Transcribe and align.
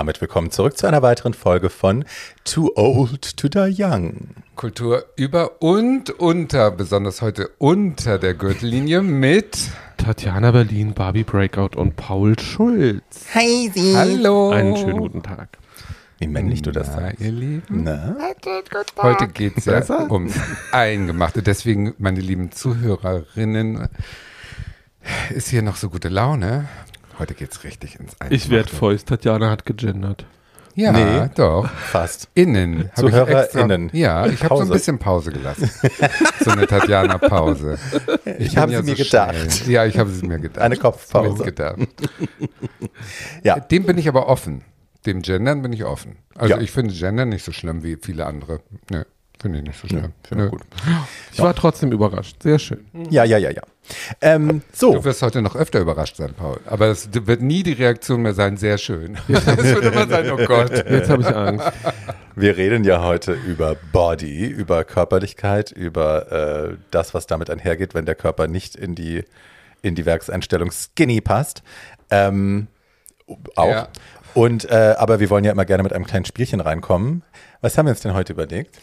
damit 0.00 0.18
willkommen 0.22 0.50
zurück 0.50 0.78
zu 0.78 0.86
einer 0.86 1.02
weiteren 1.02 1.34
Folge 1.34 1.68
von 1.68 2.06
Too 2.44 2.70
Old 2.74 3.36
to 3.36 3.48
Die 3.48 3.74
Young. 3.82 4.30
Kultur 4.56 5.04
über 5.14 5.60
und 5.60 6.08
unter, 6.08 6.70
besonders 6.70 7.20
heute 7.20 7.50
unter 7.58 8.18
der 8.18 8.32
Gürtellinie 8.32 9.02
mit 9.02 9.58
Tatjana 9.98 10.52
Berlin, 10.52 10.94
Barbie 10.94 11.22
Breakout 11.22 11.76
und 11.76 11.96
Paul 11.96 12.38
Schulz. 12.38 13.26
Hi, 13.34 13.70
Sie. 13.74 13.94
Hallo. 13.94 14.48
Einen 14.52 14.74
schönen 14.78 15.00
guten 15.00 15.22
Tag. 15.22 15.58
Wie 16.18 16.28
männlich 16.28 16.62
du 16.62 16.72
das 16.72 16.88
Na, 16.94 17.02
sagst. 17.02 17.20
ihr 17.20 17.32
Lieben. 17.32 17.82
Na? 17.82 18.16
Heute 19.02 19.28
geht 19.28 19.58
es 19.58 19.66
ja 19.66 19.82
ums 20.10 20.32
Eingemachte. 20.72 21.42
Deswegen, 21.42 21.92
meine 21.98 22.20
lieben 22.20 22.52
Zuhörerinnen, 22.52 23.90
ist 25.28 25.48
hier 25.48 25.60
noch 25.60 25.76
so 25.76 25.90
gute 25.90 26.08
Laune. 26.08 26.68
Heute 27.20 27.34
geht 27.34 27.52
es 27.52 27.62
richtig 27.64 27.94
ins 28.00 28.12
Eingemachte. 28.20 28.34
Ich 28.34 28.50
werde 28.50 28.68
fäust. 28.68 29.08
Tatjana 29.08 29.50
hat 29.50 29.64
gegendert. 29.66 30.26
Ja, 30.74 30.92
Nee. 30.92 31.28
doch. 31.34 31.68
Fast. 31.68 32.28
Innen. 32.34 32.90
Hab 32.96 33.04
ich 33.04 33.10
ZuhörerInnen. 33.10 33.82
extra- 33.88 33.96
Ja, 33.98 34.26
ich 34.26 34.42
habe 34.44 34.56
so 34.56 34.62
ein 34.62 34.68
bisschen 34.70 34.98
Pause 34.98 35.32
gelassen. 35.32 35.68
so 36.42 36.50
eine 36.50 36.66
Tatjana-Pause. 36.66 37.76
Ich 38.38 38.52
bin 38.54 38.56
habe 38.62 38.72
ja 38.72 38.82
sie 38.82 38.90
mir 38.90 38.96
so 38.96 39.02
gedacht. 39.04 39.34
schnell. 39.52 39.70
Ja, 39.72 39.84
ich 39.84 39.98
habe 39.98 40.10
sie 40.10 40.26
mir 40.26 40.38
gedacht. 40.38 40.62
Eine 40.62 40.76
Kopfpause. 40.76 41.44
Mitgedacht. 41.44 41.76
Ja. 43.42 43.58
Dem 43.58 43.84
bin 43.84 43.98
ich 43.98 44.08
aber 44.08 44.28
offen. 44.28 44.62
Dem 45.06 45.22
Gendern 45.22 45.62
bin 45.62 45.72
ich 45.72 45.84
offen. 45.84 46.16
Also 46.36 46.54
Ja. 46.54 46.60
ich 46.60 46.70
finde 46.70 46.94
Gendern 46.94 47.30
nicht 47.30 47.44
so 47.44 47.52
schlimm 47.52 47.82
wie 47.82 47.96
viele 48.00 48.26
andere. 48.26 48.60
Nö, 48.90 49.02
finde 49.40 49.58
ich 49.58 49.64
nicht 49.64 49.80
so 49.80 49.88
schlimm. 49.88 50.12
finde 50.22 50.46
ich 50.46 50.50
Nö. 50.52 50.58
gut. 50.58 50.66
Ich 51.32 51.38
war 51.40 51.54
trotzdem 51.54 51.92
überrascht. 51.92 52.42
Sehr 52.42 52.58
schön. 52.58 52.84
Ja, 53.10 53.24
ja, 53.24 53.38
ja, 53.38 53.50
ja. 53.50 53.62
Ähm, 54.20 54.62
so, 54.72 54.94
Du 54.94 55.04
wirst 55.04 55.22
heute 55.22 55.42
noch 55.42 55.56
öfter 55.56 55.80
überrascht 55.80 56.16
sein, 56.16 56.34
Paul. 56.34 56.60
Aber 56.66 56.86
es 56.86 57.08
wird 57.12 57.40
nie 57.40 57.62
die 57.62 57.72
Reaktion 57.72 58.22
mehr 58.22 58.34
sein, 58.34 58.56
sehr 58.56 58.78
schön. 58.78 59.16
Es 59.28 59.46
wird 59.46 59.84
immer 59.84 60.06
sein, 60.06 60.30
oh 60.30 60.36
Gott. 60.36 60.70
Jetzt 60.70 61.10
habe 61.10 61.22
ich 61.22 61.28
Angst. 61.28 61.66
wir 62.36 62.56
reden 62.56 62.84
ja 62.84 63.02
heute 63.02 63.32
über 63.32 63.76
Body, 63.92 64.46
über 64.46 64.84
Körperlichkeit, 64.84 65.72
über 65.72 66.70
äh, 66.70 66.76
das, 66.90 67.14
was 67.14 67.26
damit 67.26 67.50
einhergeht, 67.50 67.94
wenn 67.94 68.06
der 68.06 68.14
Körper 68.14 68.46
nicht 68.46 68.76
in 68.76 68.94
die, 68.94 69.24
in 69.82 69.94
die 69.94 70.06
Werkseinstellung 70.06 70.70
skinny 70.70 71.20
passt. 71.20 71.62
Ähm, 72.10 72.68
auch. 73.56 73.68
Ja. 73.68 73.88
Und, 74.34 74.70
äh, 74.70 74.94
aber 74.96 75.18
wir 75.20 75.30
wollen 75.30 75.44
ja 75.44 75.52
immer 75.52 75.64
gerne 75.64 75.82
mit 75.82 75.92
einem 75.92 76.06
kleinen 76.06 76.24
Spielchen 76.24 76.60
reinkommen. 76.60 77.22
Was 77.60 77.76
haben 77.76 77.86
wir 77.86 77.90
uns 77.90 78.00
denn 78.00 78.14
heute 78.14 78.32
überlegt? 78.32 78.78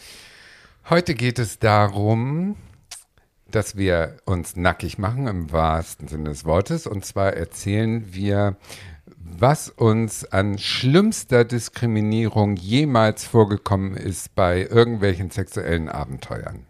Heute 0.90 1.12
geht 1.14 1.38
es 1.38 1.58
darum, 1.58 2.56
dass 3.50 3.76
wir 3.76 4.16
uns 4.24 4.56
nackig 4.56 4.96
machen 4.96 5.26
im 5.26 5.52
wahrsten 5.52 6.08
Sinne 6.08 6.30
des 6.30 6.46
Wortes. 6.46 6.86
Und 6.86 7.04
zwar 7.04 7.34
erzählen 7.34 8.14
wir, 8.14 8.56
was 9.18 9.68
uns 9.68 10.24
an 10.24 10.56
schlimmster 10.56 11.44
Diskriminierung 11.44 12.56
jemals 12.56 13.26
vorgekommen 13.26 13.98
ist 13.98 14.34
bei 14.34 14.62
irgendwelchen 14.62 15.30
sexuellen 15.30 15.90
Abenteuern. 15.90 16.64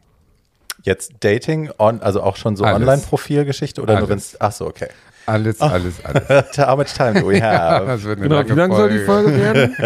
Jetzt 0.82 1.12
Dating, 1.20 1.70
on, 1.78 2.00
also 2.00 2.20
auch 2.20 2.34
schon 2.34 2.56
so. 2.56 2.64
Online-Profilgeschichte 2.64 3.80
oder 3.80 4.00
nur 4.00 4.08
Alles. 4.08 4.10
wenn's, 4.10 4.36
ach 4.40 4.50
so, 4.50 4.66
okay. 4.66 4.88
Alles, 5.26 5.60
alles, 5.60 6.04
alles. 6.04 6.58
How 6.58 6.76
much 6.76 6.92
time 6.92 7.20
do 7.20 7.28
we 7.28 7.40
have? 7.40 7.86
Das 7.86 8.02
wird 8.02 8.18
eine 8.18 8.28
Genau, 8.28 8.40
lange 8.40 8.50
wie 8.50 8.54
lang 8.54 8.72
soll 8.72 8.90
die 8.90 9.04
Folge 9.04 9.36
werden? 9.36 9.76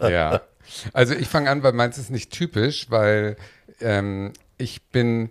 Ja. 0.10 0.40
Also 0.92 1.14
ich 1.14 1.28
fange 1.28 1.50
an, 1.50 1.62
weil 1.62 1.72
meins 1.72 1.98
ist 1.98 2.10
nicht 2.10 2.30
typisch, 2.30 2.90
weil 2.90 3.36
ähm, 3.80 4.32
ich 4.56 4.82
bin, 4.90 5.30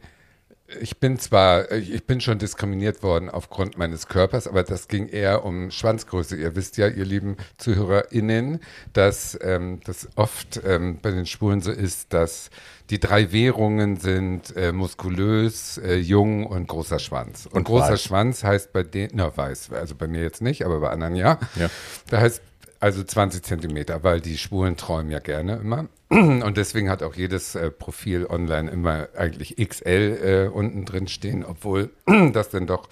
ich 0.81 0.99
bin 0.99 1.17
zwar, 1.19 1.71
ich 1.71 2.05
bin 2.05 2.19
schon 2.19 2.39
diskriminiert 2.39 3.03
worden 3.03 3.29
aufgrund 3.29 3.77
meines 3.77 4.07
Körpers, 4.07 4.47
aber 4.47 4.63
das 4.63 4.87
ging 4.87 5.07
eher 5.07 5.45
um 5.45 5.71
Schwanzgröße. 5.71 6.35
Ihr 6.35 6.55
wisst 6.55 6.77
ja, 6.77 6.87
ihr 6.87 7.05
lieben 7.05 7.37
ZuhörerInnen, 7.57 8.59
dass 8.93 9.37
ähm, 9.41 9.79
das 9.85 10.09
oft 10.15 10.61
ähm, 10.65 10.99
bei 11.01 11.11
den 11.11 11.25
Schwulen 11.25 11.61
so 11.61 11.71
ist, 11.71 12.13
dass 12.13 12.49
die 12.89 12.99
drei 12.99 13.31
Währungen 13.31 13.97
sind 13.97 14.55
äh, 14.55 14.71
muskulös, 14.71 15.77
äh, 15.77 15.95
jung 15.95 16.45
und 16.45 16.67
großer 16.67 16.99
Schwanz. 16.99 17.45
Und, 17.45 17.53
Und 17.53 17.63
großer 17.65 17.93
weiß. 17.93 18.01
Schwanz 18.01 18.43
heißt 18.43 18.71
bei 18.71 18.83
denen, 18.83 19.11
na 19.15 19.35
weiß, 19.35 19.71
also 19.71 19.95
bei 19.95 20.07
mir 20.07 20.21
jetzt 20.21 20.41
nicht, 20.41 20.65
aber 20.65 20.79
bei 20.79 20.89
anderen 20.89 21.15
ja. 21.15 21.39
Ja. 21.55 21.69
Da 22.09 22.21
heißt 22.21 22.41
also 22.79 23.03
20 23.03 23.43
Zentimeter, 23.43 24.03
weil 24.03 24.21
die 24.21 24.37
Schwulen 24.37 24.77
träumen 24.77 25.11
ja 25.11 25.19
gerne 25.19 25.57
immer. 25.57 25.87
Und 26.09 26.57
deswegen 26.57 26.89
hat 26.89 27.03
auch 27.03 27.15
jedes 27.15 27.55
äh, 27.55 27.71
Profil 27.71 28.25
online 28.27 28.69
immer 28.71 29.09
eigentlich 29.15 29.55
XL 29.57 30.47
äh, 30.47 30.47
unten 30.47 30.85
drin 30.85 31.07
stehen, 31.07 31.43
obwohl 31.43 31.89
das 32.33 32.49
dann 32.49 32.67
doch 32.67 32.87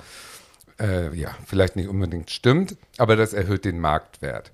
äh, 0.79 1.15
ja 1.15 1.29
vielleicht 1.45 1.75
nicht 1.75 1.87
unbedingt 1.87 2.31
stimmt, 2.31 2.75
aber 2.97 3.15
das 3.15 3.33
erhöht 3.33 3.65
den 3.65 3.79
Marktwert. 3.79 4.51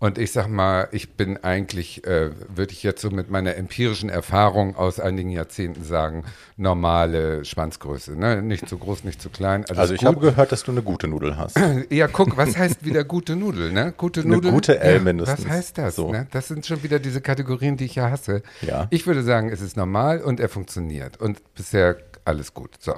Und 0.00 0.16
ich 0.16 0.30
sag 0.30 0.46
mal, 0.46 0.86
ich 0.92 1.14
bin 1.16 1.42
eigentlich, 1.42 2.06
äh, 2.06 2.30
würde 2.54 2.72
ich 2.72 2.84
jetzt 2.84 3.02
so 3.02 3.10
mit 3.10 3.30
meiner 3.30 3.56
empirischen 3.56 4.08
Erfahrung 4.08 4.76
aus 4.76 5.00
einigen 5.00 5.30
Jahrzehnten 5.30 5.82
sagen, 5.82 6.24
normale 6.56 7.44
Schwanzgröße. 7.44 8.16
Ne? 8.16 8.40
Nicht 8.40 8.68
zu 8.68 8.78
groß, 8.78 9.02
nicht 9.02 9.20
zu 9.20 9.28
klein. 9.28 9.64
Also 9.74 9.94
ich 9.94 10.04
habe 10.04 10.20
gehört, 10.20 10.52
dass 10.52 10.62
du 10.62 10.70
eine 10.70 10.82
gute 10.82 11.08
Nudel 11.08 11.36
hast. 11.36 11.58
Ja, 11.90 12.06
guck, 12.06 12.36
was 12.36 12.56
heißt 12.56 12.84
wieder 12.84 13.02
gute 13.02 13.34
Nudel, 13.34 13.72
ne? 13.72 13.92
Gute 13.96 14.20
Eine 14.20 14.34
Nudel. 14.36 14.52
gute 14.52 14.78
L 14.78 14.94
ja, 14.96 15.00
mindestens. 15.00 15.44
Was 15.44 15.50
heißt 15.50 15.78
das? 15.78 15.96
So. 15.96 16.12
Ne? 16.12 16.26
Das 16.30 16.48
sind 16.48 16.66
schon 16.66 16.82
wieder 16.82 16.98
diese 16.98 17.20
Kategorien, 17.20 17.76
die 17.76 17.86
ich 17.86 17.94
ja 17.94 18.10
hasse. 18.10 18.42
Ja. 18.62 18.86
Ich 18.90 19.06
würde 19.06 19.22
sagen, 19.22 19.48
es 19.48 19.60
ist 19.60 19.76
normal 19.76 20.20
und 20.20 20.38
er 20.38 20.48
funktioniert. 20.48 21.20
Und 21.20 21.42
bisher 21.54 21.96
alles 22.24 22.52
gut. 22.52 22.70
So. 22.78 22.94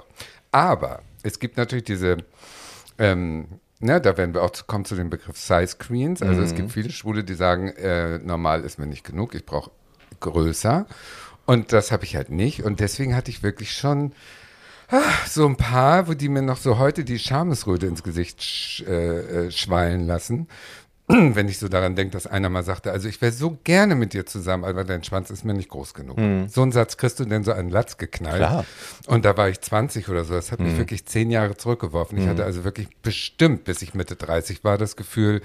Aber 0.51 1.03
es 1.23 1.39
gibt 1.39 1.57
natürlich 1.57 1.85
diese, 1.85 2.19
ähm, 2.99 3.47
ne, 3.81 4.01
da 4.01 4.17
werden 4.17 4.35
wir 4.35 4.43
auch 4.43 4.51
zu, 4.51 4.65
kommen 4.65 4.85
zu 4.85 4.95
dem 4.95 5.11
Begriff 5.11 5.37
Size 5.37 5.77
Queens. 5.79 6.23
Also 6.23 6.43
es 6.43 6.55
gibt 6.55 6.73
viele 6.73 6.91
Schwule, 6.91 7.25
die 7.25 7.35
sagen, 7.35 7.69
äh, 7.69 8.19
normal 8.19 8.65
ist 8.65 8.79
mir 8.79 8.87
nicht 8.87 9.05
genug, 9.05 9.35
ich 9.35 9.45
brauche 9.45 9.71
größer. 10.21 10.87
Und 11.47 11.73
das 11.73 11.91
habe 11.91 12.05
ich 12.05 12.15
halt 12.15 12.31
nicht. 12.31 12.63
Und 12.63 12.81
deswegen 12.81 13.17
hatte 13.17 13.31
ich 13.31 13.43
wirklich 13.43 13.73
schon 13.73 14.13
so 15.29 15.47
ein 15.47 15.57
paar, 15.57 16.09
wo 16.09 16.15
die 16.15 16.29
mir 16.29 16.43
noch 16.43 16.57
so 16.57 16.79
heute 16.79 17.05
die 17.05 17.19
Schamesröte 17.19 17.87
ins 17.87 18.03
Gesicht 18.03 18.43
sch, 18.43 18.83
äh, 18.83 19.47
äh, 19.47 19.51
schwallen 19.51 20.07
lassen. 20.07 20.49
Wenn 21.35 21.49
ich 21.49 21.59
so 21.59 21.69
daran 21.69 21.97
denke, 21.97 22.13
dass 22.13 22.27
einer 22.27 22.49
mal 22.49 22.63
sagte, 22.63 22.93
also 22.93 23.09
ich 23.09 23.21
wäre 23.21 23.33
so 23.33 23.59
gerne 23.65 23.95
mit 23.95 24.13
dir 24.13 24.27
zusammen, 24.27 24.65
aber 24.65 24.85
dein 24.85 25.03
Schwanz 25.05 25.31
ist 25.31 25.45
mir 25.45 25.55
nicht 25.55 25.69
groß 25.69 25.95
genug. 25.95 26.19
So 26.49 26.63
einen 26.63 26.73
Satz 26.73 26.97
kriegst 26.97 27.21
du 27.21 27.25
denn 27.25 27.45
so 27.45 27.53
einen 27.53 27.71
Latz 27.71 27.97
geknallt. 27.97 28.37
Klar. 28.37 28.65
Und 29.07 29.25
da 29.25 29.37
war 29.37 29.49
ich 29.49 29.61
20 29.61 30.09
oder 30.09 30.25
so. 30.25 30.35
Das 30.35 30.53
hat 30.53 30.61
mich 30.61 30.77
wirklich 30.79 31.07
zehn 31.07 31.31
Jahre 31.31 31.57
zurückgeworfen. 31.57 32.19
Ich 32.19 32.27
hatte 32.27 32.45
also 32.45 32.65
wirklich 32.65 32.89
bestimmt, 33.03 33.65
bis 33.65 33.83
ich 33.83 33.95
Mitte 33.95 34.17
30 34.17 34.65
war, 34.65 34.79
das 34.79 34.97
Gefühl, 34.97 35.43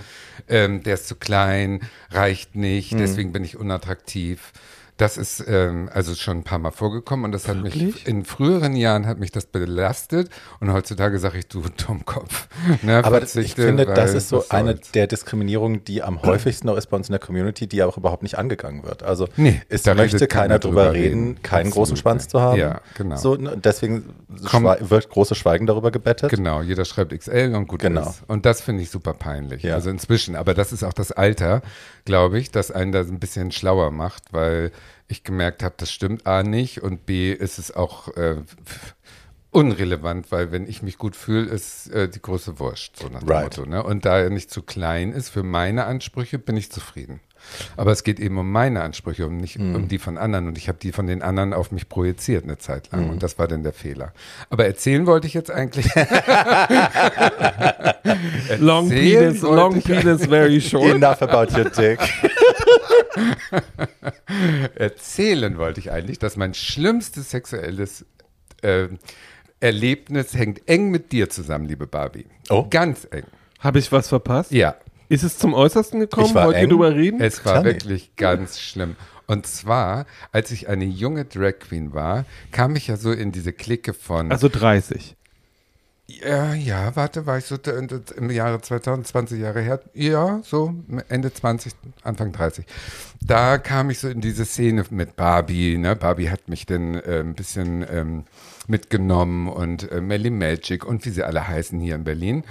ähm, 0.47 0.83
der 0.83 0.95
ist 0.95 1.07
zu 1.07 1.15
klein, 1.15 1.81
reicht 2.11 2.55
nicht, 2.55 2.93
deswegen 2.93 3.31
bin 3.31 3.43
ich 3.43 3.57
unattraktiv. 3.57 4.51
Das 4.97 5.17
ist 5.17 5.43
ähm, 5.45 5.89
also 5.93 6.15
schon 6.15 6.37
ein 6.37 6.43
paar 6.43 6.57
Mal 6.57 6.71
vorgekommen 6.71 7.25
und 7.25 7.33
das 7.33 7.49
hat 7.49 7.57
mich 7.57 7.77
Wirklich? 7.77 8.07
in 8.07 8.23
früheren 8.23 8.77
Jahren 8.77 9.05
hat 9.07 9.19
mich 9.19 9.29
das 9.29 9.45
belastet 9.45 10.29
und 10.61 10.71
heutzutage 10.71 11.19
sage 11.19 11.39
ich, 11.39 11.47
du 11.49 11.63
Dummkopf. 11.85 12.47
Ne, 12.81 13.03
Aber 13.03 13.19
das, 13.19 13.35
ich 13.35 13.55
finde, 13.55 13.85
das 13.85 14.13
ist 14.13 14.29
so 14.29 14.45
eine 14.47 14.75
der 14.93 15.07
Diskriminierungen, 15.07 15.83
die 15.83 16.01
am 16.01 16.21
häufigsten 16.21 16.67
noch 16.67 16.77
ist 16.77 16.87
bei 16.87 16.95
uns 16.95 17.09
in 17.09 17.11
der 17.11 17.19
Community, 17.19 17.67
die 17.67 17.83
auch 17.83 17.97
überhaupt 17.97 18.23
nicht 18.23 18.37
angegangen 18.37 18.83
wird. 18.83 19.03
Also 19.03 19.27
Nee, 19.35 19.61
es 19.67 19.83
da 19.83 19.95
möchte 19.95 20.27
keiner 20.27 20.59
drüber 20.59 20.93
reden, 20.93 21.27
reden. 21.31 21.41
keinen 21.43 21.71
großen 21.71 21.97
Schwanz 21.97 22.29
zu 22.29 22.39
haben. 22.39 22.57
Ja, 22.57 22.79
genau. 22.95 23.17
So, 23.17 23.35
ne, 23.35 23.57
deswegen 23.61 24.13
Komm. 24.49 24.63
wird 24.79 25.09
großes 25.09 25.37
Schweigen 25.37 25.65
darüber 25.67 25.91
gebettet. 25.91 26.29
Genau, 26.29 26.61
jeder 26.61 26.85
schreibt 26.85 27.11
XL 27.17 27.53
und 27.53 27.67
gut 27.67 27.81
Genau. 27.81 28.09
ist. 28.09 28.23
Und 28.27 28.45
das 28.45 28.61
finde 28.61 28.81
ich 28.83 28.89
super 28.91 29.13
peinlich. 29.13 29.63
Ja. 29.63 29.73
Also 29.75 29.89
inzwischen, 29.89 30.37
aber 30.37 30.53
das 30.53 30.71
ist 30.71 30.83
auch 30.83 30.93
das 30.93 31.11
Alter, 31.11 31.61
glaube 32.05 32.39
ich, 32.39 32.51
das 32.51 32.71
einen 32.71 32.93
da 32.93 33.01
ein 33.01 33.19
bisschen 33.19 33.51
schlauer 33.51 33.91
macht, 33.91 34.31
weil 34.31 34.71
ich 35.07 35.23
gemerkt 35.23 35.63
habe, 35.63 35.75
das 35.77 35.91
stimmt 35.91 36.25
A 36.27 36.43
nicht 36.43 36.81
und 36.81 37.05
B 37.05 37.31
ist 37.31 37.59
es 37.59 37.73
auch 37.75 38.09
äh, 38.17 38.37
unrelevant, 39.51 40.31
weil 40.31 40.51
wenn 40.51 40.67
ich 40.67 40.81
mich 40.81 40.97
gut 40.97 41.15
fühle, 41.15 41.49
ist 41.49 41.89
äh, 41.91 42.09
die 42.09 42.21
große 42.21 42.59
Wurscht, 42.59 42.97
so 42.97 43.07
nach 43.07 43.19
dem 43.21 43.29
Right. 43.29 43.57
Motto. 43.57 43.69
Ne? 43.69 43.83
Und 43.83 44.03
da 44.05 44.19
er 44.19 44.29
nicht 44.29 44.51
zu 44.51 44.61
klein 44.63 45.13
ist 45.13 45.29
für 45.29 45.43
meine 45.43 45.85
Ansprüche, 45.85 46.39
bin 46.39 46.57
ich 46.57 46.71
zufrieden. 46.71 47.21
Aber 47.77 47.91
es 47.91 48.03
geht 48.03 48.19
eben 48.19 48.39
um 48.39 48.51
meine 48.51 48.81
Ansprüche, 48.81 49.27
um 49.27 49.37
nicht 49.37 49.59
Mhm. 49.59 49.75
um 49.75 49.87
die 49.87 49.99
von 49.99 50.17
anderen. 50.17 50.47
Und 50.47 50.57
ich 50.57 50.67
habe 50.67 50.79
die 50.81 50.91
von 50.91 51.05
den 51.05 51.21
anderen 51.21 51.53
auf 51.53 51.71
mich 51.71 51.87
projiziert 51.87 52.43
eine 52.43 52.57
Zeit 52.57 52.91
Mhm. 52.91 52.99
lang. 52.99 53.09
Und 53.11 53.21
das 53.23 53.37
war 53.37 53.47
dann 53.47 53.61
der 53.61 53.73
Fehler. 53.73 54.13
Aber 54.49 54.65
erzählen 54.65 55.05
wollte 55.05 55.27
ich 55.27 55.35
jetzt 55.35 55.51
eigentlich. 55.51 55.85
Long 58.59 58.89
penis, 58.89 59.41
long 59.41 59.81
penis, 59.81 60.25
very 60.25 60.59
short. 60.69 60.95
Enough 60.95 61.21
about 61.21 61.55
your 61.57 61.69
dick. 61.69 61.99
erzählen 64.75 65.57
wollte 65.57 65.79
ich 65.79 65.91
eigentlich, 65.91 66.19
dass 66.19 66.37
mein 66.37 66.53
schlimmstes 66.53 67.31
sexuelles 67.31 68.05
äh, 68.61 68.87
Erlebnis 69.59 70.33
hängt 70.35 70.67
eng 70.67 70.89
mit 70.91 71.11
dir 71.11 71.29
zusammen, 71.29 71.65
liebe 71.65 71.87
Barbie. 71.87 72.25
Oh. 72.49 72.67
Ganz 72.69 73.07
eng. 73.11 73.23
Habe 73.59 73.79
ich 73.79 73.91
was 73.91 74.09
verpasst? 74.09 74.51
Ja, 74.51 74.75
Ist 75.09 75.23
es 75.23 75.37
zum 75.37 75.53
Äußersten 75.53 75.99
gekommen? 75.99 76.33
Wollt 76.35 76.57
ihr 76.57 76.67
drüber 76.67 76.93
reden? 76.95 77.21
es 77.21 77.43
war 77.45 77.53
Klar 77.53 77.63
nicht. 77.63 77.85
wirklich 77.85 78.15
ganz 78.15 78.59
schlimm. 78.59 78.95
Und 79.27 79.47
zwar, 79.47 80.05
als 80.31 80.51
ich 80.51 80.67
eine 80.67 80.85
junge 80.85 81.25
Drag 81.25 81.57
Queen 81.59 81.93
war, 81.93 82.25
kam 82.51 82.75
ich 82.75 82.87
ja 82.87 82.97
so 82.97 83.11
in 83.11 83.31
diese 83.31 83.53
Clique 83.53 83.93
von 83.93 84.31
also 84.31 84.49
30. 84.49 85.15
Ja, 86.07 86.53
ja, 86.53 86.95
warte, 86.95 87.25
war 87.25 87.39
ich 87.39 87.45
so 87.45 87.57
d- 87.57 87.71
im 88.15 88.29
Jahre 88.29 88.61
2020 88.61 89.39
Jahre 89.39 89.61
her? 89.61 89.79
Ja, 89.95 90.39
so 90.43 90.71
Ende 91.09 91.33
20, 91.33 91.73
Anfang 92.03 92.31
30. 92.31 92.63
Da 93.25 93.57
kam 93.57 93.89
ich 93.89 93.97
so 93.99 94.07
in 94.09 94.21
diese 94.21 94.45
Szene 94.45 94.85
mit 94.91 95.15
Barbie. 95.15 95.77
Ne? 95.79 95.95
Barbie 95.95 96.29
hat 96.29 96.47
mich 96.47 96.67
dann 96.67 96.93
äh, 96.93 97.21
ein 97.21 97.33
bisschen 97.33 97.83
ähm, 97.89 98.25
mitgenommen 98.67 99.47
und 99.47 99.91
äh, 99.91 99.99
Melly 99.99 100.29
Magic 100.29 100.85
und 100.85 101.03
wie 101.05 101.09
sie 101.09 101.23
alle 101.23 101.47
heißen 101.47 101.79
hier 101.79 101.95
in 101.95 102.03
Berlin. 102.03 102.43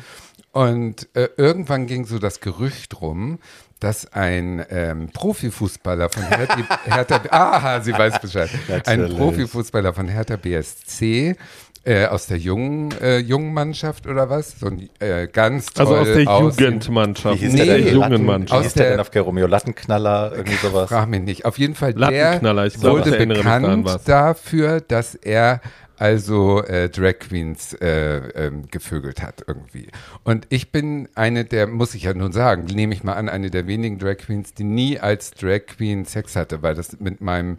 Und 0.50 1.08
äh, 1.14 1.28
irgendwann 1.36 1.86
ging 1.86 2.06
so 2.06 2.18
das 2.18 2.40
Gerücht 2.40 3.00
rum, 3.00 3.38
dass 3.78 4.12
ein 4.12 4.64
ähm, 4.70 5.10
Profifußballer 5.12 6.08
von 6.10 6.22
Hertha, 6.28 6.80
Hertha 6.84 7.20
ah, 7.30 7.80
sie 7.82 7.92
weiß 7.92 8.20
Bescheid, 8.20 8.50
ein. 8.86 9.14
Profifußballer 9.16 9.92
von 9.94 10.08
Hertha 10.08 10.34
BSC 10.36 11.36
äh, 11.84 12.06
aus 12.06 12.26
der 12.26 12.38
jungen, 12.38 12.92
äh, 13.00 13.18
jungen 13.18 13.52
Mannschaft 13.52 14.06
oder 14.06 14.30
was? 14.30 14.58
So 14.58 14.66
ein 14.66 14.88
äh, 15.00 15.26
ganz 15.26 15.66
toll 15.66 15.86
Also 15.86 15.96
aus 15.96 16.06
der 16.16 16.28
aussehend- 16.28 16.60
Jugendmannschaft, 16.60 17.34
Wie 17.40 17.44
hieß 17.44 17.52
Nee. 17.52 17.58
der 17.58 17.66
der 17.66 17.76
denn? 17.78 17.86
jungen 17.94 18.00
Latten- 18.00 18.22
Wie 18.22 18.26
Mannschaft. 18.26 18.58
Aus 18.58 18.64
hieß 18.64 18.74
der 18.74 18.82
der- 18.96 19.04
denn 19.04 19.20
auf 19.22 19.26
Romeo 19.26 19.46
Lattenknaller? 19.46 20.32
Irgendwie 20.34 20.56
sowas? 20.56 20.88
Frag 20.88 21.08
mich 21.08 21.20
nicht. 21.22 21.44
Auf 21.44 21.58
jeden 21.58 21.74
Fall, 21.74 21.92
der 21.94 22.00
Lattenknaller, 22.00 22.66
ich 22.66 22.74
glaube, 22.80 23.00
wurde 23.00 23.16
ich 23.16 23.28
bekannt 23.28 23.84
was. 23.84 24.04
dafür, 24.04 24.80
dass 24.80 25.14
er 25.14 25.60
also 25.96 26.62
äh, 26.64 26.88
Drag 26.88 27.20
Queens 27.20 27.72
äh, 27.74 28.16
ähm, 28.46 28.64
gevögelt 28.68 29.22
hat 29.22 29.44
irgendwie. 29.46 29.86
Und 30.24 30.44
ich 30.48 30.72
bin 30.72 31.08
eine 31.14 31.44
der, 31.44 31.68
muss 31.68 31.94
ich 31.94 32.02
ja 32.02 32.14
nun 32.14 32.32
sagen, 32.32 32.64
nehme 32.64 32.94
ich 32.94 33.04
mal 33.04 33.12
an, 33.12 33.28
eine 33.28 33.48
der 33.50 33.68
wenigen 33.68 33.98
Drag 34.00 34.16
Queens, 34.16 34.54
die 34.54 34.64
nie 34.64 34.98
als 34.98 35.30
Drag 35.30 35.66
Queen 35.66 36.04
Sex 36.04 36.34
hatte, 36.34 36.62
weil 36.62 36.74
das 36.74 36.98
mit 36.98 37.20
meinem 37.20 37.58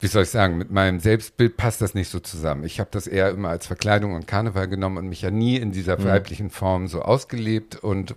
wie 0.00 0.06
soll 0.06 0.22
ich 0.22 0.30
sagen, 0.30 0.58
mit 0.58 0.70
meinem 0.70 1.00
Selbstbild 1.00 1.56
passt 1.56 1.80
das 1.80 1.94
nicht 1.94 2.08
so 2.08 2.20
zusammen. 2.20 2.62
Ich 2.64 2.78
habe 2.78 2.90
das 2.92 3.08
eher 3.08 3.30
immer 3.30 3.48
als 3.48 3.66
Verkleidung 3.66 4.14
und 4.14 4.28
Karneval 4.28 4.68
genommen 4.68 4.98
und 4.98 5.08
mich 5.08 5.22
ja 5.22 5.30
nie 5.30 5.56
in 5.56 5.72
dieser 5.72 6.02
weiblichen 6.04 6.50
Form 6.50 6.86
so 6.86 7.02
ausgelebt 7.02 7.76
und 7.76 8.12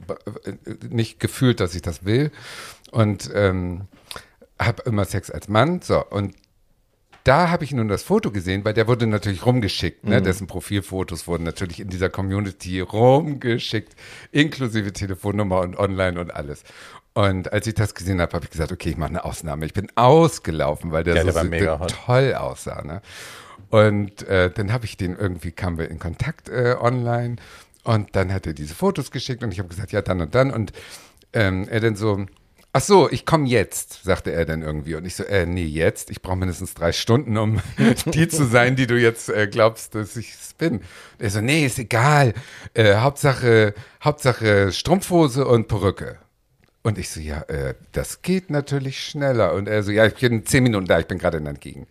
äh, 0.46 0.54
nicht 0.90 1.20
gefühlt, 1.20 1.60
dass 1.60 1.74
ich 1.74 1.82
das 1.82 2.06
will. 2.06 2.32
Und 2.92 3.32
ähm, 3.34 3.88
habe 4.60 4.84
immer 4.84 5.06
Sex 5.06 5.32
als 5.32 5.48
Mann. 5.48 5.82
So, 5.82 6.06
und 6.06 6.36
da 7.24 7.50
habe 7.50 7.64
ich 7.64 7.72
nun 7.72 7.88
das 7.88 8.04
Foto 8.04 8.32
gesehen, 8.32 8.66
weil 8.66 8.74
der 8.74 8.88
wurde 8.88 9.06
natürlich 9.06 9.46
rumgeschickt, 9.46 10.06
ne? 10.06 10.22
dessen 10.22 10.48
Profilfotos 10.48 11.28
wurden 11.28 11.44
natürlich 11.44 11.80
in 11.80 11.90
dieser 11.90 12.10
Community 12.10 12.80
rumgeschickt, 12.80 13.96
inklusive 14.32 14.92
Telefonnummer 14.92 15.62
und 15.62 15.78
online 15.78 16.20
und 16.20 16.34
alles. 16.34 16.64
Und 17.14 17.52
als 17.52 17.68
ich 17.68 17.74
das 17.74 17.94
gesehen 17.94 18.22
habe, 18.22 18.34
habe 18.34 18.46
ich 18.46 18.52
gesagt, 18.52 18.72
okay, 18.72 18.90
ich 18.90 18.98
mache 18.98 19.10
eine 19.10 19.26
Ausnahme. 19.26 19.66
Ich 19.66 19.74
bin 19.74 19.88
ausgelaufen, 19.96 20.92
weil 20.92 21.04
der 21.04 21.16
Ja, 21.16 21.32
so 21.32 21.44
der 21.44 21.78
so 21.78 21.86
toll 22.06 22.34
aussah. 22.36 22.82
Ne? 22.84 23.02
Und 23.70 24.28
äh, 24.28 24.50
dann 24.50 24.72
habe 24.72 24.86
ich 24.86 24.98
den 24.98 25.18
irgendwie, 25.18 25.52
kamen 25.52 25.78
wir 25.78 25.90
in 25.90 26.00
Kontakt 26.00 26.50
äh, 26.50 26.76
online 26.80 27.38
und 27.84 28.16
dann 28.16 28.32
hat 28.32 28.48
er 28.48 28.54
diese 28.54 28.76
Fotos 28.76 29.12
geschickt 29.12 29.44
und 29.44 29.52
ich 29.52 29.60
habe 29.60 29.70
gesagt, 29.70 29.92
ja, 29.92 30.02
dann 30.02 30.22
und 30.22 30.36
dann. 30.36 30.52
Und 30.52 30.72
ähm, 31.34 31.68
er 31.70 31.80
dann 31.80 31.96
so, 31.96 32.26
ach 32.74 32.82
so, 32.82 33.10
ich 33.10 33.26
komme 33.26 33.48
jetzt, 33.48 34.04
sagte 34.04 34.32
er 34.32 34.46
dann 34.46 34.62
irgendwie. 34.62 34.96
Und 34.96 35.06
ich 35.06 35.16
so, 35.16 35.24
äh, 35.24 35.46
nee, 35.46 35.66
jetzt. 35.66 36.12
Ich 36.12 36.22
brauche 36.22 36.38
mindestens 36.38 36.74
drei 36.74 36.92
Stunden, 36.92 37.38
um 37.38 37.60
die 38.06 38.28
zu 38.28 38.46
sein, 38.46 38.76
die 38.76 38.88
du 38.88 38.98
jetzt 39.00 39.30
äh, 39.30 39.48
glaubst, 39.48 39.96
dass 39.96 40.16
ich 40.16 40.34
es 40.34 40.54
bin. 40.54 40.78
Und 40.78 40.84
er 41.20 41.30
so, 41.30 41.42
nee, 41.42 41.66
ist 41.66 41.80
egal. 41.80 42.34
Äh, 42.74 42.96
Hauptsache, 42.96 43.74
Hauptsache 44.04 44.72
Strumpfhose 44.72 45.46
und 45.46 45.68
Perücke. 45.68 46.20
Und 46.84 46.98
ich 46.98 47.10
so, 47.10 47.20
ja, 47.20 47.42
äh, 47.44 47.76
das 47.92 48.22
geht 48.22 48.50
natürlich 48.50 49.00
schneller. 49.00 49.54
Und 49.54 49.68
er 49.68 49.84
so, 49.84 49.92
ja, 49.92 50.06
ich 50.06 50.16
bin 50.16 50.46
zehn 50.46 50.64
Minuten 50.64 50.88
da, 50.88 51.00
ich 51.00 51.08
bin 51.08 51.20
gerade 51.20 51.38
in 51.38 51.46
der 51.46 51.54
Gegend. 51.54 51.88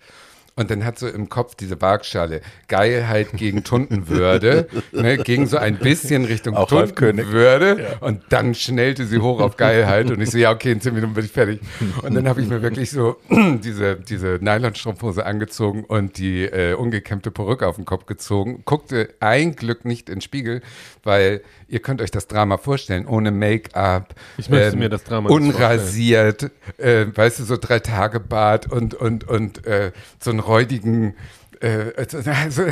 Und 0.57 0.71
dann 0.71 0.85
hat 0.85 0.99
so 0.99 1.09
im 1.09 1.31
Kopf 1.31 1.55
diese 1.55 1.81
Waagschale 1.81 2.43
Geilheit 2.69 3.33
gegen 3.33 3.65
Tuntenwürde, 3.65 4.69
ne, 4.93 5.17
ging 5.17 5.47
so 5.47 5.57
ein 5.57 5.79
bisschen 5.79 6.27
Richtung 6.27 6.55
Auch 6.55 6.69
König. 6.69 6.95
Tuntenwürde 6.97 7.99
und 8.01 8.25
dann 8.29 8.55
schnellte 8.55 9.07
sie 9.07 9.21
hoch 9.21 9.41
auf 9.41 9.57
Geilheit 9.57 10.11
und 10.11 10.21
ich 10.21 10.31
so, 10.31 10.37
ja, 10.37 10.51
okay, 10.51 10.73
in 10.73 10.81
zehn 10.83 10.93
Minuten 10.93 11.15
bin 11.15 11.25
ich 11.25 11.33
fertig. 11.33 11.61
Und 12.03 12.15
dann 12.15 12.29
habe 12.29 12.43
ich 12.43 12.49
mir 12.49 12.61
wirklich 12.61 12.91
so 12.91 13.17
diese, 13.31 13.97
diese 13.97 14.39
Nylonstrumpfhose 14.43 15.25
angezogen 15.25 15.85
und 15.85 16.19
die 16.19 16.43
äh, 16.43 16.75
ungekämmte 16.75 17.31
Perücke 17.31 17.67
auf 17.67 17.77
den 17.77 17.87
Kopf 17.87 18.05
gezogen, 18.05 18.63
guckte 18.67 19.09
ein 19.21 19.57
Glück 19.57 19.87
nicht 19.87 20.11
in 20.11 20.17
den 20.17 20.21
Spiegel, 20.21 20.61
weil 21.05 21.43
ihr 21.69 21.81
könnt 21.81 22.01
euch 22.03 22.11
das 22.11 22.27
Drama 22.27 22.57
vorstellen, 22.59 23.07
ohne 23.07 23.31
Make-up, 23.31 24.15
Ich 24.39 24.49
möchte 24.49 24.77
mir 24.77 24.89
das 24.89 25.05
Drama 25.05 25.31
unrasiert, 25.31 26.51
äh, 26.79 27.07
weißt 27.15 27.41
du, 27.41 27.45
so 27.45 27.57
drei 27.57 27.79
Tage 27.81 28.21
Bart 28.21 28.71
und, 28.71 28.95
und, 28.95 29.25
und 29.29 29.67
äh, 29.67 29.93
so 30.19 30.31
einen 30.31 30.41
räudigen 30.41 31.15
äh, 31.61 31.93
also, 31.97 32.19
also, 32.31 32.63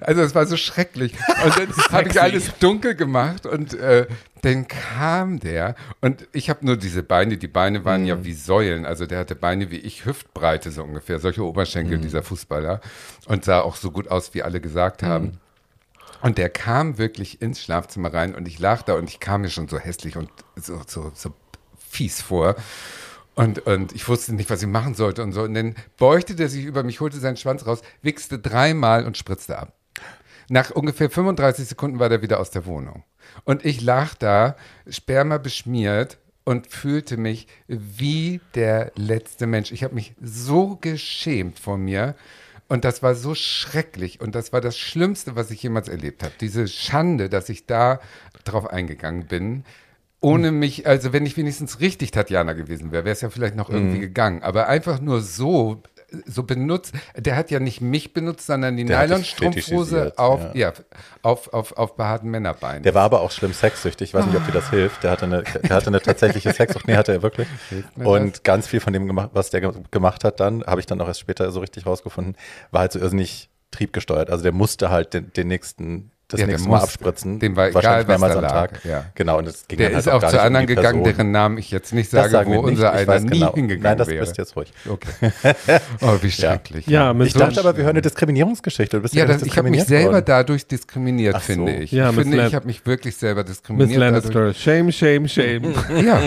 also 0.00 0.22
es 0.22 0.34
war 0.34 0.46
so 0.46 0.56
schrecklich. 0.56 1.12
Und 1.44 1.58
dann 1.58 1.68
habe 1.92 2.08
ich 2.08 2.20
alles 2.20 2.50
dunkel 2.58 2.94
gemacht 2.94 3.44
und 3.46 3.74
äh, 3.74 4.06
dann 4.42 4.66
kam 4.68 5.38
der 5.38 5.74
und 6.00 6.26
ich 6.32 6.48
habe 6.48 6.64
nur 6.64 6.76
diese 6.78 7.02
Beine, 7.02 7.36
die 7.36 7.48
Beine 7.48 7.84
waren 7.84 8.02
Mhm. 8.02 8.06
ja 8.06 8.24
wie 8.24 8.32
Säulen, 8.32 8.86
also 8.86 9.04
der 9.06 9.18
hatte 9.18 9.34
Beine 9.34 9.70
wie 9.70 9.76
ich, 9.78 10.06
Hüftbreite 10.06 10.70
so 10.70 10.82
ungefähr, 10.82 11.18
solche 11.18 11.42
Mhm. 11.42 11.48
Oberschenkel, 11.48 11.98
dieser 11.98 12.22
Fußballer 12.22 12.80
und 13.26 13.44
sah 13.44 13.60
auch 13.60 13.76
so 13.76 13.90
gut 13.90 14.08
aus, 14.08 14.32
wie 14.34 14.42
alle 14.42 14.60
gesagt 14.62 15.02
haben. 15.02 15.38
Und 16.22 16.38
der 16.38 16.48
kam 16.48 16.98
wirklich 16.98 17.42
ins 17.42 17.62
Schlafzimmer 17.62 18.12
rein 18.12 18.34
und 18.34 18.48
ich 18.48 18.58
lag 18.58 18.82
da 18.82 18.94
und 18.94 19.08
ich 19.08 19.20
kam 19.20 19.42
mir 19.42 19.50
schon 19.50 19.68
so 19.68 19.78
hässlich 19.78 20.16
und 20.16 20.30
so, 20.56 20.80
so, 20.86 21.12
so 21.14 21.32
fies 21.78 22.22
vor. 22.22 22.56
Und, 23.34 23.60
und 23.60 23.92
ich 23.92 24.08
wusste 24.08 24.34
nicht, 24.34 24.48
was 24.48 24.62
ich 24.62 24.68
machen 24.68 24.94
sollte 24.94 25.22
und 25.22 25.32
so. 25.32 25.42
Und 25.42 25.54
dann 25.54 25.74
beugte 25.98 26.34
der 26.34 26.48
sich 26.48 26.64
über 26.64 26.82
mich, 26.82 27.00
holte 27.00 27.18
seinen 27.18 27.36
Schwanz 27.36 27.66
raus, 27.66 27.82
wichste 28.00 28.38
dreimal 28.38 29.04
und 29.04 29.16
spritzte 29.16 29.58
ab. 29.58 29.74
Nach 30.48 30.70
ungefähr 30.70 31.10
35 31.10 31.68
Sekunden 31.68 31.98
war 31.98 32.08
der 32.08 32.22
wieder 32.22 32.40
aus 32.40 32.50
der 32.50 32.66
Wohnung. 32.66 33.04
Und 33.44 33.64
ich 33.64 33.82
lag 33.82 34.14
da, 34.14 34.56
Sperma 34.88 35.38
beschmiert 35.38 36.18
und 36.44 36.68
fühlte 36.68 37.16
mich 37.16 37.48
wie 37.66 38.40
der 38.54 38.92
letzte 38.94 39.46
Mensch. 39.46 39.72
Ich 39.72 39.82
habe 39.82 39.94
mich 39.94 40.14
so 40.22 40.76
geschämt 40.76 41.58
vor 41.58 41.76
mir. 41.76 42.14
Und 42.68 42.84
das 42.84 43.02
war 43.02 43.14
so 43.14 43.34
schrecklich. 43.34 44.20
Und 44.20 44.34
das 44.34 44.52
war 44.52 44.60
das 44.60 44.76
Schlimmste, 44.76 45.36
was 45.36 45.50
ich 45.50 45.62
jemals 45.62 45.88
erlebt 45.88 46.22
habe. 46.22 46.34
Diese 46.40 46.66
Schande, 46.66 47.28
dass 47.28 47.48
ich 47.48 47.66
da 47.66 48.00
drauf 48.44 48.66
eingegangen 48.66 49.26
bin. 49.26 49.64
Ohne 50.20 50.50
mich, 50.50 50.86
also 50.86 51.12
wenn 51.12 51.26
ich 51.26 51.36
wenigstens 51.36 51.80
richtig 51.80 52.10
Tatjana 52.10 52.54
gewesen 52.54 52.90
wäre, 52.90 53.04
wäre 53.04 53.12
es 53.12 53.20
ja 53.20 53.30
vielleicht 53.30 53.54
noch 53.54 53.70
irgendwie 53.70 54.00
gegangen. 54.00 54.42
Aber 54.42 54.66
einfach 54.66 55.00
nur 55.00 55.20
so, 55.20 55.82
so 56.24 56.42
benutzt. 56.42 56.94
Der 57.16 57.36
hat 57.36 57.50
ja 57.50 57.60
nicht 57.60 57.80
mich 57.80 58.12
benutzt, 58.12 58.46
sondern 58.46 58.76
die 58.76 58.84
Nylonstrumpfhose 58.84 60.12
auf, 60.16 60.40
ja. 60.54 60.68
ja. 60.68 60.72
auf, 61.22 61.52
auf, 61.52 61.76
auf 61.76 61.96
behaarten 61.96 62.30
Männerbeinen. 62.30 62.82
Der 62.82 62.94
war 62.94 63.02
aber 63.02 63.20
auch 63.20 63.30
schlimm 63.30 63.52
sexsüchtig. 63.52 64.10
Ich 64.10 64.14
weiß 64.14 64.26
nicht, 64.26 64.36
ob 64.36 64.46
dir 64.46 64.52
das 64.52 64.70
hilft. 64.70 65.02
Der 65.04 65.10
hatte 65.10 65.26
eine, 65.26 65.42
der 65.42 65.76
hatte 65.76 65.88
eine 65.88 66.00
tatsächliche 66.00 66.52
Sexsucht. 66.52 66.86
Nee, 66.86 66.96
hatte 66.96 67.12
er 67.12 67.22
wirklich. 67.22 67.48
Und 67.96 68.44
ganz 68.44 68.66
viel 68.66 68.80
von 68.80 68.92
dem, 68.92 69.06
gemacht, 69.06 69.30
was 69.32 69.50
der 69.50 69.60
ge- 69.60 69.72
gemacht 69.90 70.24
hat, 70.24 70.40
dann, 70.40 70.64
habe 70.64 70.80
ich 70.80 70.86
dann 70.86 71.00
auch 71.00 71.08
erst 71.08 71.20
später 71.20 71.50
so 71.50 71.60
richtig 71.60 71.86
rausgefunden, 71.86 72.36
war 72.70 72.80
halt 72.82 72.92
so 72.92 72.98
irrsinnig 72.98 73.50
triebgesteuert. 73.70 74.30
Also 74.30 74.42
der 74.42 74.52
musste 74.52 74.90
halt 74.90 75.12
den, 75.14 75.32
den 75.32 75.48
nächsten, 75.48 76.10
das 76.28 76.40
Ja, 76.40 76.46
der 76.46 76.54
nächste 76.54 76.68
Mal 76.68 76.76
musste. 76.80 76.86
abspritzen. 76.88 77.38
Dem 77.38 77.54
war 77.56 77.68
egal, 77.68 78.00
was 78.00 78.06
mehrmals 78.08 78.34
da 78.34 78.40
am 78.40 78.48
Tag. 78.48 78.84
ja. 78.84 79.04
Genau. 79.14 79.38
Und 79.38 79.46
es 79.46 79.66
ging 79.68 79.78
der 79.78 79.90
dann 79.90 79.98
ist 80.00 80.06
halt 80.06 80.16
auch 80.16 80.20
gar 80.22 80.30
zu 80.30 80.36
um 80.38 80.42
anderen 80.44 80.66
die 80.66 80.74
gegangen, 80.74 81.04
deren 81.04 81.30
Namen 81.30 81.58
ich 81.58 81.70
jetzt 81.70 81.92
nicht 81.92 82.10
sage, 82.10 82.32
wo 82.46 82.50
nicht. 82.50 82.64
unser 82.64 82.92
Ich 83.00 83.08
einer 83.08 83.20
nie 83.20 83.30
genau. 83.38 83.54
hingegangen 83.54 83.82
Nein, 83.84 83.98
das 83.98 84.08
wäre. 84.08 84.24
ihr 84.26 84.32
jetzt 84.36 84.56
ruhig. 84.56 84.72
Okay. 84.88 85.30
Oh, 86.00 86.18
wie 86.20 86.30
schrecklich. 86.30 86.86
Ja, 86.88 87.12
mit 87.14 87.28
Ich 87.28 87.32
so 87.34 87.38
dachte 87.38 87.60
aber, 87.60 87.76
wir 87.76 87.84
hören 87.84 87.92
eine 87.94 88.02
Diskriminierungsgeschichte. 88.02 88.96
Du 88.96 89.02
bist 89.02 89.14
Ja, 89.14 89.24
ja, 89.24 89.32
das, 89.32 89.42
ich 89.42 89.56
habe 89.56 89.70
mich 89.70 89.84
selber 89.84 90.14
worden. 90.14 90.24
dadurch 90.26 90.66
diskriminiert, 90.66 91.34
Ach 91.36 91.40
so. 91.40 91.46
finde 91.52 91.76
ich. 91.76 91.92
Ja, 91.92 92.10
ich 92.10 92.16
Miss 92.16 92.26
finde, 92.28 92.46
ich 92.46 92.54
habe 92.54 92.66
mich 92.66 92.84
wirklich 92.86 93.16
selber 93.16 93.42
Miss 93.42 93.52
diskriminiert. 93.52 94.00
dadurch. 94.00 94.34
Lannister, 94.34 94.54
shame, 94.54 94.92
shame, 94.92 95.28
shame. 95.28 95.74
Ja, 96.04 96.20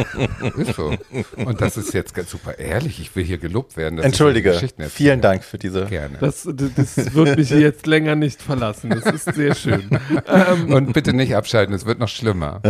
ist 0.57 0.75
so. 0.75 0.93
Und 1.35 1.61
das 1.61 1.77
ist 1.77 1.93
jetzt 1.93 2.13
ganz 2.13 2.29
super 2.31 2.57
ehrlich. 2.57 2.99
Ich 2.99 3.15
will 3.15 3.23
hier 3.23 3.37
gelobt 3.37 3.77
werden. 3.77 3.99
Entschuldige. 3.99 4.53
Vielen 4.89 5.21
Dank 5.21 5.43
für 5.43 5.57
diese. 5.57 5.85
Gerne. 5.85 6.17
Das, 6.19 6.47
das 6.75 7.13
wird 7.13 7.37
mich 7.37 7.49
jetzt 7.49 7.85
länger 7.85 8.15
nicht 8.15 8.41
verlassen. 8.41 8.89
Das 8.89 9.05
ist 9.13 9.35
sehr 9.35 9.55
schön. 9.55 9.88
Und 10.67 10.93
bitte 10.93 11.13
nicht 11.13 11.35
abschalten, 11.35 11.73
es 11.73 11.85
wird 11.85 11.99
noch 11.99 12.07
schlimmer. 12.07 12.61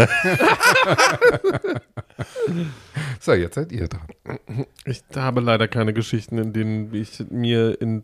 so, 3.19 3.33
jetzt 3.33 3.55
seid 3.55 3.71
ihr 3.71 3.87
dran. 3.87 4.07
Ich 4.85 5.01
habe 5.15 5.41
leider 5.41 5.67
keine 5.67 5.93
Geschichten, 5.93 6.37
in 6.37 6.53
denen 6.53 6.93
ich 6.93 7.23
mir 7.29 7.81
in, 7.81 8.03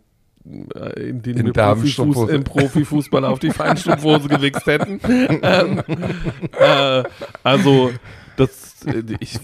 äh, 0.76 1.10
in 1.10 1.22
denen 1.22 1.40
In 1.40 1.46
mir 1.48 1.54
Profifuß, 1.54 1.54
Damenstrumpfhose. 1.54 2.36
im 2.36 2.44
Profifußball 2.44 3.26
auf 3.26 3.40
die 3.40 3.52
Feinstrumpfhose 3.52 4.28
gewichst 4.30 4.66
hätten. 4.66 5.00
ähm, 5.42 5.82
äh, 6.60 7.04
also 7.44 7.92
das, 8.38 8.75
äh, 8.86 9.04
ich, 9.20 9.40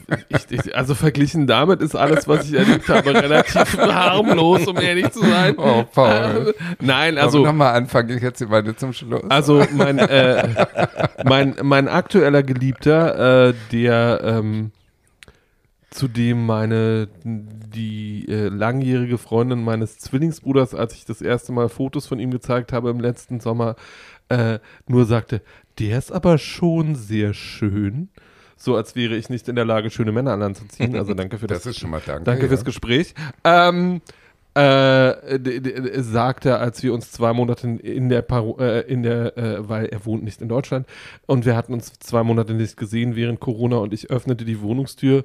ich, 0.49 0.75
also 0.75 0.95
verglichen 0.95 1.47
damit 1.47 1.81
ist 1.81 1.95
alles, 1.95 2.27
was 2.27 2.49
ich 2.49 2.57
erlebt 2.57 2.87
habe, 2.89 3.13
relativ 3.13 3.77
harmlos, 3.77 4.67
um 4.67 4.77
ehrlich 4.77 5.11
zu 5.11 5.19
sein. 5.21 5.55
Oh, 5.57 5.83
Paul. 5.83 6.53
Äh, 6.57 6.63
nein, 6.79 7.17
Also 7.17 7.43
nochmal 7.43 7.75
anfangen, 7.75 8.17
ich 8.17 8.23
jetzt 8.23 8.47
meine 8.47 8.75
zum 8.75 8.93
Schluss. 8.93 9.29
Also 9.29 9.65
mein, 9.71 9.99
äh, 9.99 10.65
mein, 11.25 11.55
mein 11.61 11.87
aktueller 11.87 12.43
Geliebter, 12.43 13.49
äh, 13.49 13.53
der, 13.71 14.21
ähm, 14.23 14.71
zudem 15.91 16.45
meine, 16.45 17.09
die 17.23 18.25
äh, 18.27 18.47
langjährige 18.47 19.17
Freundin 19.17 19.63
meines 19.63 19.99
Zwillingsbruders, 19.99 20.73
als 20.73 20.95
ich 20.95 21.05
das 21.05 21.21
erste 21.21 21.51
Mal 21.51 21.69
Fotos 21.69 22.07
von 22.07 22.19
ihm 22.19 22.31
gezeigt 22.31 22.71
habe 22.71 22.89
im 22.89 22.99
letzten 22.99 23.41
Sommer, 23.41 23.75
äh, 24.29 24.59
nur 24.87 25.05
sagte, 25.05 25.41
der 25.79 25.97
ist 25.97 26.11
aber 26.11 26.37
schon 26.37 26.95
sehr 26.95 27.33
schön. 27.33 28.09
So 28.61 28.75
als 28.75 28.95
wäre 28.95 29.15
ich 29.15 29.29
nicht 29.29 29.47
in 29.49 29.55
der 29.55 29.65
Lage, 29.65 29.89
schöne 29.89 30.11
Männer 30.11 30.33
anzuziehen. 30.33 30.95
Also 30.95 31.15
danke 31.15 31.39
für 31.39 31.47
das. 31.47 31.63
Das 31.63 31.71
ist 31.71 31.79
schon 31.79 31.89
mal 31.89 32.01
danke. 32.05 32.25
Danke 32.25 32.43
ja. 32.43 32.47
fürs 32.49 32.63
Gespräch. 32.63 33.15
Ähm, 33.43 34.01
äh, 34.53 35.39
d- 35.39 36.01
sagte, 36.01 36.59
als 36.59 36.83
wir 36.83 36.93
uns 36.93 37.11
zwei 37.11 37.33
Monate 37.33 37.67
in 37.67 38.09
der, 38.09 38.21
Paro 38.21 38.57
äh, 38.59 38.81
in 38.81 39.01
der 39.01 39.37
äh, 39.37 39.69
weil 39.69 39.85
er 39.85 40.05
wohnt 40.05 40.23
nicht 40.23 40.41
in 40.41 40.49
Deutschland 40.49 40.85
und 41.25 41.45
wir 41.45 41.55
hatten 41.55 41.73
uns 41.73 41.93
zwei 41.99 42.21
Monate 42.21 42.53
nicht 42.53 42.75
gesehen 42.77 43.15
während 43.15 43.39
Corona 43.39 43.77
und 43.77 43.93
ich 43.93 44.11
öffnete 44.11 44.43
die 44.43 44.61
Wohnungstür 44.61 45.23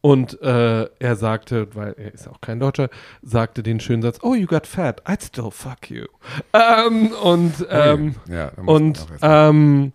und 0.00 0.40
äh, 0.42 0.84
er 0.84 1.16
sagte, 1.16 1.74
weil 1.74 1.94
er 1.98 2.14
ist 2.14 2.28
auch 2.28 2.40
kein 2.40 2.60
Deutscher, 2.60 2.88
sagte 3.20 3.64
den 3.64 3.80
schönen 3.80 4.02
Satz, 4.02 4.20
oh, 4.22 4.34
you 4.34 4.46
got 4.46 4.64
fat, 4.64 5.02
I'd 5.06 5.26
still 5.26 5.50
fuck 5.50 5.90
you. 5.90 6.04
Ähm, 6.52 7.10
und 7.20 7.66
ähm, 7.68 8.14
ja, 8.28 8.52
muss 8.56 8.64
man 8.64 8.68
und 8.68 9.06
ähm, 9.22 9.92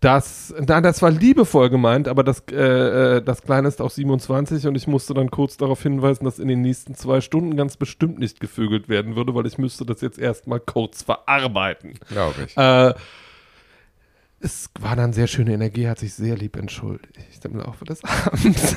das, 0.00 0.54
das 0.58 1.02
war 1.02 1.10
liebevoll 1.10 1.68
gemeint, 1.68 2.08
aber 2.08 2.24
das, 2.24 2.42
äh, 2.50 3.16
äh, 3.18 3.22
das 3.22 3.42
Kleine 3.42 3.68
ist 3.68 3.82
auch 3.82 3.90
27 3.90 4.66
und 4.66 4.74
ich 4.74 4.86
musste 4.86 5.12
dann 5.12 5.30
kurz 5.30 5.58
darauf 5.58 5.82
hinweisen, 5.82 6.24
dass 6.24 6.38
in 6.38 6.48
den 6.48 6.62
nächsten 6.62 6.94
zwei 6.94 7.20
Stunden 7.20 7.54
ganz 7.54 7.76
bestimmt 7.76 8.18
nicht 8.18 8.40
gevögelt 8.40 8.88
werden 8.88 9.14
würde, 9.14 9.34
weil 9.34 9.46
ich 9.46 9.58
müsste 9.58 9.84
das 9.84 10.00
jetzt 10.00 10.18
erstmal 10.18 10.58
kurz 10.58 11.02
verarbeiten. 11.02 11.98
glaube 12.08 12.46
ich. 12.46 12.56
Äh, 12.56 12.94
es 14.42 14.70
war 14.80 14.96
dann 14.96 15.12
sehr 15.12 15.26
schöne 15.26 15.52
Energie, 15.52 15.86
hat 15.86 15.98
sich 15.98 16.14
sehr 16.14 16.34
lieb 16.34 16.56
entschuldigt 16.56 17.44
im 17.44 17.58
Laufe 17.58 17.84
des 17.84 18.02
Abends. 18.26 18.76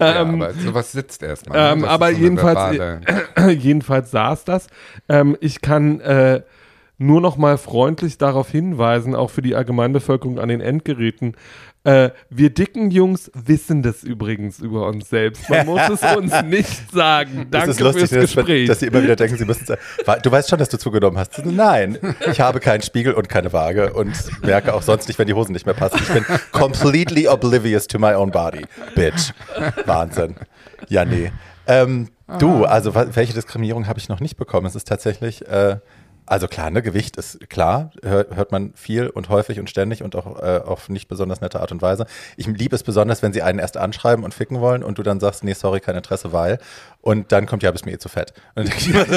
ja, 0.00 0.22
ähm, 0.22 0.40
aber 0.40 0.54
sowas 0.54 0.92
sitzt 0.92 1.22
erstmal. 1.22 1.76
ne? 1.76 1.82
ähm, 1.82 1.84
aber 1.84 2.08
jedenfalls, 2.08 2.80
jedenfalls 3.58 4.10
saß 4.10 4.44
das. 4.44 4.68
Ähm, 5.10 5.36
ich 5.40 5.60
kann 5.60 6.00
äh, 6.00 6.40
nur 6.98 7.20
noch 7.20 7.36
mal 7.36 7.58
freundlich 7.58 8.18
darauf 8.18 8.50
hinweisen, 8.50 9.14
auch 9.14 9.30
für 9.30 9.42
die 9.42 9.54
Allgemeinbevölkerung 9.54 10.38
an 10.38 10.48
den 10.48 10.60
Endgeräten. 10.60 11.36
Äh, 11.84 12.10
wir 12.30 12.50
dicken 12.50 12.90
Jungs 12.90 13.30
wissen 13.34 13.82
das 13.82 14.02
übrigens 14.02 14.58
über 14.58 14.88
uns 14.88 15.08
selbst. 15.08 15.48
Man 15.48 15.66
muss 15.66 15.82
es 15.88 16.16
uns 16.16 16.32
nicht 16.42 16.90
sagen. 16.90 17.46
Danke 17.50 17.70
es 17.70 17.76
ist 17.76 17.80
lustig, 17.80 18.08
fürs 18.08 18.10
dass, 18.10 18.34
Gespräch. 18.34 18.66
dass 18.66 18.80
sie 18.80 18.86
immer 18.86 19.02
wieder 19.02 19.14
denken, 19.14 19.36
sie 19.36 19.44
müssen 19.44 19.66
es. 19.68 20.06
Wa- 20.06 20.16
Du 20.18 20.30
weißt 20.32 20.48
schon, 20.50 20.58
dass 20.58 20.68
du 20.68 20.78
zugenommen 20.78 21.16
hast. 21.18 21.44
Nein, 21.44 21.98
ich 22.28 22.40
habe 22.40 22.58
keinen 22.58 22.82
Spiegel 22.82 23.12
und 23.14 23.28
keine 23.28 23.52
Waage 23.52 23.92
und 23.92 24.12
merke 24.42 24.74
auch 24.74 24.82
sonst 24.82 25.06
nicht, 25.06 25.18
wenn 25.20 25.28
die 25.28 25.34
Hosen 25.34 25.52
nicht 25.52 25.66
mehr 25.66 25.74
passen. 25.76 25.98
Ich 26.02 26.08
bin 26.12 26.24
completely 26.50 27.28
oblivious 27.28 27.86
to 27.86 27.98
my 28.00 28.14
own 28.14 28.32
body. 28.32 28.64
Bitch. 28.96 29.30
Wahnsinn. 29.84 30.34
Ja, 30.88 31.04
nee. 31.04 31.30
Ähm, 31.68 32.08
du, 32.38 32.64
also 32.64 32.94
wa- 32.96 33.06
welche 33.12 33.32
Diskriminierung 33.34 33.86
habe 33.86 33.98
ich 34.00 34.08
noch 34.08 34.18
nicht 34.20 34.36
bekommen? 34.36 34.66
Es 34.66 34.74
ist 34.74 34.88
tatsächlich, 34.88 35.46
äh, 35.46 35.76
also 36.26 36.48
klar, 36.48 36.70
ne, 36.70 36.82
Gewicht 36.82 37.16
ist 37.16 37.48
klar, 37.48 37.92
hört, 38.02 38.34
hört 38.34 38.52
man 38.52 38.72
viel 38.74 39.08
und 39.08 39.28
häufig 39.28 39.60
und 39.60 39.70
ständig 39.70 40.02
und 40.02 40.16
auch 40.16 40.42
äh, 40.42 40.60
auf 40.64 40.88
nicht 40.88 41.08
besonders 41.08 41.40
nette 41.40 41.60
Art 41.60 41.72
und 41.72 41.82
Weise. 41.82 42.06
Ich 42.36 42.46
liebe 42.46 42.74
es 42.74 42.82
besonders, 42.82 43.22
wenn 43.22 43.32
sie 43.32 43.42
einen 43.42 43.58
erst 43.58 43.76
anschreiben 43.76 44.24
und 44.24 44.34
ficken 44.34 44.60
wollen 44.60 44.82
und 44.82 44.98
du 44.98 45.02
dann 45.02 45.20
sagst, 45.20 45.44
nee, 45.44 45.54
sorry, 45.54 45.80
kein 45.80 45.96
Interesse, 45.96 46.32
weil. 46.32 46.58
Und 47.00 47.30
dann 47.32 47.46
kommt, 47.46 47.62
ja, 47.62 47.70
bist 47.70 47.86
mir 47.86 47.92
eh 47.92 47.98
zu 47.98 48.08
fett. 48.08 48.32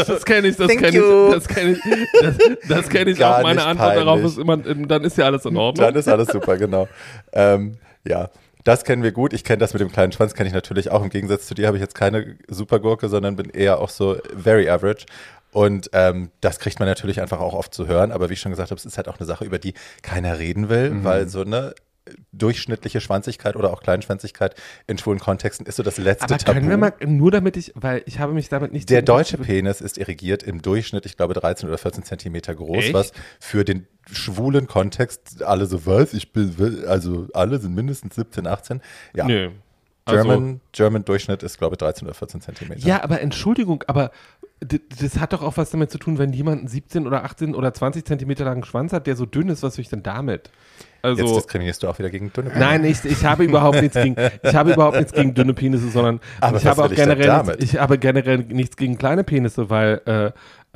Das 0.09 0.25
kenne 0.25 0.47
ich, 0.47 0.57
das 0.57 0.69
kenne 0.69 0.87
ich, 0.89 1.33
das 1.33 1.47
kenne 1.47 1.71
ich, 1.71 1.79
das, 2.21 2.35
das 2.67 2.89
kenne 2.89 3.11
ich 3.11 3.19
Gar 3.19 3.39
auch. 3.39 3.43
Meine 3.43 3.63
Antwort 3.63 3.95
darauf 3.95 4.15
peinlich. 4.15 4.31
ist 4.31 4.37
immer, 4.37 4.57
dann 4.57 5.03
ist 5.03 5.17
ja 5.17 5.25
alles 5.25 5.45
in 5.45 5.57
Ordnung. 5.57 5.85
Dann 5.85 5.95
ist 5.95 6.07
alles 6.07 6.27
super, 6.29 6.57
genau. 6.57 6.87
ähm, 7.33 7.77
ja, 8.05 8.29
das 8.63 8.83
kennen 8.83 9.03
wir 9.03 9.11
gut. 9.11 9.33
Ich 9.33 9.43
kenne 9.43 9.57
das 9.57 9.73
mit 9.73 9.81
dem 9.81 9.91
kleinen 9.91 10.11
Schwanz, 10.11 10.33
kenne 10.33 10.47
ich 10.47 10.53
natürlich 10.53 10.91
auch. 10.91 11.01
Im 11.01 11.09
Gegensatz 11.09 11.47
zu 11.47 11.53
dir 11.55 11.67
habe 11.67 11.77
ich 11.77 11.81
jetzt 11.81 11.95
keine 11.95 12.35
Supergurke, 12.47 13.07
sondern 13.07 13.35
bin 13.35 13.49
eher 13.49 13.79
auch 13.79 13.89
so 13.89 14.17
very 14.37 14.69
average. 14.69 15.05
Und 15.51 15.89
ähm, 15.94 16.29
das 16.41 16.60
kriegt 16.60 16.79
man 16.79 16.88
natürlich 16.88 17.22
einfach 17.22 17.39
auch 17.39 17.53
oft 17.53 17.74
zu 17.74 17.88
hören. 17.88 18.12
Aber 18.12 18.29
wie 18.29 18.34
ich 18.34 18.39
schon 18.41 18.51
gesagt 18.51 18.72
habe, 18.72 18.77
es 18.79 18.86
ist 18.86 18.98
halt 18.98 19.08
auch 19.08 19.18
eine 19.20 19.25
Sache, 19.25 19.46
über 19.46 19.58
die 19.60 19.74
keiner 20.03 20.38
reden 20.39 20.70
will, 20.70 20.91
Mhm. 20.91 21.03
weil 21.03 21.27
so 21.29 21.41
eine 21.41 21.74
durchschnittliche 22.32 23.01
Schwanzigkeit 23.01 23.56
oder 23.56 23.72
auch 23.72 23.82
Kleinschwänzigkeit 23.82 24.56
in 24.88 24.98
schwulen 24.98 25.20
Kontexten 25.20 25.65
ist 25.68 25.75
so 25.75 25.84
das 25.84 25.98
letzte 25.98 26.25
Aber 26.25 26.38
Tabu. 26.39 26.53
können 26.58 26.70
wir 26.70 26.77
mal, 26.77 26.94
nur 27.06 27.29
damit 27.29 27.56
ich, 27.56 27.72
weil 27.75 28.01
ich 28.08 28.18
habe 28.20 28.34
mich 28.34 28.50
damit 28.50 28.72
nicht 28.72 28.89
Der 28.89 29.03
deutsche 29.03 29.38
Penis 29.38 29.79
ist 29.79 29.98
irrigiert 30.00 30.41
im 30.41 30.62
Durchschnitt, 30.62 31.06
ich 31.06 31.18
glaube, 31.18 31.36
13 31.36 31.70
oder 31.70 31.77
14 31.77 32.03
Zentimeter 32.03 32.56
groß, 32.56 32.86
Echt? 32.86 32.94
was 32.96 33.12
für 33.39 33.63
den 33.63 33.86
schwulen 34.12 34.65
Kontext 34.68 35.44
alle 35.44 35.68
so 35.68 35.86
was, 35.86 36.13
ich 36.13 36.34
bin, 36.34 36.84
also 36.88 37.27
alle 37.34 37.60
sind 37.60 37.75
mindestens 37.75 38.15
17, 38.15 38.48
18. 38.48 38.82
Ja, 39.15 39.25
Nö. 39.25 39.51
Also, 40.06 40.24
German, 40.24 40.62
German 40.72 41.06
Durchschnitt 41.06 41.44
ist, 41.44 41.60
glaube 41.60 41.75
ich, 41.75 41.77
13 41.77 42.08
oder 42.08 42.15
14 42.15 42.41
Zentimeter. 42.41 42.79
Ja, 42.88 43.03
aber 43.03 43.22
Entschuldigung, 43.22 43.84
aber 43.86 44.10
das 44.61 45.19
hat 45.19 45.31
doch 45.33 45.41
auch 45.41 45.55
was 45.57 45.69
damit 45.69 45.89
zu 45.89 45.97
tun, 45.97 46.17
wenn 46.17 46.33
jemand 46.33 46.59
einen 46.59 46.67
17 46.67 47.07
oder 47.07 47.23
18 47.23 47.55
oder 47.55 47.73
20 47.73 48.03
Zentimeter 48.05 48.43
langen 48.43 48.63
Schwanz 48.65 48.91
hat, 48.91 49.07
der 49.07 49.15
so 49.15 49.25
dünn 49.25 49.47
ist, 49.49 49.63
was 49.63 49.77
will 49.77 49.83
ich 49.83 49.89
denn 49.89 50.03
damit? 50.03 50.51
Jetzt 51.01 51.21
Also, 51.21 51.35
diskriminierst 51.37 51.81
du 51.81 51.87
auch 51.87 51.97
wieder 51.97 52.09
gegen 52.09 52.33
dünne 52.33 52.51
nein, 52.57 52.83
ich, 52.83 53.05
ich 53.05 53.23
habe 53.23 53.45
überhaupt 53.45 53.81
nichts 53.81 53.95
gegen, 53.95 54.17
ich 54.43 54.53
habe 54.53 54.73
überhaupt 54.73 54.97
nichts 54.97 55.13
gegen 55.13 55.33
dünne 55.33 55.53
Penisse, 55.53 55.87
sondern 55.87 56.19
Aber 56.41 56.57
ich 56.57 56.65
habe 56.65 56.83
auch 56.83 56.91
ich 56.91 56.97
generell, 56.97 57.25
damit? 57.27 57.59
nichts, 57.59 57.73
ich 57.73 57.79
habe 57.79 57.97
generell 57.97 58.39
nichts 58.39 58.75
gegen 58.75 58.97
kleine 58.97 59.23
Penisse, 59.23 59.69
weil 59.69 60.01
äh, 60.05 60.25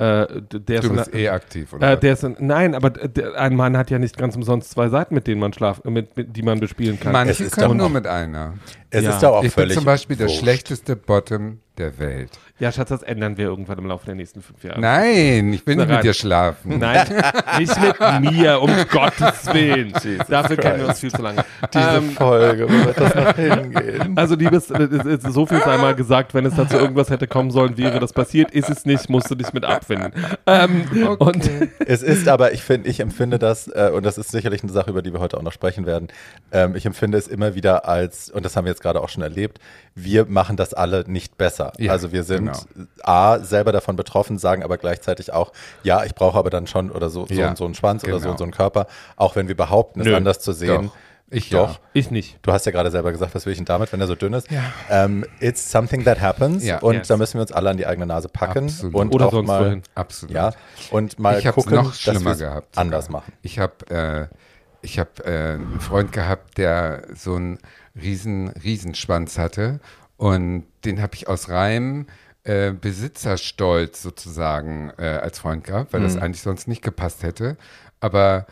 äh, 0.02 0.26
der 0.50 0.80
Du 0.80 0.88
ist 0.88 0.92
bist 0.94 1.12
eine- 1.12 1.22
eh 1.22 1.28
aktiv, 1.28 1.72
oder? 1.74 1.92
äh, 1.92 1.98
der 2.00 2.14
ist 2.14 2.24
ein, 2.24 2.36
nein, 2.40 2.74
aber 2.74 2.88
der, 2.88 3.38
ein 3.38 3.54
Mann 3.54 3.76
hat 3.76 3.90
ja 3.90 3.98
nicht 3.98 4.16
ganz 4.16 4.34
umsonst 4.34 4.70
zwei 4.70 4.88
Seiten, 4.88 5.14
mit 5.14 5.26
denen 5.26 5.40
man 5.42 5.52
schlaf, 5.52 5.84
mit, 5.84 6.16
mit 6.16 6.34
die 6.34 6.42
man 6.42 6.58
bespielen 6.58 6.98
kann. 6.98 7.12
Manche 7.12 7.32
Es 7.32 7.40
ist 7.40 7.56
können 7.56 7.68
doch 7.68 7.74
nur 7.74 7.90
mit 7.90 8.06
einer. 8.06 8.54
Es 8.88 9.04
Ja. 9.04 9.10
ist 9.10 9.22
aber 9.22 9.36
auch 9.36 9.44
ich 9.44 9.54
bin 9.54 9.62
völlig 9.64 9.74
zum 9.76 9.84
Beispiel 9.84 10.16
der 10.16 10.28
wurscht. 10.28 10.40
schlechteste 10.40 10.96
Bottom 10.96 11.60
der 11.76 11.98
Welt. 11.98 12.30
Ja, 12.60 12.70
Schatz, 12.70 12.88
das 12.90 13.02
ändern 13.02 13.36
wir 13.36 13.46
irgendwann 13.46 13.78
im 13.78 13.86
Laufe 13.86 14.06
der 14.06 14.14
nächsten 14.14 14.40
fünf 14.40 14.62
Jahre. 14.62 14.80
Nein, 14.80 15.52
ich 15.52 15.66
will 15.66 15.74
nicht 15.74 15.88
mit 15.88 16.04
dir 16.04 16.14
schlafen. 16.14 16.78
Nein, 16.78 17.04
nicht 17.58 17.74
mit 17.80 17.98
mir, 18.32 18.62
um 18.62 18.70
Gottes 18.92 19.52
Willen. 19.52 19.92
Dafür 20.28 20.56
kennen 20.56 20.78
wir 20.78 20.86
uns 20.86 21.00
viel 21.00 21.10
zu 21.10 21.20
lange. 21.20 21.44
Diese 21.74 21.96
Ähm, 21.96 22.10
Folge, 22.10 22.68
wo 22.68 22.86
wird 22.86 22.96
das 23.00 23.12
noch 23.12 23.34
hingehen? 23.34 24.12
also, 24.16 24.36
liebes, 24.36 24.70
es 24.70 25.04
ist 25.04 25.32
so 25.32 25.46
viel 25.46 25.60
sei 25.62 25.78
mal 25.78 25.96
gesagt, 25.96 26.32
wenn 26.32 26.46
es 26.46 26.54
dazu 26.54 26.76
irgendwas 26.76 27.10
hätte 27.10 27.26
kommen 27.26 27.50
sollen, 27.50 27.76
wäre 27.76 27.98
das 27.98 28.12
passiert. 28.12 28.52
Ist 28.52 28.70
es 28.70 28.84
nicht, 28.84 29.10
musst 29.10 29.28
du 29.28 29.34
dich 29.34 29.52
mit 29.52 29.64
abfinden. 29.64 30.12
Ähm, 30.46 30.84
Und 31.18 31.50
Es 31.84 32.04
ist 32.04 32.28
aber, 32.28 32.52
ich 32.52 32.62
finde, 32.62 32.88
ich 32.88 33.00
empfinde 33.00 33.40
das, 33.40 33.66
äh, 33.66 33.90
und 33.92 34.06
das 34.06 34.16
ist 34.16 34.30
sicherlich 34.30 34.62
eine 34.62 34.70
Sache, 34.70 34.90
über 34.90 35.02
die 35.02 35.12
wir 35.12 35.18
heute 35.18 35.38
auch 35.38 35.42
noch 35.42 35.52
sprechen 35.52 35.86
werden, 35.86 36.06
ähm, 36.52 36.76
ich 36.76 36.86
empfinde 36.86 37.18
es 37.18 37.26
immer 37.26 37.56
wieder 37.56 37.88
als, 37.88 38.30
und 38.30 38.44
das 38.44 38.56
haben 38.56 38.64
wir 38.64 38.70
jetzt 38.70 38.80
gerade 38.82 39.00
auch 39.00 39.08
schon 39.08 39.24
erlebt, 39.24 39.58
wir 39.96 40.26
machen 40.26 40.56
das 40.56 40.72
alle 40.72 41.04
nicht 41.08 41.36
besser. 41.36 41.72
Ja, 41.78 41.90
also 41.90 42.12
wir 42.12 42.22
sind 42.22 42.43
genau. 42.46 42.86
A, 43.02 43.38
selber 43.40 43.72
davon 43.72 43.96
betroffen, 43.96 44.38
sagen 44.38 44.62
aber 44.62 44.78
gleichzeitig 44.78 45.32
auch, 45.32 45.52
ja, 45.82 46.04
ich 46.04 46.14
brauche 46.14 46.38
aber 46.38 46.50
dann 46.50 46.66
schon 46.66 46.90
oder 46.90 47.10
so, 47.10 47.26
so 47.26 47.34
Ja, 47.34 47.48
und 47.50 47.58
so 47.58 47.64
einen 47.64 47.74
Schwanz 47.74 48.04
oder 48.04 48.14
so 48.14 48.20
genau. 48.20 48.30
und 48.32 48.38
so 48.38 48.44
einen 48.44 48.52
Körper, 48.52 48.86
auch 49.16 49.36
wenn 49.36 49.48
wir 49.48 49.56
behaupten, 49.56 50.00
es 50.00 50.06
Nö, 50.06 50.16
anders 50.16 50.40
zu 50.40 50.52
sehen. 50.52 50.86
Doch, 50.86 50.94
ich 51.30 51.48
Doch. 51.50 51.70
ja. 51.74 51.78
ich 51.94 52.10
nicht. 52.10 52.38
Du 52.42 52.52
hast 52.52 52.66
ja 52.66 52.70
gerade 52.70 52.90
selber 52.90 53.10
gesagt, 53.10 53.34
was 53.34 53.44
will 53.46 53.52
ich 53.52 53.58
denn 53.58 53.64
damit, 53.64 53.92
wenn 53.92 54.00
er 54.00 54.06
so 54.06 54.14
dünn 54.14 54.34
ist? 54.34 54.50
Ja. 54.50 54.62
Ähm, 54.90 55.24
it's 55.40 55.68
something 55.70 56.04
that 56.04 56.20
happens 56.20 56.64
Ja. 56.64 56.78
und 56.78 56.94
Yes. 56.96 57.08
da 57.08 57.16
müssen 57.16 57.34
wir 57.34 57.40
uns 57.42 57.50
alle 57.50 57.70
an 57.70 57.76
die 57.76 57.86
eigene 57.86 58.06
Nase 58.06 58.28
packen 58.28 58.64
Absolut. 58.66 58.94
und 58.94 59.14
Oder 59.14 59.26
auch 59.26 59.30
sonst 59.32 59.46
mal, 59.48 59.64
wohin. 59.64 59.82
Absolut. 59.94 60.34
ja, 60.34 60.52
und 60.90 61.18
mal 61.18 61.38
ich 61.38 61.46
gucken, 61.50 61.74
noch 61.74 61.88
dass 61.88 62.00
schlimmer 62.00 62.26
wir's 62.26 62.38
gehabt. 62.38 62.78
anders 62.78 63.08
machen. 63.08 63.32
Ich 63.42 63.58
habe 63.58 64.30
äh, 64.30 64.36
ich 64.82 64.98
äh, 64.98 65.04
einen 65.24 65.80
Freund 65.80 66.12
gehabt, 66.12 66.58
der 66.58 67.04
so 67.16 67.34
einen 67.36 67.58
riesen, 68.00 68.48
Riesenschwanz 68.62 69.38
hatte 69.38 69.80
und 70.18 70.66
den 70.84 71.00
habe 71.02 71.14
ich 71.14 71.26
aus 71.26 71.48
reinem 71.48 72.06
äh, 72.44 72.72
Besitzerstolz 72.72 74.02
sozusagen 74.02 74.92
äh, 74.98 75.06
als 75.22 75.38
Freund 75.38 75.64
gehabt, 75.64 75.92
weil 75.92 76.00
Mhm. 76.00 76.04
das 76.04 76.16
eigentlich 76.16 76.42
sonst 76.42 76.68
nicht 76.68 76.82
gepasst 76.82 77.22
hätte. 77.22 77.56
Aber 78.00 78.46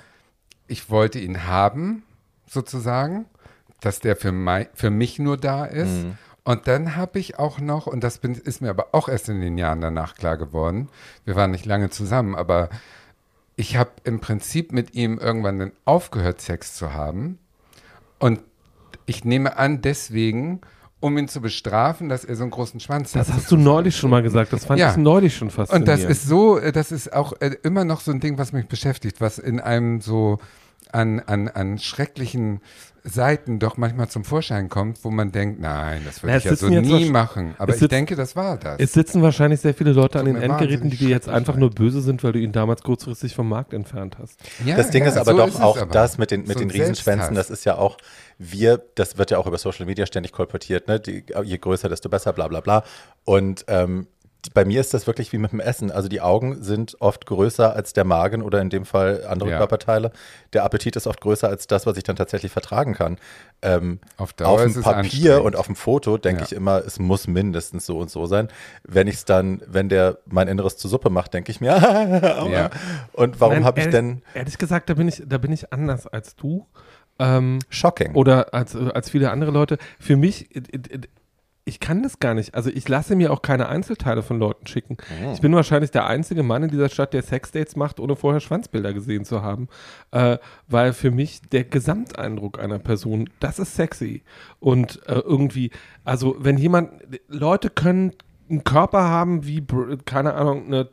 ich 0.67 0.91
wollte 0.91 1.19
ihn 1.19 1.47
haben, 1.47 2.03
sozusagen, 2.47 3.27
dass 3.81 4.01
der 4.01 4.17
für, 4.17 4.33
mei- 4.33 4.69
für 4.75 4.91
mich 4.91 5.19
nur 5.19 5.37
da 5.37 5.65
ist. 5.65 6.05
Mhm. 6.05 6.19
Und 6.45 6.67
dann 6.67 6.97
habe 6.97 7.19
ich 7.19 7.39
auch 7.39 7.61
noch, 7.61 7.87
und 7.87 8.03
das 8.03 8.19
bin, 8.19 8.35
ist 8.35 8.61
mir 8.63 8.71
aber 8.71 8.89
auch 8.93 9.09
erst 9.09 9.29
in 9.29 9.41
den 9.41 9.59
Jahren 9.59 9.81
danach 9.81 10.15
klar 10.15 10.37
geworden, 10.37 10.89
wir 11.25 11.37
waren 11.37 11.51
nicht 11.53 11.67
lange 11.67 11.91
zusammen, 11.91 12.35
aber 12.35 12.69
ich 13.55 13.77
habe 13.77 13.91
im 14.05 14.21
Prinzip 14.21 14.73
mit 14.73 14.95
ihm 14.95 15.19
irgendwann 15.19 15.59
dann 15.59 15.73
aufgehört, 15.85 16.41
Sex 16.41 16.75
zu 16.75 16.95
haben. 16.95 17.39
Und 18.19 18.41
ich 19.07 19.25
nehme 19.25 19.57
an, 19.57 19.83
deswegen, 19.83 20.63
um 21.03 21.19
ihn 21.19 21.29
zu 21.29 21.41
bestrafen, 21.41 22.09
dass 22.09 22.25
er 22.25 22.37
so 22.37 22.43
einen 22.45 22.51
großen 22.51 22.81
Schwanz 22.81 23.13
Das 23.13 23.29
hat. 23.29 23.37
hast 23.37 23.51
du 23.51 23.57
neulich 23.57 23.97
schon 23.97 24.09
mal 24.11 24.23
gesagt. 24.23 24.53
Das 24.53 24.65
fand 24.65 24.81
Ja. 24.81 24.93
ich 24.93 24.97
neulich 24.97 25.37
schon 25.37 25.49
Und 25.49 25.55
faszinierend. 25.55 25.89
das 25.89 26.05
ist 26.05 26.27
so, 26.27 26.59
das 26.59 26.93
ist 26.93 27.13
auch 27.13 27.35
äh, 27.41 27.57
immer 27.63 27.85
noch 27.85 28.01
so 28.01 28.11
ein 28.13 28.21
Ding, 28.21 28.39
was 28.39 28.53
mich 28.53 28.67
beschäftigt, 28.69 29.21
was 29.21 29.39
in 29.39 29.61
einem 29.61 30.01
so 30.01 30.39
an, 30.93 31.21
an, 31.21 31.49
an 31.49 31.79
schrecklichen 31.79 32.61
Seiten 33.05 33.59
doch 33.59 33.77
manchmal 33.77 34.09
zum 34.09 34.23
Vorschein 34.25 34.69
kommt, 34.69 35.03
wo 35.03 35.11
man 35.11 35.33
denkt, 35.33 35.61
nein, 35.61 36.03
das 36.05 36.23
würde 36.23 36.37
ich 36.39 36.45
ja 36.45 36.55
so 36.55 36.69
nie 36.69 37.07
machen. 37.11 37.55
Aber 37.59 37.71
es 37.71 37.77
ich 37.77 37.81
sitzt- 37.81 37.93
denke, 37.93 38.15
das 38.15 38.37
war 38.37 38.57
das. 38.57 38.77
Es 38.79 38.93
sitzen 38.93 39.23
wahrscheinlich 39.23 39.61
sehr 39.61 39.75
viele 39.75 39.93
Leute 39.93 40.21
an 40.21 40.27
den 40.27 40.37
Endgeräten, 40.37 40.89
die 40.89 40.97
dir 40.97 41.09
jetzt 41.09 41.29
einfach 41.29 41.57
nur 41.57 41.71
böse 41.71 42.01
sind, 42.01 42.23
weil 42.23 42.33
du 42.33 42.39
ihn 42.39 42.53
damals 42.53 42.83
kurzfristig 42.83 43.35
vom 43.35 43.49
Markt 43.49 43.73
entfernt 43.73 44.19
hast. 44.21 44.39
ja, 44.65 44.77
das 44.77 44.91
Ding 44.91 45.03
ja, 45.03 45.09
ist 45.11 45.17
aber 45.17 45.33
so 45.33 45.37
doch 45.39 45.49
es 45.49 45.57
auch 45.61 45.77
aber. 45.79 45.93
das 45.93 46.17
mit 46.19 46.31
den, 46.31 46.43
mit 46.43 46.53
So 46.53 46.59
den 46.61 46.71
Riesenschwänzen, 46.71 47.35
das 47.35 47.51
ist 47.51 47.65
ja 47.65 47.77
auch, 47.77 47.97
wir, 48.39 48.81
das 48.95 49.19
wird 49.19 49.33
ja 49.33 49.39
auch 49.39 49.47
über 49.49 49.59
Social 49.59 49.85
Media 49.87 50.07
ständig 50.07 50.31
kolportiert, 50.33 50.87
ne? 50.87 51.01
Die, 51.01 51.25
je 51.43 51.59
größer, 51.59 51.89
desto 51.89 52.09
besser, 52.09 52.33
bla 52.33 52.47
bla 52.47 52.61
bla. 52.61 52.85
Und 53.25 53.65
ähm, 53.67 54.07
bei 54.55 54.65
mir 54.65 54.81
ist 54.81 54.93
das 54.93 55.07
wirklich 55.07 55.33
wie 55.33 55.39
mit 55.39 55.53
dem 55.53 55.61
Essen. 55.61 55.91
Also 55.93 56.09
die 56.09 56.21
Augen 56.21 56.63
sind 56.63 56.97
oft 57.01 57.27
größer 57.27 57.75
als 57.77 57.93
der 57.93 58.05
Magen 58.05 58.43
oder 58.43 58.61
in 58.61 58.71
dem 58.71 58.85
Fall 58.85 59.25
andere 59.27 59.51
Ja. 59.51 59.59
Körperteile. 59.59 60.11
Der 60.53 60.65
Appetit 60.65 60.97
ist 60.97 61.07
oft 61.07 61.21
größer 61.21 61.49
als 61.49 61.69
das, 61.69 61.87
was 61.87 61.97
ich 61.97 62.03
dann 62.03 62.17
tatsächlich 62.17 62.51
vertragen 62.51 62.95
kann. 62.95 63.19
Ähm, 63.63 64.01
Auf 64.17 64.35
auf 64.43 64.63
dem 64.63 64.83
Papier 64.83 65.45
und 65.45 65.55
auf 65.55 65.67
dem 65.67 65.77
Foto 65.77 66.19
denke 66.19 66.41
Ja. 66.41 66.47
ich 66.47 66.53
immer, 66.55 66.79
es 66.85 66.99
muss 66.99 67.29
mindestens 67.29 67.87
so 67.87 67.99
und 67.99 68.11
so 68.11 68.27
sein. 68.27 68.49
Wenn 68.83 69.07
ich 69.07 69.15
es 69.15 69.25
dann, 69.25 69.63
wenn 69.67 69.89
der 69.89 70.19
mein 70.27 70.49
Inneres 70.49 70.77
zur 70.77 70.91
Suppe 70.91 71.11
macht, 71.11 71.35
denke 71.35 71.51
ich 71.53 71.61
mir. 71.61 71.73
Ja. 72.53 72.71
und 73.13 73.41
warum 73.41 73.65
habe 73.65 73.81
ich 73.81 73.87
denn 73.89 74.23
Ehrlich 74.35 74.59
gesagt, 74.59 74.91
da 74.91 74.95
bin 74.95 75.07
ich, 75.09 75.23
da 75.25 75.39
bin 75.39 75.53
ich 75.53 75.73
anders 75.73 76.07
als 76.07 76.35
du. 76.37 76.67
Ähm, 77.19 77.61
Shocking? 77.69 78.15
oder 78.15 78.53
als, 78.55 78.75
als 78.75 79.11
viele 79.11 79.31
andere 79.31 79.51
Leute. 79.53 79.79
Für 80.01 80.17
mich, 80.17 80.49
ich 81.65 81.79
kann 81.79 82.03
das 82.03 82.19
gar 82.19 82.35
nicht. 82.35 82.55
Also 82.55 82.71
ich 82.71 82.89
lasse 82.89 83.15
mir 83.15 83.33
auch 83.33 83.41
keine 83.41 83.69
Einzelteile 83.69 84.23
von 84.23 84.39
Leuten 84.39 84.67
schicken. 84.67 84.97
Ich 85.33 85.41
bin 85.41 85.55
wahrscheinlich 85.55 85.93
der 85.93 86.07
einzige 86.07 86.43
Mann 86.43 86.65
in 86.65 86.71
dieser 86.71 86.89
Stadt, 86.89 87.13
der 87.13 87.23
Sexdates 87.23 87.77
macht, 87.77 88.01
ohne 88.01 88.17
vorher 88.17 88.41
Schwanzbilder 88.41 88.93
gesehen 88.93 89.25
zu 89.25 89.43
haben. 89.43 89.69
Äh, 90.11 90.39
weil 90.67 90.93
für 90.93 91.13
mich 91.13 91.41
der 91.53 91.65
Gesamteindruck 91.65 92.59
einer 92.59 92.81
Person, 92.81 93.31
das 93.39 93.61
ist 93.61 93.77
sexy. 93.77 94.23
Und 94.59 95.07
äh, 95.07 95.21
irgendwie, 95.21 95.71
also 96.05 96.37
wenn 96.41 96.59
jemand, 96.59 96.91
Leute 97.29 97.71
können 97.71 98.13
einen 98.51 98.65
Körper 98.65 99.05
haben 99.05 99.47
wie, 99.47 99.65
keine 100.05 100.35
Ahnung, 100.35 100.67
eine, 100.67 100.89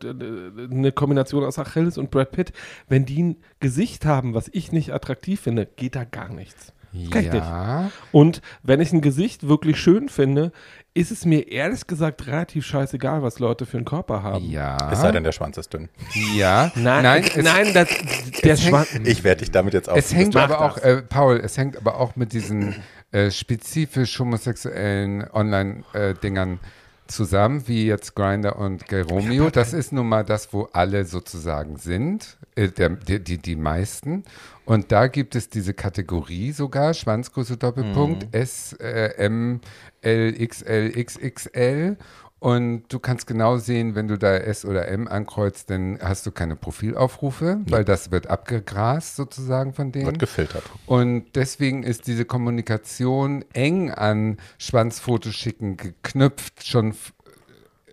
eine 0.71 0.91
Kombination 0.91 1.43
aus 1.43 1.59
Achilles 1.59 1.97
und 1.97 2.11
Brad 2.11 2.31
Pitt. 2.31 2.53
Wenn 2.87 3.05
die 3.05 3.23
ein 3.23 3.37
Gesicht 3.59 4.05
haben, 4.05 4.33
was 4.33 4.49
ich 4.53 4.71
nicht 4.71 4.93
attraktiv 4.93 5.41
finde, 5.41 5.65
geht 5.65 5.95
da 5.95 6.03
gar 6.05 6.29
nichts. 6.29 6.73
Kann 7.11 7.23
nicht. 7.23 7.33
Ja, 7.33 7.91
Und 8.11 8.41
wenn 8.63 8.81
ich 8.81 8.91
ein 8.93 9.01
Gesicht 9.01 9.47
wirklich 9.47 9.79
schön 9.79 10.09
finde, 10.09 10.51
ist 10.95 11.11
es 11.11 11.23
mir 11.23 11.47
ehrlich 11.51 11.85
gesagt 11.87 12.25
relativ 12.27 12.65
scheißegal, 12.65 13.21
was 13.21 13.37
Leute 13.39 13.65
für 13.67 13.77
einen 13.77 13.85
Körper 13.85 14.23
haben. 14.23 14.43
ja. 14.49 14.75
Es 14.91 15.01
sei 15.01 15.11
denn, 15.11 15.23
der 15.23 15.31
Schwanz 15.31 15.57
ist 15.57 15.71
dünn. 15.73 15.87
ja. 16.35 16.71
Nein, 16.75 17.03
nein, 17.03 17.23
äh, 17.23 17.27
es, 17.27 17.43
nein, 17.45 17.73
das, 17.73 17.87
der 18.43 18.55
hängt- 18.57 18.59
Schwanz. 18.59 18.87
Ich 19.05 19.23
werde 19.23 19.39
dich 19.41 19.51
damit 19.51 19.73
jetzt 19.75 19.87
auf. 19.87 19.97
Es 19.97 20.13
hängt 20.13 20.35
aber 20.35 20.61
auch, 20.61 20.77
äh, 20.79 21.01
Paul, 21.03 21.37
es 21.43 21.57
hängt 21.57 21.77
aber 21.77 21.99
auch 21.99 22.15
mit 22.15 22.33
diesen 22.33 22.75
äh, 23.11 23.29
spezifisch 23.31 24.17
homosexuellen 24.19 25.29
Online-Dingern 25.31 26.59
zusammen, 27.07 27.67
wie 27.67 27.85
jetzt 27.87 28.15
Grinder 28.15 28.57
und 28.57 28.87
Geromeo. 28.87 29.49
Das 29.49 29.73
ist 29.73 29.91
nun 29.91 30.07
mal 30.07 30.23
das, 30.23 30.53
wo 30.53 30.69
alle 30.73 31.05
sozusagen 31.05 31.77
sind, 31.77 32.37
äh, 32.59 32.69
der, 32.69 32.89
die, 32.89 33.23
die, 33.23 33.37
die 33.37 33.55
meisten. 33.55 34.23
Und 34.65 34.91
da 34.91 35.07
gibt 35.07 35.35
es 35.35 35.49
diese 35.49 35.73
Kategorie 35.73 36.51
sogar, 36.51 36.93
Schwanzgröße 36.93 37.57
Doppelpunkt, 37.57 38.27
S, 38.35 38.73
äh, 38.73 39.15
M, 39.17 39.61
L, 40.01 40.33
XL, 40.45 40.91
XXL. 41.03 41.97
Und 42.39 42.83
du 42.87 42.99
kannst 42.99 43.27
genau 43.27 43.57
sehen, 43.57 43.95
wenn 43.95 44.07
du 44.07 44.17
da 44.17 44.37
S 44.37 44.63
oder 44.63 44.87
M 44.87 45.09
ankreuzt, 45.09 45.69
dann 45.69 45.99
hast 46.01 46.25
du 46.25 46.31
keine 46.31 46.55
Profilaufrufe, 46.55 47.59
weil 47.67 47.83
das 47.83 48.11
wird 48.11 48.27
abgegrast 48.27 49.17
sozusagen 49.17 49.73
von 49.73 49.91
denen. 49.91 50.05
wird 50.05 50.19
gefiltert. 50.19 50.63
Und 50.85 51.35
deswegen 51.35 51.83
ist 51.83 52.07
diese 52.07 52.23
Kommunikation 52.23 53.43
eng 53.51 53.91
an 53.91 54.37
Schwanzfotos 54.57 55.35
schicken 55.35 55.75
geknüpft, 55.75 56.65
schon 56.65 56.93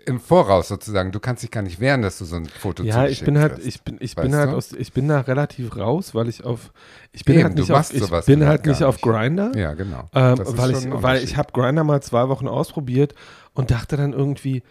im 0.06 0.20
Voraus 0.20 0.68
sozusagen. 0.68 1.12
Du 1.12 1.20
kannst 1.20 1.42
dich 1.42 1.50
gar 1.50 1.62
nicht 1.62 1.80
wehren, 1.80 2.02
dass 2.02 2.18
du 2.18 2.24
so 2.24 2.36
ein 2.36 2.46
Foto 2.46 2.82
Ja, 2.82 3.06
ich 3.06 3.24
bin 3.24 3.38
halt, 3.38 3.58
ich 3.64 3.82
bin, 3.82 3.96
ich 4.00 4.14
bin 4.16 4.34
halt 4.34 4.50
aus, 4.50 4.72
ich 4.72 4.92
bin 4.92 5.08
da 5.08 5.20
relativ 5.20 5.76
raus, 5.76 6.14
weil 6.14 6.28
ich 6.28 6.44
auf, 6.44 6.72
ich 7.12 7.24
bin 7.24 7.34
Eben, 7.36 7.44
halt 7.44 7.54
nicht 7.56 7.70
auf, 7.72 7.92
ich 7.92 8.24
bin 8.26 8.46
halt 8.46 8.64
nicht 8.66 8.82
auf. 8.82 9.00
Grinder. 9.00 9.52
Ja, 9.56 9.74
genau. 9.74 10.08
Ähm, 10.14 10.38
weil 10.44 10.70
ich, 10.70 10.86
weil 10.90 11.22
ich 11.22 11.36
habe 11.36 11.52
Grinder 11.52 11.84
mal 11.84 12.02
zwei 12.02 12.28
Wochen 12.28 12.48
ausprobiert 12.48 13.14
und 13.52 13.70
dachte 13.70 13.96
dann 13.96 14.12
irgendwie, 14.12 14.62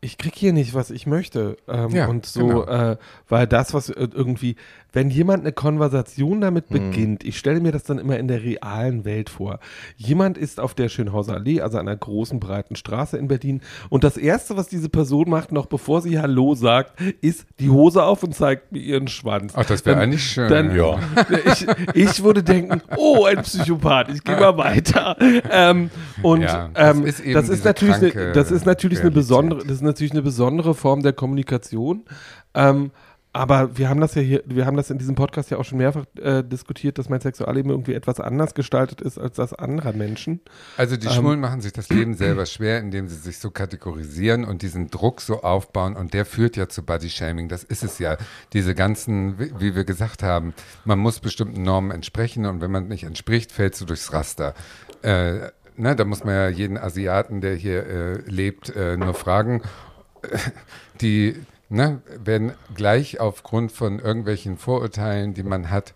ich 0.00 0.18
krieg 0.18 0.34
hier 0.34 0.52
nicht, 0.52 0.74
was 0.74 0.90
ich 0.90 1.06
möchte. 1.06 1.56
Ähm, 1.66 1.90
Ja, 1.90 2.06
und 2.08 2.26
so, 2.26 2.46
genau. 2.46 2.64
äh, 2.64 2.96
weil 3.28 3.46
das, 3.46 3.72
was 3.74 3.88
äh, 3.88 4.08
irgendwie, 4.12 4.56
wenn 4.94 5.10
jemand 5.10 5.42
eine 5.42 5.52
Konversation 5.52 6.40
damit 6.40 6.70
Mhm. 6.70 6.74
beginnt, 6.90 7.24
ich 7.24 7.36
stelle 7.38 7.60
mir 7.60 7.72
das 7.72 7.82
dann 7.82 7.98
immer 7.98 8.18
in 8.18 8.28
der 8.28 8.42
realen 8.42 9.04
Welt 9.04 9.28
vor. 9.28 9.58
Jemand 9.96 10.38
ist 10.38 10.58
auf 10.60 10.72
der 10.74 10.88
Schönhauser 10.88 11.34
Allee, 11.34 11.60
also 11.60 11.76
einer 11.78 11.94
großen, 11.94 12.40
breiten 12.40 12.76
Straße 12.76 13.18
in 13.18 13.28
Berlin 13.28 13.60
und 13.90 14.04
das 14.04 14.16
Erste, 14.16 14.56
was 14.56 14.68
diese 14.68 14.88
Person 14.88 15.28
macht, 15.28 15.52
noch 15.52 15.66
bevor 15.66 16.00
sie 16.00 16.18
Hallo 16.18 16.54
sagt, 16.54 16.98
ist 17.20 17.44
die 17.60 17.68
Hose 17.68 18.02
auf 18.04 18.22
und 18.22 18.34
zeigt 18.34 18.72
mir 18.72 18.78
ihren 18.80 19.08
Schwanz. 19.08 19.52
Ach, 19.56 19.66
das 19.66 19.84
wäre 19.84 19.98
eigentlich 20.00 20.24
schön. 20.24 20.48
Dann, 20.48 20.74
Ja. 20.74 20.98
ich, 21.46 21.66
ich 21.94 22.22
würde 22.24 22.42
denken, 22.42 22.80
oh, 22.96 23.24
ein 23.24 23.42
Psychopath, 23.42 24.08
ich 24.10 24.22
gehe 24.24 24.36
mal 24.38 24.56
weiter. 24.56 25.16
Ähm, 25.50 25.90
und 26.22 26.42
Ja, 26.42 26.70
das 26.72 26.96
ähm, 26.96 27.04
ist 27.06 27.20
das 27.34 27.48
ist 27.48 27.64
natürlich, 27.64 27.96
eine, 27.96 28.32
das 28.32 28.50
ist 28.50 28.64
natürlich 28.64 28.98
eine 29.00 29.08
Realität. 29.10 29.14
besondere, 29.28 29.60
das 29.64 29.72
ist 29.76 29.82
natürlich 29.82 30.12
eine 30.12 30.22
besondere 30.22 30.74
Form 30.74 31.02
der 31.02 31.12
Kommunikation. 31.12 32.04
Ähm, 32.54 32.92
aber 33.34 33.76
wir 33.76 33.88
haben 33.88 34.00
das 34.00 34.14
ja 34.14 34.22
hier, 34.22 34.44
wir 34.46 34.64
haben 34.64 34.76
das 34.76 34.90
in 34.90 34.98
diesem 34.98 35.16
Podcast 35.16 35.50
ja 35.50 35.58
auch 35.58 35.64
schon 35.64 35.78
mehrfach 35.78 36.04
äh, 36.22 36.44
diskutiert, 36.44 36.98
dass 36.98 37.08
mein 37.08 37.20
Sexualleben 37.20 37.68
irgendwie 37.68 37.94
etwas 37.94 38.20
anders 38.20 38.54
gestaltet 38.54 39.00
ist 39.00 39.18
als 39.18 39.34
das 39.34 39.52
anderer 39.52 39.92
Menschen. 39.92 40.40
Also 40.76 40.96
die 40.96 41.08
Ähm, 41.08 41.12
Schwulen 41.12 41.40
machen 41.40 41.60
sich 41.60 41.72
das 41.72 41.88
Leben 41.88 42.14
selber 42.14 42.46
schwer, 42.46 42.78
indem 42.78 43.08
sie 43.08 43.16
sich 43.16 43.40
so 43.40 43.50
kategorisieren 43.50 44.44
und 44.44 44.62
diesen 44.62 44.88
Druck 44.88 45.20
so 45.20 45.42
aufbauen 45.42 45.96
und 45.96 46.14
der 46.14 46.26
führt 46.26 46.56
ja 46.56 46.68
zu 46.68 46.84
Bodyshaming. 46.84 47.48
Das 47.48 47.64
ist 47.64 47.82
es 47.82 47.98
ja. 47.98 48.18
Diese 48.52 48.76
ganzen, 48.76 49.36
wie, 49.40 49.52
wie 49.58 49.74
wir 49.74 49.84
gesagt 49.84 50.22
haben, 50.22 50.54
man 50.84 51.00
muss 51.00 51.18
bestimmten 51.18 51.62
Normen 51.62 51.90
entsprechen 51.90 52.46
und 52.46 52.60
wenn 52.60 52.70
man 52.70 52.86
nicht 52.86 53.02
entspricht, 53.02 53.50
fällst 53.50 53.80
du 53.80 53.84
durchs 53.84 54.12
Raster. 54.12 54.54
Äh, 55.02 55.48
ne, 55.76 55.96
da 55.96 56.04
muss 56.04 56.22
man 56.22 56.34
ja 56.34 56.48
jeden 56.50 56.78
Asiaten, 56.78 57.40
der 57.40 57.56
hier 57.56 57.84
äh, 57.84 58.12
lebt, 58.30 58.74
äh, 58.76 58.96
nur 58.96 59.14
fragen. 59.14 59.60
Die 61.00 61.34
ne, 61.74 62.00
werden 62.22 62.52
gleich 62.74 63.20
aufgrund 63.20 63.72
von 63.72 63.98
irgendwelchen 63.98 64.56
Vorurteilen, 64.56 65.34
die 65.34 65.42
man 65.42 65.70
hat, 65.70 65.94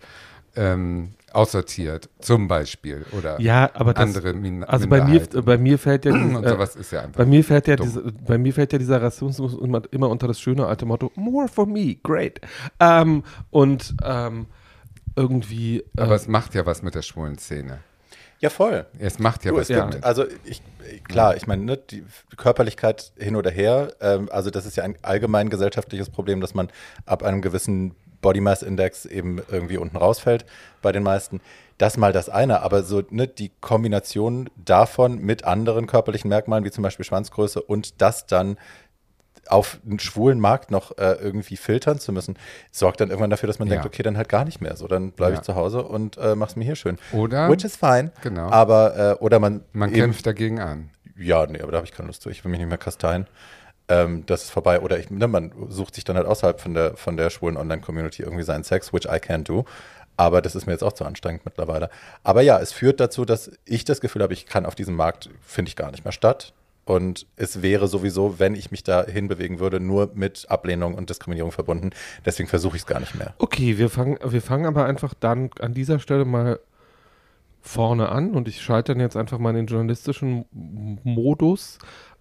ähm, 0.57 1.15
aussortiert, 1.33 2.09
zum 2.21 2.49
Beispiel. 2.49 3.05
Oder 3.17 3.41
Ja, 3.41 3.71
aber 3.75 3.95
das, 3.95 4.03
andere 4.03 4.33
Min 4.33 4.65
also 4.65 4.89
bei 4.89 5.05
mir, 5.05 5.21
bei 5.43 5.59
mir 5.59 5.79
fällt 5.79 6.05
ja 6.05 6.13
und 6.13 6.45
äh, 6.45 6.57
ja. 6.91 7.07
Bei 7.15 7.27
mir 7.27 7.45
fällt 7.45 7.69
ja, 7.69 7.77
diese, 7.77 8.13
bei 8.13 8.39
mir 8.39 8.53
fällt 8.53 8.73
ja 8.73 8.79
dieser 8.79 9.01
Rassismus 9.01 9.55
immer, 9.55 9.83
immer 9.91 10.09
unter 10.09 10.27
das 10.27 10.41
schöne 10.41 10.67
alte 10.67 10.87
Motto 10.87 11.13
More 11.15 11.49
for 11.49 11.67
me, 11.67 11.97
great. 12.03 12.41
Ähm, 12.81 13.23
und 13.51 13.95
ähm, 14.03 14.47
irgendwie. 15.17 15.81
Äh, 15.97 16.03
Aber 16.03 16.15
es 16.15 16.29
macht 16.29 16.55
ja 16.55 16.65
was 16.67 16.83
mit 16.83 16.95
der 16.95 17.03
schwulen 17.03 17.39
Szene. 17.39 17.81
Ja, 18.41 18.51
voll. 18.51 18.87
Es 18.99 19.19
macht 19.19 19.45
ja 19.45 19.51
Du, 19.51 19.57
was 19.57 19.69
gibt, 19.69 20.05
also 20.05 20.25
ich, 20.45 20.63
klar, 21.05 21.37
ich 21.37 21.47
meine, 21.47 21.65
ne, 21.65 21.77
die 21.77 22.05
Körperlichkeit 22.37 23.13
hin 23.17 23.35
oder 23.35 23.51
her, 23.51 23.93
ähm, 24.01 24.29
also 24.31 24.51
das 24.51 24.65
ist 24.65 24.77
ja 24.77 24.85
ein 24.85 24.97
allgemein 25.03 25.51
gesellschaftliches 25.51 26.11
Problem, 26.11 26.41
dass 26.41 26.55
man 26.55 26.69
ab 27.05 27.23
einem 27.23 27.43
gewissen 27.43 27.95
Body 28.21 28.41
Mass 28.41 28.63
Index 28.63 29.07
eben 29.07 29.41
irgendwie 29.51 29.77
unten 29.77 29.97
rausfällt 29.97 30.45
bei 30.83 30.93
den 30.93 31.03
meisten. 31.03 31.41
Das 31.79 31.97
mal 31.97 32.13
das 32.13 32.29
eine, 32.29 32.63
aber 32.63 32.83
so 32.83 33.03
ne, 33.11 33.29
die 33.29 33.53
Kombination 33.61 34.51
davon 34.57 35.19
mit 35.21 35.45
anderen 35.45 35.87
körperlichen 35.87 36.29
Merkmalen, 36.29 36.65
wie 36.65 36.71
zum 36.71 36.83
Beispiel 36.83 37.05
Schwanzgröße 37.05 37.63
und 37.63 38.01
das 38.01 38.27
dann 38.27 38.57
auf 39.51 39.79
einen 39.87 39.99
schwulen 39.99 40.41
Markt 40.41 40.71
noch 40.71 40.97
äh, 40.99 41.13
irgendwie 41.21 41.57
filtern 41.57 41.99
zu 41.99 42.13
müssen, 42.13 42.37
sorgt 42.71 43.01
dann 43.01 43.09
irgendwann 43.11 43.31
dafür, 43.31 43.47
dass 43.47 43.59
man 43.59 43.69
Ja. 43.69 43.75
denkt, 43.75 43.87
okay, 43.87 44.03
dann 44.03 44.17
halt 44.17 44.29
gar 44.29 44.45
nicht 44.45 44.61
mehr. 44.61 44.77
So, 44.77 44.87
dann 44.89 45.13
bleibe 45.13 45.33
Ja. 45.35 45.39
ich 45.39 45.45
zu 45.45 45.55
Hause 45.55 45.83
und 45.83 46.17
äh, 46.19 46.35
mach's 46.35 46.57
mir 46.57 46.65
hier 46.65 46.77
schön. 46.77 46.99
Oder 47.13 47.51
Which 47.51 47.65
is 47.65 47.77
fine. 47.77 48.13
Genau. 48.23 48.49
Aber, 48.51 48.97
äh, 48.97 49.23
oder 49.23 49.39
man. 49.39 49.63
man 49.73 49.91
eben- 49.91 49.99
kämpft 50.01 50.27
dagegen 50.27 50.61
an. 50.61 50.91
Ja, 51.17 51.47
nee, 51.47 51.61
aber 51.61 51.73
da 51.73 51.79
habe 51.79 51.87
ich 51.87 51.93
keine 51.93 52.07
Lust 52.07 52.23
zu. 52.23 52.31
Ich 52.31 52.45
will 52.45 52.51
mich 52.51 52.61
nicht 52.61 52.69
mehr 52.69 52.79
kasteien. 52.79 53.27
Ähm, 53.89 54.25
das 54.27 54.45
ist 54.45 54.51
vorbei. 54.51 54.81
Oder 54.81 54.99
ich, 54.99 55.11
ne, 55.11 55.27
man 55.27 55.51
sucht 55.69 55.95
sich 55.95 56.05
dann 56.05 56.17
halt 56.17 56.27
außerhalb 56.27 56.61
von 56.61 56.75
der, 56.75 56.97
von 56.97 57.17
der 57.17 57.31
schwulen 57.31 57.57
Online-Community 57.57 58.23
irgendwie 58.23 58.45
seinen 58.45 58.63
Sex, 58.65 58.93
which 58.93 59.07
I 59.11 59.19
can 59.19 59.45
do. 59.45 59.65
Aber 60.17 60.43
das 60.43 60.55
ist 60.57 60.67
mir 60.67 60.73
jetzt 60.73 60.83
auch 60.85 60.93
zu 60.93 61.05
anstrengend 61.05 61.45
mittlerweile. 61.45 61.91
Aber 62.25 62.43
ja, 62.43 62.59
es 62.59 62.73
führt 62.73 63.01
dazu, 63.01 63.25
dass 63.25 63.51
ich 63.65 63.85
das 63.85 64.01
Gefühl 64.01 64.23
habe, 64.23 64.33
ich 64.33 64.47
kann 64.47 64.67
auf 64.67 64.75
diesem 64.75 64.95
Markt, 64.97 65.31
finde 65.41 65.69
ich 65.71 65.77
gar 65.77 65.91
nicht 65.91 66.05
mehr 66.05 66.13
statt. 66.13 66.53
Und 66.89 67.27
es 67.37 67.61
wäre 67.61 67.87
sowieso, 67.87 68.39
wenn 68.39 68.55
ich 68.55 68.71
mich 68.71 68.83
da 68.83 69.05
hinbewegen 69.05 69.59
würde, 69.61 69.79
nur 69.79 70.11
mit 70.15 70.47
Ablehnung 70.49 70.95
und 70.95 71.11
Diskriminierung 71.11 71.53
verbunden. 71.53 71.91
Deswegen 72.25 72.49
versuche 72.49 72.77
ich 72.77 72.83
es 72.83 72.87
gar 72.87 72.99
nicht 73.01 73.15
mehr. 73.15 73.35
okay, 73.39 73.77
wir 73.77 73.91
fangen, 73.91 74.17
wir 74.25 74.41
fangen 74.41 74.65
aber 74.65 74.87
einfach 74.87 75.13
dann 75.13 75.51
an 75.61 75.75
dieser 75.75 75.99
Stelle 75.99 76.25
mal 76.25 76.59
vorne 77.61 78.09
an 78.09 78.33
und 78.35 78.49
ich 78.49 78.63
schalte 78.63 78.95
dann 78.95 79.01
jetzt 79.01 79.17
einfach 79.17 79.39
mal 79.39 79.51
in 79.51 79.57
den 79.57 79.67
journalistischen 79.67 80.47
Modus. 81.05 81.77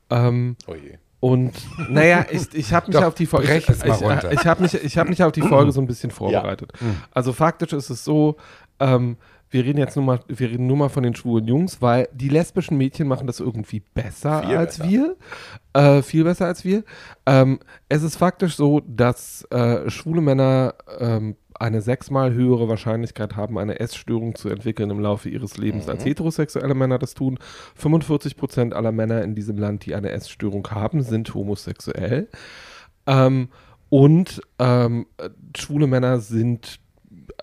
Ähm, 0.10 0.58
Oh 0.68 0.76
je. 0.76 0.98
und 1.22 1.54
naja, 1.90 2.26
ich, 2.30 2.54
ich 2.54 2.74
habe 2.74 2.88
mich 2.92 2.98
auf 2.98 3.16
die 3.16 3.26
Folge. 3.26 3.56
Ich, 3.56 3.70
ich, 3.70 3.84
ich 3.86 4.46
habe 4.46 4.62
mich, 4.62 4.74
ich 4.74 4.98
hab 4.98 5.08
mich 5.08 5.24
auf 5.24 5.32
die 5.32 5.42
Folge 5.42 5.72
so 5.72 5.80
ein 5.80 5.88
bisschen 5.88 6.12
vorbereitet. 6.12 6.74
Also 7.12 7.32
faktisch 7.32 7.72
ist 7.74 7.90
es 7.90 8.04
so, 8.04 8.36
ähm, 8.80 9.16
wir 9.50 9.64
reden 9.64 9.78
jetzt 9.78 9.96
nur 9.96 10.06
mal, 10.06 10.20
wir 10.28 10.50
reden 10.50 10.68
nur 10.68 10.78
mal 10.78 10.90
von 10.90 11.04
den 11.04 11.16
schwulen 11.16 11.48
Jungs, 11.48 11.82
weil 11.82 12.10
die 12.14 12.30
lesbischen 12.30 12.78
Mädchen 12.78 13.08
machen 13.08 13.28
das 13.28 13.40
irgendwie 13.40 13.82
besser 13.94 14.44
Viel 14.44 14.58
als 14.58 14.78
besser. 14.78 14.90
wir. 14.90 15.16
Äh, 15.74 16.02
viel 16.02 16.24
besser 16.24 16.46
als 16.48 16.66
wir. 16.66 16.84
Ähm, 17.26 17.60
es 17.88 18.04
ist 18.04 18.18
faktisch 18.18 18.56
so, 18.56 18.82
dass 18.82 19.44
äh, 19.52 19.90
schwule 19.90 20.22
Männer 20.22 20.76
ähm, 21.00 21.36
eine 21.60 21.82
sechsmal 21.82 22.34
höhere 22.34 22.68
Wahrscheinlichkeit 22.68 23.36
haben, 23.36 23.58
eine 23.58 23.80
Essstörung 23.80 24.36
zu 24.36 24.50
entwickeln 24.50 24.90
im 24.90 25.00
Laufe 25.00 25.30
ihres 25.30 25.58
Lebens, 25.58 25.90
als 25.90 26.06
heterosexuelle 26.06 26.76
Männer 26.76 27.00
das 27.00 27.14
tun. 27.14 27.40
45 27.76 28.38
Prozent 28.38 28.74
aller 28.74 28.92
Männer 28.92 29.24
in 29.24 29.34
diesem 29.34 29.58
Land, 29.58 29.86
die 29.86 29.96
eine 29.96 30.12
Essstörung 30.12 30.68
haben, 30.70 31.02
sind 31.02 31.34
homosexuell. 31.34 32.28
Ähm, 33.08 33.50
und 33.90 34.42
ähm, 34.60 35.08
äh, 35.18 35.30
schwule 35.56 35.88
Männer 35.88 36.20
sind 36.20 36.80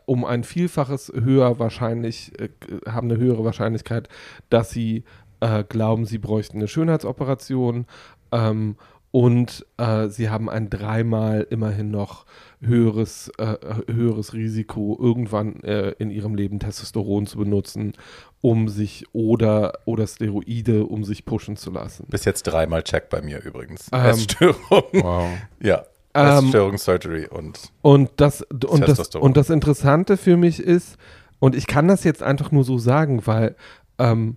um 0.06 0.24
ein 0.24 0.44
Vielfaches 0.44 1.12
höher 1.14 1.58
wahrscheinlich, 1.58 2.32
äh, 2.38 2.48
haben 2.88 3.10
eine 3.10 3.20
höhere 3.20 3.44
Wahrscheinlichkeit, 3.44 4.08
dass 4.50 4.70
sie 4.70 5.04
äh, 5.40 5.64
glauben, 5.64 6.06
sie 6.06 6.18
bräuchten 6.18 6.58
eine 6.58 6.68
Schönheitsoperation. 6.68 7.86
Ähm, 8.32 8.76
und 9.14 9.64
äh, 9.76 10.08
sie 10.08 10.28
haben 10.28 10.50
ein 10.50 10.70
dreimal 10.70 11.46
immerhin 11.48 11.92
noch 11.92 12.26
höheres, 12.60 13.30
äh, 13.38 13.54
höheres 13.88 14.34
Risiko, 14.34 14.98
irgendwann 15.00 15.62
äh, 15.62 15.90
in 16.00 16.10
ihrem 16.10 16.34
Leben 16.34 16.58
Testosteron 16.58 17.28
zu 17.28 17.38
benutzen, 17.38 17.92
um 18.40 18.68
sich 18.68 19.04
oder, 19.12 19.74
oder 19.84 20.08
Steroide, 20.08 20.86
um 20.86 21.04
sich 21.04 21.24
pushen 21.24 21.56
zu 21.56 21.70
lassen. 21.70 22.06
Bis 22.10 22.24
jetzt 22.24 22.42
dreimal 22.42 22.82
Check 22.82 23.08
bei 23.08 23.22
mir 23.22 23.40
übrigens. 23.40 23.88
Ähm, 23.92 24.06
Essstörung. 24.06 24.82
Wow. 24.94 25.28
Ja. 25.60 25.84
Ähm, 26.14 26.44
Essstörung, 26.44 26.78
Surgery 26.78 27.26
und 27.26 27.72
Und 27.82 28.10
das, 28.16 28.42
und, 28.42 28.86
das, 28.86 29.14
und 29.16 29.36
das 29.36 29.50
Interessante 29.50 30.16
für 30.16 30.36
mich 30.36 30.60
ist, 30.60 30.96
und 31.40 31.54
ich 31.56 31.66
kann 31.66 31.88
das 31.88 32.04
jetzt 32.04 32.22
einfach 32.22 32.52
nur 32.52 32.64
so 32.64 32.78
sagen, 32.78 33.26
weil, 33.26 33.56
ähm, 33.98 34.36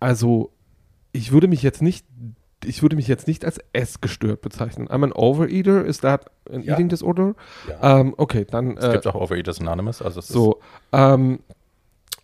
also, 0.00 0.50
ich 1.12 1.30
würde 1.32 1.46
mich 1.46 1.62
jetzt 1.62 1.80
nicht, 1.82 2.04
ich 2.64 2.82
würde 2.82 2.96
mich 2.96 3.06
jetzt 3.06 3.28
nicht 3.28 3.44
als 3.44 3.58
essgestört 3.72 4.40
bezeichnen. 4.40 4.88
I'm 4.88 5.04
an 5.04 5.12
overeater, 5.12 5.84
is 5.84 6.00
that 6.00 6.26
an 6.50 6.62
Ja. 6.62 6.74
eating 6.74 6.88
disorder? 6.88 7.34
ja. 7.68 8.00
Ähm, 8.00 8.14
okay, 8.16 8.44
dann, 8.50 8.76
es 8.76 8.84
äh, 8.84 8.92
gibt 8.92 9.06
auch 9.06 9.14
Overeaters 9.14 9.60
Anonymous, 9.60 10.02
also 10.02 10.18
es 10.18 10.28
so, 10.28 10.60
ähm, 10.92 11.38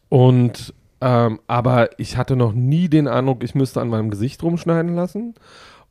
und, 0.08 0.74
ähm, 1.00 1.40
aber 1.46 1.98
ich 1.98 2.16
hatte 2.16 2.34
noch 2.34 2.52
nie 2.52 2.88
den 2.88 3.06
Eindruck, 3.06 3.44
ich 3.44 3.54
müsste 3.54 3.80
an 3.80 3.88
meinem 3.88 4.10
Gesicht 4.10 4.42
rumschneiden 4.42 4.94
lassen 4.96 5.34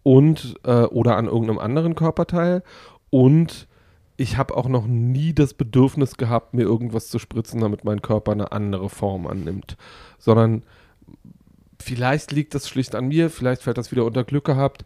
und, 0.03 0.55
äh, 0.63 0.83
oder 0.83 1.17
an 1.17 1.25
irgendeinem 1.25 1.59
anderen 1.59 1.95
Körperteil 1.95 2.63
und 3.09 3.67
ich 4.17 4.37
habe 4.37 4.55
auch 4.57 4.67
noch 4.67 4.85
nie 4.85 5.33
das 5.33 5.53
Bedürfnis 5.53 6.17
gehabt, 6.17 6.53
mir 6.53 6.63
irgendwas 6.63 7.07
zu 7.07 7.19
spritzen, 7.19 7.61
damit 7.61 7.85
mein 7.85 8.01
Körper 8.01 8.33
eine 8.33 8.51
andere 8.51 8.89
Form 8.89 9.27
annimmt, 9.27 9.77
sondern 10.17 10.63
vielleicht 11.81 12.31
liegt 12.31 12.53
das 12.53 12.67
schlicht 12.67 12.95
an 12.95 13.07
mir, 13.07 13.29
vielleicht 13.29 13.61
fällt 13.61 13.77
das 13.77 13.91
wieder 13.91 14.05
unter 14.05 14.23
Glück 14.23 14.45
gehabt. 14.45 14.83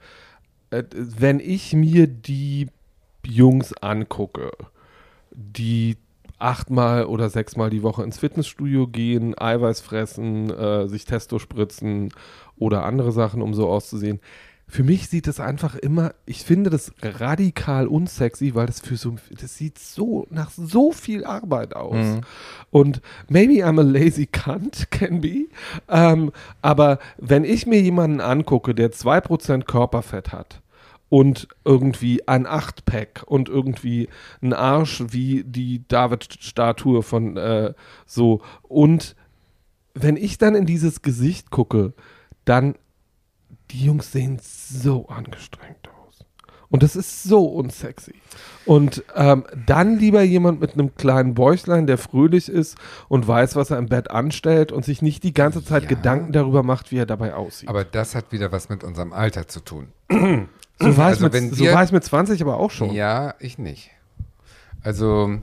Äh, 0.70 0.84
wenn 0.92 1.40
ich 1.40 1.74
mir 1.74 2.08
die 2.08 2.68
Jungs 3.26 3.74
angucke, 3.82 4.52
die 5.32 5.98
achtmal 6.40 7.06
oder 7.06 7.30
sechsmal 7.30 7.70
die 7.70 7.84
Woche 7.84 8.04
ins 8.04 8.20
Fitnessstudio 8.20 8.88
gehen, 8.88 9.34
Eiweiß 9.38 9.82
fressen, 9.82 10.50
äh, 10.50 10.88
sich 10.88 11.06
Testo 11.06 11.40
spritzen 11.40 12.14
oder 12.58 12.84
andere 12.84 13.12
Sachen, 13.12 13.42
um 13.42 13.54
so 13.54 13.70
auszusehen. 13.70 14.20
Für 14.68 14.84
mich 14.84 15.08
sieht 15.08 15.28
es 15.28 15.40
einfach 15.40 15.76
immer, 15.76 16.14
ich 16.26 16.44
finde 16.44 16.70
das 16.70 16.94
radikal 17.02 17.88
unsexy, 17.88 18.56
weil 18.56 18.66
das 18.66 18.80
für 18.80 18.98
so, 18.98 19.16
das 19.40 19.56
sieht 19.56 19.78
so 19.78 20.26
nach 20.30 20.50
so 20.50 20.92
viel 20.92 21.26
Arbeit 21.26 21.76
aus. 21.76 21.96
Mhm. 21.96 22.22
Und 22.72 23.02
maybe 23.30 23.66
I'm 23.66 23.80
a 23.80 23.84
lazy 23.84 24.26
cunt, 24.26 24.88
can 24.92 25.22
be. 25.22 25.48
Ähm, 25.90 26.32
aber 26.62 27.00
wenn 27.18 27.44
ich 27.44 27.68
mir 27.68 27.82
jemanden 27.82 28.20
angucke, 28.20 28.74
der 28.74 28.92
2% 28.92 29.66
Körperfett 29.66 30.32
hat 30.32 30.62
und 31.10 31.48
irgendwie 31.66 32.28
ein 32.28 32.48
Achtpack 32.48 33.24
und 33.28 33.50
irgendwie 33.50 34.10
ein 34.42 34.54
Arsch 34.54 35.04
wie 35.10 35.44
die 35.44 35.88
David-Statue 35.88 37.04
von 37.04 37.38
äh, 37.38 37.74
so 38.08 38.42
und 38.64 39.16
wenn 39.94 40.18
ich 40.18 40.40
dann 40.40 40.56
in 40.56 40.66
dieses 40.66 41.04
Gesicht 41.04 41.52
gucke, 41.52 41.94
dann 42.46 42.76
die 43.74 43.86
Jungs 43.86 44.12
sehen 44.12 44.40
so 44.42 45.08
angestrengt 45.08 45.88
aus. 45.90 46.26
Und 46.70 46.82
das 46.82 46.96
ist 46.96 47.24
so 47.24 47.46
unsexy. 47.46 48.16
Und 48.66 49.04
ähm, 49.16 49.46
dann 49.68 50.00
lieber 50.00 50.24
jemand 50.24 50.60
mit 50.60 50.74
einem 50.74 50.96
kleinen 50.96 51.34
Bäuchlein, 51.36 51.86
der 51.86 51.98
fröhlich 52.00 52.50
ist 52.50 52.78
und 53.10 53.28
weiß, 53.28 53.56
was 53.56 53.70
er 53.70 53.78
im 53.78 53.88
Bett 53.88 54.10
anstellt 54.10 54.72
und 54.72 54.84
sich 54.86 55.02
nicht 55.02 55.24
die 55.24 55.34
ganze 55.34 55.64
Zeit 55.64 55.84
Ja. 55.84 55.90
Gedanken 55.90 56.32
darüber 56.32 56.64
macht, 56.64 56.92
wie 56.92 56.98
er 56.98 57.06
dabei 57.06 57.36
aussieht. 57.36 57.70
Aber 57.70 57.84
das 57.84 58.16
hat 58.16 58.32
wieder 58.32 58.52
was 58.52 58.70
mit 58.70 58.84
unserem 58.84 59.14
Alter 59.14 59.48
zu 59.48 59.60
tun. 59.60 59.88
so 60.80 60.98
war, 60.98 61.08
also 61.08 61.32
wenn 61.32 61.46
mit, 61.50 61.56
so 61.56 61.64
wir- 61.66 61.74
war 61.74 61.84
es 61.84 61.92
mit 61.92 62.04
20 62.04 62.42
aber 62.42 62.58
auch 62.58 62.72
schon. 62.72 62.92
Ja, 62.92 63.36
ich 63.40 63.58
nicht. 63.60 63.92
Also, 64.82 65.40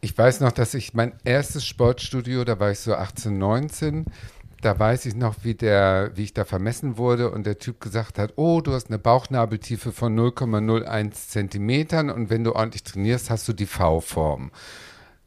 ich 0.00 0.16
weiß 0.16 0.40
noch, 0.40 0.52
dass 0.52 0.74
ich 0.74 0.94
mein 0.94 1.12
erstes 1.24 1.64
Sportstudio, 1.66 2.44
da 2.44 2.58
war 2.60 2.70
ich 2.70 2.78
so 2.80 2.94
18, 2.94 3.38
19, 3.38 4.04
da 4.62 4.78
weiß 4.78 5.06
ich 5.06 5.16
noch, 5.16 5.36
wie, 5.42 5.54
der, 5.54 6.12
wie 6.14 6.22
ich 6.22 6.34
da 6.34 6.44
vermessen 6.44 6.96
wurde 6.96 7.30
und 7.30 7.44
der 7.44 7.58
Typ 7.58 7.80
gesagt 7.80 8.18
hat, 8.18 8.34
oh, 8.36 8.60
du 8.60 8.72
hast 8.72 8.88
eine 8.88 8.98
Bauchnabeltiefe 8.98 9.92
von 9.92 10.18
0,01 10.18 11.10
Zentimetern 11.28 12.10
und 12.10 12.30
wenn 12.30 12.44
du 12.44 12.54
ordentlich 12.54 12.84
trainierst, 12.84 13.28
hast 13.28 13.46
du 13.48 13.52
die 13.52 13.66
V-Form. 13.66 14.52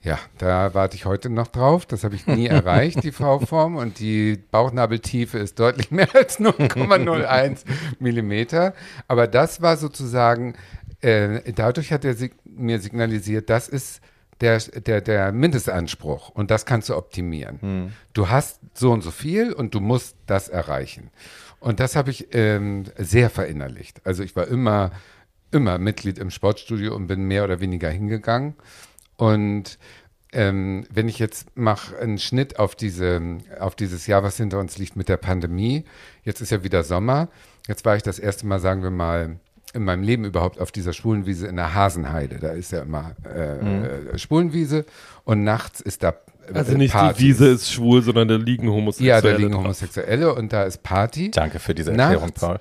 Ja, 0.01 0.19
da 0.37 0.75
warte 0.75 0.95
ich 0.95 1.05
heute 1.05 1.29
noch 1.31 1.47
drauf. 1.47 1.85
Das 1.85 2.03
habe 2.03 2.15
ich 2.15 2.27
nie 2.27 2.45
erreicht, 2.47 3.03
die 3.03 3.11
V-Form. 3.11 3.75
Und 3.75 3.99
die 3.99 4.37
Bauchnabeltiefe 4.51 5.39
ist 5.39 5.59
deutlich 5.59 5.89
mehr 5.91 6.07
als 6.15 6.39
0,01 6.39 7.63
Millimeter. 7.99 8.73
Aber 9.07 9.27
das 9.27 9.63
war 9.63 9.77
sozusagen, 9.77 10.53
äh, 11.01 11.51
dadurch 11.53 11.91
hat 11.91 12.05
er 12.05 12.13
sig 12.13 12.35
mir 12.45 12.79
signalisiert, 12.79 13.49
das 13.49 13.67
ist 13.67 13.99
der, 14.41 14.59
der, 14.59 15.01
der 15.01 15.31
Mindestanspruch. 15.31 16.29
Und 16.29 16.51
das 16.51 16.65
kannst 16.65 16.89
du 16.89 16.95
optimieren. 16.95 17.93
Du 18.13 18.29
hast 18.29 18.59
so 18.73 18.91
und 18.91 19.01
so 19.01 19.11
viel 19.11 19.53
und 19.53 19.73
du 19.73 19.79
musst 19.79 20.17
das 20.25 20.49
erreichen. 20.49 21.11
Und 21.59 21.79
das 21.79 21.95
habe 21.95 22.11
ich 22.11 22.27
ähm, 22.33 22.83
sehr 22.97 23.29
verinnerlicht. 23.29 24.05
Also 24.05 24.23
ich 24.23 24.35
war 24.35 24.47
immer, 24.47 24.91
immer 25.51 25.77
Mitglied 25.77 26.19
im 26.19 26.29
Sportstudio 26.29 26.95
und 26.95 27.07
bin 27.07 27.23
mehr 27.23 27.43
oder 27.43 27.59
weniger 27.59 27.89
hingegangen. 27.89 28.55
Und 29.15 29.79
ähm, 30.33 30.85
wenn 30.91 31.07
ich 31.07 31.17
jetzt 31.17 31.55
mache 31.55 31.97
einen 31.97 32.19
Schnitt 32.19 32.59
auf, 32.59 32.75
diese, 32.75 33.39
auf 33.59 33.75
dieses 33.75 34.05
Jahr, 34.05 34.21
was 34.21 34.37
hinter 34.37 34.59
uns 34.59 34.77
liegt 34.77 34.97
mit 34.97 35.07
der 35.07 35.17
Pandemie, 35.17 35.85
jetzt 36.23 36.41
ist 36.41 36.51
ja 36.51 36.63
wieder 36.63 36.83
Sommer. 36.83 37.29
Jetzt 37.67 37.85
war 37.85 37.95
ich 37.95 38.03
das 38.03 38.19
erste 38.19 38.45
Mal, 38.45 38.59
sagen 38.59 38.83
wir 38.83 38.91
mal, 38.91 39.39
in 39.75 39.83
meinem 39.83 40.03
Leben 40.03 40.25
überhaupt 40.25 40.59
auf 40.59 40.71
dieser 40.71 40.93
Schwulenwiese 40.93 41.47
in 41.47 41.57
der 41.57 41.73
Hasenheide. 41.73 42.39
Da 42.39 42.49
ist 42.49 42.71
ja 42.71 42.81
immer 42.81 43.15
äh, 43.25 44.13
äh, 44.13 44.17
Schwulenwiese 44.17 44.85
und 45.25 45.43
nachts 45.43 45.81
ist 45.81 46.01
da 46.03 46.15
äh, 46.49 46.53
Also 46.53 46.77
nicht 46.77 46.93
Party. 46.93 47.19
die 47.19 47.29
Wiese 47.29 47.47
ist 47.49 47.71
schwul, 47.71 48.01
sondern 48.01 48.27
da 48.27 48.35
liegen 48.35 48.69
Homosexuelle. 48.69 49.15
Ja, 49.15 49.21
da 49.21 49.37
liegen 49.37 49.51
drauf. 49.51 49.63
Homosexuelle 49.63 50.33
und 50.33 50.51
da 50.53 50.63
ist 50.63 50.81
Party. 50.81 51.31
Danke 51.31 51.59
für 51.59 51.75
diese 51.75 51.91
Nachts. 51.91 52.13
Erklärung, 52.21 52.31
Paul. 52.33 52.59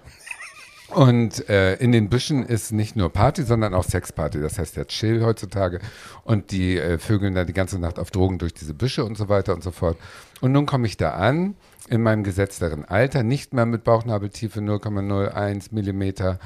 Und 0.94 1.48
äh, 1.48 1.74
in 1.76 1.92
den 1.92 2.08
Büschen 2.08 2.44
ist 2.44 2.70
nicht 2.70 2.94
nur 2.94 3.10
Party, 3.12 3.42
sondern 3.42 3.74
auch 3.74 3.84
Sexparty. 3.84 4.40
Das 4.40 4.58
heißt 4.58 4.76
ja 4.76 4.84
Chill 4.84 5.24
heutzutage. 5.24 5.80
Und 6.24 6.52
die 6.52 6.78
äh, 6.78 6.98
vögeln 6.98 7.34
da 7.34 7.44
die 7.44 7.52
ganze 7.52 7.78
Nacht 7.80 7.98
auf 7.98 8.10
Drogen 8.10 8.38
durch 8.38 8.54
diese 8.54 8.74
Büsche 8.74 9.04
und 9.04 9.16
so 9.16 9.28
weiter 9.28 9.54
und 9.54 9.62
so 9.64 9.72
fort. 9.72 9.96
Und 10.40 10.52
nun 10.52 10.66
komme 10.66 10.86
ich 10.86 10.96
da 10.96 11.12
an, 11.12 11.56
in 11.88 12.02
meinem 12.02 12.22
gesetzteren 12.22 12.84
Alter, 12.84 13.22
nicht 13.22 13.52
mehr 13.52 13.66
mit 13.66 13.84
Bauchnabeltiefe 13.84 14.60
0,01 14.60 15.68
Millimeter 15.72 16.38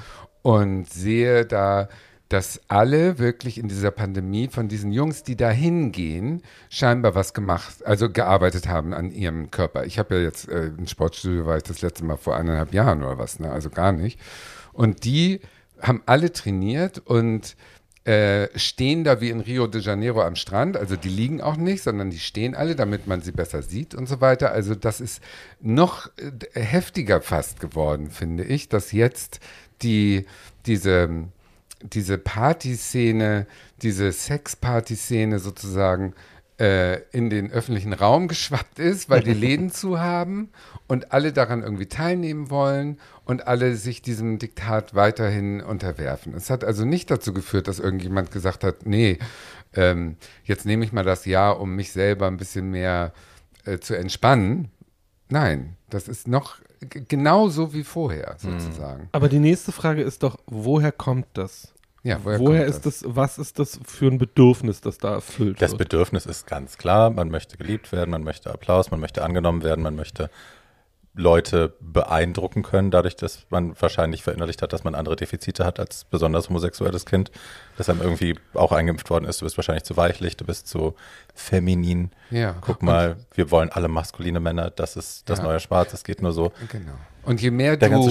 und 0.48 0.90
sehe 0.90 1.44
da, 1.44 1.90
dass 2.30 2.62
alle 2.68 3.18
wirklich 3.18 3.58
in 3.58 3.68
dieser 3.68 3.90
Pandemie 3.90 4.48
von 4.48 4.66
diesen 4.66 4.92
Jungs, 4.92 5.22
die 5.22 5.36
da 5.36 5.50
hingehen, 5.50 6.42
scheinbar 6.70 7.14
was 7.14 7.34
gemacht, 7.34 7.84
also 7.84 8.08
gearbeitet 8.08 8.66
haben 8.66 8.94
an 8.94 9.10
ihrem 9.10 9.50
Körper. 9.50 9.84
Ich 9.84 9.98
habe 9.98 10.14
ja 10.14 10.22
jetzt 10.22 10.48
äh, 10.48 10.68
im 10.68 10.86
Sportstudio 10.86 11.44
war 11.44 11.58
ich 11.58 11.64
das 11.64 11.82
letzte 11.82 12.02
Mal 12.06 12.16
vor 12.16 12.34
eineinhalb 12.34 12.72
Jahren 12.72 13.02
oder 13.02 13.18
was, 13.18 13.40
ne? 13.40 13.52
also 13.52 13.68
gar 13.68 13.92
nicht. 13.92 14.18
Und 14.72 15.04
die 15.04 15.40
haben 15.82 16.02
alle 16.06 16.32
trainiert 16.32 16.96
und 17.04 17.54
äh, 18.04 18.48
stehen 18.58 19.04
da 19.04 19.20
wie 19.20 19.28
in 19.28 19.40
Rio 19.40 19.66
de 19.66 19.82
Janeiro 19.82 20.22
am 20.22 20.34
Strand. 20.34 20.78
Also 20.78 20.96
die 20.96 21.10
liegen 21.10 21.42
auch 21.42 21.58
nicht, 21.58 21.82
sondern 21.82 22.08
die 22.08 22.18
stehen 22.18 22.54
alle, 22.54 22.74
damit 22.74 23.06
man 23.06 23.20
sie 23.20 23.32
besser 23.32 23.60
sieht 23.60 23.94
und 23.94 24.08
so 24.08 24.22
weiter. 24.22 24.50
Also 24.50 24.74
das 24.74 25.02
ist 25.02 25.22
noch 25.60 26.06
äh, 26.16 26.58
heftiger 26.58 27.20
fast 27.20 27.60
geworden, 27.60 28.10
finde 28.10 28.44
ich, 28.44 28.70
dass 28.70 28.92
jetzt 28.92 29.40
die, 29.82 30.26
diese, 30.66 31.28
diese 31.82 32.18
Partyszene, 32.18 33.46
diese 33.82 34.12
Sexparty-Szene 34.12 35.38
sozusagen 35.38 36.14
äh, 36.58 37.02
in 37.12 37.30
den 37.30 37.52
öffentlichen 37.52 37.92
Raum 37.92 38.26
geschwappt 38.26 38.78
ist, 38.78 39.08
weil 39.08 39.22
die 39.22 39.32
Läden 39.32 39.70
zu 39.72 40.00
haben 40.00 40.50
und 40.88 41.12
alle 41.12 41.32
daran 41.32 41.62
irgendwie 41.62 41.86
teilnehmen 41.86 42.50
wollen 42.50 42.98
und 43.24 43.46
alle 43.46 43.76
sich 43.76 44.02
diesem 44.02 44.38
Diktat 44.38 44.94
weiterhin 44.94 45.60
unterwerfen. 45.60 46.34
Es 46.34 46.50
hat 46.50 46.64
also 46.64 46.84
nicht 46.84 47.10
dazu 47.10 47.32
geführt, 47.32 47.68
dass 47.68 47.78
irgendjemand 47.78 48.32
gesagt 48.32 48.64
hat, 48.64 48.86
nee, 48.86 49.18
ähm, 49.74 50.16
jetzt 50.44 50.66
nehme 50.66 50.84
ich 50.84 50.92
mal 50.92 51.04
das 51.04 51.26
Jahr, 51.26 51.60
um 51.60 51.76
mich 51.76 51.92
selber 51.92 52.26
ein 52.26 52.38
bisschen 52.38 52.70
mehr 52.70 53.12
äh, 53.64 53.78
zu 53.78 53.94
entspannen. 53.96 54.68
Nein, 55.28 55.76
das 55.90 56.08
ist 56.08 56.26
noch 56.26 56.56
genauso 56.80 57.72
wie 57.74 57.84
vorher 57.84 58.36
sozusagen. 58.38 59.08
Aber 59.12 59.28
die 59.28 59.38
nächste 59.38 59.72
Frage 59.72 60.02
ist 60.02 60.22
doch, 60.22 60.38
woher 60.46 60.92
kommt 60.92 61.26
das? 61.34 61.72
Ja, 62.04 62.20
woher, 62.22 62.38
Woher, 62.38 62.64
kommt 62.64 62.76
ist 62.76 62.86
das? 62.86 63.04
was 63.06 63.38
ist 63.38 63.58
das 63.58 63.80
für 63.84 64.06
ein 64.06 64.18
Bedürfnis, 64.18 64.80
das 64.80 64.98
da 64.98 65.14
erfüllt 65.14 65.60
Das 65.60 65.72
wird? 65.72 65.78
Bedürfnis 65.80 66.26
ist 66.26 66.46
ganz 66.46 66.78
klar, 66.78 67.10
man 67.10 67.28
möchte 67.28 67.56
geliebt 67.56 67.90
werden, 67.92 68.10
man 68.10 68.22
möchte 68.22 68.50
Applaus, 68.52 68.90
man 68.90 69.00
möchte 69.00 69.22
angenommen 69.24 69.62
werden, 69.62 69.82
man 69.82 69.96
möchte 69.96 70.30
Leute 71.18 71.74
beeindrucken 71.80 72.62
können, 72.62 72.90
dadurch, 72.92 73.16
dass 73.16 73.44
man 73.50 73.74
wahrscheinlich 73.80 74.22
verinnerlicht 74.22 74.62
hat, 74.62 74.72
dass 74.72 74.84
man 74.84 74.94
andere 74.94 75.16
Defizite 75.16 75.64
hat 75.64 75.80
als 75.80 76.04
besonders 76.04 76.48
homosexuelles 76.48 77.06
Kind, 77.06 77.32
das 77.76 77.88
einem 77.90 78.00
irgendwie 78.00 78.36
auch 78.54 78.70
eingeimpft 78.70 79.10
worden 79.10 79.24
ist. 79.24 79.40
Du 79.40 79.44
bist 79.44 79.58
wahrscheinlich 79.58 79.82
zu 79.84 79.96
weichlich, 79.96 80.36
du 80.36 80.44
bist 80.44 80.68
zu 80.68 80.94
feminin. 81.34 82.10
Ja. 82.30 82.54
Guck 82.60 82.82
mal, 82.82 83.16
wir 83.34 83.50
wollen 83.50 83.70
alle 83.70 83.88
maskuline 83.88 84.38
Männer, 84.40 84.70
das 84.70 84.96
ist 84.96 85.28
das 85.28 85.38
Ja. 85.40 85.44
neue 85.44 85.60
Schwarz, 85.60 85.92
es 85.92 86.04
geht 86.04 86.22
nur 86.22 86.32
so. 86.32 86.52
Genau. 86.70 86.92
Und 87.24 87.42
je 87.42 87.50
mehr 87.50 87.76
Der 87.76 87.90
du 87.90 88.08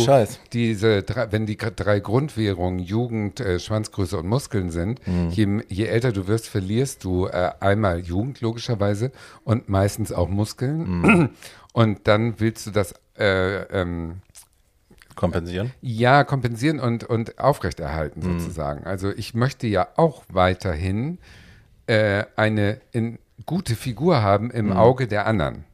diese 0.54 1.02
drei, 1.02 1.32
wenn 1.32 1.48
die 1.48 1.58
drei 1.58 2.00
Grundwährungen 2.00 2.78
Jugend, 2.80 3.40
äh, 3.40 3.58
Schwanzgröße 3.60 4.18
und 4.18 4.28
Muskeln 4.28 4.70
sind, 4.70 5.06
Mhm. 5.08 5.30
je, 5.32 5.62
je 5.70 5.86
älter 5.86 6.12
du 6.12 6.28
wirst, 6.28 6.48
verlierst 6.48 7.04
du 7.04 7.26
äh, 7.26 7.52
einmal 7.60 8.00
Jugend 8.02 8.42
logischerweise 8.42 9.12
und 9.44 9.70
meistens 9.70 10.12
auch 10.12 10.28
Muskeln. 10.28 11.02
Mhm. 11.02 11.30
Und 11.78 12.08
dann 12.08 12.40
willst 12.40 12.66
du 12.66 12.72
das 12.72 12.96
äh, 13.20 13.62
ähm, 13.82 14.22
Kompensieren. 15.16 15.72
ja 15.82 16.24
kompensieren 16.24 16.80
und, 16.80 17.04
und 17.04 17.38
aufrechterhalten 17.38 18.22
Mhm. 18.22 18.40
sozusagen. 18.40 18.84
Also 18.86 19.12
ich 19.12 19.36
möchte 19.36 19.68
ja 19.68 19.88
auch 19.96 20.24
weiterhin 20.28 21.20
äh, 21.86 22.24
eine 22.36 22.82
in, 22.92 23.20
gute 23.46 23.76
Figur 23.76 24.24
haben 24.24 24.50
im 24.50 24.68
Mhm. 24.68 24.72
Auge 24.74 25.08
der 25.08 25.28
anderen. 25.28 25.66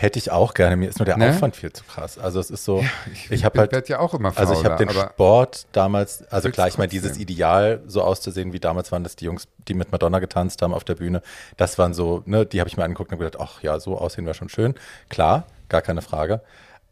Hätte 0.00 0.18
ich 0.18 0.30
auch 0.30 0.54
gerne, 0.54 0.76
mir 0.76 0.88
ist 0.88 0.98
nur 0.98 1.04
der 1.04 1.18
Ne? 1.18 1.28
Aufwand 1.28 1.56
viel 1.56 1.74
zu 1.74 1.84
krass. 1.84 2.18
Also 2.18 2.40
es 2.40 2.50
ist 2.50 2.64
so, 2.64 2.82
ich 3.12 3.30
ich 3.30 3.44
habe 3.44 3.58
halt 3.58 3.70
werd 3.70 3.90
ja 3.90 3.98
auch 3.98 4.14
immer 4.14 4.32
Also 4.34 4.54
ich 4.54 4.64
habe 4.64 4.78
fauler, 4.78 4.94
den 4.94 5.10
Sport 5.10 5.66
damals, 5.72 6.24
also 6.30 6.46
Willst 6.46 6.54
klar, 6.54 6.68
ich 6.68 6.78
meine, 6.78 6.88
trotzdem. 6.88 7.02
dieses 7.02 7.18
Ideal, 7.18 7.82
so 7.86 8.02
auszusehen 8.02 8.54
wie 8.54 8.60
damals 8.60 8.90
waren 8.92 9.04
das 9.04 9.14
die 9.14 9.26
Jungs, 9.26 9.46
die 9.68 9.74
mit 9.74 9.92
Madonna 9.92 10.18
getanzt 10.18 10.62
haben 10.62 10.72
auf 10.72 10.84
der 10.84 10.94
Bühne, 10.94 11.20
das 11.58 11.76
waren 11.76 11.92
so, 11.92 12.22
ne, 12.24 12.46
die 12.46 12.60
habe 12.60 12.68
ich 12.68 12.78
mir 12.78 12.84
angeguckt 12.84 13.12
und 13.12 13.18
gedacht, 13.18 13.38
ach 13.38 13.62
ja, 13.62 13.78
so 13.78 13.98
aussehen 13.98 14.24
wäre 14.24 14.34
schon 14.34 14.48
schön. 14.48 14.74
Klar, 15.10 15.44
gar 15.68 15.82
keine 15.82 16.00
Frage. 16.00 16.40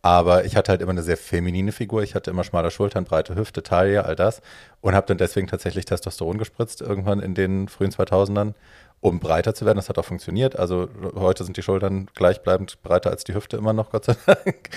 Aber 0.02 0.44
ich 0.44 0.54
hatte 0.54 0.70
halt 0.70 0.82
immer 0.82 0.92
eine 0.92 1.02
sehr 1.02 1.16
feminine 1.16 1.72
Figur. 1.72 2.02
Ich 2.02 2.14
hatte 2.14 2.30
immer 2.30 2.44
schmale 2.44 2.70
Schultern, 2.70 3.04
breite 3.04 3.34
Hüfte, 3.34 3.62
Taille, 3.62 4.04
all 4.04 4.16
das. 4.16 4.42
Und 4.80 4.94
habe 4.94 5.06
dann 5.06 5.18
deswegen 5.18 5.48
tatsächlich 5.48 5.86
Testosteron 5.86 6.38
gespritzt, 6.38 6.82
irgendwann 6.82 7.20
in 7.20 7.34
den 7.34 7.68
frühen 7.68 7.90
2000ern, 7.90 8.52
um 9.00 9.20
breiter 9.20 9.54
zu 9.54 9.64
werden. 9.64 9.76
Das 9.76 9.88
hat 9.88 9.98
auch 9.98 10.04
funktioniert. 10.04 10.56
Also 10.58 10.88
heute 11.14 11.44
sind 11.44 11.56
die 11.56 11.62
Schultern 11.62 12.08
gleichbleibend 12.14 12.82
breiter 12.82 13.10
als 13.10 13.24
die 13.24 13.34
Hüfte 13.34 13.56
immer 13.56 13.72
noch, 13.72 13.90
Gott 13.90 14.06
sei 14.06 14.16
Dank. 14.26 14.70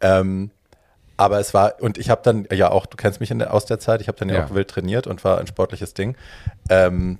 ähm, 0.00 0.50
aber 1.16 1.38
es 1.38 1.54
war, 1.54 1.80
und 1.80 1.96
ich 1.98 2.10
habe 2.10 2.22
dann 2.24 2.46
ja 2.52 2.70
auch, 2.70 2.86
du 2.86 2.96
kennst 2.96 3.20
mich 3.20 3.30
in 3.30 3.38
der, 3.38 3.54
aus 3.54 3.66
der 3.66 3.78
Zeit, 3.78 4.00
ich 4.00 4.08
habe 4.08 4.18
dann 4.18 4.28
ja. 4.28 4.36
Ja. 4.36 4.44
auch 4.46 4.54
wild 4.54 4.68
trainiert 4.68 5.06
und 5.06 5.22
war 5.24 5.38
ein 5.38 5.46
sportliches 5.46 5.94
Ding. 5.94 6.16
Ähm, 6.70 7.18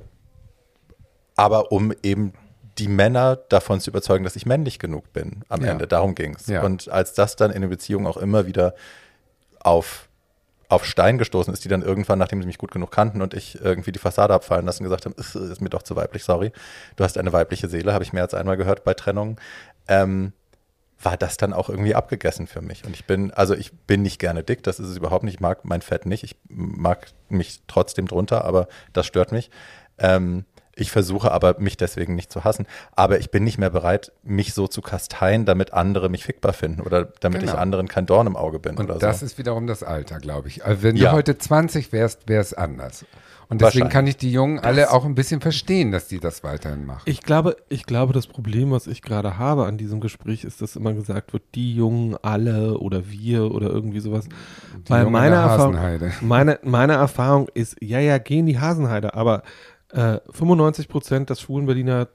aber 1.37 1.73
um 1.73 1.93
eben 2.03 2.33
die 2.79 2.89
Männer 2.89 3.37
davon 3.37 3.81
zu 3.81 3.91
überzeugen, 3.91 4.25
dass 4.25 4.35
ich 4.37 4.47
männlich 4.47 4.79
genug 4.79 5.13
bin 5.13 5.43
am 5.49 5.65
Ja. 5.65 5.73
Ende. 5.73 5.87
Darum 5.87 6.15
ging 6.15 6.35
es. 6.35 6.47
Ja. 6.49 6.63
Und 6.63 6.89
als 6.89 7.13
das 7.15 7.37
dann 7.37 7.51
in 7.53 7.61
der 7.63 7.69
Beziehung 7.69 8.07
auch 8.07 8.17
immer 8.17 8.47
wieder 8.47 8.75
auf, 9.61 10.09
auf 10.69 10.85
Stein 10.85 11.19
gestoßen 11.19 11.53
ist, 11.53 11.65
die 11.65 11.69
dann 11.69 11.83
irgendwann, 11.83 12.19
nachdem 12.19 12.41
sie 12.41 12.47
mich 12.47 12.59
gut 12.59 12.71
genug 12.71 12.91
kannten 12.91 13.23
und 13.23 13.35
ich 13.35 13.61
irgendwie 13.61 13.93
die 13.93 13.99
Fassade 13.99 14.35
abfallen 14.35 14.67
lassen, 14.67 14.85
gesagt 14.85 15.05
haben, 15.05 15.15
ist, 15.17 15.61
mir 15.61 15.71
doch 15.71 15.83
zu 15.83 15.97
weiblich, 15.97 16.25
sorry. 16.25 16.53
Du 16.97 17.05
hast 17.05 17.19
eine 17.19 17.33
weibliche 17.33 17.69
Seele, 17.69 17.93
habe 17.93 18.05
ich 18.05 18.13
mehr 18.13 18.23
als 18.23 18.35
einmal 18.35 18.57
gehört 18.57 18.85
bei 18.85 18.95
Trennungen. 18.95 19.37
Ähm, 19.89 20.33
war 21.03 21.17
das 21.17 21.37
dann 21.37 21.53
auch 21.53 21.69
irgendwie 21.69 21.95
abgegessen 21.95 22.47
für 22.47 22.63
mich. 22.63 22.85
Und 22.85 22.95
ich 22.95 23.05
bin, 23.05 23.31
also 23.33 23.55
ich 23.55 23.73
bin 23.73 24.03
nicht 24.03 24.19
gerne 24.19 24.43
dick, 24.43 24.63
das 24.63 24.81
ist 24.81 24.89
es 24.89 24.97
überhaupt 24.97 25.25
nicht. 25.25 25.35
Ich 25.35 25.41
mag 25.41 25.65
mein 25.65 25.83
Fett 25.83 26.07
nicht. 26.07 26.25
Ich 26.25 26.37
mag 26.49 27.09
mich 27.29 27.61
trotzdem 27.67 28.07
drunter, 28.07 28.45
aber 28.45 28.69
das 28.93 29.07
stört 29.07 29.33
mich. 29.33 29.51
Ähm, 29.99 30.45
ich 30.77 30.91
versuche 30.91 31.31
aber, 31.33 31.59
mich 31.59 31.77
deswegen 31.77 32.15
nicht 32.15 32.33
zu 32.33 32.45
hassen. 32.45 32.67
Aber 32.97 33.19
ich 33.19 33.31
bin 33.31 33.45
nicht 33.45 33.59
mehr 33.59 33.71
bereit, 33.71 34.13
mich 34.23 34.55
so 34.55 34.67
zu 34.67 34.83
kasteien, 34.83 35.45
damit 35.45 35.73
andere 35.73 36.09
mich 36.09 36.25
fickbar 36.25 36.53
finden 36.53 36.81
oder 36.83 37.05
damit 37.21 37.41
Genau. 37.41 37.53
ich 37.53 37.59
anderen 37.59 37.89
kein 37.89 38.07
Dorn 38.07 38.27
im 38.27 38.37
Auge 38.37 38.59
bin 38.59 38.77
Und 38.77 38.91
oder 38.91 38.99
das 38.99 39.21
so. 39.21 39.27
ist 39.27 39.39
wiederum 39.39 39.67
das 39.67 39.83
Alter, 39.83 40.19
glaube 40.19 40.49
ich. 40.49 40.65
Also 40.65 40.83
wenn 40.83 40.97
Ja. 40.97 41.11
du 41.11 41.17
heute 41.17 41.39
20 41.39 41.93
wärst, 41.93 42.29
wäre 42.29 42.41
es 42.41 42.55
anders. 42.55 43.05
Und 43.51 43.61
deswegen 43.61 43.91
kann 43.91 44.07
ich 44.07 44.17
die 44.17 44.33
Jungen 44.33 44.59
alle 44.59 44.91
auch 44.91 45.05
ein 45.05 45.15
bisschen 45.15 45.43
verstehen, 45.43 45.93
dass 45.93 46.09
die 46.09 46.19
das 46.19 46.43
weiterhin 46.43 46.87
machen. 46.87 47.03
Ich 47.05 47.23
glaube, 47.23 47.57
ich 47.69 47.85
glaube, 47.85 48.15
das 48.15 48.27
Problem, 48.27 48.71
was 48.71 48.87
ich 48.87 49.03
gerade 49.03 49.37
habe 49.39 49.67
an 49.67 49.77
diesem 49.77 50.01
Gespräch, 50.01 50.45
ist, 50.45 50.63
dass 50.63 50.77
immer 50.77 50.95
gesagt 50.95 51.35
wird, 51.35 51.43
die 51.55 51.75
Jungen 51.77 52.17
alle 52.23 52.79
oder 52.79 53.11
wir 53.11 53.53
oder 53.55 53.69
irgendwie 53.69 54.01
sowas. 54.01 54.25
Die 54.87 54.91
Weil 54.91 55.01
Jungen 55.03 55.13
meine 55.13 55.35
Erfahrung, 55.37 55.77
Hasenheide. 55.77 56.13
meine, 56.23 56.59
meine 56.63 56.95
Erfahrung 56.95 57.49
ist, 57.53 57.77
ja, 57.83 57.99
ja, 58.01 58.17
gehen 58.17 58.47
die 58.47 58.59
Hasenheide, 58.59 59.13
aber 59.15 59.43
äh, 59.95 60.21
95 60.31 60.89
Prozent 60.89 61.31
des 61.31 61.41
schwulen 61.41 61.67
Berliner 61.67 62.09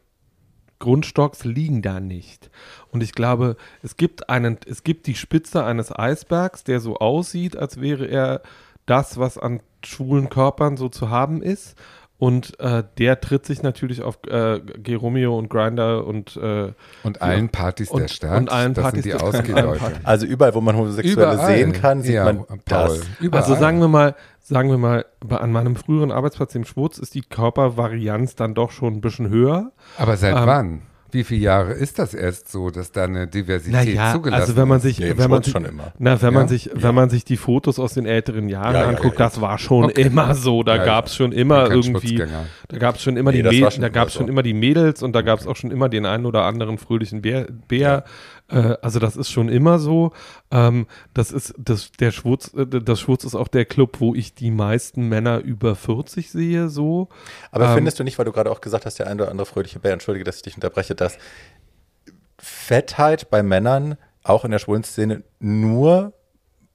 Grundstocks 0.80 1.44
liegen 1.44 1.82
da 1.82 2.00
nicht. 2.00 2.50
Und 2.92 3.04
ich 3.04 3.12
glaube, 3.12 3.58
es 3.82 3.98
gibt 3.98 4.30
einen, 4.30 4.58
es 4.66 4.84
gibt 4.84 5.08
die 5.08 5.16
Spitze 5.16 5.66
eines 5.66 5.92
Eisbergs, 5.92 6.64
der 6.64 6.80
so 6.80 6.98
aussieht, 6.98 7.58
als 7.58 7.82
wäre 7.82 8.06
er 8.06 8.42
das, 8.86 9.18
was 9.18 9.38
an 9.38 9.62
schwulen 9.84 10.30
Körpern 10.30 10.78
so 10.78 10.90
zu 10.90 11.10
haben 11.10 11.42
ist. 11.42 11.78
Und 12.20 12.60
äh, 12.60 12.84
der 12.98 13.22
tritt 13.22 13.46
sich 13.46 13.64
natürlich 13.64 14.02
auf 14.02 14.20
äh, 14.28 14.60
Geromeo 14.60 15.38
und 15.40 15.50
Grinder 15.50 16.06
und 16.06 16.36
äh, 16.36 16.74
Und 17.04 17.22
allen 17.22 17.48
Partys 17.48 17.88
der 17.90 17.96
und- 18.02 18.12
Stadt. 18.12 18.38
und 18.38 18.52
allen 18.52 18.74
das 18.74 18.84
Partys 18.84 19.04
sind 19.04 19.14
die 19.14 19.18
der- 19.18 19.26
Ausgehleute. 19.28 19.80
Partys. 19.80 19.98
Also 20.04 20.26
überall, 20.26 20.54
wo 20.54 20.60
man 20.60 20.76
Homosexuelle 20.76 21.34
Überall. 21.34 21.48
sehen 21.56 21.72
kann, 21.72 22.02
sieht 22.02 22.16
ja, 22.16 22.26
man 22.26 22.40
Paul. 22.46 22.58
das. 22.66 23.02
Überall. 23.22 23.44
Also 23.44 23.56
sagen 23.56 23.80
wir 23.80 23.88
mal, 23.88 24.16
sagen 24.42 24.70
wir 24.70 24.78
mal, 24.78 25.06
an 25.30 25.52
meinem 25.54 25.78
früheren 25.78 26.12
Arbeitsplatz 26.12 26.54
im 26.56 26.66
Schwurz 26.66 26.98
ist 26.98 27.16
die 27.16 27.22
Körpervarianz 27.22 28.36
dann 28.36 28.54
doch 28.54 28.72
schon 28.72 28.96
ein 28.96 29.02
bisschen 29.02 29.30
höher. 29.30 29.72
Aber 29.98 30.18
seit 30.18 30.36
ähm, 30.36 30.42
wann? 30.46 30.82
Wie 31.12 31.24
viele 31.24 31.42
Jahre 31.42 31.74
ist 31.74 31.98
das 32.00 32.14
erst 32.14 32.52
so, 32.52 32.70
dass 32.70 32.92
da 32.92 33.06
eine 33.06 33.28
Diversität 33.28 33.74
Naja, 33.96 34.14
zugelassen 34.14 34.42
also 34.42 34.56
wenn 34.56 34.68
man 34.68 34.78
ist? 34.78 34.84
sich, 34.84 35.00
Ja, 35.00 35.08
im 35.08 35.18
wenn 35.18 35.30
man 35.30 35.44
sich, 35.44 35.52
schon 35.54 35.66
immer. 35.66 35.92
na, 35.98 36.22
wenn 36.22 36.34
Ja? 36.34 36.40
man 36.40 36.48
sich, 36.48 36.70
wenn 36.74 36.94
man 36.96 37.10
sich 37.10 37.26
die 37.26 37.38
Fotos 37.38 37.80
aus 37.80 37.94
den 37.96 38.06
älteren 38.06 38.48
Jahren 38.50 38.74
Ja, 38.76 38.82
ja, 38.84 38.88
anguckt, 38.90 39.18
ja, 39.20 39.26
ja. 39.26 39.30
das 39.30 39.42
war 39.42 39.58
schon 39.58 39.86
Okay. 39.86 40.02
immer 40.04 40.36
so. 40.36 40.64
Da 40.64 40.74
Ja, 40.76 40.82
ja. 40.82 40.86
gab's 40.86 41.16
schon 41.16 41.32
immer 41.32 41.70
irgendwie, 41.72 42.22
da 42.68 42.78
gab's 42.78 43.02
schon 43.02 43.18
immer 43.18 43.32
Nee, 43.32 43.44
die, 43.44 43.60
Mäd 43.62 43.74
schon 43.74 43.82
da 43.82 43.88
immer 43.88 43.90
gab's 43.94 44.14
so. 44.14 44.20
schon 44.20 44.28
immer 44.28 44.44
die 44.44 44.54
Mädels 44.54 45.02
und 45.04 45.14
da 45.14 45.22
gab's 45.22 45.48
auch 45.48 45.56
schon 45.56 45.72
immer 45.72 45.90
den 45.90 46.06
einen 46.06 46.26
oder 46.26 46.44
anderen 46.44 46.78
fröhlichen 46.78 47.22
Bär. 47.22 47.48
Bär. 47.68 48.04
Äh, 48.50 48.76
also 48.82 49.00
das 49.00 49.16
ist 49.16 49.30
schon 49.30 49.50
immer 49.50 49.80
so. 49.80 50.12
Ähm, 50.52 50.88
das 51.14 51.32
ist 51.32 51.54
das 51.58 51.92
der 51.92 52.12
Schwurz, 52.12 52.54
äh, 52.54 52.66
das 52.66 53.00
Schwurz 53.00 53.24
ist 53.24 53.36
auch 53.36 53.48
der 53.48 53.66
Club, 53.66 54.00
wo 54.00 54.16
ich 54.16 54.34
die 54.34 54.52
meisten 54.52 55.08
Männer 55.08 55.40
über 55.40 55.76
40 55.76 56.32
sehe. 56.32 56.70
So. 56.70 57.10
Aber 57.52 57.70
Ähm, 57.70 57.76
findest 57.76 58.00
du 58.00 58.04
nicht, 58.04 58.18
weil 58.18 58.26
du 58.26 58.32
gerade 58.32 58.52
auch 58.52 58.62
gesagt 58.62 58.86
hast, 58.86 59.00
der 59.00 59.08
eine 59.08 59.24
oder 59.24 59.32
andere 59.32 59.46
fröhliche 59.46 59.80
Bär, 59.80 59.94
entschuldige, 59.94 60.24
dass 60.24 60.38
ich 60.38 60.42
dich 60.44 60.56
unterbreche, 60.56 60.96
dass 60.96 61.18
Fettheit 62.38 63.30
bei 63.30 63.44
Männern 63.44 63.98
auch 64.24 64.46
in 64.46 64.52
der 64.52 64.60
schwulen 64.60 64.84
Szene 64.84 65.24
nur 65.40 66.14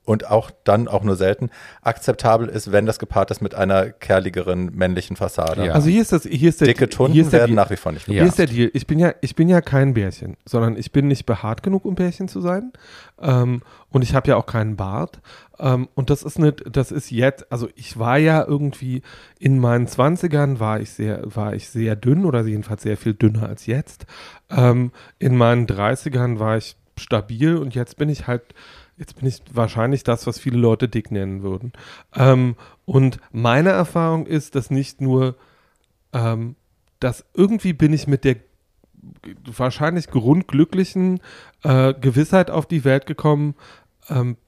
und 0.05 0.31
auch 0.31 0.51
dann 0.65 0.89
auch 0.89 1.03
nur 1.03 1.17
selten 1.17 1.51
akzeptabel 1.83 2.49
ist, 2.49 2.73
wenn 2.73 2.87
das 2.87 2.99
gepaart 2.99 3.31
ist 3.31 3.41
mit 3.41 3.55
einer 3.55 3.91
kerligeren 3.91 4.71
männlichen 4.75 5.17
Fassade. 5.17 5.67
Ja. 5.67 5.73
Also 5.73 5.89
hier 5.89 6.03
ist 6.03 6.13
das, 6.13 6.25
hier 6.25 6.51
ist 6.51 6.61
der 6.61 6.69
Dicke 6.69 6.81
hier 6.81 6.91
Tunden 6.91 7.19
ist 7.19 7.33
der 7.33 7.41
werden 7.41 7.55
Deal. 7.55 7.65
nach 7.65 7.71
wie 7.71 7.77
vor 7.77 7.93
nicht 7.93 8.07
Ja. 8.09 8.15
Hier 8.15 8.27
ist 8.27 8.39
der 8.39 8.47
Deal. 8.47 8.71
Ich 8.75 8.87
bin 8.87 8.99
ja, 8.99 9.15
ich 9.23 9.35
bin 9.35 9.49
ja 9.49 9.61
kein 9.61 9.95
Bärchen, 9.95 10.37
sondern 10.45 10.77
ich 10.77 10.93
bin 10.93 11.09
nicht 11.09 11.25
behaart 11.27 11.63
genug, 11.63 11.85
um 11.85 11.95
Bärchen 11.95 12.29
zu 12.29 12.41
sein. 12.41 12.73
Ähm, 13.21 13.63
und 13.91 14.03
ich 14.03 14.15
habe 14.15 14.29
ja 14.29 14.37
auch 14.37 14.47
keinen 14.47 14.77
Bart. 14.77 15.21
Ähm, 15.59 15.89
und 15.95 16.11
das 16.11 16.23
ist 16.23 16.39
nicht, 16.39 16.65
das 16.71 16.91
ist 16.93 17.11
jetzt, 17.11 17.51
also 17.51 17.69
ich 17.75 17.99
war 17.99 18.19
ja 18.19 18.45
irgendwie 18.45 19.03
in 19.39 19.59
meinen 19.59 19.87
Zwanzigern 19.87 20.61
war 20.61 20.81
ich 20.81 20.91
sehr, 20.91 21.23
war 21.25 21.55
ich 21.55 21.69
sehr 21.69 21.97
dünn 21.97 22.25
oder 22.25 22.43
jedenfalls 22.43 22.83
sehr 22.83 22.97
viel 22.97 23.15
dünner 23.15 23.49
als 23.49 23.67
jetzt. 23.67 24.07
Ähm, 24.51 24.93
in 25.19 25.37
meinen 25.37 25.67
Dreißigern 25.67 26.39
war 26.39 26.57
ich 26.57 26.77
stabil 26.99 27.57
und 27.57 27.75
jetzt 27.75 27.97
bin 27.97 28.09
ich 28.09 28.27
halt, 28.27 28.43
jetzt 28.97 29.17
bin 29.17 29.29
ich 29.29 29.43
wahrscheinlich 29.53 30.05
das, 30.05 30.27
was 30.27 30.39
viele 30.39 30.59
Leute 30.59 30.89
dick 30.89 31.11
nennen 31.11 31.43
würden. 31.43 31.73
Ähm, 32.15 32.57
und 32.85 33.19
meine 33.33 33.71
Erfahrung 33.71 34.27
ist, 34.27 34.55
dass 34.55 34.71
nicht 34.71 35.01
nur 35.01 35.37
ähm, 36.13 36.57
dass 37.01 37.25
irgendwie 37.35 37.75
bin 37.75 37.93
ich 37.93 38.07
mit 38.07 38.25
der 38.25 38.37
wahrscheinlich 39.45 40.09
grundglücklichen 40.09 41.21
äh, 41.63 41.93
Gewissheit 41.93 42.51
auf 42.51 42.65
die 42.65 42.85
Welt 42.85 43.05
gekommen, 43.05 43.55
ähm, 44.09 44.39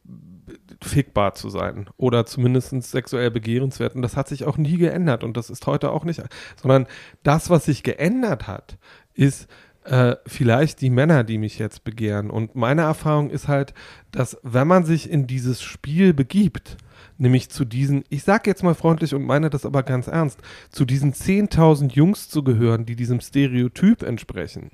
fickbar 0.83 1.35
zu 1.35 1.51
sein 1.51 1.91
oder 1.99 2.25
zumindest 2.25 2.83
sexuell 2.83 3.31
begehrenswert. 3.31 3.95
Und 3.95 4.03
das 4.03 4.17
hat 4.17 4.29
sich 4.29 4.45
auch 4.45 4.57
nie 4.57 4.79
geändert 4.79 5.25
und 5.25 5.37
das 5.37 5.51
ist 5.51 5.67
heute 5.67 5.91
auch 5.91 6.05
nicht, 6.05 6.23
sondern 6.61 6.87
das, 7.23 7.51
was 7.51 7.67
sich 7.67 7.83
geändert 7.83 8.47
hat, 8.47 8.79
ist 9.13 9.49
äh, 9.87 10.17
vielleicht 10.27 10.81
die 10.81 10.91
Männer, 10.91 11.25
die 11.25 11.39
mich 11.39 11.59
jetzt 11.59 11.85
begehren. 11.85 12.31
Und 12.31 12.55
meine 12.55 12.83
Erfahrung 12.83 13.31
ist 13.31 13.49
halt, 13.49 13.75
dass 14.13 14.39
wenn 14.43 14.67
man 14.67 14.85
sich 14.85 15.11
in 15.11 15.27
dieses 15.27 15.63
Spiel 15.63 16.13
begibt, 16.13 16.77
nämlich 17.19 17.51
zu 17.51 17.65
diesen, 17.65 18.05
ich 18.09 18.25
sage 18.25 18.51
jetzt 18.51 18.63
mal 18.63 18.75
freundlich 18.75 19.15
und 19.15 19.25
meine 19.25 19.51
das 19.51 19.65
aber 19.65 19.83
ganz 19.83 20.07
ernst, 20.07 20.41
zu 20.71 20.85
diesen 20.85 21.13
10.000 21.13 21.93
Jungs 21.93 22.29
zu 22.29 22.43
gehören, 22.43 22.85
die 22.85 22.97
diesem 22.97 23.21
Stereotyp 23.21 24.03
entsprechen, 24.03 24.71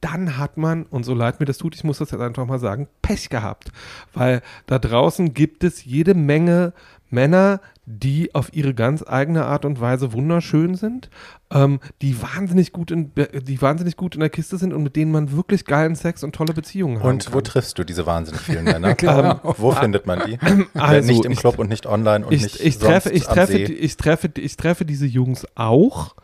dann 0.00 0.36
hat 0.36 0.56
man, 0.56 0.84
und 0.84 1.04
so 1.04 1.14
leid 1.14 1.40
mir 1.40 1.46
das 1.46 1.58
tut, 1.58 1.74
ich 1.74 1.84
muss 1.84 1.98
das 1.98 2.10
jetzt 2.10 2.20
einfach 2.20 2.46
mal 2.46 2.58
sagen, 2.58 2.86
Pech 3.02 3.28
gehabt. 3.28 3.72
Weil 4.12 4.42
da 4.66 4.78
draußen 4.78 5.32
gibt 5.34 5.64
es 5.64 5.84
jede 5.84 6.14
Menge 6.14 6.74
Männer, 7.10 7.60
die 7.84 8.34
auf 8.34 8.52
ihre 8.52 8.74
ganz 8.74 9.04
eigene 9.06 9.44
Art 9.44 9.64
und 9.64 9.80
Weise 9.80 10.12
wunderschön 10.12 10.74
sind, 10.74 11.08
ähm, 11.52 11.78
die 12.02 12.20
wahnsinnig 12.20 12.72
gut 12.72 12.90
in 12.90 13.12
die 13.14 13.62
wahnsinnig 13.62 13.96
gut 13.96 14.14
in 14.14 14.20
der 14.20 14.30
Kiste 14.30 14.58
sind 14.58 14.72
und 14.72 14.82
mit 14.82 14.96
denen 14.96 15.12
man 15.12 15.32
wirklich 15.32 15.64
geilen 15.64 15.94
Sex 15.94 16.24
und 16.24 16.34
tolle 16.34 16.52
Beziehungen 16.52 16.98
hat. 16.98 17.04
Und 17.04 17.32
wo 17.32 17.40
triffst 17.40 17.78
du 17.78 17.84
diese 17.84 18.06
wahnsinnig 18.06 18.40
vielen 18.40 18.64
Männer? 18.64 18.96
ähm, 19.02 19.40
wo 19.42 19.72
findet 19.72 20.06
man 20.06 20.22
die? 20.26 20.38
Also, 20.74 21.12
nicht 21.12 21.24
im 21.24 21.34
Club 21.34 21.54
ich, 21.54 21.60
und 21.60 21.68
nicht 21.68 21.86
online 21.86 22.26
und 22.26 22.32
ich, 22.32 22.42
nicht 22.42 22.60
ich 22.60 22.78
treffe, 22.78 23.10
ich 23.10 23.24
treffe, 23.24 23.58
ich 23.58 23.96
treffe, 23.96 24.30
ich 24.36 24.56
treffe 24.56 24.84
diese 24.84 25.06
Jungs 25.06 25.46
auch. 25.54 26.14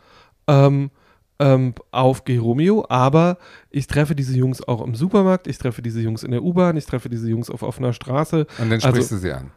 Ähm, 0.47 0.91
ähm, 1.39 1.73
auf 1.91 2.25
Geromeo, 2.25 2.85
aber 2.89 3.37
ich 3.69 3.87
treffe 3.87 4.15
diese 4.15 4.35
Jungs 4.37 4.65
auch 4.65 4.81
im 4.81 4.95
Supermarkt, 4.95 5.47
ich 5.47 5.57
treffe 5.57 5.81
diese 5.81 5.99
Jungs 5.99 6.23
in 6.23 6.31
der 6.31 6.43
U-Bahn, 6.43 6.77
ich 6.77 6.85
treffe 6.85 7.09
diese 7.09 7.27
Jungs 7.27 7.49
auf 7.49 7.63
offener 7.63 7.91
Straße. 7.91 8.45
Und 8.59 8.69
dann 8.69 8.79
sprichst 8.79 9.11
also, 9.11 9.15
du 9.15 9.21
sie 9.21 9.31
an. 9.31 9.51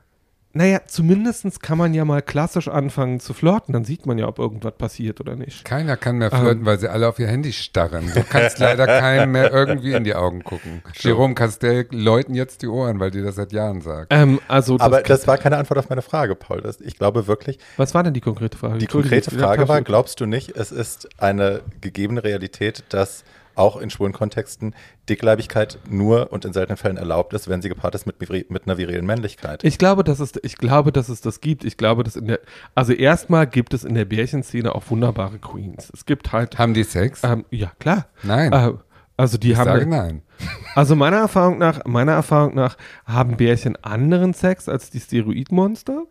Naja, 0.57 0.81
zumindest 0.87 1.63
kann 1.63 1.77
man 1.77 1.93
ja 1.93 2.07
mal 2.07 2.23
klassisch 2.23 2.69
anfangen 2.69 3.21
zu 3.21 3.35
flirten. 3.35 3.75
Dann 3.75 3.85
sieht 3.85 4.07
man 4.07 4.17
ja, 4.17 4.27
ob 4.27 4.39
irgendwas 4.39 4.73
passiert 4.73 5.21
oder 5.21 5.37
nicht. 5.37 5.67
Keiner 5.67 5.99
kann 5.99 6.17
mehr 6.17 6.31
flirten, 6.31 6.61
ähm, 6.61 6.65
weil 6.65 6.79
sie 6.79 6.89
alle 6.89 7.09
auf 7.09 7.19
ihr 7.19 7.27
Handy 7.27 7.53
starren. 7.53 8.11
Du 8.15 8.23
kannst 8.23 8.59
leider 8.59 8.87
keinem 8.87 9.33
mehr 9.33 9.53
irgendwie 9.53 9.93
in 9.93 10.05
die 10.05 10.15
Augen 10.15 10.43
gucken. 10.43 10.83
Jerome 10.95 11.35
Castell 11.35 11.87
läuten 11.91 12.35
jetzt 12.35 12.63
die 12.63 12.69
Ohren, 12.69 13.01
weil 13.01 13.11
dir 13.11 13.23
das 13.23 13.35
seit 13.35 13.53
Jahren 13.53 13.83
sagt. 13.83 14.07
Ähm, 14.15 14.41
also 14.49 14.79
das 14.79 14.87
Aber 14.87 15.03
das 15.03 15.27
war 15.27 15.37
keine 15.37 15.59
Antwort 15.59 15.79
auf 15.79 15.91
meine 15.91 16.01
Frage, 16.01 16.35
Paul. 16.35 16.63
Das, 16.63 16.81
ich 16.81 16.97
glaube 16.97 17.27
wirklich. 17.27 17.59
Was 17.77 17.93
war 17.93 18.03
denn 18.03 18.15
die 18.15 18.23
konkrete 18.23 18.57
Frage? 18.57 18.79
Die 18.79 18.87
konkrete 18.87 19.31
Frage 19.31 19.69
war, 19.69 19.83
glaubst 19.83 20.21
du 20.21 20.27
nicht, 20.27 20.57
es 20.57 20.73
ist 20.73 21.07
eine 21.21 21.61
gegebene 21.83 22.25
Realität, 22.25 22.83
dass 22.89 23.25
auch 23.57 23.77
in 23.77 23.91
schwulen 23.91 24.13
Kontexten 24.13 24.75
Dickleibigkeit 25.09 25.79
nur 25.89 26.33
und 26.33 26.45
in 26.45 26.53
seltenen 26.53 26.77
Fällen 26.77 26.97
erlaubt 26.97 27.33
ist, 27.33 27.49
wenn 27.49 27.63
sie 27.63 27.69
gepaart 27.69 27.95
ist 27.95 28.07
mit, 28.07 28.21
mit 28.51 28.67
einer 28.67 28.79
virilen 28.79 29.07
Männlichkeit. 29.07 29.65
Ich 29.65 29.79
glaube, 29.79 30.05
dass 30.05 30.21
es, 30.21 30.33
ich 30.43 30.57
glaube, 30.57 30.93
dass 30.93 31.09
es 31.09 31.21
das 31.21 31.41
gibt. 31.41 31.65
Ich 31.65 31.77
glaube, 31.77 32.05
dass 32.05 32.17
in 32.17 32.27
der, 32.27 32.41
also 32.75 32.93
erstmal 32.93 33.47
gibt 33.47 33.75
es 33.75 33.85
in 33.85 33.95
der 33.95 34.05
Bärchenszene 34.05 34.75
auch 34.75 34.85
wunderbare 34.89 35.39
Queens. 35.39 35.91
Es 35.93 36.07
gibt 36.07 36.33
halt. 36.33 36.59
Haben 36.59 36.75
die 36.75 36.85
Sex? 36.85 37.23
Ähm, 37.25 37.45
ja, 37.51 37.73
klar. 37.79 38.07
Nein. 38.23 38.53
Äh, 38.53 38.73
also 39.17 39.39
die 39.39 39.53
ich 39.53 39.57
haben. 39.57 39.67
Sage 39.67 39.87
nein. 39.87 40.23
Also 40.75 40.95
meiner 40.95 41.17
Erfahrung 41.17 41.57
nach, 41.57 41.87
meiner 41.87 42.13
Erfahrung 42.13 42.55
nach 42.55 42.77
haben 43.07 43.39
Bärchen 43.39 43.83
anderen 43.83 44.35
Sex 44.35 44.69
als 44.69 44.91
die 44.91 45.01
Steroidmonster 45.01 46.03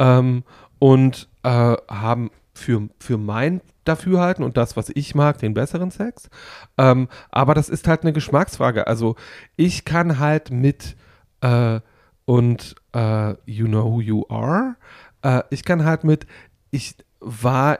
ähm, 0.00 0.42
und 0.80 1.28
äh, 1.44 1.48
haben 1.88 2.32
für, 2.58 2.88
für 2.98 3.18
mein 3.18 3.60
Dafürhalten 3.84 4.44
und 4.44 4.56
das, 4.56 4.76
was 4.76 4.90
ich 4.90 5.14
mag, 5.14 5.38
den 5.38 5.54
besseren 5.54 5.90
Sex. 5.90 6.28
Ähm, 6.76 7.08
aber 7.30 7.54
das 7.54 7.68
ist 7.68 7.88
halt 7.88 8.02
eine 8.02 8.12
Geschmacksfrage. 8.12 8.86
Also 8.86 9.16
ich 9.56 9.84
kann 9.84 10.18
halt 10.18 10.50
mit 10.50 10.96
äh, 11.40 11.80
und 12.24 12.74
äh, 12.92 13.34
You 13.46 13.66
Know 13.66 13.90
Who 13.90 14.00
You 14.00 14.24
Are, 14.28 14.76
äh, 15.22 15.42
ich 15.50 15.64
kann 15.64 15.84
halt 15.84 16.04
mit, 16.04 16.26
ich 16.70 16.94
war 17.20 17.78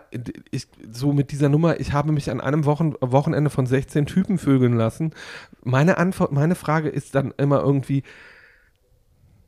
ich, 0.50 0.66
so 0.90 1.12
mit 1.12 1.30
dieser 1.30 1.48
Nummer, 1.48 1.78
ich 1.80 1.92
habe 1.92 2.12
mich 2.12 2.30
an 2.30 2.40
einem 2.40 2.64
Wochen, 2.64 2.94
Wochenende 3.00 3.50
von 3.50 3.66
16 3.66 4.06
Typen 4.06 4.38
vögeln 4.38 4.76
lassen. 4.76 5.12
Meine 5.62 5.98
Antwort, 5.98 6.32
meine 6.32 6.54
Frage 6.54 6.88
ist 6.88 7.14
dann 7.14 7.32
immer 7.36 7.60
irgendwie, 7.60 8.02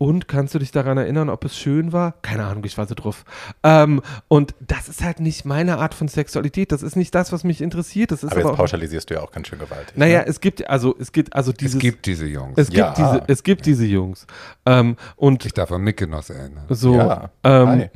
und 0.01 0.29
kannst 0.29 0.55
du 0.55 0.59
dich 0.59 0.73
daran 0.73 0.97
erinnern, 0.97 1.29
ob 1.29 1.45
es 1.45 1.59
schön 1.59 1.93
war? 1.93 2.15
Keine 2.23 2.47
Ahnung, 2.47 2.65
ich 2.65 2.79
war 2.79 2.87
so 2.87 2.95
drauf. 2.95 3.27
Ähm, 3.63 4.01
und 4.29 4.55
das 4.59 4.89
ist 4.89 5.05
halt 5.05 5.21
nicht 5.21 5.45
meine 5.45 5.77
Art 5.77 5.93
von 5.93 6.09
Sexualität. 6.09 6.73
Das 6.73 6.83
ist 6.83 6.97
nicht 6.97 7.15
das, 7.15 7.33
was 7.33 7.45
mich 7.45 7.61
interessiert. 7.61 8.11
Das 8.11 8.25
ist 8.25 8.31
aber 8.31 8.41
jetzt 8.41 8.47
aber 8.47 8.57
pauschalisierst 8.57 9.11
du 9.11 9.15
ja 9.15 9.21
auch 9.21 9.31
ganz 9.31 9.49
schön 9.49 9.59
gewaltig. 9.59 9.99
Naja, 9.99 10.21
ne? 10.21 10.27
es 10.27 10.41
gibt 10.41 10.67
also 10.71 10.97
es 10.99 11.13
gibt 11.13 11.37
also 11.37 11.53
dieses. 11.53 11.75
Es 11.75 11.81
gibt 11.81 12.07
diese 12.07 12.25
Jungs. 12.25 12.55
Es 12.57 12.69
gibt 12.69 12.79
ja. 12.79 12.95
diese, 12.95 13.23
es 13.27 13.43
gibt 13.43 13.67
diese 13.67 13.85
Jungs. 13.85 14.27
Ähm, 14.65 14.97
und 15.17 15.45
ich 15.45 15.53
darf 15.53 15.71
an 15.71 15.83
Mitgenoss 15.83 16.31
erinnern. 16.31 16.65
So. 16.71 16.95
Ja. 16.95 17.31
Ähm, 17.45 17.91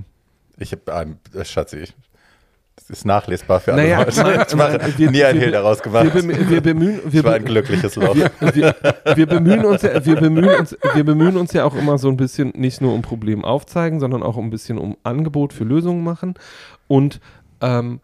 ich 0.59 0.73
habe, 0.73 0.83
ähm, 1.33 1.43
Schatzi, 1.43 1.85
das 2.77 2.91
ist 2.91 3.07
nachlesbar 3.07 3.61
für 3.61 3.73
alle 3.73 3.83
naja, 3.83 4.01
Leute. 4.01 4.47
Ich 4.49 4.55
mache 4.57 4.99
wir, 4.99 5.11
nie 5.11 5.25
ein 5.25 5.39
Hehl 5.39 5.53
daraus 5.53 5.83
gemacht. 5.83 6.05
Wir, 6.05 6.23
bemühen, 6.23 6.51
wir 6.51 6.61
bemühen, 6.61 7.01
wir 7.05 7.21
ich 7.21 7.25
war 7.25 7.35
ein 7.35 7.45
glückliches 7.45 7.95
Loch. 7.97 8.15
Wir, 8.15 8.31
wir, 8.41 8.75
wir, 9.15 9.27
bemühen 9.27 9.65
uns 9.65 9.83
ja, 9.83 10.05
wir, 10.05 10.17
bemühen 10.17 10.59
uns, 10.59 10.77
wir 10.95 11.05
bemühen 11.05 11.37
uns 11.37 11.53
ja 11.53 11.65
auch 11.65 11.77
immer 11.77 11.99
so 11.99 12.09
ein 12.09 12.17
bisschen, 12.17 12.53
nicht 12.57 12.81
nur 12.81 12.93
um 12.93 13.03
Problem 13.03 13.45
aufzeigen, 13.45 14.01
sondern 14.01 14.23
auch 14.23 14.37
ein 14.37 14.51
bisschen 14.51 14.79
um 14.79 14.97
Angebot 15.05 15.53
für 15.53 15.65
Lösungen 15.65 16.03
machen. 16.03 16.35
Und 16.89 17.21
ähm, 17.61 18.01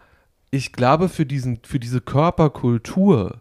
ich 0.51 0.73
glaube, 0.73 1.09
für, 1.09 1.27
diesen, 1.27 1.61
für 1.65 1.81
diese 1.81 2.01
Körperkultur 2.01 3.41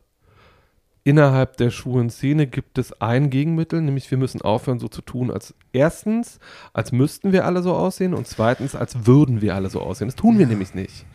innerhalb 1.10 1.58
der 1.58 1.72
schwulen 1.72 2.12
Szene 2.12 2.45
gibt 2.45 2.78
es 2.78 3.02
ein 3.02 3.32
Gegenmittel, 3.32 3.82
nämlich 3.82 4.12
wir 4.12 4.19
müssen 4.19 4.43
aufhören, 4.43 4.78
so 4.78 4.88
zu 4.88 5.02
tun, 5.02 5.32
als 5.32 5.56
erstens, 5.74 6.39
als 6.72 6.91
müssten 6.91 7.32
wir 7.32 7.45
alle 7.45 7.63
so 7.63 7.74
aussehen 7.74 8.13
und 8.13 8.28
zweitens, 8.28 8.76
als 8.76 9.08
würden 9.08 9.41
wir 9.41 9.56
alle 9.56 9.72
so 9.72 9.82
aussehen. 9.82 10.08
Das 10.08 10.15
tun 10.15 10.38
wir 10.38 10.45
nämlich 10.45 10.76
nicht. 10.76 11.08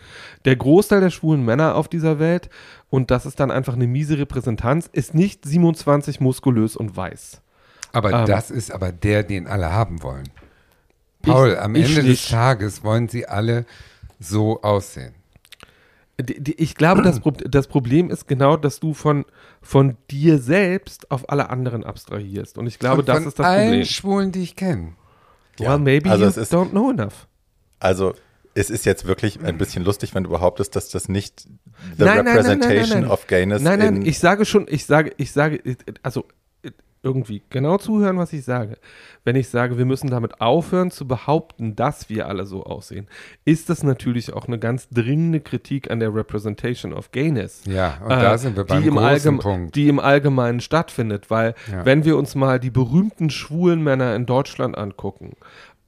Der 0.46 0.57
Großteil 0.57 1.00
der 1.00 1.11
schwulen 1.11 1.44
Männer 1.44 1.76
auf 1.76 1.87
dieser 1.87 2.18
Welt, 2.18 2.50
und 2.90 3.12
das 3.12 3.24
ist 3.24 3.38
dann 3.38 3.52
einfach 3.52 3.74
eine 3.74 3.87
miese 3.87 4.18
Repräsentanz, 4.18 4.90
ist 4.90 5.14
nicht 5.14 5.44
27 5.44 6.18
muskulös 6.18 6.74
und 6.74 6.96
weiß. 6.96 7.40
Aber 7.92 8.12
ähm, 8.12 8.26
das 8.26 8.50
ist 8.50 8.72
aber 8.72 8.90
der, 8.90 9.22
den 9.22 9.46
alle 9.46 9.70
haben 9.70 10.02
wollen. 10.02 10.28
Paul, 11.22 11.52
ich, 11.52 11.61
am 11.61 11.76
Ende 11.76 12.02
des 12.02 12.28
Tages 12.28 12.83
wollen 12.83 13.09
sie 13.09 13.28
alle 13.28 13.64
so 14.18 14.61
aussehen 14.62 15.14
ich 16.16 16.74
glaube, 16.77 17.03
das, 17.03 17.20
das, 17.48 17.66
Problem 17.66 18.11
ist 18.11 18.29
genau, 18.29 18.57
dass 18.57 18.79
du 18.79 18.94
von, 18.94 19.24
von 19.61 19.96
dir 20.11 20.38
selbst 20.38 21.11
auf 21.11 21.29
alle 21.29 21.50
anderen 21.50 21.83
abstrahierst. 21.83 22.57
Und 22.57 22.66
ich 22.66 22.79
glaube, 22.79 23.00
Und 23.00 23.09
das 23.09 23.27
ist 23.27 23.38
das 23.38 23.46
allen 23.46 23.66
Problem. 23.66 23.85
Schwulen, 23.85 24.33
die 24.33 24.42
ich 24.42 24.55
kenne. 24.55 24.92
Well, 25.59 25.66
ja, 25.66 25.79
maybe 25.79 26.11
also 26.11 26.24
you 26.24 26.31
ist, 26.31 26.53
don't 26.53 26.70
know 26.70 26.90
enough. 26.90 27.27
Also, 27.81 28.14
es 28.55 28.70
ist 28.70 28.87
jetzt 28.87 29.07
wirklich 29.07 29.44
ein 29.44 29.59
bisschen 29.59 29.85
lustig, 29.85 30.14
wenn 30.14 30.24
du 30.24 30.31
behauptest, 30.31 30.77
dass 30.77 30.88
das 30.88 31.09
nicht 31.09 31.48
the 31.98 32.05
nein, 32.05 32.27
representation 32.27 32.88
nein, 32.88 33.00
nein, 33.03 33.11
of 33.11 33.27
gayness 33.27 33.62
Nein, 33.62 33.79
nein, 33.81 34.07
ich 34.07 34.20
sage 34.20 34.44
schon, 34.44 34.66
ich 34.68 34.87
sage, 34.87 35.12
ich 35.16 35.33
sage, 35.33 35.61
also 36.03 36.27
irgendwie 37.05 37.43
genau 37.51 37.79
zuhören, 37.79 38.19
was 38.19 38.33
ich 38.33 38.45
sage. 38.45 38.79
Wenn 39.25 39.37
ich 39.37 39.49
sage, 39.49 39.79
wir 39.79 39.85
müssen 39.85 40.09
damit 40.09 40.40
aufhören 40.40 40.90
zu 40.90 41.07
behaupten, 41.07 41.77
dass 41.77 42.09
wir 42.09 42.27
alle 42.27 42.47
so 42.47 42.64
aussehen, 42.64 43.07
ist 43.45 43.71
das 43.71 43.83
natürlich 43.83 44.33
auch 44.33 44.49
eine 44.49 44.59
ganz 44.59 44.88
dringende 44.88 45.40
Kritik 45.40 45.90
an 45.90 46.01
der 46.01 46.14
Representation 46.14 46.93
of 46.93 47.12
Gayness. 47.12 47.62
Ja, 47.67 47.99
und 48.05 48.11
äh, 48.11 48.21
da 48.21 48.38
sind 48.38 48.57
wir 48.57 48.64
beim 48.64 48.83
die 48.83 48.90
großen 48.90 49.38
Punkt. 49.38 49.77
Die 49.77 49.88
im 49.88 49.99
Allgemeinen 49.99 50.61
stattfindet, 50.61 51.31
weil 51.31 51.55
ja. 51.71 51.85
wenn 51.85 52.05
wir 52.05 52.17
uns 52.17 52.35
mal 52.35 52.59
die 52.59 52.71
berühmten 52.71 53.31
schwulen 53.31 53.83
Männer 53.83 54.14
in 54.17 54.27
Deutschland 54.27 54.77
angucken, 54.77 55.37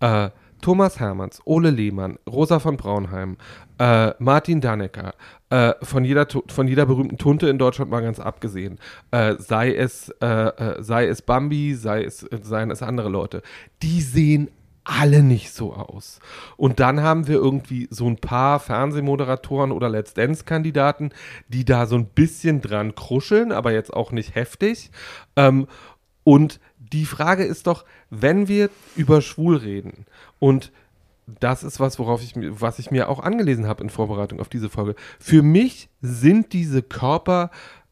äh, 0.00 0.30
Thomas 0.60 0.98
Hermanns, 1.00 1.40
Ole 1.44 1.70
Lehmann, 1.70 2.18
Rosa 2.28 2.58
von 2.58 2.76
Braunheim, 2.76 3.36
äh, 3.78 4.12
Martin 4.18 4.60
Dannecker, 4.60 5.14
äh, 5.50 5.74
von, 5.82 6.04
jeder, 6.04 6.26
von 6.48 6.68
jeder 6.68 6.86
berühmten 6.86 7.18
Tunte 7.18 7.48
in 7.48 7.58
Deutschland 7.58 7.90
mal 7.90 8.02
ganz 8.02 8.18
abgesehen, 8.18 8.78
äh, 9.10 9.34
sei, 9.38 9.74
es, 9.74 10.08
äh, 10.20 10.26
äh, 10.26 10.82
sei 10.82 11.06
es 11.06 11.22
Bambi, 11.22 11.74
sei 11.74 12.04
es, 12.04 12.26
seien 12.42 12.70
es 12.70 12.82
andere 12.82 13.08
Leute, 13.08 13.42
die 13.82 14.00
sehen 14.00 14.50
alle 14.86 15.22
nicht 15.22 15.52
so 15.52 15.74
aus. 15.74 16.20
Und 16.56 16.78
dann 16.78 17.02
haben 17.02 17.26
wir 17.26 17.36
irgendwie 17.36 17.88
so 17.90 18.08
ein 18.08 18.16
paar 18.16 18.60
Fernsehmoderatoren 18.60 19.72
oder 19.72 19.88
Let's 19.88 20.14
Dance-Kandidaten, 20.14 21.10
die 21.48 21.64
da 21.64 21.86
so 21.86 21.96
ein 21.96 22.06
bisschen 22.06 22.60
dran 22.60 22.94
kruscheln, 22.94 23.50
aber 23.50 23.72
jetzt 23.72 23.92
auch 23.92 24.12
nicht 24.12 24.34
heftig. 24.36 24.90
Ähm, 25.34 25.66
und 26.22 26.60
die 26.96 27.06
Frage 27.06 27.44
ist 27.44 27.66
doch, 27.66 27.84
wenn 28.10 28.48
wir 28.48 28.70
über 28.96 29.20
schwul 29.20 29.56
reden 29.56 30.06
und 30.38 30.72
das 31.40 31.64
ist 31.64 31.80
was, 31.80 31.98
worauf 31.98 32.22
ich, 32.22 32.34
was 32.36 32.78
ich 32.78 32.90
mir 32.90 33.08
auch 33.08 33.20
angelesen 33.20 33.66
habe 33.66 33.82
in 33.82 33.90
Vorbereitung 33.90 34.38
auf 34.40 34.48
diese 34.48 34.70
Folge. 34.70 34.94
Für 35.18 35.42
mich 35.42 35.88
sind 36.00 36.52
diese 36.52 36.82
Körper 36.82 37.50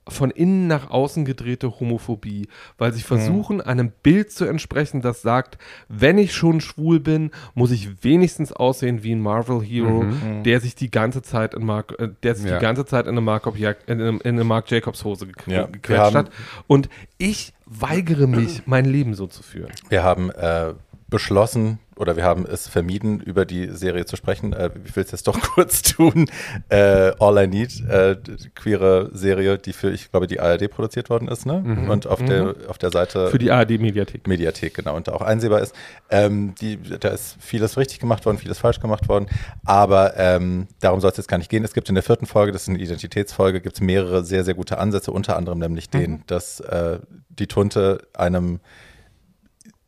von 0.09 0.31
innen 0.31 0.67
nach 0.67 0.91
außen 0.91 1.25
gedrehte 1.25 1.81
Homophobie, 1.81 2.49
weil 2.79 2.93
sie 2.93 3.03
versuchen, 3.03 3.57
mhm. 3.57 3.63
einem 3.63 3.93
Bild 4.03 4.33
zu 4.33 4.45
entsprechen, 4.45 5.01
das 5.01 5.23
sagt, 5.23 5.59
wenn 5.89 6.19
ich 6.19 6.35
schon 6.35 6.61
schwul 6.61 7.01
bin, 7.01 7.31
muss 7.55 7.71
ich 7.71 8.05
wenigstens 8.05 8.53
aussehen 8.53 9.03
wie 9.03 9.13
ein 9.13 9.21
Marvel 9.21 9.63
Hero, 9.63 10.03
mhm. 10.03 10.39
mhm. 10.39 10.43
der 10.45 10.61
sich 10.61 10.75
die 10.75 10.91
ganze 10.91 11.23
Zeit 11.23 11.55
in 11.55 11.65
Mark, 11.65 11.95
äh, 11.99 12.09
der 12.23 12.35
sich 12.35 12.51
ja. 12.51 12.59
die 12.59 12.63
ganze 12.63 12.85
Zeit 12.85 13.07
in 13.07 13.13
eine 13.13 13.21
Mark, 13.21 13.47
in 13.87 14.01
in 14.01 14.21
eine 14.23 14.45
Mark 14.45 14.71
Jacobs 14.71 15.05
Hose 15.05 15.27
ge 15.27 15.35
ja. 15.47 15.67
gequetscht 15.67 16.15
hat. 16.15 16.31
Und 16.67 16.89
ich 17.19 17.53
weigere 17.67 18.27
mich, 18.27 18.67
mein 18.67 18.85
Leben 18.85 19.15
so 19.15 19.27
zu 19.27 19.43
führen. 19.43 19.71
Wir 19.89 20.03
haben 20.03 20.31
äh, 20.31 20.75
beschlossen 21.09 21.79
oder 21.97 22.17
wir 22.17 22.25
haben 22.25 22.45
es 22.47 22.69
vermieden, 22.69 23.21
über 23.21 23.45
die 23.45 23.69
Serie 23.69 24.05
zu 24.05 24.17
sprechen. 24.17 24.53
Äh, 24.53 24.71
ich 24.85 24.97
will 24.97 25.05
es 25.05 25.13
jetzt 25.13 25.27
doch 25.29 25.41
kurz 25.55 25.83
tun. 25.83 26.27
Äh, 26.69 27.13
All 27.19 27.45
I 27.45 27.47
Need, 27.47 27.81
äh, 27.89 28.17
queere 28.55 29.11
Serie, 29.13 29.59
die 29.59 29.73
für, 29.73 29.91
ich 29.91 30.11
glaube, 30.11 30.27
die 30.27 30.41
ARD 30.41 30.71
produziert 30.71 31.11
worden 31.11 31.29
ist, 31.29 31.47
ne? 31.47 31.63
Mhm. 31.65 31.91
Und 31.91 32.07
auf, 32.07 32.21
mhm. 32.21 32.27
der, 32.27 32.55
auf 32.69 32.79
der 32.79 32.91
Seite. 32.91 33.29
Für 33.29 33.39
die 33.39 33.51
ARD-Mediathek. 33.51 34.27
Mediathek, 34.27 34.75
genau, 34.75 34.97
und 34.97 35.09
da 35.09 35.13
auch 35.13 35.23
einsehbar 35.23 35.61
ist. 35.61 35.75
Ähm, 36.11 36.55
die, 36.61 36.79
da 36.79 37.11
ist 37.11 37.37
vieles 37.41 37.77
richtig 37.77 38.01
gemacht 38.01 38.27
worden, 38.27 38.39
vieles 38.39 38.59
falsch 38.59 38.81
gemacht 38.81 39.09
worden. 39.09 39.27
Aber 39.65 40.17
ähm, 40.17 40.67
darum 40.81 41.01
soll 41.01 41.11
es 41.11 41.17
jetzt 41.17 41.29
gar 41.29 41.39
nicht 41.39 41.51
gehen. 41.51 41.65
Es 41.65 41.75
gibt 41.75 41.89
in 41.89 41.95
der 41.95 42.03
vierten 42.03 42.27
Folge, 42.27 42.53
das 42.53 42.63
ist 42.63 42.69
eine 42.69 42.79
Identitätsfolge, 42.79 43.61
gibt 43.61 43.77
es 43.77 43.81
mehrere 43.81 44.25
sehr, 44.25 44.45
sehr 44.45 44.55
gute 44.55 44.79
Ansätze, 44.79 45.13
unter 45.13 45.37
anderem 45.37 45.59
nämlich 45.59 45.93
mhm. 45.93 45.99
den, 45.99 46.23
dass 46.27 46.61
äh, 46.61 46.99
die 47.29 47.47
Tunte 47.47 48.07
einem 48.15 48.61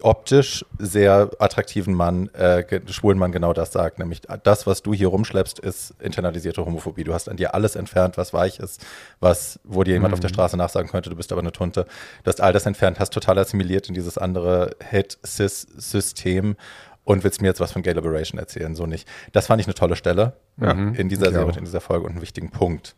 optisch 0.02 0.64
sehr 0.78 1.30
attraktiven 1.38 1.94
Mann, 1.94 2.28
äh, 2.34 2.80
schwulen 2.90 3.18
Mann 3.18 3.32
genau 3.32 3.52
das 3.52 3.72
sagt, 3.72 3.98
nämlich 3.98 4.22
das, 4.42 4.66
was 4.66 4.82
du 4.82 4.92
hier 4.92 5.08
rumschleppst, 5.08 5.58
ist 5.58 5.94
internalisierte 6.00 6.64
Homophobie. 6.64 7.04
Du 7.04 7.14
hast 7.14 7.28
an 7.28 7.36
dir 7.36 7.54
alles 7.54 7.76
entfernt, 7.76 8.18
was 8.18 8.34
weich 8.34 8.58
ist, 8.58 8.84
was, 9.20 9.58
wo 9.64 9.84
dir 9.84 9.94
jemand 9.94 10.10
mhm. 10.10 10.14
auf 10.14 10.20
der 10.20 10.30
mhm. 10.30 10.34
Straße 10.34 10.56
nachsagen 10.56 10.90
könnte, 10.90 11.08
du 11.08 11.16
bist 11.16 11.32
aber 11.32 11.40
eine 11.40 11.52
Tunte. 11.52 11.86
Du 12.24 12.28
hast 12.28 12.40
all 12.40 12.52
das 12.52 12.66
entfernt, 12.66 13.00
hast 13.00 13.12
total 13.12 13.38
assimiliert 13.38 13.88
in 13.88 13.94
dieses 13.94 14.18
andere 14.18 14.76
Hate-Cis-System 14.84 16.56
und 17.04 17.24
willst 17.24 17.40
mir 17.40 17.48
jetzt 17.48 17.60
was 17.60 17.72
von 17.72 17.82
Gay 17.82 17.94
Liberation 17.94 18.38
erzählen, 18.38 18.74
so 18.74 18.84
nicht. 18.84 19.08
Das 19.32 19.46
fand 19.46 19.60
ich 19.60 19.66
eine 19.66 19.74
tolle 19.74 19.96
Stelle 19.96 20.34
ja. 20.60 20.72
in 20.72 21.08
dieser 21.08 21.30
Serie 21.30 21.46
und 21.46 21.56
in 21.56 21.64
dieser 21.64 21.80
Folge 21.80 22.04
und 22.04 22.12
einen 22.12 22.22
wichtigen 22.22 22.50
Punkt. 22.50 22.96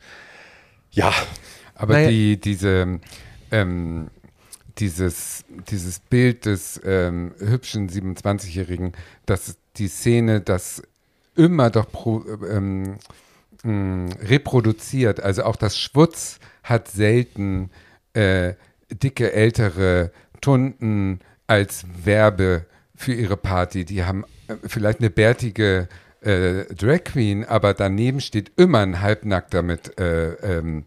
Ja. 0.90 1.12
Aber 1.74 1.92
naja. 1.92 2.08
die, 2.08 2.40
diese, 2.40 3.00
ähm, 3.52 4.10
dieses, 4.78 5.44
dieses 5.70 5.98
Bild 6.00 6.46
des 6.46 6.80
ähm, 6.84 7.34
hübschen 7.38 7.88
27-Jährigen, 7.88 8.92
dass 9.26 9.56
die 9.76 9.88
Szene 9.88 10.40
das 10.40 10.82
immer 11.34 11.70
doch 11.70 11.90
pro, 11.90 12.24
ähm, 12.48 12.96
mh, 13.62 13.72
mm, 13.72 14.08
reproduziert. 14.22 15.20
Also 15.20 15.44
auch 15.44 15.56
das 15.56 15.78
Schwutz 15.78 16.38
hat 16.62 16.88
selten 16.88 17.70
äh, 18.12 18.54
dicke, 18.90 19.32
ältere 19.32 20.12
Tunden 20.40 21.20
als 21.46 21.84
Werbe 22.04 22.66
für 22.94 23.14
ihre 23.14 23.36
Party. 23.36 23.84
Die 23.84 24.04
haben 24.04 24.24
äh, 24.48 24.54
vielleicht 24.66 25.00
eine 25.00 25.10
bärtige 25.10 25.88
äh, 26.20 26.64
Drag 26.74 27.04
Queen, 27.04 27.44
aber 27.44 27.74
daneben 27.74 28.20
steht 28.20 28.52
immer 28.56 28.80
ein 28.80 29.00
Halbnackter 29.00 29.62
mit 29.62 29.98
äh, 29.98 30.32
ähm, 30.58 30.84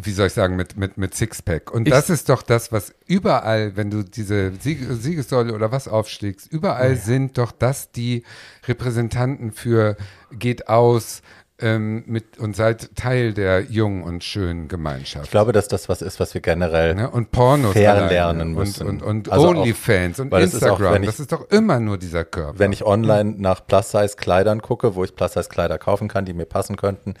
wie 0.00 0.12
soll 0.12 0.28
ich 0.28 0.32
sagen, 0.32 0.56
mit, 0.56 0.76
mit, 0.76 0.96
mit 0.96 1.14
Sixpack. 1.14 1.72
Und 1.72 1.88
ich 1.88 1.92
das 1.92 2.08
ist 2.08 2.28
doch 2.28 2.42
das, 2.42 2.70
was 2.70 2.94
überall, 3.06 3.76
wenn 3.76 3.90
du 3.90 4.04
diese 4.04 4.52
Sieg 4.60 4.86
Siegessäule 4.88 5.52
oder 5.52 5.72
was 5.72 5.88
aufschlägst, 5.88 6.50
überall 6.52 6.92
ja. 6.92 6.96
sind 6.96 7.36
doch 7.36 7.50
das 7.50 7.90
die 7.90 8.22
Repräsentanten 8.66 9.52
für 9.52 9.96
geht 10.30 10.68
aus, 10.68 11.22
ähm, 11.60 12.04
mit 12.06 12.38
und 12.38 12.54
seid 12.54 12.94
Teil 12.94 13.34
der 13.34 13.62
jungen 13.62 14.04
und 14.04 14.22
schönen 14.22 14.68
Gemeinschaft. 14.68 15.24
Ich 15.24 15.30
glaube, 15.30 15.52
dass 15.52 15.66
das 15.66 15.88
was 15.88 16.02
ist, 16.02 16.20
was 16.20 16.32
wir 16.34 16.40
generell 16.40 16.94
ne? 16.94 17.10
und 17.10 17.32
Pornos 17.32 17.74
lernen 17.74 18.52
müssen. 18.52 18.86
Und, 18.86 19.02
und, 19.02 19.26
und 19.26 19.32
also 19.32 19.48
Onlyfans 19.48 20.20
und 20.20 20.32
Instagram. 20.32 20.94
Ist 20.94 20.98
auch, 20.98 21.00
ich, 21.00 21.06
das 21.06 21.20
ist 21.20 21.32
doch 21.32 21.50
immer 21.50 21.80
nur 21.80 21.98
dieser 21.98 22.24
Körper. 22.24 22.58
Wenn 22.58 22.72
ich 22.72 22.84
online 22.84 23.34
nach 23.38 23.66
Plus-Size-Kleidern 23.66 24.62
gucke, 24.62 24.94
wo 24.94 25.02
ich 25.02 25.16
Plus-Size-Kleider 25.16 25.78
kaufen 25.78 26.06
kann, 26.06 26.24
die 26.24 26.32
mir 26.32 26.46
passen 26.46 26.76
könnten, 26.76 27.14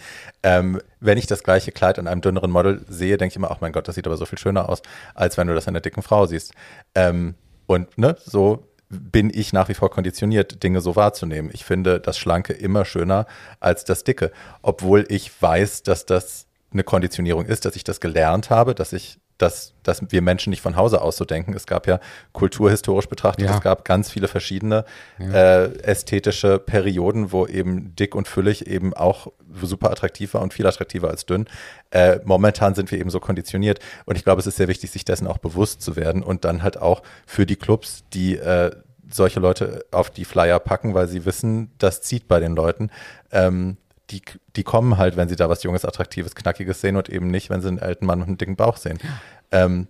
ähm, 0.44 0.80
wenn 1.00 1.18
ich 1.18 1.26
das 1.26 1.42
gleiche 1.42 1.72
Kleid 1.72 1.98
an 1.98 2.06
einem 2.06 2.20
dünneren 2.20 2.50
Model 2.50 2.84
sehe, 2.88 3.16
denke 3.16 3.32
ich 3.32 3.36
immer, 3.36 3.50
ach 3.50 3.60
mein 3.60 3.72
Gott, 3.72 3.88
das 3.88 3.96
sieht 3.96 4.06
aber 4.06 4.16
so 4.16 4.26
viel 4.26 4.38
schöner 4.38 4.68
aus, 4.68 4.82
als 5.14 5.36
wenn 5.36 5.48
du 5.48 5.54
das 5.54 5.66
an 5.66 5.72
einer 5.72 5.80
dicken 5.80 6.02
Frau 6.02 6.26
siehst. 6.26 6.52
Ähm, 6.94 7.34
und 7.66 7.98
ne, 7.98 8.16
so 8.24 8.67
bin 8.90 9.30
ich 9.32 9.52
nach 9.52 9.68
wie 9.68 9.74
vor 9.74 9.90
konditioniert, 9.90 10.62
Dinge 10.62 10.80
so 10.80 10.96
wahrzunehmen. 10.96 11.50
Ich 11.52 11.64
finde 11.64 12.00
das 12.00 12.18
Schlanke 12.18 12.52
immer 12.52 12.84
schöner 12.84 13.26
als 13.60 13.84
das 13.84 14.04
Dicke, 14.04 14.32
obwohl 14.62 15.04
ich 15.08 15.30
weiß, 15.40 15.82
dass 15.82 16.06
das 16.06 16.46
eine 16.72 16.84
Konditionierung 16.84 17.46
ist, 17.46 17.64
dass 17.64 17.76
ich 17.76 17.84
das 17.84 18.00
gelernt 18.00 18.50
habe, 18.50 18.74
dass 18.74 18.92
ich 18.92 19.18
dass, 19.38 19.74
dass 19.84 20.02
wir 20.10 20.20
Menschen 20.20 20.50
nicht 20.50 20.60
von 20.60 20.76
Hause 20.76 21.00
aus 21.00 21.16
so 21.16 21.24
denken. 21.24 21.54
Es 21.54 21.66
gab 21.66 21.86
ja 21.86 22.00
kulturhistorisch 22.32 23.08
betrachtet, 23.08 23.46
ja. 23.46 23.54
es 23.54 23.60
gab 23.60 23.84
ganz 23.84 24.10
viele 24.10 24.28
verschiedene 24.28 24.84
ja. 25.18 25.64
äh, 25.64 25.78
ästhetische 25.82 26.58
Perioden, 26.58 27.32
wo 27.32 27.46
eben 27.46 27.94
dick 27.94 28.14
und 28.14 28.28
füllig 28.28 28.66
eben 28.66 28.94
auch 28.94 29.32
super 29.62 29.90
attraktiv 29.90 30.34
war 30.34 30.42
und 30.42 30.52
viel 30.52 30.66
attraktiver 30.66 31.08
als 31.08 31.24
dünn. 31.24 31.46
Äh, 31.90 32.18
momentan 32.24 32.74
sind 32.74 32.90
wir 32.90 32.98
eben 32.98 33.10
so 33.10 33.20
konditioniert 33.20 33.78
und 34.04 34.16
ich 34.16 34.24
glaube, 34.24 34.40
es 34.40 34.46
ist 34.46 34.56
sehr 34.56 34.68
wichtig, 34.68 34.90
sich 34.90 35.04
dessen 35.04 35.26
auch 35.26 35.38
bewusst 35.38 35.80
zu 35.80 35.96
werden 35.96 36.22
und 36.22 36.44
dann 36.44 36.62
halt 36.62 36.76
auch 36.80 37.02
für 37.26 37.46
die 37.46 37.56
Clubs, 37.56 38.04
die 38.12 38.36
äh, 38.36 38.72
solche 39.10 39.40
Leute 39.40 39.86
auf 39.90 40.10
die 40.10 40.24
Flyer 40.24 40.58
packen, 40.58 40.94
weil 40.94 41.08
sie 41.08 41.24
wissen, 41.24 41.70
das 41.78 42.02
zieht 42.02 42.28
bei 42.28 42.40
den 42.40 42.54
Leuten. 42.54 42.90
Ähm, 43.32 43.78
die, 44.10 44.22
die 44.56 44.64
kommen 44.64 44.96
halt, 44.96 45.16
wenn 45.16 45.28
sie 45.28 45.36
da 45.36 45.48
was 45.48 45.62
Junges, 45.62 45.84
Attraktives, 45.84 46.34
Knackiges 46.34 46.80
sehen 46.80 46.96
und 46.96 47.08
eben 47.08 47.28
nicht, 47.28 47.50
wenn 47.50 47.60
sie 47.60 47.68
einen 47.68 47.78
alten 47.78 48.06
Mann 48.06 48.20
mit 48.20 48.28
einem 48.28 48.38
dicken 48.38 48.56
Bauch 48.56 48.76
sehen. 48.76 48.98
Ähm, 49.50 49.88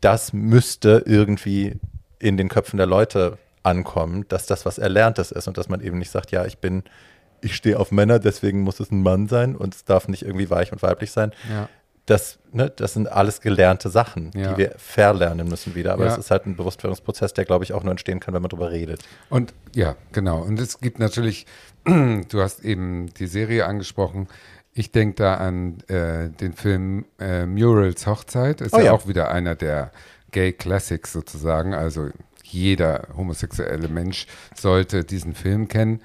das 0.00 0.32
müsste 0.32 1.02
irgendwie 1.06 1.78
in 2.18 2.36
den 2.36 2.48
Köpfen 2.48 2.76
der 2.76 2.86
Leute 2.86 3.38
ankommen, 3.62 4.26
dass 4.28 4.46
das 4.46 4.66
was 4.66 4.78
Erlerntes 4.78 5.32
ist 5.32 5.48
und 5.48 5.56
dass 5.56 5.68
man 5.68 5.80
eben 5.80 5.98
nicht 5.98 6.10
sagt, 6.10 6.30
ja, 6.30 6.44
ich 6.44 6.58
bin, 6.58 6.82
ich 7.40 7.56
stehe 7.56 7.78
auf 7.78 7.90
Männer, 7.90 8.18
deswegen 8.18 8.60
muss 8.60 8.80
es 8.80 8.90
ein 8.90 9.02
Mann 9.02 9.28
sein 9.28 9.56
und 9.56 9.74
es 9.74 9.84
darf 9.84 10.08
nicht 10.08 10.22
irgendwie 10.22 10.50
weich 10.50 10.72
und 10.72 10.82
weiblich 10.82 11.10
sein. 11.10 11.32
Ja. 11.50 11.68
Das, 12.06 12.38
ne, 12.52 12.70
das 12.70 12.92
sind 12.92 13.10
alles 13.10 13.40
gelernte 13.40 13.88
Sachen, 13.88 14.30
ja. 14.34 14.52
die 14.52 14.58
wir 14.58 14.74
verlernen 14.76 15.48
müssen 15.48 15.74
wieder. 15.74 15.94
Aber 15.94 16.04
es 16.06 16.14
ja. 16.14 16.18
ist 16.20 16.30
halt 16.30 16.46
ein 16.46 16.54
Bewusstwerdungsprozess, 16.54 17.32
der, 17.32 17.46
glaube 17.46 17.64
ich, 17.64 17.72
auch 17.72 17.82
nur 17.82 17.92
entstehen 17.92 18.20
kann, 18.20 18.34
wenn 18.34 18.42
man 18.42 18.50
darüber 18.50 18.70
redet. 18.70 19.02
Und 19.30 19.54
ja, 19.74 19.96
genau. 20.12 20.42
Und 20.42 20.60
es 20.60 20.80
gibt 20.80 20.98
natürlich 20.98 21.46
du 21.84 22.40
hast 22.40 22.64
eben 22.64 23.12
die 23.14 23.26
Serie 23.26 23.66
angesprochen. 23.66 24.28
Ich 24.72 24.90
denke 24.90 25.16
da 25.16 25.34
an 25.34 25.78
äh, 25.88 26.30
den 26.30 26.54
Film 26.54 27.04
äh, 27.20 27.46
Murals 27.46 28.06
Hochzeit. 28.06 28.60
Ist 28.60 28.74
oh, 28.74 28.78
ja, 28.78 28.86
ja 28.86 28.92
auch 28.92 29.06
wieder 29.06 29.30
einer 29.30 29.54
der 29.54 29.92
Gay 30.32 30.52
Classics 30.52 31.12
sozusagen. 31.12 31.74
Also 31.74 32.08
jeder 32.42 33.08
homosexuelle 33.16 33.88
Mensch 33.88 34.26
sollte 34.54 35.04
diesen 35.04 35.34
Film 35.34 35.68
kennen. 35.68 36.00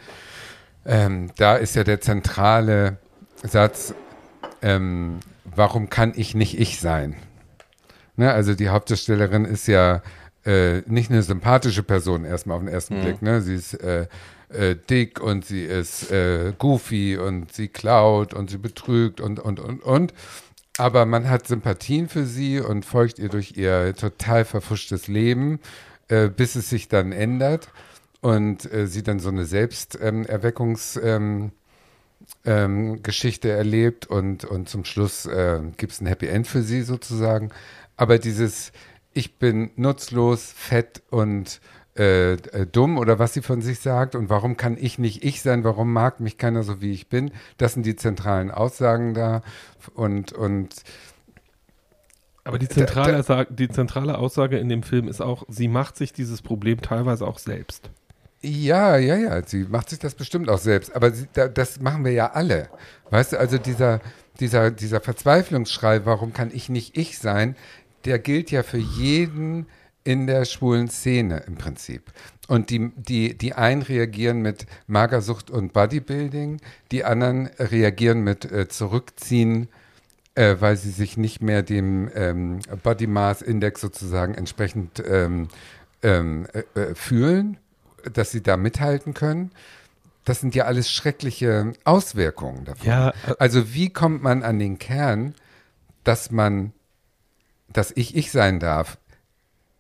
Ähm, 0.86 1.32
da 1.38 1.56
ist 1.56 1.76
ja 1.76 1.84
der 1.84 2.02
zentrale 2.02 2.98
Satz, 3.44 3.94
ähm, 4.62 5.20
warum 5.56 5.90
kann 5.90 6.14
ich 6.16 6.36
nicht 6.36 6.60
ich 6.60 6.80
sein? 6.80 7.16
Ne, 8.16 8.32
also 8.32 8.54
die 8.54 8.70
Hauptdarstellerin 8.70 9.46
ist 9.46 9.68
ja 9.68 10.02
äh, 10.46 10.82
nicht 10.88 11.10
eine 11.12 11.24
sympathische 11.24 11.84
Person 11.84 12.26
erstmal 12.26 12.58
auf 12.58 12.64
den 12.64 12.72
ersten 12.72 12.98
mhm. 12.98 13.02
Blick. 13.04 13.22
Ne? 13.22 13.42
Sie 13.42 13.56
ist 13.56 13.74
äh, 13.76 14.08
äh, 14.50 14.76
dick 14.76 15.22
und 15.22 15.46
sie 15.46 15.64
ist 15.64 16.12
äh, 16.12 16.54
goofy 16.58 17.18
und 17.18 17.54
sie 17.54 17.68
klaut 17.68 18.34
und 18.34 18.50
sie 18.50 18.58
betrügt 18.58 19.22
und, 19.22 19.40
und, 19.40 19.60
und, 19.60 19.84
und. 19.84 20.14
Aber 20.78 21.06
man 21.06 21.30
hat 21.30 21.48
Sympathien 21.48 22.08
für 22.08 22.26
sie 22.26 22.60
und 22.60 22.86
folgt 22.86 23.20
ihr 23.20 23.30
durch 23.30 23.58
ihr 23.58 23.94
total 23.96 24.46
verfuschtes 24.46 25.08
Leben, 25.08 25.60
äh, 26.08 26.30
bis 26.30 26.56
es 26.56 26.70
sich 26.70 26.88
dann 26.88 27.12
ändert 27.12 27.70
und 28.22 28.72
äh, 28.72 28.88
sie 28.88 29.04
dann 29.04 29.20
so 29.20 29.30
eine 29.30 29.46
Selbsterweckungsgeschichte 29.46 31.08
ähm, 31.08 31.52
ähm, 32.50 33.04
Geschichte 33.04 33.50
erlebt 33.52 34.08
und, 34.08 34.44
und 34.44 34.68
zum 34.68 34.84
Schluss 34.84 35.28
äh, 35.28 35.62
gibt 35.78 35.94
es 35.94 36.02
ein 36.02 36.08
Happy 36.08 36.28
End 36.28 36.48
für 36.48 36.64
sie 36.64 36.82
sozusagen. 36.82 37.52
Aber 37.96 38.18
dieses 38.18 38.72
Ich 39.14 39.38
bin 39.38 39.70
nutzlos, 39.76 40.52
fett 40.52 41.04
und 41.12 41.62
äh, 41.96 42.34
äh, 42.34 42.66
dumm 42.66 42.98
oder 42.98 43.20
was 43.20 43.34
sie 43.34 43.44
von 43.44 43.62
sich 43.62 43.80
sagt 43.80 44.16
und 44.16 44.30
warum 44.30 44.58
kann 44.58 44.78
ich 44.80 44.98
nicht 44.98 45.24
ich 45.24 45.42
sein, 45.42 45.64
warum 45.64 45.94
mag 45.94 46.20
mich 46.20 46.38
keiner 46.38 46.64
so, 46.64 46.82
wie 46.82 46.92
ich 46.92 47.08
bin. 47.08 47.32
Das 47.58 47.74
sind 47.74 47.86
die 47.86 47.96
zentralen 47.96 48.50
Aussagen 48.50 49.14
da 49.14 49.44
und, 49.94 50.34
und 50.34 50.76
aber 52.46 52.58
die 52.58 52.70
zentrale, 52.70 53.22
da, 53.22 53.44
da, 53.44 53.46
die 53.46 53.70
zentrale 53.70 54.18
Aussage 54.18 54.58
in 54.58 54.70
dem 54.70 54.82
Film 54.82 55.08
ist 55.08 55.22
auch, 55.22 55.44
sie 55.50 55.68
macht 55.68 55.98
sich 55.98 56.14
dieses 56.14 56.42
Problem 56.42 56.82
teilweise 56.82 57.28
auch 57.28 57.38
selbst. 57.38 57.92
Ja, 58.42 58.98
ja, 58.98 59.16
ja, 59.16 59.46
sie 59.46 59.66
macht 59.66 59.90
sich 59.90 60.00
das 60.00 60.16
bestimmt 60.16 60.50
auch 60.50 60.60
selbst. 60.60 60.96
Aber 60.96 61.12
sie, 61.12 61.28
da, 61.34 61.48
das 61.48 61.82
machen 61.82 62.06
wir 62.06 62.14
ja 62.14 62.32
alle. 62.32 62.70
Weißt 63.10 63.34
du, 63.34 63.40
also 63.40 63.58
dieser, 63.58 64.00
dieser, 64.40 64.72
dieser 64.72 65.02
Verzweiflungsschrei, 65.02 66.06
warum 66.06 66.32
kann 66.34 66.52
ich 66.54 66.70
nicht 66.70 66.98
ich 66.98 67.20
sein, 67.20 67.56
der 68.06 68.20
gilt 68.20 68.52
ja 68.52 68.64
für 68.64 68.78
jeden 68.78 69.68
in 70.06 70.26
der 70.26 70.46
schwulen 70.46 70.90
Szene 70.90 71.44
im 71.48 71.56
Prinzip. 71.56 72.12
Und 72.48 72.70
die, 72.70 72.92
die, 72.96 73.38
die 73.38 73.54
einen 73.54 73.82
reagieren 73.82 74.42
mit 74.42 74.66
Magersucht 74.88 75.52
und 75.52 75.74
Bodybuilding, 75.74 76.62
die 76.92 77.04
anderen 77.04 77.48
reagieren 77.60 78.22
mit 78.22 78.50
äh, 78.50 78.68
Zurückziehen, 78.70 79.68
äh, 80.36 80.56
weil 80.60 80.78
sie 80.78 80.92
sich 80.92 81.18
nicht 81.18 81.42
mehr 81.42 81.62
dem 81.62 82.10
ähm, 82.16 82.60
Body 82.82 83.06
Mass 83.06 83.42
Index 83.42 83.82
sozusagen 83.82 84.34
entsprechend 84.34 85.04
ähm, 85.06 85.50
ähm, 86.02 86.48
äh, 86.54 86.80
äh 86.80 86.96
fühlen, 86.96 87.58
dass 88.14 88.32
sie 88.32 88.42
da 88.44 88.58
mithalten 88.58 89.14
können. 89.14 89.52
Das 90.26 90.42
sind 90.42 90.54
ja 90.56 90.66
alles 90.66 90.92
schreckliche 90.92 91.74
Auswirkungen 91.86 92.66
davon. 92.66 92.88
Ja, 92.88 93.10
äh 93.10 93.36
also 93.40 93.74
wie 93.74 93.90
kommt 93.90 94.22
man 94.22 94.44
an 94.44 94.60
den 94.60 94.78
Kern, 94.78 95.34
dass 96.04 96.30
man, 96.32 96.74
dass 97.72 97.92
ich 97.92 98.16
ich 98.16 98.32
sein 98.32 98.60
darf, 98.60 98.98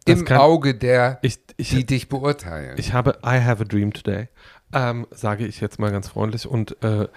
im 0.05 0.25
kann- 0.25 0.37
Auge 0.39 0.73
der, 0.73 1.19
Ich, 1.21 1.39
ich, 1.57 1.69
die 1.69 1.85
dich 1.85 2.09
beurteilen. 2.09 2.75
Ich 2.79 2.93
habe 2.93 3.19
I 3.23 3.41
have 3.41 3.61
a 3.61 3.65
dream 3.65 3.93
today, 3.93 4.27
ähm, 4.73 5.05
sage 5.11 5.45
ich 5.45 5.59
jetzt 5.61 5.77
mal 5.77 5.91
ganz 5.91 6.07
freundlich. 6.07 6.47
Und 6.47 6.81
äh, 6.83 7.07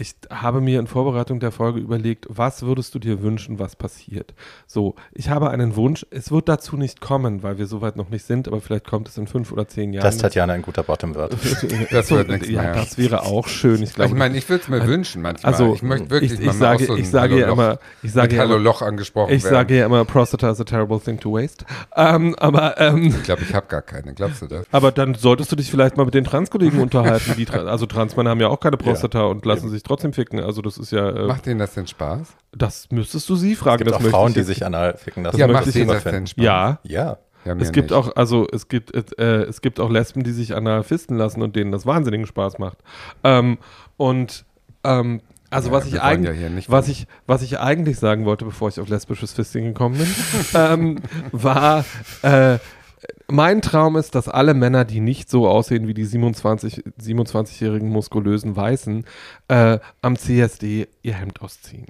ich 0.00 0.14
habe 0.30 0.60
mir 0.60 0.78
in 0.78 0.86
Vorbereitung 0.86 1.40
der 1.40 1.50
Folge 1.50 1.80
überlegt, 1.80 2.26
was 2.28 2.62
würdest 2.62 2.94
du 2.94 3.00
dir 3.00 3.20
wünschen, 3.20 3.58
was 3.58 3.74
passiert? 3.74 4.32
So, 4.68 4.94
ich 5.12 5.28
habe 5.28 5.50
einen 5.50 5.74
Wunsch. 5.74 6.06
Es 6.10 6.30
wird 6.30 6.48
dazu 6.48 6.76
nicht 6.76 7.00
kommen, 7.00 7.42
weil 7.42 7.58
wir 7.58 7.66
soweit 7.66 7.96
noch 7.96 8.08
nicht 8.08 8.24
sind, 8.24 8.46
aber 8.46 8.60
vielleicht 8.60 8.86
kommt 8.86 9.08
es 9.08 9.18
in 9.18 9.26
fünf 9.26 9.50
oder 9.50 9.66
zehn 9.66 9.92
Jahren. 9.92 10.04
Dass 10.04 10.18
Tatjana 10.18 10.52
ein 10.52 10.62
guter 10.62 10.84
Bottom 10.84 11.14
wird. 11.16 11.36
Das 11.90 12.10
wird 12.12 12.28
nichts 12.28 12.48
ja, 12.48 12.62
mehr. 12.62 12.74
das 12.74 12.96
wäre 12.96 13.24
auch 13.24 13.48
schön. 13.48 13.82
Ich 13.82 13.92
glaube, 13.92 14.12
ich 14.12 14.16
meine, 14.16 14.38
ich 14.38 14.48
würde 14.48 14.62
es 14.62 14.68
mir 14.68 14.86
wünschen 14.86 15.20
manchmal. 15.20 15.52
also 15.52 15.74
ich 15.74 15.82
möchte 15.82 16.10
wirklich 16.10 16.32
ich, 16.34 16.40
mal 16.42 16.52
ich 16.52 16.58
sage, 16.58 16.84
so 16.86 16.92
ein 16.92 17.00
ich 17.00 17.10
sage 17.10 17.40
ja 17.40 17.50
immer, 17.50 17.80
ich 18.04 18.12
sage 18.12 18.28
mit 18.28 18.36
ja 18.36 18.42
Hallo 18.42 18.54
immer, 18.54 18.64
Loch 18.64 18.82
angesprochen 18.82 19.32
ich 19.32 19.42
werden. 19.42 19.54
sage 19.54 19.78
ja 19.78 19.86
immer, 19.86 20.04
Prostata 20.04 20.50
is 20.50 20.60
a 20.60 20.64
terrible 20.64 21.00
thing 21.00 21.18
to 21.18 21.32
waste. 21.32 21.64
Ähm, 21.96 22.36
aber 22.38 22.80
ähm, 22.80 23.06
ich 23.06 23.22
glaube, 23.24 23.42
ich 23.42 23.52
habe 23.52 23.66
gar 23.66 23.82
keine. 23.82 24.14
Glaubst 24.14 24.42
du 24.42 24.46
das? 24.46 24.64
Aber 24.70 24.92
dann 24.92 25.16
solltest 25.16 25.50
du 25.50 25.56
dich 25.56 25.72
vielleicht 25.72 25.96
mal 25.96 26.04
mit 26.04 26.14
den 26.14 26.24
Transkollegen 26.24 26.78
unterhalten. 26.88 27.34
Die, 27.36 27.48
also 27.50 27.86
Transmänner 27.86 28.30
haben 28.30 28.40
ja 28.40 28.46
auch 28.46 28.60
keine 28.60 28.76
Prostata 28.76 29.22
und 29.22 29.44
lassen 29.44 29.68
sich 29.70 29.82
trotzdem 29.88 30.12
ficken. 30.12 30.40
Also 30.40 30.62
das 30.62 30.78
ist 30.78 30.92
ja, 30.92 31.08
äh, 31.10 31.26
Macht 31.26 31.46
denen 31.46 31.58
das 31.58 31.74
denn 31.74 31.86
Spaß? 31.86 32.28
das 32.52 32.88
müsstest 32.90 33.28
du 33.28 33.36
sie 33.36 33.54
fragen. 33.56 33.82
Es 33.82 33.86
gibt 33.86 34.00
das 34.00 34.06
auch 34.06 34.10
Frauen, 34.10 34.28
ich 34.28 34.34
die 34.34 34.42
sich 34.42 34.64
anal 34.64 34.96
ficken 34.96 35.24
lassen. 35.24 35.38
ja, 35.38 35.46
macht 35.48 35.74
denen 35.74 35.88
das 35.88 36.04
denn. 36.04 36.26
Spaß? 36.26 36.44
Ja, 36.44 36.78
Ja. 36.84 37.18
ja 37.44 37.54
es 37.56 37.72
gibt 37.72 37.90
nicht. 37.90 37.98
auch, 37.98 38.14
also 38.16 38.46
es 38.52 38.68
gibt, 38.68 38.94
äh, 39.18 39.42
es 39.42 39.60
gibt 39.60 39.80
auch 39.80 39.90
Lesben, 39.90 40.22
die 40.22 40.32
sich 40.32 40.54
anal 40.54 40.82
fisten 40.84 41.16
lassen 41.16 41.42
und 41.42 41.56
denen 41.56 41.72
das 41.72 41.86
wahnsinnigen 41.86 42.26
Spaß 42.26 42.58
macht. 42.58 42.78
Ähm, 43.24 43.58
und 43.96 44.44
ähm, 44.84 45.20
also 45.50 45.68
Ja, 45.68 45.74
was 45.76 45.86
ich 45.86 46.00
eigentlich, 46.02 46.34
ja 46.34 46.40
hier 46.40 46.50
nicht 46.50 46.70
was 46.70 46.88
ich, 46.88 47.06
was 47.26 47.40
ich 47.42 47.58
eigentlich 47.58 47.98
sagen 47.98 48.26
wollte, 48.26 48.44
bevor 48.44 48.68
ich 48.68 48.78
auf 48.80 48.88
lesbisches 48.88 49.32
Fisting 49.32 49.64
gekommen 49.64 49.96
bin, 49.96 50.14
ähm, 50.54 50.96
war 51.32 51.84
äh, 52.22 52.58
mein 53.28 53.62
Traum 53.62 53.96
ist, 53.96 54.14
dass 54.14 54.28
alle 54.28 54.54
Männer, 54.54 54.84
die 54.84 55.00
nicht 55.00 55.30
so 55.30 55.48
aussehen 55.48 55.86
wie 55.86 55.94
die 55.94 56.04
27, 56.04 56.84
27-jährigen 57.00 57.88
muskulösen 57.88 58.56
Weißen, 58.56 59.04
äh, 59.48 59.78
am 60.02 60.16
CSD 60.16 60.88
ihr 61.02 61.14
Hemd 61.14 61.42
ausziehen. 61.42 61.86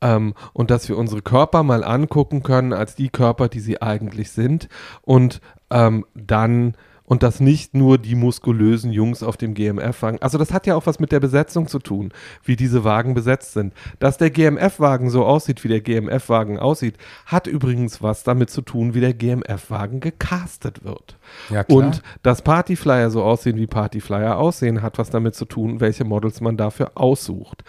Ähm, 0.00 0.34
und 0.52 0.70
dass 0.70 0.88
wir 0.88 0.98
unsere 0.98 1.22
Körper 1.22 1.62
mal 1.62 1.84
angucken 1.84 2.42
können 2.42 2.72
als 2.72 2.96
die 2.96 3.08
Körper, 3.08 3.48
die 3.48 3.60
sie 3.60 3.80
eigentlich 3.80 4.32
sind. 4.32 4.68
Und 5.02 5.40
ähm, 5.70 6.04
dann 6.14 6.76
und 7.12 7.22
dass 7.22 7.40
nicht 7.40 7.74
nur 7.74 7.98
die 7.98 8.14
muskulösen 8.14 8.90
Jungs 8.90 9.22
auf 9.22 9.36
dem 9.36 9.52
GMF-Wagen, 9.52 10.22
also 10.22 10.38
das 10.38 10.50
hat 10.50 10.66
ja 10.66 10.76
auch 10.76 10.86
was 10.86 10.98
mit 10.98 11.12
der 11.12 11.20
Besetzung 11.20 11.68
zu 11.68 11.78
tun, 11.78 12.10
wie 12.42 12.56
diese 12.56 12.84
Wagen 12.84 13.12
besetzt 13.12 13.52
sind. 13.52 13.74
Dass 13.98 14.16
der 14.16 14.30
GMF-Wagen 14.30 15.10
so 15.10 15.26
aussieht, 15.26 15.62
wie 15.62 15.68
der 15.68 15.82
GMF-Wagen 15.82 16.58
aussieht, 16.58 16.96
hat 17.26 17.46
übrigens 17.46 18.00
was 18.00 18.24
damit 18.24 18.48
zu 18.48 18.62
tun, 18.62 18.94
wie 18.94 19.00
der 19.00 19.12
GMF-Wagen 19.12 20.00
gecastet 20.00 20.84
wird. 20.84 21.18
Ja, 21.50 21.64
klar. 21.64 21.78
Und 21.78 22.02
dass 22.22 22.40
Partyflyer 22.40 23.10
so 23.10 23.22
aussehen, 23.22 23.58
wie 23.58 23.66
Partyflyer 23.66 24.38
aussehen, 24.38 24.80
hat 24.80 24.96
was 24.96 25.10
damit 25.10 25.34
zu 25.34 25.44
tun, 25.44 25.80
welche 25.80 26.04
Models 26.04 26.40
man 26.40 26.56
dafür 26.56 26.92
aussucht. 26.94 27.62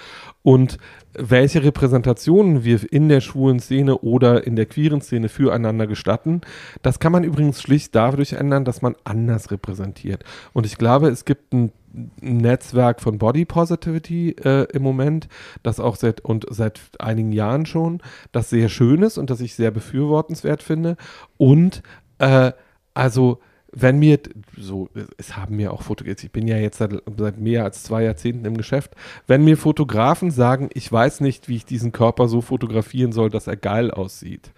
Und 0.43 0.77
welche 1.13 1.63
Repräsentationen 1.63 2.63
wir 2.65 2.91
in 2.91 3.07
der 3.07 3.21
schwulen 3.21 3.59
Szene 3.59 3.97
oder 3.99 4.45
in 4.45 4.55
der 4.55 4.65
queeren 4.65 5.01
Szene 5.01 5.29
füreinander 5.29 5.87
gestatten, 5.87 6.41
das 6.81 6.99
kann 6.99 7.13
man 7.13 7.23
übrigens 7.23 7.61
schlicht 7.61 7.95
dadurch 7.95 8.33
ändern, 8.33 8.65
dass 8.65 8.81
man 8.81 8.95
anders 9.05 9.51
repräsentiert. 9.51 10.23
Und 10.51 10.65
ich 10.65 10.77
glaube, 10.77 11.07
es 11.07 11.23
gibt 11.23 11.53
ein 11.53 11.71
Netzwerk 12.19 13.01
von 13.01 13.19
Body 13.19 13.45
Positivity 13.45 14.31
äh, 14.31 14.67
im 14.73 14.81
Moment, 14.81 15.29
das 15.61 15.79
auch 15.79 15.95
seit 15.95 16.21
und 16.21 16.45
seit 16.49 16.81
einigen 16.99 17.31
Jahren 17.31 17.65
schon, 17.65 18.01
das 18.31 18.49
sehr 18.49 18.67
schön 18.67 19.01
ist 19.01 19.17
und 19.17 19.29
das 19.29 19.39
ich 19.39 19.55
sehr 19.55 19.71
befürwortenswert 19.71 20.61
finde. 20.61 20.97
Und 21.37 21.83
äh, 22.17 22.51
also 22.93 23.39
wenn 23.76 23.97
mir, 23.99 24.19
so, 24.57 24.89
es 25.17 25.36
haben 25.36 25.55
mir 25.55 25.74
auch 25.74 25.82
Fotografen, 25.82 26.26
ich 26.26 26.32
bin 26.32 26.47
ja 26.47 26.57
jetzt 26.57 26.78
seit, 26.78 26.91
seit 27.17 27.39
mehr 27.39 27.63
als 27.63 27.84
zwei 27.84 28.03
Jahrzehnten 28.03 28.45
im 28.45 28.55
Geschäft, 28.55 28.91
wenn 29.28 29.43
mir 29.43 29.57
Fotografen 29.57 30.32
sagen, 30.32 30.69
ich 30.74 30.91
weiß 30.91 31.21
nicht, 31.21 31.49
wie 31.49 31.55
ich 31.55 31.65
diesen 31.65 31.91
Körper 31.91 32.28
so 32.28 32.41
fotografieren 32.41 33.11
soll, 33.11 33.30
dass 33.30 33.47
er 33.47 33.57
geil 33.57 33.91
aussieht, 33.91 34.51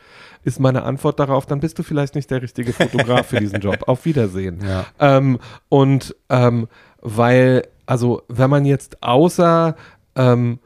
ist 0.43 0.59
meine 0.59 0.83
Antwort 0.83 1.19
darauf, 1.19 1.45
dann 1.45 1.61
bist 1.61 1.79
du 1.79 1.83
vielleicht 1.83 2.15
nicht 2.15 2.29
der 2.29 2.41
richtige 2.41 2.73
Fotograf 2.73 3.27
für 3.27 3.39
diesen 3.39 3.61
Job. 3.61 3.83
Auf 3.87 4.05
Wiedersehen. 4.05 4.59
Ja. 4.63 4.85
Ähm, 4.99 5.39
und 5.69 6.15
ähm, 6.29 6.67
weil, 7.01 7.63
also 7.85 8.21
wenn 8.27 8.49
man 8.49 8.65
jetzt 8.65 9.01
außer 9.01 9.75
ähm, 10.15 10.59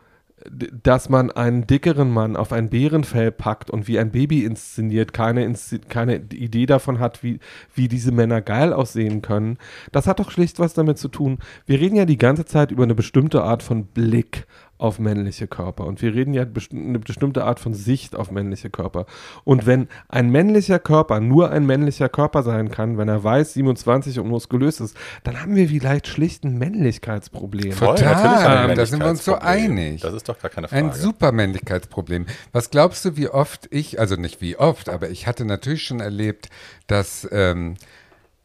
dass 0.50 1.10
man 1.10 1.32
einen 1.32 1.68
dickeren 1.68 2.12
Mann 2.12 2.36
auf 2.36 2.52
ein 2.52 2.70
Bärenfell 2.70 3.32
packt 3.32 3.70
und 3.70 3.88
wie 3.88 4.00
ein 4.00 4.12
Baby 4.12 4.44
inszeniert, 4.46 5.14
keine, 5.14 5.54
keine 5.90 6.18
Idee 6.18 6.66
davon 6.66 7.00
hat, 7.00 7.24
wie, 7.24 7.40
wie 7.74 7.88
diese 7.88 8.12
Männer 8.12 8.42
geil 8.42 8.74
aussehen 8.74 9.22
können, 9.22 9.58
das 9.92 10.08
hat 10.08 10.20
doch 10.20 10.32
schlicht 10.32 10.60
was 10.60 10.74
damit 10.74 10.98
zu 10.98 11.08
tun. 11.08 11.40
Wir 11.66 11.80
reden 11.80 11.96
ja 11.96 12.06
die 12.06 12.18
ganze 12.18 12.46
Zeit 12.46 12.72
über 12.72 12.84
eine 12.84 12.96
bestimmte 12.96 13.44
Art 13.44 13.64
von 13.64 13.86
Blick 13.86 14.46
auf 14.80 14.98
männliche 14.98 15.46
Körper 15.46 15.86
und 15.86 16.02
wir 16.02 16.16
reden 16.16 16.34
ja 16.34 16.46
best 16.46 16.72
eine 16.72 17.00
bestimmte 17.00 17.44
Art 17.44 17.60
von 17.60 17.74
Sicht 17.74 18.16
auf 18.16 18.32
männliche 18.32 18.70
Körper. 18.70 19.06
Und 19.44 19.66
wenn 19.66 19.90
ein 20.08 20.30
männlicher 20.30 20.80
Körper 20.80 21.20
nur 21.20 21.52
ein 21.52 21.66
männlicher 21.66 22.08
Körper 22.08 22.44
sein 22.44 22.72
kann, 22.72 22.98
wenn 22.98 23.10
er 23.10 23.22
weiß, 23.22 23.54
27 23.56 24.20
und 24.20 24.30
muskulös 24.30 24.80
ist, 24.80 24.96
dann 25.26 25.42
haben 25.42 25.58
wir 25.58 25.68
vielleicht 25.68 26.08
schlicht 26.08 26.46
ein 26.46 26.58
Männlichkeitsproblem. 26.58 27.74
Voll. 27.74 27.96
Total, 27.96 28.70
wir 28.70 28.76
da 28.76 28.86
sind 28.86 29.04
wir 29.04 29.10
uns 29.10 29.26
so 29.26 29.36
einig. 29.36 30.02
Das 30.02 30.14
ist 30.14 30.30
doch 30.30 30.40
gar 30.40 30.50
keine 30.50 30.70
Frage. 30.70 30.86
Ein 30.86 30.94
super 30.94 31.34
Männlichkeitsproblem. 31.34 32.26
Was 32.54 32.70
glaubst 32.70 33.04
du, 33.04 33.18
wie 33.18 33.28
oft 33.28 33.68
ich, 33.72 34.00
also 34.00 34.16
nicht 34.16 34.40
wie 34.40 34.56
oft, 34.56 34.88
aber 34.88 35.10
ich 35.10 35.28
hatte 35.28 35.44
natürlich 35.44 35.84
schon 35.84 36.00
erlebt, 36.00 36.48
dass, 36.88 37.28
ähm, 37.34 37.76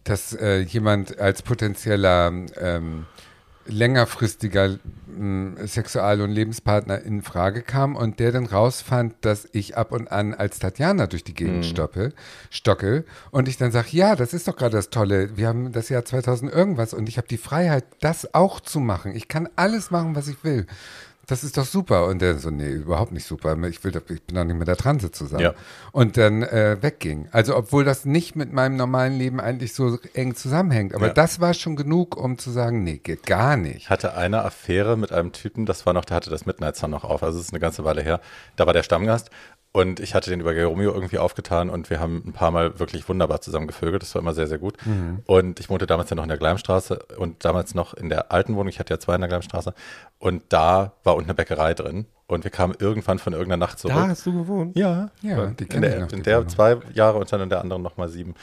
dass 0.02 0.34
äh, 0.34 0.58
jemand 0.62 1.20
als 1.20 1.42
potenzieller 1.42 2.32
ähm, 2.60 3.06
längerfristiger 3.66 4.78
ähm, 5.16 5.56
Sexual- 5.66 6.20
und 6.20 6.30
Lebenspartner 6.30 7.02
in 7.02 7.22
Frage 7.22 7.62
kam 7.62 7.96
und 7.96 8.18
der 8.18 8.32
dann 8.32 8.46
rausfand, 8.46 9.14
dass 9.22 9.48
ich 9.52 9.76
ab 9.76 9.92
und 9.92 10.10
an 10.10 10.34
als 10.34 10.58
Tatjana 10.58 11.06
durch 11.06 11.24
die 11.24 11.34
Gegend 11.34 11.64
stoppe, 11.64 12.12
stocke 12.50 13.04
und 13.30 13.48
ich 13.48 13.56
dann 13.56 13.72
sage, 13.72 13.88
ja, 13.92 14.16
das 14.16 14.34
ist 14.34 14.48
doch 14.48 14.56
gerade 14.56 14.76
das 14.76 14.90
Tolle, 14.90 15.36
wir 15.36 15.48
haben 15.48 15.72
das 15.72 15.88
Jahr 15.88 16.04
2000 16.04 16.52
irgendwas 16.52 16.94
und 16.94 17.08
ich 17.08 17.16
habe 17.16 17.28
die 17.28 17.38
Freiheit, 17.38 17.84
das 18.00 18.34
auch 18.34 18.60
zu 18.60 18.80
machen. 18.80 19.14
Ich 19.14 19.28
kann 19.28 19.48
alles 19.56 19.90
machen, 19.90 20.14
was 20.14 20.28
ich 20.28 20.42
will. 20.44 20.66
Das 21.26 21.44
ist 21.44 21.56
doch 21.56 21.64
super. 21.64 22.06
Und 22.06 22.20
der 22.20 22.38
so, 22.38 22.50
nee, 22.50 22.68
überhaupt 22.68 23.12
nicht 23.12 23.26
super. 23.26 23.56
Ich, 23.68 23.82
will 23.84 23.92
doch, 23.92 24.02
ich 24.08 24.22
bin 24.22 24.36
doch 24.36 24.44
nicht 24.44 24.56
mit 24.58 24.68
der 24.68 24.76
Transe 24.76 25.10
zusammen. 25.10 25.42
Ja. 25.42 25.54
Und 25.92 26.16
dann 26.16 26.42
äh, 26.42 26.76
wegging. 26.80 27.28
Also, 27.32 27.56
obwohl 27.56 27.84
das 27.84 28.04
nicht 28.04 28.36
mit 28.36 28.52
meinem 28.52 28.76
normalen 28.76 29.14
Leben 29.18 29.40
eigentlich 29.40 29.74
so 29.74 29.98
eng 30.14 30.34
zusammenhängt. 30.34 30.94
Aber 30.94 31.08
Ja. 31.08 31.12
das 31.12 31.40
war 31.40 31.54
schon 31.54 31.76
genug, 31.76 32.16
um 32.16 32.38
zu 32.38 32.50
sagen, 32.50 32.84
nee, 32.84 32.98
geht 32.98 33.24
gar 33.26 33.56
nicht. 33.56 33.76
Ich 33.76 33.90
hatte 33.90 34.14
eine 34.16 34.44
Affäre 34.44 34.96
mit 34.96 35.12
einem 35.12 35.32
Typen, 35.32 35.66
das 35.66 35.86
war 35.86 35.92
noch, 35.92 36.04
der 36.04 36.16
hatte 36.16 36.30
das 36.30 36.46
Midnight 36.46 36.76
Sun 36.76 36.90
noch 36.90 37.04
auf, 37.04 37.22
also 37.22 37.38
es 37.38 37.46
ist 37.46 37.52
eine 37.52 37.60
ganze 37.60 37.84
Weile 37.84 38.02
her. 38.02 38.20
Da 38.56 38.66
war 38.66 38.72
der 38.72 38.82
Stammgast 38.82 39.30
und 39.76 39.98
ich 39.98 40.14
hatte 40.14 40.30
den 40.30 40.38
über 40.40 40.54
Geromeo 40.54 40.92
irgendwie 40.94 41.18
aufgetan 41.18 41.68
und 41.68 41.90
wir 41.90 41.98
haben 41.98 42.22
ein 42.24 42.32
paar 42.32 42.52
Mal 42.52 42.78
wirklich 42.78 43.08
wunderbar 43.08 43.40
zusammen 43.40 43.66
gevögelt. 43.66 44.02
Das 44.02 44.14
war 44.14 44.22
immer 44.22 44.32
sehr, 44.32 44.46
sehr 44.46 44.58
gut. 44.58 44.76
Und 45.26 45.58
ich 45.58 45.68
wohnte 45.68 45.86
damals 45.86 46.10
ja 46.10 46.16
noch 46.16 46.22
in 46.22 46.28
der 46.28 46.38
Gleimstraße 46.38 47.00
und 47.18 47.44
damals 47.44 47.74
noch 47.74 47.92
in 47.92 48.08
der 48.08 48.30
alten 48.30 48.54
Wohnung. 48.54 48.68
Ich 48.68 48.78
hatte 48.78 48.94
ja 48.94 49.00
zwei 49.00 49.16
in 49.16 49.20
der 49.20 49.28
Gleimstraße 49.28 49.74
und 50.20 50.42
da 50.48 50.92
war 51.02 51.16
unten 51.16 51.28
eine 51.30 51.34
Bäckerei 51.34 51.74
drin 51.74 52.06
und 52.28 52.44
wir 52.44 52.52
kamen 52.52 52.74
irgendwann 52.78 53.18
von 53.18 53.32
irgendeiner 53.32 53.66
Nacht 53.66 53.80
zurück. 53.80 53.96
Da 53.96 54.06
hast 54.08 54.24
du 54.24 54.32
gewohnt? 54.32 54.76
Ja, 54.78 55.10
Ja, 55.22 55.46
die 55.46 55.64
in 55.64 55.68
kenne 55.68 55.86
ich 55.88 55.92
der, 55.92 56.00
noch, 56.02 56.08
die 56.08 56.16
in 56.16 56.22
der 56.22 56.36
Wohnung. 56.38 56.48
zwei 56.50 56.76
Jahre 56.92 57.18
und 57.18 57.32
dann 57.32 57.40
in 57.40 57.48
der 57.48 57.60
anderen 57.60 57.82
nochmal 57.82 58.08
sieben. 58.08 58.34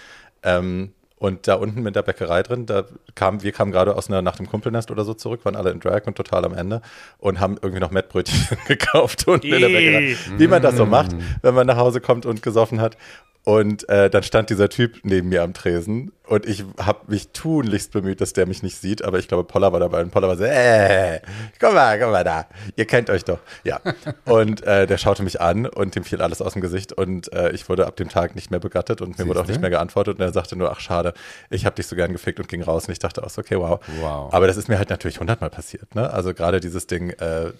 Ähm, 0.43 0.91
und 1.21 1.47
da 1.47 1.53
unten 1.53 1.83
mit 1.83 1.95
der 1.95 2.01
Bäckerei 2.01 2.41
drin, 2.41 2.65
da 2.65 2.83
kam, 3.13 3.43
wir 3.43 3.51
kamen 3.51 3.71
gerade 3.71 3.95
aus 3.95 4.09
einer 4.09 4.23
Nacht 4.23 4.39
im 4.39 4.49
Kumpelnest 4.49 4.89
oder 4.89 5.05
so 5.05 5.13
zurück, 5.13 5.45
waren 5.45 5.55
alle 5.55 5.69
in 5.69 5.79
Drag 5.79 6.07
und 6.07 6.15
total 6.15 6.45
am 6.45 6.55
Ende 6.55 6.81
und 7.19 7.39
haben 7.39 7.57
irgendwie 7.61 7.79
noch 7.79 7.91
Mettbrötchen 7.91 8.57
gekauft 8.67 9.27
unten 9.27 9.45
in 9.45 9.61
der 9.61 9.67
Bäckerei. 9.67 10.15
Wie 10.37 10.47
man 10.47 10.63
das 10.63 10.77
so 10.77 10.87
macht, 10.87 11.11
wenn 11.43 11.53
man 11.53 11.67
nach 11.67 11.77
Hause 11.77 12.01
kommt 12.01 12.25
und 12.25 12.41
gesoffen 12.41 12.81
hat. 12.81 12.97
Und 13.43 13.87
äh, 13.87 14.09
dann 14.09 14.23
stand 14.23 14.49
dieser 14.49 14.69
Typ 14.69 14.97
neben 15.03 15.29
mir 15.29 15.43
am 15.43 15.53
Tresen 15.53 16.11
und 16.31 16.45
ich 16.45 16.63
habe 16.79 16.99
mich 17.07 17.29
tunlichst 17.33 17.91
bemüht, 17.91 18.21
dass 18.21 18.33
der 18.33 18.45
mich 18.45 18.63
nicht 18.63 18.77
sieht, 18.77 19.03
aber 19.03 19.19
ich 19.19 19.27
glaube, 19.27 19.43
Polla 19.43 19.71
war 19.73 19.79
dabei 19.79 20.01
und 20.01 20.11
Polla 20.11 20.27
war 20.27 20.37
so, 20.37 20.43
äh, 20.45 21.19
guck 21.59 21.73
mal, 21.73 21.99
guck 21.99 22.09
mal 22.11 22.23
da, 22.23 22.47
ihr 22.75 22.85
kennt 22.85 23.09
euch 23.09 23.25
doch. 23.25 23.39
Ja. 23.63 23.79
Und 24.25 24.63
äh, 24.63 24.87
der 24.87 24.97
schaute 24.97 25.23
mich 25.23 25.41
an 25.41 25.65
und 25.65 25.95
dem 25.95 26.03
fiel 26.03 26.21
alles 26.21 26.41
aus 26.41 26.53
dem 26.53 26.61
Gesicht 26.61 26.93
und 26.93 27.31
äh, 27.33 27.51
ich 27.51 27.67
wurde 27.69 27.85
ab 27.85 27.95
dem 27.97 28.09
Tag 28.09 28.35
nicht 28.35 28.49
mehr 28.49 28.59
begattet 28.59 29.01
und 29.01 29.19
mir 29.19 29.27
wurde 29.27 29.41
auch 29.41 29.47
nicht 29.47 29.61
mehr 29.61 29.69
geantwortet 29.69 30.17
und 30.19 30.21
er 30.25 30.31
sagte 30.31 30.55
nur, 30.55 30.71
ach 30.71 30.79
schade, 30.79 31.13
ich 31.49 31.65
habe 31.65 31.75
dich 31.75 31.87
so 31.87 31.95
gern 31.95 32.11
gefickt 32.13 32.39
und 32.39 32.47
ging 32.47 32.61
raus 32.63 32.85
und 32.87 32.93
ich 32.93 32.99
dachte 32.99 33.23
auch 33.23 33.29
so, 33.29 33.41
okay, 33.41 33.57
wow. 33.57 33.79
Wow. 33.99 34.33
Aber 34.33 34.47
das 34.47 34.57
ist 34.57 34.69
mir 34.69 34.77
halt 34.77 34.89
natürlich 34.89 35.19
hundertmal 35.19 35.49
passiert, 35.49 35.93
ne? 35.95 36.11
Also 36.11 36.33
gerade 36.33 36.59
dieses 36.61 36.87
Ding, 36.87 37.09
äh, 37.11 37.51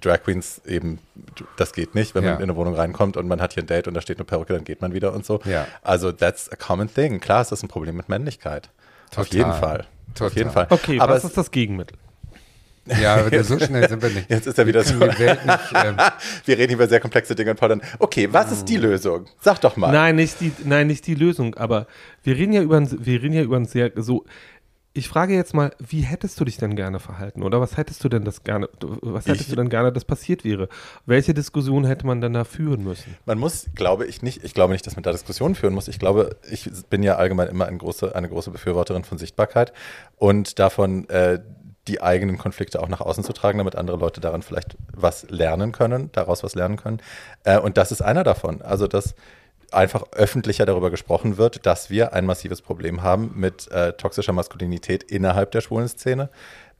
Drag 0.00 0.22
Queens 0.22 0.60
eben, 0.64 0.98
das 1.56 1.72
geht 1.72 1.94
nicht, 1.94 2.14
wenn 2.14 2.22
Ja. 2.24 2.32
man 2.34 2.38
in 2.40 2.44
eine 2.50 2.56
Wohnung 2.56 2.74
reinkommt 2.74 3.16
und 3.16 3.26
man 3.26 3.40
hat 3.40 3.54
hier 3.54 3.62
ein 3.64 3.66
Date 3.66 3.88
und 3.88 3.94
da 3.94 4.00
steht 4.00 4.18
eine 4.18 4.24
Perücke, 4.24 4.52
dann 4.54 4.64
geht 4.64 4.80
man 4.80 4.94
wieder 4.94 5.12
und 5.12 5.26
so. 5.26 5.40
Ja. 5.44 5.66
Also 5.82 6.12
that's 6.12 6.48
a 6.52 6.56
common 6.56 6.92
thing. 6.92 7.18
Klar 7.20 7.42
ist 7.42 7.50
das 7.52 7.62
ein 7.64 7.68
Problem 7.68 7.96
mit 7.96 8.08
Männlichkeit. 8.12 8.70
Auf 9.16 9.28
Total. 9.28 9.38
jeden 9.38 9.52
Fall. 9.52 9.80
Auf 9.80 10.14
Total. 10.14 10.38
jeden 10.38 10.50
Fall. 10.50 10.66
Okay, 10.70 11.00
Aber 11.00 11.14
was 11.14 11.24
es, 11.24 11.30
ist 11.30 11.38
das 11.38 11.50
Gegenmittel? 11.50 11.96
Ja, 13.00 13.14
aber 13.14 13.44
so 13.44 13.58
schnell 13.60 13.88
sind 13.88 14.02
wir 14.02 14.10
nicht. 14.10 14.28
Jetzt 14.28 14.46
ist 14.46 14.58
er 14.58 14.66
wieder 14.66 14.82
so. 14.82 14.96
Nicht, 14.96 15.20
ähm, 15.20 15.96
Wir 16.44 16.58
reden 16.58 16.72
über 16.72 16.88
sehr 16.88 16.98
komplexe 16.98 17.34
Dinge 17.34 17.52
und 17.52 17.60
Paul 17.60 17.68
dann, 17.68 17.82
okay, 18.00 18.28
was 18.32 18.50
ist 18.50 18.64
die 18.64 18.76
Lösung? 18.76 19.26
Sag 19.40 19.60
doch 19.60 19.76
mal. 19.76 19.92
Nein, 19.92 20.16
nicht 20.16 20.40
die, 20.40 20.52
nein, 20.64 20.88
nicht 20.88 21.06
die 21.06 21.14
Lösung, 21.14 21.54
aber 21.54 21.86
wir 22.24 22.36
reden 22.36 22.52
ja 22.52 22.62
über 22.62 22.78
ein, 22.78 22.88
wir 22.90 23.22
reden 23.22 23.34
ja 23.34 23.42
über 23.42 23.56
ein 23.56 23.66
sehr 23.66 23.92
so. 23.96 24.24
Ich 24.94 25.08
frage 25.08 25.34
jetzt 25.34 25.54
mal, 25.54 25.72
wie 25.78 26.02
hättest 26.02 26.38
du 26.38 26.44
dich 26.44 26.58
denn 26.58 26.76
gerne 26.76 27.00
verhalten 27.00 27.42
oder 27.42 27.62
was 27.62 27.78
hättest 27.78 28.04
du 28.04 28.10
denn 28.10 28.24
das 28.26 28.44
gerne, 28.44 28.68
was 28.80 29.24
hättest 29.26 29.42
Ich- 29.44 29.48
du 29.50 29.56
denn 29.56 29.70
gerne, 29.70 29.90
dass 29.90 30.04
passiert 30.04 30.44
wäre? 30.44 30.68
Welche 31.06 31.32
Diskussion 31.32 31.86
hätte 31.86 32.06
man 32.06 32.20
denn 32.20 32.34
da 32.34 32.44
führen 32.44 32.84
müssen? 32.84 33.16
Man 33.24 33.38
muss, 33.38 33.66
glaube 33.74 34.04
ich, 34.06 34.20
nicht, 34.20 34.44
ich 34.44 34.52
glaube 34.52 34.74
nicht, 34.74 34.86
dass 34.86 34.94
man 34.96 35.02
da 35.02 35.10
Diskussionen 35.12 35.54
führen 35.54 35.72
muss. 35.72 35.88
Ich 35.88 35.98
glaube, 35.98 36.36
ich 36.50 36.70
bin 36.90 37.02
ja 37.02 37.16
allgemein 37.16 37.48
immer 37.48 37.66
eine 37.66 37.78
große, 37.78 38.14
eine 38.14 38.28
große 38.28 38.50
Befürworterin 38.50 39.04
von 39.04 39.16
Sichtbarkeit 39.16 39.72
und 40.16 40.58
davon, 40.58 41.08
äh, 41.08 41.38
die 41.88 42.00
eigenen 42.00 42.38
Konflikte 42.38 42.80
auch 42.80 42.88
nach 42.88 43.00
außen 43.00 43.24
zu 43.24 43.32
tragen, 43.32 43.58
damit 43.58 43.74
andere 43.74 43.96
Leute 43.96 44.20
daran 44.20 44.42
vielleicht 44.42 44.76
was 44.92 45.28
lernen 45.30 45.72
können, 45.72 46.10
daraus 46.12 46.44
was 46.44 46.54
lernen 46.54 46.76
können. 46.76 47.00
Äh, 47.44 47.58
und 47.58 47.76
das 47.76 47.90
ist 47.90 48.02
einer 48.02 48.22
davon. 48.24 48.62
Also, 48.62 48.86
dass 48.86 49.14
einfach 49.74 50.04
öffentlicher 50.12 50.66
darüber 50.66 50.90
gesprochen 50.90 51.36
wird, 51.36 51.66
dass 51.66 51.90
wir 51.90 52.12
ein 52.12 52.26
massives 52.26 52.62
Problem 52.62 53.02
haben 53.02 53.32
mit 53.34 53.70
äh, 53.70 53.92
toxischer 53.94 54.32
Maskulinität 54.32 55.02
innerhalb 55.04 55.50
der 55.50 55.60
schwulen 55.60 55.88
Szene, 55.88 56.30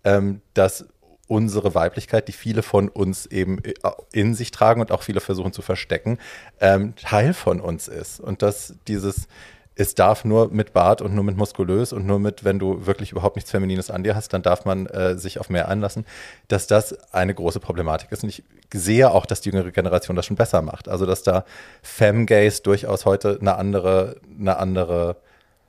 ähm, 0.04 0.40
dass 0.54 0.86
unsere 1.28 1.74
Weiblichkeit, 1.74 2.28
die 2.28 2.32
viele 2.32 2.62
von 2.62 2.88
uns 2.88 3.26
eben 3.26 3.64
äh, 3.64 3.72
in 4.12 4.34
sich 4.34 4.50
tragen 4.50 4.80
und 4.80 4.92
auch 4.92 5.02
viele 5.02 5.20
versuchen 5.20 5.52
zu 5.52 5.62
verstecken, 5.62 6.18
ähm, 6.60 6.94
Teil 6.96 7.32
von 7.32 7.60
uns 7.60 7.88
ist. 7.88 8.20
Und 8.20 8.42
dass 8.42 8.74
dieses, 8.86 9.28
es 9.74 9.94
darf 9.94 10.24
nur 10.24 10.50
mit 10.50 10.72
Bart 10.72 11.00
und 11.00 11.14
nur 11.14 11.24
mit 11.24 11.36
muskulös 11.36 11.92
und 11.92 12.06
nur 12.06 12.18
mit, 12.18 12.44
wenn 12.44 12.58
du 12.58 12.86
wirklich 12.86 13.12
überhaupt 13.12 13.36
nichts 13.36 13.50
Feminines 13.50 13.90
an 13.90 14.02
dir 14.02 14.14
hast, 14.14 14.32
dann 14.32 14.42
darf 14.42 14.64
man 14.64 14.86
äh, 14.86 15.16
sich 15.16 15.40
auf 15.40 15.48
mehr 15.48 15.68
einlassen, 15.68 16.04
dass 16.48 16.66
das 16.66 17.12
eine 17.12 17.34
große 17.34 17.60
Problematik 17.60 18.12
ist. 18.12 18.22
Und 18.22 18.28
ich 18.28 18.44
sehe 18.72 19.10
auch, 19.10 19.26
dass 19.26 19.40
die 19.40 19.50
jüngere 19.50 19.70
Generation 19.70 20.16
das 20.16 20.26
schon 20.26 20.36
besser 20.36 20.62
macht. 20.62 20.88
Also, 20.88 21.06
dass 21.06 21.22
da 21.22 21.44
Femgays 21.82 22.62
durchaus 22.62 23.06
heute 23.06 23.38
eine 23.40 23.56
andere, 23.56 24.16
eine 24.38 24.58
andere 24.58 25.16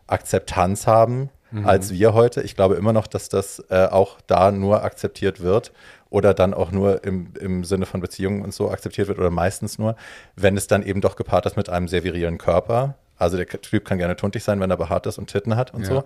Akzeptanz 0.07 0.87
haben 0.87 1.29
als 1.63 1.91
wir 1.91 2.13
heute. 2.13 2.41
Ich 2.41 2.55
glaube 2.55 2.75
immer 2.75 2.93
noch, 2.93 3.07
dass 3.07 3.29
das 3.29 3.63
äh, 3.69 3.85
auch 3.85 4.19
da 4.25 4.51
nur 4.51 4.83
akzeptiert 4.83 5.41
wird 5.41 5.71
oder 6.09 6.33
dann 6.33 6.53
auch 6.53 6.71
nur 6.71 7.03
im, 7.03 7.33
im 7.39 7.63
Sinne 7.63 7.85
von 7.85 8.01
Beziehungen 8.01 8.41
und 8.41 8.53
so 8.53 8.71
akzeptiert 8.71 9.07
wird 9.07 9.19
oder 9.19 9.29
meistens 9.29 9.77
nur, 9.77 9.95
wenn 10.35 10.57
es 10.57 10.67
dann 10.67 10.83
eben 10.83 11.01
doch 11.01 11.15
gepaart 11.15 11.45
ist 11.45 11.57
mit 11.57 11.69
einem 11.69 11.87
sehr 11.87 12.03
virilen 12.03 12.37
Körper. 12.37 12.95
Also 13.17 13.37
der 13.37 13.47
Typ 13.47 13.85
kann 13.85 13.97
gerne 13.97 14.15
tuntig 14.15 14.43
sein, 14.43 14.59
wenn 14.59 14.69
er 14.71 14.77
behaart 14.77 15.05
ist 15.07 15.17
und 15.17 15.27
Titten 15.27 15.55
hat 15.55 15.73
und 15.73 15.81
Ja. 15.81 15.87
so. 15.87 16.03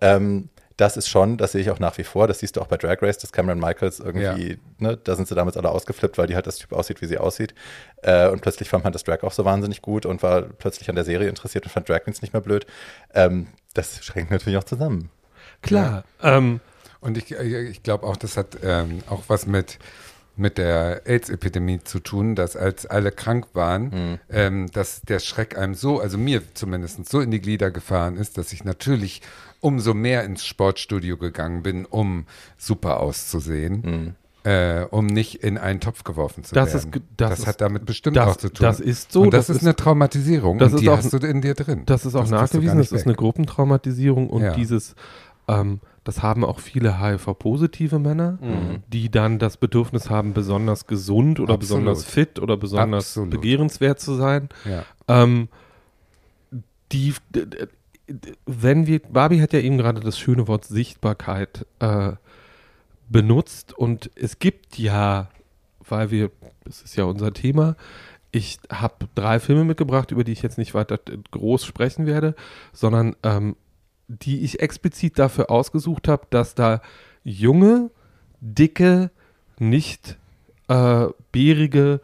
Ähm, 0.00 0.48
das 0.76 0.96
ist 0.96 1.08
schon, 1.08 1.36
das 1.36 1.52
sehe 1.52 1.60
ich 1.60 1.70
auch 1.70 1.78
nach 1.78 1.98
wie 1.98 2.02
vor, 2.02 2.26
das 2.26 2.40
siehst 2.40 2.56
du 2.56 2.60
auch 2.60 2.66
bei 2.66 2.76
Drag 2.76 3.00
Race, 3.00 3.16
dass 3.18 3.30
Cameron 3.30 3.60
Michaels 3.60 4.00
irgendwie, 4.00 4.58
ne, 4.78 4.96
da 4.96 5.14
sind 5.14 5.28
sie 5.28 5.36
damals 5.36 5.56
alle 5.56 5.68
ausgeflippt, 5.68 6.18
weil 6.18 6.26
die 6.26 6.34
halt 6.34 6.48
das 6.48 6.56
Typ 6.56 6.72
aussieht, 6.72 7.00
wie 7.00 7.06
sie 7.06 7.16
aussieht. 7.18 7.54
Äh, 8.02 8.28
und 8.28 8.40
plötzlich 8.40 8.68
fand 8.68 8.82
man 8.82 8.92
das 8.92 9.04
Drag 9.04 9.22
auch 9.22 9.30
so 9.30 9.44
wahnsinnig 9.44 9.82
gut 9.82 10.04
und 10.04 10.24
war 10.24 10.42
plötzlich 10.42 10.88
an 10.88 10.96
der 10.96 11.04
Serie 11.04 11.28
interessiert 11.28 11.64
und 11.64 11.70
fand 11.70 11.88
Drag 11.88 12.00
Queens 12.02 12.22
nicht 12.22 12.32
mehr 12.32 12.42
blöd. 12.42 12.66
Ähm, 13.14 13.46
das 13.74 14.04
schränkt 14.04 14.32
natürlich 14.32 14.58
auch 14.58 14.64
zusammen. 14.64 15.10
Klar. 15.62 16.02
Ähm, 16.22 16.58
Und 17.00 17.18
ich, 17.18 17.30
ich 17.32 17.82
glaube 17.84 18.04
auch, 18.06 18.16
das 18.16 18.36
hat 18.36 18.56
ähm, 18.64 19.02
auch 19.08 19.22
was 19.28 19.46
mit, 19.46 19.78
mit 20.36 20.58
der 20.58 21.02
AIDS-Epidemie 21.06 21.80
zu 21.84 22.00
tun, 22.00 22.34
dass 22.34 22.56
als 22.56 22.86
alle 22.86 23.12
krank 23.12 23.46
waren, 23.54 24.18
ähm, 24.30 24.68
dass 24.72 25.02
der 25.02 25.20
Schreck 25.20 25.56
einem 25.56 25.74
so, 25.74 26.00
also 26.00 26.18
mir 26.18 26.42
zumindest 26.54 27.08
so 27.08 27.20
in 27.20 27.30
die 27.30 27.40
Glieder 27.40 27.70
gefahren 27.70 28.16
ist, 28.16 28.36
dass 28.36 28.52
ich 28.52 28.64
natürlich 28.64 29.22
umso 29.60 29.94
mehr 29.94 30.24
ins 30.24 30.44
Sportstudio 30.44 31.16
gegangen 31.16 31.62
bin, 31.62 31.84
um 31.86 32.26
super 32.58 33.00
auszusehen. 33.00 34.16
Äh, 34.46 34.84
um 34.90 35.06
nicht 35.06 35.36
in 35.42 35.56
einen 35.56 35.80
Topf 35.80 36.04
geworfen 36.04 36.44
zu 36.44 36.54
Das 36.54 36.74
werden. 36.74 36.92
ist 36.92 37.02
das 37.16 37.30
das 37.30 37.38
ist- 37.38 37.46
hat 37.46 37.60
damit 37.62 37.86
bestimmt 37.86 38.18
das- 38.18 38.28
auch 38.28 38.36
zu 38.36 38.50
tun. 38.52 38.66
das 38.66 38.78
ist 38.78 39.10
so, 39.10 39.22
Und 39.22 39.30
das, 39.32 39.46
das 39.46 39.56
ist 39.56 39.62
ist- 39.62 39.68
eine 39.68 39.74
Traumatisierung. 39.74 40.58
das 40.58 40.72
und 40.72 40.74
ist 40.74 40.80
die 40.82 40.90
auch- 40.90 40.98
hast 40.98 41.10
du 41.14 41.16
in 41.16 41.40
dir 41.40 41.54
drin. 41.54 41.84
Das 41.86 42.04
ist 42.04 42.14
auch 42.14 42.28
nachgewiesen, 42.28 42.76
das 42.76 42.92
ist 42.92 43.06
eine 43.06 43.14
Gruppentraumatisierung 43.14 44.28
und 44.28 44.42
Ja. 44.42 44.52
dieses, 44.54 44.96
ähm, 45.48 45.80
das 46.04 46.22
haben 46.22 46.44
auch 46.44 46.58
viele 46.60 47.00
HIV-positive 47.00 47.98
Männer, 47.98 48.38
Mhm. 48.40 48.82
die 48.88 49.10
dann 49.10 49.38
das 49.38 49.56
Bedürfnis 49.56 50.10
haben, 50.10 50.34
besonders 50.34 50.86
gesund 50.86 51.40
oder 51.40 51.54
Absolut. 51.54 51.60
besonders 51.84 52.04
fit 52.04 52.38
oder 52.38 52.56
besonders 52.56 53.06
Absolut. 53.06 53.30
begehrenswert 53.30 54.00
zu 54.00 54.14
sein. 54.14 54.50
Ja. 54.64 54.84
Ähm, 55.08 55.48
die, 56.92 57.14
wenn 58.46 58.86
wir, 58.86 59.00
Barbie 59.00 59.40
hat 59.40 59.52
ja 59.52 59.60
eben 59.60 59.78
gerade 59.78 60.00
das 60.00 60.18
schöne 60.18 60.46
Wort 60.46 60.64
Sichtbarkeit 60.66 61.66
äh, 61.78 62.12
benutzt 63.08 63.72
und 63.76 64.10
es 64.14 64.38
gibt 64.38 64.78
ja, 64.78 65.28
weil 65.88 66.10
wir, 66.10 66.30
das 66.64 66.82
ist 66.82 66.96
ja 66.96 67.04
unser 67.04 67.32
Thema, 67.32 67.76
ich 68.30 68.58
habe 68.70 69.08
drei 69.14 69.38
Filme 69.40 69.64
mitgebracht, 69.64 70.10
über 70.10 70.24
die 70.24 70.32
ich 70.32 70.42
jetzt 70.42 70.58
nicht 70.58 70.74
weiter 70.74 70.98
groß 71.30 71.64
sprechen 71.64 72.04
werde, 72.06 72.34
sondern 72.72 73.14
ähm, 73.22 73.56
die 74.22 74.40
ich 74.44 74.60
explizit 74.60 75.18
dafür 75.18 75.50
ausgesucht 75.50 76.08
habe, 76.08 76.26
dass 76.30 76.54
da 76.54 76.80
junge, 77.22 77.90
dicke, 78.40 79.10
nicht 79.58 80.16
äh, 80.68 81.06
bärige, 81.32 82.00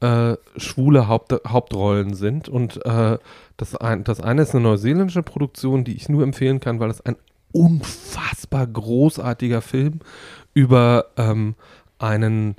äh, 0.00 0.36
schwule 0.56 1.08
Haupt 1.08 1.32
Hauptrollen 1.46 2.14
sind. 2.14 2.48
Und 2.48 2.84
äh, 2.84 3.18
das, 3.56 3.76
ein, 3.76 4.04
das 4.04 4.20
eine 4.20 4.42
ist 4.42 4.54
eine 4.54 4.62
neuseeländische 4.62 5.22
Produktion, 5.22 5.84
die 5.84 5.96
ich 5.96 6.08
nur 6.08 6.22
empfehlen 6.22 6.60
kann, 6.60 6.80
weil 6.80 6.90
es 6.90 7.00
ein 7.00 7.16
unfassbar 7.52 8.66
großartiger 8.66 9.62
Film 9.62 10.00
über 10.52 11.06
ähm, 11.16 11.54
einen 11.98 12.56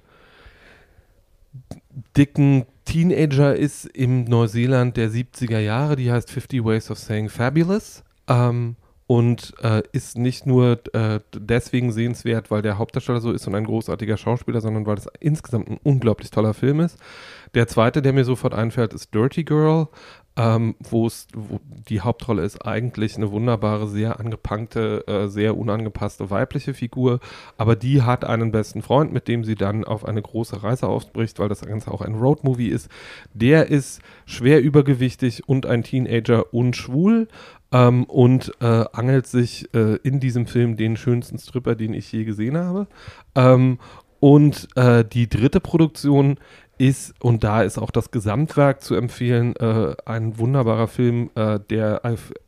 dicken 2.17 2.65
Teenager 2.85 3.55
ist 3.55 3.85
im 3.85 4.25
Neuseeland 4.25 4.95
der 4.95 5.09
70er 5.09 5.59
Jahre, 5.59 5.95
die 5.95 6.11
heißt 6.11 6.31
50 6.31 6.63
Ways 6.63 6.91
of 6.91 6.99
Saying 6.99 7.29
Fabulous. 7.29 8.03
Ähm, 8.27 8.75
und 9.07 9.53
äh, 9.61 9.83
ist 9.91 10.17
nicht 10.17 10.47
nur 10.47 10.79
äh, 10.93 11.19
deswegen 11.33 11.91
sehenswert, 11.91 12.49
weil 12.49 12.63
der 12.63 12.79
Hauptdarsteller 12.79 13.21
so 13.21 13.31
ist 13.31 13.45
und 13.45 13.53
ein 13.53 13.65
großartiger 13.65 14.17
Schauspieler, 14.17 14.61
sondern 14.61 14.87
weil 14.87 14.97
es 14.97 15.07
insgesamt 15.19 15.69
ein 15.69 15.79
unglaublich 15.83 16.31
toller 16.31 16.55
Film 16.55 16.79
ist. 16.79 16.97
Der 17.53 17.67
zweite, 17.67 18.01
der 18.01 18.13
mir 18.13 18.25
sofort 18.25 18.55
einfällt, 18.55 18.93
ist 18.93 19.13
Dirty 19.13 19.43
Girl, 19.43 19.87
ähm, 20.37 20.75
wo 20.79 21.09
die 21.87 22.01
Hauptrolle 22.01 22.43
ist 22.43 22.65
eigentlich 22.65 23.15
eine 23.15 23.31
wunderbare, 23.31 23.87
sehr 23.87 24.19
angepankte, 24.19 25.07
äh, 25.07 25.27
sehr 25.27 25.55
unangepasste 25.55 26.29
weibliche 26.29 26.73
Figur, 26.73 27.19
aber 27.57 27.75
die 27.75 28.01
hat 28.01 28.25
einen 28.25 28.51
besten 28.51 28.81
Freund, 28.81 29.13
mit 29.13 29.27
dem 29.27 29.45
sie 29.45 29.55
dann 29.55 29.85
auf 29.85 30.03
eine 30.03 30.21
große 30.21 30.61
Reise 30.61 30.87
aufbricht, 30.87 31.39
weil 31.39 31.47
das 31.47 31.61
Ganze 31.61 31.91
auch 31.91 32.01
ein 32.01 32.15
Roadmovie 32.15 32.67
ist. 32.67 32.89
Der 33.33 33.67
ist 33.69 34.01
schwer 34.25 34.61
übergewichtig 34.61 35.47
und 35.47 35.65
ein 35.65 35.83
Teenager 35.83 36.53
und 36.53 36.75
schwul 36.75 37.27
ähm, 37.75 38.05
und 38.05 38.53
äh, 38.61 38.85
angelt 38.93 39.27
sich 39.27 39.73
äh, 39.73 39.97
in 39.97 40.21
diesem 40.21 40.47
Film 40.47 40.77
den 40.77 40.95
schönsten 40.95 41.37
Stripper, 41.37 41.75
den 41.75 41.93
ich 41.93 42.09
je 42.11 42.23
gesehen 42.23 42.57
habe. 42.57 42.87
Ähm, 43.35 43.79
und 44.21 44.69
äh, 44.75 45.03
die 45.03 45.27
dritte 45.27 45.59
Produktion 45.59 46.37
ist, 46.77 47.13
und 47.21 47.43
da 47.43 47.63
ist 47.63 47.77
auch 47.77 47.91
das 47.91 48.11
Gesamtwerk 48.11 48.81
zu 48.81 48.95
empfehlen, 48.95 49.55
äh, 49.57 49.93
ein 50.05 50.37
wunderbarer 50.39 50.87
Film, 50.87 51.29
äh, 51.35 51.59
der 51.69 52.01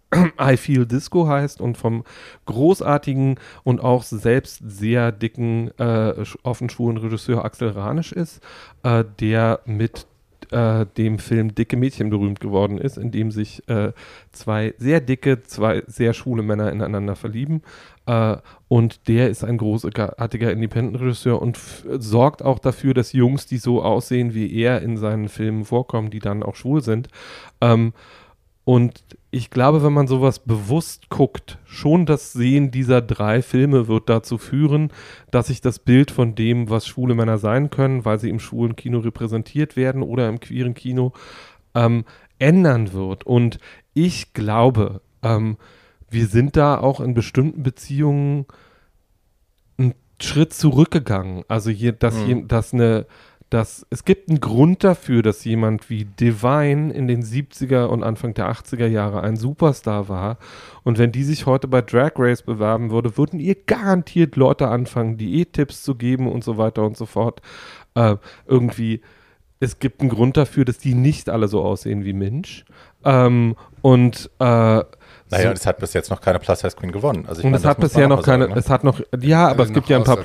I, 0.42 0.56
Feel 0.56 0.86
Disco 0.86 1.28
heißt 1.28 1.60
und 1.60 1.78
vom 1.78 2.06
großartigen 2.46 3.38
und 3.66 3.82
auch 3.82 4.04
selbst 4.04 4.62
sehr 4.66 5.12
dicken, 5.12 5.72
äh, 5.78 6.24
offen 6.44 6.70
Regisseur 6.70 7.44
Axel 7.44 7.70
Ranisch 7.70 8.14
ist, 8.14 8.42
äh, 8.84 9.04
der 9.20 9.60
mit 9.66 10.08
äh, 10.52 10.86
dem 10.98 11.20
Film 11.20 11.56
Dicke 11.56 11.78
Mädchen 11.78 12.10
berühmt 12.10 12.40
geworden 12.40 12.78
ist, 12.78 12.98
in 12.98 13.12
dem 13.12 13.32
sich 13.32 13.68
äh, 13.70 13.92
zwei 14.32 14.74
sehr 14.78 15.02
dicke, 15.02 15.44
zwei 15.44 15.84
sehr 15.88 16.14
schwule 16.14 16.44
Männer 16.44 16.72
ineinander 16.72 17.16
verlieben. 17.16 17.62
Äh, 18.06 18.38
und 18.68 19.08
der 19.08 19.30
ist 19.30 19.44
ein 19.44 19.58
großartiger 19.58 20.52
Independent-Regisseur 20.52 21.42
und 21.42 21.58
sorgt 22.00 22.44
auch 22.44 22.60
dafür, 22.60 22.94
dass 22.94 23.14
Jungs, 23.14 23.46
die 23.46 23.58
so 23.58 23.82
aussehen 23.82 24.34
wie 24.34 24.54
er 24.54 24.82
in 24.82 24.98
seinen 24.98 25.30
Filmen 25.30 25.66
vorkommen, 25.66 26.10
die 26.10 26.20
dann 26.20 26.44
auch 26.44 26.56
schwul 26.56 26.82
sind. 26.82 27.10
Ähm, 27.62 27.94
und 28.64 29.04
ich 29.38 29.52
glaube, 29.52 29.84
wenn 29.84 29.94
man 29.94 30.08
sowas 30.08 30.40
bewusst 30.40 31.10
guckt, 31.10 31.60
schon 31.64 32.08
das 32.08 32.34
Sehen 32.34 32.72
dieser 32.72 33.04
drei 33.04 33.44
Filme 33.44 33.88
wird 33.88 34.10
dazu 34.10 34.40
führen, 34.40 34.92
dass 35.30 35.48
sich 35.48 35.62
das 35.62 35.78
Bild 35.78 36.10
von 36.10 36.34
dem, 36.34 36.72
was 36.72 36.88
schwule 36.88 37.14
Männer 37.14 37.38
sein 37.38 37.70
können, 37.70 38.04
weil 38.04 38.20
sie 38.20 38.30
im 38.30 38.40
schwulen 38.40 38.76
Kino 38.76 38.98
repräsentiert 38.98 39.76
werden 39.76 40.02
oder 40.02 40.28
im 40.28 40.40
queeren 40.40 40.74
Kino, 40.74 41.14
ähm, 41.76 42.04
ändern 42.40 42.94
wird. 42.94 43.26
Und 43.28 43.60
ich 43.94 44.34
glaube, 44.34 45.02
ähm, 45.22 45.58
wir 46.10 46.26
sind 46.26 46.58
da 46.58 46.80
auch 46.80 47.00
in 47.00 47.14
bestimmten 47.14 47.62
Beziehungen 47.62 48.48
einen 49.78 49.94
Schritt 50.20 50.52
zurückgegangen. 50.52 51.44
Also 51.48 51.70
hier, 51.70 51.92
dass, 51.92 52.18
hier, 52.18 52.42
dass 52.42 52.74
eine 52.74 53.06
dass 53.50 53.86
es 53.90 54.04
gibt 54.04 54.30
einen 54.30 54.42
Grund 54.42 54.84
dafür, 54.84 55.22
dass 55.22 55.46
jemand 55.46 55.90
wie 55.90 56.06
Divine 56.06 56.92
in 56.92 57.08
den 57.08 57.24
70er 57.24 57.86
und 57.86 58.04
Anfang 58.04 58.34
der 58.34 58.52
80er 58.52 58.88
Jahre 58.88 59.22
ein 59.22 59.38
Superstar 59.38 60.10
war. 60.10 60.38
Und 60.84 60.98
wenn 60.98 61.14
die 61.14 61.24
sich 61.24 61.46
heute 61.46 61.68
bei 61.68 61.82
Drag 61.82 62.12
Race 62.18 62.42
bewerben 62.42 62.92
würde, 62.92 63.18
würden 63.18 63.40
ihr 63.40 63.56
garantiert 63.56 64.36
Leute 64.36 64.68
anfangen, 64.68 65.18
Diät-Tipps 65.18 65.84
zu 65.84 65.96
geben 65.96 66.30
und 66.30 66.44
so 66.44 66.58
weiter 66.58 66.84
und 66.84 66.98
so 66.98 67.06
fort. 67.06 67.42
Äh, 67.96 68.18
irgendwie, 68.46 69.02
es 69.62 69.80
gibt 69.80 70.02
einen 70.02 70.10
Grund 70.10 70.36
dafür, 70.36 70.66
dass 70.66 70.78
die 70.78 70.94
nicht 70.94 71.30
alle 71.30 71.48
so 71.48 71.64
aussehen 71.64 72.04
wie 72.04 72.14
Mensch. 72.14 72.66
Ähm, 73.06 73.56
und 73.82 74.30
äh, 74.40 74.84
naja, 75.32 75.48
so, 75.50 75.54
es 75.54 75.66
hat 75.66 75.80
bis 75.80 75.94
jetzt 75.94 76.10
noch 76.10 76.22
keine 76.22 76.40
Plus 76.40 76.60
Size 76.60 76.76
Queen 76.76 76.92
gewonnen. 76.92 77.26
Also 77.28 77.40
ich 77.40 77.46
und 77.46 77.52
meine, 77.52 77.58
es 77.58 77.64
das 77.64 77.70
hat 77.72 77.80
bisher 77.80 78.08
noch 78.08 78.24
keine, 78.24 78.44
sagen, 78.46 78.54
ne? 78.54 78.60
es 78.60 78.70
hat 78.70 78.84
noch, 78.84 79.02
ja, 79.20 79.48
aber 79.50 79.64
es 79.64 79.74
gibt 79.74 79.90
ja 79.90 79.98
ein 79.98 80.04
paar, 80.04 80.20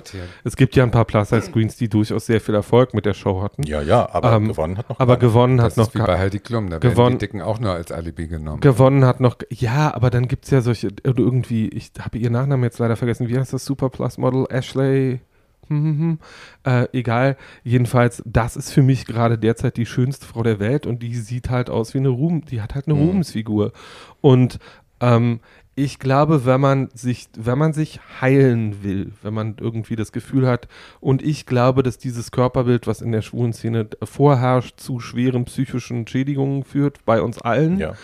es 0.44 0.56
gibt 0.56 0.76
ja 0.76 0.84
ein 0.84 0.90
paar 0.90 1.04
Plus-Size 1.04 1.50
Queens, 1.50 1.76
die 1.76 1.88
durchaus 1.88 2.26
sehr 2.26 2.40
viel 2.40 2.54
Erfolg 2.54 2.94
mit 2.94 3.04
der 3.06 3.14
Show 3.14 3.42
hatten. 3.42 3.62
Ja, 3.64 3.82
ja, 3.82 4.08
aber 4.12 4.32
Ähm, 4.32 4.48
gewonnen 4.48 4.78
hat 4.78 4.88
noch 4.88 5.00
Aber 5.00 5.16
keiner. 5.16 5.28
gewonnen 5.28 5.56
Das 5.58 5.72
hat 5.72 5.76
noch 5.78 5.88
ist 5.88 5.94
wie 5.94 5.98
bei 6.06 6.18
Heidi 6.18 6.38
Klum, 6.38 6.66
da 6.70 6.82
werden 6.82 6.90
gewonnen- 6.90 7.18
die 7.18 7.26
Dicken 7.26 7.42
auch 7.42 7.58
nur 7.58 7.72
als 7.72 7.90
Alibi 7.92 8.28
genommen. 8.28 8.60
Gewonnen 8.60 9.04
hat 9.04 9.20
noch, 9.20 9.36
ja, 9.50 9.94
aber 9.94 10.10
dann 10.10 10.28
gibt 10.28 10.44
es 10.44 10.50
ja 10.50 10.60
solche, 10.60 10.88
irgendwie, 11.04 11.68
ich 11.68 11.90
habe 12.00 12.18
ihren 12.18 12.32
Nachnamen 12.32 12.64
jetzt 12.64 12.78
leider 12.78 12.96
vergessen, 12.96 13.28
wie 13.28 13.38
heißt 13.38 13.52
das 13.52 13.64
Super 13.64 13.90
Plus 13.90 14.18
Model? 14.18 14.46
Ashley, 14.50 15.20
hm, 15.68 15.84
hm, 15.84 15.98
hm. 15.98 16.18
Äh, 16.64 16.88
egal, 16.92 17.36
jedenfalls, 17.62 18.22
das 18.26 18.56
ist 18.56 18.72
für 18.72 18.82
mich 18.82 19.06
gerade 19.06 19.38
derzeit 19.38 19.76
die 19.76 19.86
schönste 19.86 20.26
Frau 20.26 20.42
der 20.42 20.58
Welt 20.58 20.86
und 20.86 21.02
die 21.02 21.14
sieht 21.14 21.50
halt 21.50 21.70
aus 21.70 21.94
wie 21.94 21.98
eine 21.98 22.08
Ruhm, 22.08 22.44
die 22.44 22.60
hat 22.60 22.74
halt 22.74 22.86
eine 22.88 22.96
Mhm. 22.96 23.02
Ruhmesfigur. 23.08 23.72
Und 24.20 24.58
ähm, 25.02 25.40
ich 25.74 25.98
glaube, 25.98 26.44
wenn 26.44 26.60
man 26.60 26.90
sich, 26.94 27.28
wenn 27.36 27.58
man 27.58 27.72
sich 27.72 28.00
heilen 28.20 28.82
will, 28.82 29.12
wenn 29.22 29.32
man 29.32 29.56
irgendwie 29.58 29.96
das 29.96 30.12
Gefühl 30.12 30.46
hat, 30.46 30.68
und 31.00 31.22
ich 31.22 31.46
glaube, 31.46 31.82
dass 31.82 31.98
dieses 31.98 32.30
Körperbild, 32.30 32.86
was 32.86 33.00
in 33.00 33.12
der 33.12 33.22
schwulen 33.22 33.52
Szene 33.52 33.88
vorherrscht, 34.02 34.78
zu 34.78 35.00
schweren 35.00 35.46
psychischen 35.46 36.06
Schädigungen 36.06 36.64
führt, 36.64 37.04
bei 37.04 37.22
uns 37.22 37.40
allen. 37.40 37.78
ja. 37.78 37.94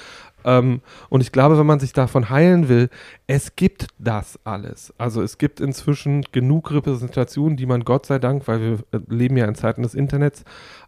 Ähm, 0.44 0.82
und 1.08 1.20
ich 1.20 1.32
glaube, 1.32 1.58
wenn 1.58 1.66
man 1.66 1.80
sich 1.80 1.92
davon 1.92 2.30
heilen 2.30 2.68
will, 2.68 2.90
es 3.26 3.56
gibt 3.56 3.88
das 3.98 4.38
alles. 4.44 4.94
Also 4.96 5.20
es 5.20 5.36
gibt 5.36 5.60
inzwischen 5.60 6.22
genug 6.32 6.70
Repräsentationen, 6.70 7.56
die 7.56 7.66
man 7.66 7.84
Gott 7.84 8.06
sei 8.06 8.18
Dank, 8.18 8.46
weil 8.46 8.60
wir 8.60 8.72
äh, 8.92 9.00
leben 9.08 9.36
ja 9.36 9.46
in 9.46 9.56
Zeiten 9.56 9.82
des 9.82 9.94
Internets, 9.94 10.44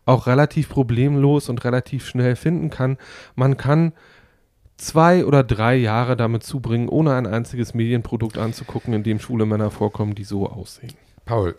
auch 0.06 0.28
relativ 0.28 0.68
problemlos 0.68 1.48
und 1.48 1.64
relativ 1.64 2.06
schnell 2.06 2.36
finden 2.36 2.70
kann. 2.70 2.96
Man 3.34 3.56
kann 3.56 3.92
zwei 4.81 5.24
oder 5.24 5.45
drei 5.45 5.76
Jahre 5.76 6.16
damit 6.16 6.43
zubringen, 6.43 6.89
ohne 6.89 7.14
ein 7.14 7.26
einziges 7.26 7.74
Medienprodukt 7.74 8.39
anzugucken, 8.39 8.95
in 8.95 9.03
dem 9.03 9.20
schwule 9.20 9.47
Männer 9.47 9.70
vorkommen, 9.70 10.14
die 10.14 10.24
so 10.24 10.49
aussehen. 10.49 10.95
Paul, 11.24 11.55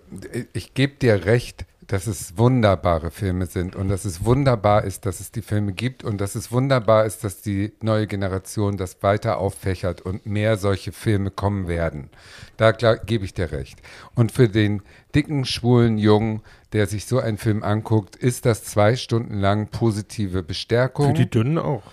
ich 0.54 0.74
gebe 0.74 0.96
dir 0.96 1.26
recht, 1.26 1.66
dass 1.88 2.08
es 2.08 2.38
wunderbare 2.38 3.12
Filme 3.12 3.48
sind 3.48 3.76
und 3.76 3.90
dass 3.90 4.06
es 4.06 4.24
wunderbar 4.24 4.86
ist, 4.86 5.06
dass 5.06 5.20
es 5.20 5.32
die 5.32 5.42
Filme 5.42 5.74
gibt 5.74 6.06
und 6.06 6.22
dass 6.22 6.36
es 6.36 6.52
wunderbar 6.52 7.06
ist, 7.06 7.24
dass 7.26 7.42
die 7.42 7.74
neue 7.82 8.08
Generation 8.08 8.78
das 8.78 9.04
weiter 9.04 9.38
auffächert 9.40 10.02
und 10.02 10.26
mehr 10.26 10.56
solche 10.56 10.94
Filme 10.94 11.32
kommen 11.32 11.68
werden. 11.68 12.10
Da 12.56 12.72
gebe 12.72 13.26
ich 13.26 13.34
dir 13.34 13.52
recht. 13.52 13.78
Und 14.16 14.32
für 14.32 14.48
den 14.48 14.84
dicken, 15.14 15.44
schwulen 15.44 15.98
Jungen, 15.98 16.42
der 16.72 16.88
sich 16.88 17.06
so 17.06 17.20
einen 17.20 17.38
Film 17.38 17.62
anguckt, 17.62 18.16
ist 18.16 18.46
das 18.46 18.64
zwei 18.64 18.96
Stunden 18.96 19.40
lang 19.40 19.68
positive 19.68 20.44
Bestärkung. 20.44 21.08
Für 21.08 21.14
die 21.14 21.30
Dünnen 21.30 21.58
auch. 21.58 21.84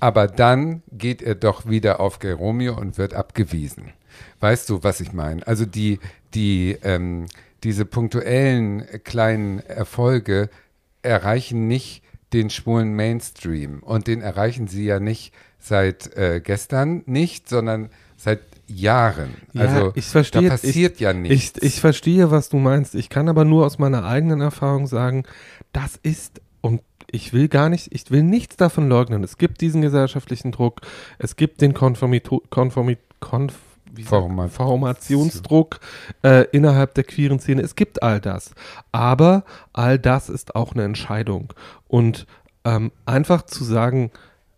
Aber 0.00 0.26
dann 0.26 0.82
geht 0.90 1.22
er 1.22 1.34
doch 1.34 1.68
wieder 1.68 2.00
auf 2.00 2.18
Geromeo 2.18 2.76
und 2.76 2.98
wird 2.98 3.14
abgewiesen. 3.14 3.92
Weißt 4.40 4.68
du, 4.70 4.82
was 4.82 5.00
ich 5.00 5.12
meine? 5.12 5.46
Also 5.46 5.66
die, 5.66 6.00
die, 6.34 6.76
ähm, 6.82 7.26
diese 7.62 7.84
punktuellen 7.84 8.80
äh, 8.88 8.98
kleinen 8.98 9.60
Erfolge 9.60 10.48
erreichen 11.02 11.68
nicht 11.68 12.02
den 12.32 12.48
schwulen 12.50 12.94
Mainstream. 12.94 13.80
Und 13.80 14.06
den 14.06 14.22
erreichen 14.22 14.68
sie 14.68 14.84
ja 14.84 15.00
nicht 15.00 15.34
seit 15.58 16.16
äh, 16.16 16.40
gestern 16.42 17.02
nicht, 17.06 17.48
sondern 17.48 17.90
seit 18.16 18.40
Jahren. 18.66 19.34
Ja, 19.52 19.62
also 19.62 19.92
ich 19.94 20.06
verstehe- 20.06 20.42
da 20.44 20.48
passiert 20.50 21.00
ja 21.00 21.12
nichts. 21.12 21.58
Ich, 21.58 21.62
ich 21.74 21.80
verstehe, 21.80 22.30
was 22.30 22.48
du 22.48 22.58
meinst. 22.58 22.94
Ich 22.94 23.08
kann 23.08 23.28
aber 23.28 23.44
nur 23.44 23.66
aus 23.66 23.78
meiner 23.78 24.04
eigenen 24.04 24.40
Erfahrung 24.40 24.86
sagen, 24.86 25.24
das 25.72 25.98
ist, 26.02 26.40
und 26.60 26.80
ich 27.12 27.32
will 27.32 27.48
gar 27.48 27.68
nicht, 27.68 27.88
ich 27.92 28.10
will 28.10 28.22
nichts 28.22 28.56
davon 28.56 28.88
leugnen. 28.88 29.22
Es 29.24 29.38
gibt 29.38 29.60
diesen 29.60 29.82
gesellschaftlichen 29.82 30.52
Druck, 30.52 30.80
es 31.18 31.36
gibt 31.36 31.60
den 31.60 31.74
Konformito, 31.74 32.42
Konformi, 32.50 32.98
Konf, 33.20 33.54
wie 33.92 34.02
sagt- 34.02 34.10
Format- 34.10 34.50
Formationsdruck 34.50 35.80
äh, 36.22 36.44
innerhalb 36.52 36.94
der 36.94 37.04
queeren 37.04 37.40
Szene. 37.40 37.62
Es 37.62 37.74
gibt 37.74 38.02
all 38.02 38.20
das. 38.20 38.52
Aber 38.92 39.44
all 39.72 39.98
das 39.98 40.28
ist 40.28 40.54
auch 40.54 40.74
eine 40.74 40.84
Entscheidung. 40.84 41.52
Und 41.88 42.26
ähm, 42.64 42.92
einfach 43.06 43.42
zu 43.42 43.64
sagen, 43.64 44.10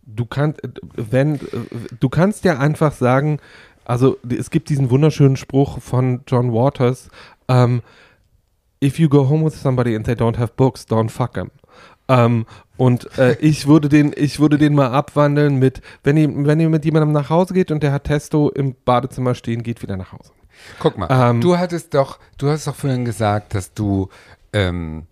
du 0.04 0.26
kannst, 0.26 0.60
wenn, 0.96 1.36
äh, 1.36 1.40
du 1.98 2.08
kannst 2.08 2.44
ja 2.44 2.58
einfach 2.58 2.92
sagen, 2.92 3.38
also 3.84 4.18
es 4.28 4.50
gibt 4.50 4.68
diesen 4.68 4.90
wunderschönen 4.90 5.36
Spruch 5.36 5.80
von 5.80 6.20
John 6.26 6.52
Waters, 6.52 7.08
ähm, 7.48 7.82
if 8.82 8.98
you 8.98 9.08
go 9.08 9.28
home 9.28 9.44
with 9.44 9.60
somebody 9.60 9.96
and 9.96 10.04
they 10.04 10.14
don't 10.14 10.38
have 10.38 10.52
books, 10.56 10.86
don't 10.86 11.08
fuck 11.10 11.32
them. 11.34 11.50
Ähm, 12.12 12.46
und 12.76 13.16
äh, 13.18 13.36
ich 13.40 13.66
würde 13.66 13.88
den, 13.88 14.12
ich 14.16 14.40
würde 14.40 14.58
den 14.58 14.74
mal 14.74 14.90
abwandeln 14.90 15.58
mit, 15.58 15.82
wenn 16.02 16.16
ihr, 16.16 16.28
wenn 16.46 16.60
ihr 16.60 16.68
mit 16.68 16.84
jemandem 16.84 17.12
nach 17.12 17.30
Hause 17.30 17.54
geht 17.54 17.70
und 17.70 17.82
der 17.82 17.92
hat 17.92 18.04
Testo 18.04 18.50
im 18.50 18.74
Badezimmer 18.84 19.34
stehen, 19.34 19.62
geht 19.62 19.82
wieder 19.82 19.96
nach 19.96 20.12
Hause. 20.12 20.32
Guck 20.78 20.98
mal, 20.98 21.08
Ähm, 21.10 21.40
du 21.40 21.58
hattest 21.58 21.94
doch, 21.94 22.18
du 22.38 22.48
hast 22.48 22.66
doch 22.66 22.74
vorhin 22.74 23.04
gesagt, 23.04 23.54
dass 23.54 23.72
du, 23.74 24.08
ähm, 24.52 25.06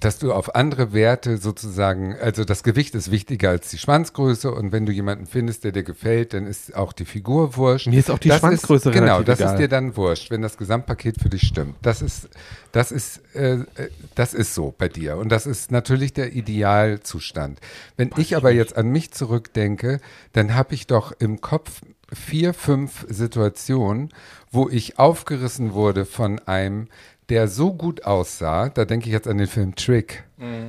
dass 0.00 0.18
du 0.18 0.32
auf 0.32 0.54
andere 0.54 0.92
Werte 0.92 1.36
sozusagen, 1.36 2.16
also 2.20 2.44
das 2.44 2.62
Gewicht 2.62 2.94
ist 2.94 3.10
wichtiger 3.10 3.50
als 3.50 3.68
die 3.68 3.78
Schwanzgröße 3.78 4.50
und 4.50 4.72
wenn 4.72 4.86
du 4.86 4.92
jemanden 4.92 5.26
findest, 5.26 5.64
der 5.64 5.72
dir 5.72 5.82
gefällt, 5.82 6.32
dann 6.32 6.46
ist 6.46 6.74
auch 6.74 6.92
die 6.92 7.04
Figur 7.04 7.56
wurscht. 7.56 7.86
Mir 7.86 7.98
ist 7.98 8.10
auch 8.10 8.18
die 8.18 8.28
Das 8.28 8.40
Schwanzgröße 8.40 8.88
ist, 8.90 8.94
Genau, 8.94 9.22
das 9.22 9.40
egal. 9.40 9.54
ist 9.54 9.60
dir 9.60 9.68
dann 9.68 9.96
wurscht, 9.96 10.30
wenn 10.30 10.40
das 10.42 10.56
Gesamtpaket 10.56 11.20
für 11.20 11.28
dich 11.28 11.42
stimmt. 11.42 11.76
Das 11.82 12.00
ist, 12.00 12.28
das 12.72 12.92
ist, 12.92 13.20
äh, 13.34 13.56
äh, 13.56 13.66
das 14.14 14.32
ist 14.32 14.54
so 14.54 14.74
bei 14.76 14.88
dir 14.88 15.18
und 15.18 15.30
das 15.30 15.46
ist 15.46 15.70
natürlich 15.70 16.14
der 16.14 16.32
Idealzustand. 16.32 17.60
Wenn 17.96 18.10
ich 18.16 18.36
aber 18.36 18.50
jetzt 18.50 18.76
an 18.76 18.88
mich 18.88 19.12
zurückdenke, 19.12 20.00
dann 20.32 20.54
habe 20.54 20.74
ich 20.74 20.86
doch 20.86 21.12
im 21.18 21.40
Kopf 21.40 21.82
vier, 22.12 22.54
fünf 22.54 23.06
Situationen, 23.08 24.08
wo 24.50 24.68
ich 24.68 24.98
aufgerissen 24.98 25.74
wurde 25.74 26.04
von 26.04 26.38
einem, 26.40 26.88
der 27.30 27.48
so 27.48 27.72
gut 27.72 28.04
aussah, 28.04 28.68
da 28.68 28.84
denke 28.84 29.06
ich 29.06 29.12
jetzt 29.12 29.28
an 29.28 29.38
den 29.38 29.46
Film 29.46 29.74
Trick. 29.74 30.24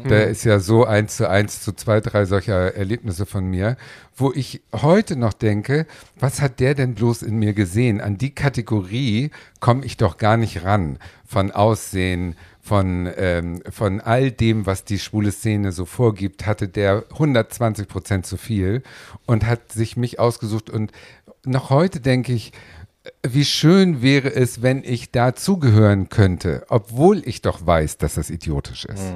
Der 0.09 0.27
ist 0.27 0.43
ja 0.43 0.59
so 0.59 0.85
eins 0.85 1.17
zu 1.17 1.29
eins 1.29 1.61
zu 1.61 1.71
zwei, 1.73 2.01
drei 2.01 2.25
solcher 2.25 2.75
Erlebnisse 2.75 3.25
von 3.25 3.45
mir, 3.45 3.77
wo 4.15 4.31
ich 4.33 4.61
heute 4.73 5.15
noch 5.15 5.33
denke, 5.33 5.87
was 6.19 6.41
hat 6.41 6.59
der 6.59 6.75
denn 6.75 6.93
bloß 6.93 7.21
in 7.23 7.37
mir 7.37 7.53
gesehen? 7.53 8.01
An 8.01 8.17
die 8.17 8.35
Kategorie 8.35 9.31
komme 9.59 9.85
ich 9.85 9.97
doch 9.97 10.17
gar 10.17 10.37
nicht 10.37 10.63
ran 10.63 10.99
von 11.25 11.51
Aussehen, 11.51 12.35
von, 12.61 13.09
ähm, 13.17 13.63
von 13.69 14.01
all 14.01 14.31
dem, 14.31 14.65
was 14.65 14.83
die 14.83 14.99
schwule 14.99 15.31
Szene 15.31 15.71
so 15.71 15.85
vorgibt, 15.85 16.45
hatte 16.45 16.67
der 16.67 17.05
120 17.11 17.87
Prozent 17.87 18.25
zu 18.25 18.37
viel 18.37 18.83
und 19.25 19.45
hat 19.45 19.71
sich 19.71 19.97
mich 19.97 20.19
ausgesucht. 20.19 20.69
Und 20.69 20.91
noch 21.43 21.69
heute 21.69 22.01
denke 22.01 22.33
ich, 22.33 22.51
wie 23.23 23.45
schön 23.45 24.01
wäre 24.01 24.33
es, 24.33 24.61
wenn 24.61 24.83
ich 24.83 25.11
dazugehören 25.11 26.09
könnte, 26.09 26.65
obwohl 26.69 27.27
ich 27.27 27.41
doch 27.41 27.65
weiß, 27.65 27.97
dass 27.97 28.15
das 28.15 28.29
idiotisch 28.29 28.85
ist. 28.85 29.13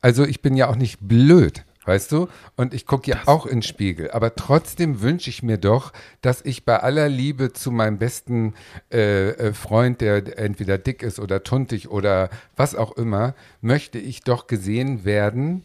Also 0.00 0.24
ich 0.24 0.42
bin 0.42 0.56
ja 0.56 0.68
auch 0.68 0.76
nicht 0.76 0.98
blöd, 1.00 1.64
weißt 1.84 2.12
du? 2.12 2.28
Und 2.56 2.74
ich 2.74 2.86
gucke 2.86 3.10
ja 3.10 3.20
auch 3.26 3.46
in 3.46 3.56
den 3.56 3.62
Spiegel. 3.62 4.10
Aber 4.10 4.34
trotzdem 4.34 5.00
wünsche 5.00 5.30
ich 5.30 5.42
mir 5.42 5.58
doch, 5.58 5.92
dass 6.20 6.42
ich 6.42 6.64
bei 6.64 6.78
aller 6.78 7.08
Liebe 7.08 7.52
zu 7.52 7.70
meinem 7.70 7.98
besten 7.98 8.54
äh, 8.92 9.30
äh, 9.30 9.52
Freund, 9.52 10.00
der 10.00 10.38
entweder 10.38 10.78
dick 10.78 11.02
ist 11.02 11.18
oder 11.18 11.42
tuntig 11.42 11.90
oder 11.90 12.30
was 12.56 12.74
auch 12.74 12.92
immer, 12.92 13.34
möchte 13.60 13.98
ich 13.98 14.22
doch 14.22 14.46
gesehen 14.46 15.04
werden 15.04 15.64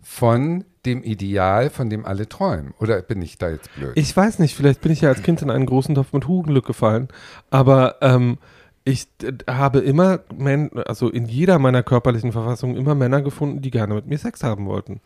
von 0.00 0.64
dem 0.86 1.02
Ideal, 1.02 1.70
von 1.70 1.90
dem 1.90 2.04
alle 2.06 2.28
träumen. 2.28 2.74
Oder 2.78 3.02
bin 3.02 3.20
ich 3.22 3.38
da 3.38 3.50
jetzt 3.50 3.72
blöd? 3.74 3.92
Ich 3.94 4.16
weiß 4.16 4.38
nicht, 4.38 4.54
vielleicht 4.54 4.80
bin 4.80 4.92
ich 4.92 5.02
ja 5.02 5.10
als 5.10 5.22
Kind 5.22 5.42
in 5.42 5.50
einen 5.50 5.66
großen 5.66 5.94
Topf 5.94 6.12
mit 6.12 6.26
Hugenglück 6.26 6.66
gefallen, 6.66 7.08
aber 7.50 7.96
ähm, 8.00 8.38
ich 8.84 9.06
habe 9.48 9.80
immer, 9.80 10.20
Men 10.34 10.70
also 10.86 11.10
in 11.10 11.26
jeder 11.26 11.58
meiner 11.58 11.82
körperlichen 11.82 12.32
Verfassungen 12.32 12.76
immer 12.76 12.94
Männer 12.94 13.20
gefunden, 13.20 13.60
die 13.60 13.70
gerne 13.70 13.94
mit 13.94 14.06
mir 14.06 14.18
Sex 14.18 14.42
haben 14.42 14.66
wollten. 14.66 15.00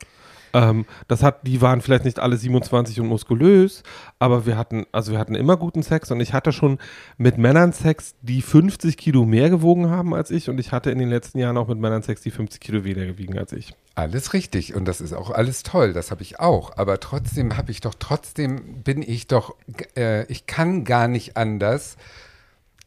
Ähm, 0.54 0.86
das 1.08 1.22
hat, 1.22 1.46
die 1.46 1.60
waren 1.60 1.80
vielleicht 1.80 2.04
nicht 2.04 2.20
alle 2.20 2.36
27 2.36 3.00
und 3.00 3.08
muskulös, 3.08 3.82
aber 4.20 4.46
wir 4.46 4.56
hatten, 4.56 4.86
also 4.92 5.12
wir 5.12 5.18
hatten 5.18 5.34
immer 5.34 5.56
guten 5.56 5.82
Sex 5.82 6.12
und 6.12 6.20
ich 6.20 6.32
hatte 6.32 6.52
schon 6.52 6.78
mit 7.18 7.36
Männern 7.36 7.72
Sex, 7.72 8.14
die 8.22 8.40
50 8.40 8.96
Kilo 8.96 9.26
mehr 9.26 9.50
gewogen 9.50 9.90
haben 9.90 10.14
als 10.14 10.30
ich 10.30 10.48
und 10.48 10.58
ich 10.58 10.70
hatte 10.70 10.92
in 10.92 10.98
den 10.98 11.10
letzten 11.10 11.38
Jahren 11.38 11.58
auch 11.58 11.66
mit 11.66 11.78
Männern 11.78 12.04
Sex, 12.04 12.22
die 12.22 12.30
50 12.30 12.60
Kilo 12.60 12.84
weniger 12.84 13.06
gewiegen 13.06 13.36
als 13.36 13.52
ich. 13.52 13.74
Alles 13.96 14.32
richtig 14.32 14.74
und 14.74 14.86
das 14.86 15.00
ist 15.00 15.12
auch 15.12 15.30
alles 15.30 15.64
toll, 15.64 15.92
das 15.92 16.12
habe 16.12 16.22
ich 16.22 16.38
auch. 16.38 16.76
Aber 16.76 17.00
trotzdem 17.00 17.56
habe 17.56 17.72
ich 17.72 17.80
doch, 17.80 17.94
trotzdem 17.98 18.82
bin 18.84 19.02
ich 19.02 19.26
doch, 19.26 19.56
äh, 19.96 20.24
ich 20.26 20.46
kann 20.46 20.84
gar 20.84 21.08
nicht 21.08 21.36
anders, 21.36 21.96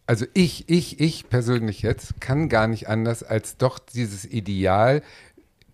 also 0.09 0.25
ich, 0.33 0.69
ich, 0.69 1.01
ich 1.01 1.29
persönlich 1.29 1.81
jetzt 1.81 2.21
kann 2.21 2.47
gar 2.47 2.67
nicht 2.67 2.87
anders, 2.87 3.23
als 3.23 3.57
doch 3.57 3.77
dieses 3.77 4.23
Ideal 4.23 5.01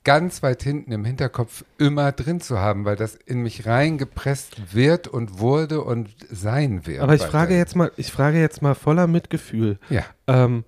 ganz 0.04 0.44
weit 0.44 0.64
hinten 0.64 0.92
im 0.92 1.06
Hinterkopf 1.06 1.64
immer 1.78 2.12
drin 2.12 2.42
zu 2.42 2.60
haben, 2.60 2.86
weil 2.86 2.96
das 2.96 3.16
in 3.16 3.42
mich 3.42 3.66
reingepresst 3.66 4.74
wird 4.76 5.08
und 5.08 5.40
wurde 5.40 5.82
und 5.82 6.10
sein 6.30 6.86
wird. 6.86 7.02
Aber 7.02 7.16
ich 7.16 7.24
frage 7.24 7.56
jetzt 7.58 7.76
mal, 7.76 7.92
ich 7.96 8.12
frage 8.12 8.40
jetzt 8.40 8.62
mal 8.62 8.76
voller 8.76 9.08
Mitgefühl. 9.08 9.80
Ja. 9.90 10.04
Ähm, 10.28 10.66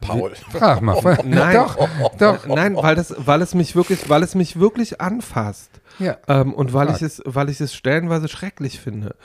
Paul. 0.00 0.34
Frag 0.50 0.80
mal. 0.82 1.18
Nein. 1.24 1.54
Doch, 1.54 1.76
doch. 2.18 2.46
Nein, 2.46 2.76
weil 2.76 2.94
das, 2.94 3.14
weil 3.18 3.42
es 3.42 3.54
mich 3.54 3.76
wirklich, 3.76 4.08
weil 4.08 4.22
es 4.22 4.34
mich 4.34 4.58
wirklich 4.58 5.00
anfasst. 5.00 5.70
Ja. 5.98 6.16
Ähm, 6.28 6.54
und 6.54 6.72
weil 6.72 6.86
Frag. 6.86 6.96
ich 6.96 7.02
es, 7.02 7.22
weil 7.24 7.48
ich 7.48 7.60
es 7.60 7.74
stellenweise 7.74 8.28
schrecklich 8.28 8.80
finde. 8.80 9.16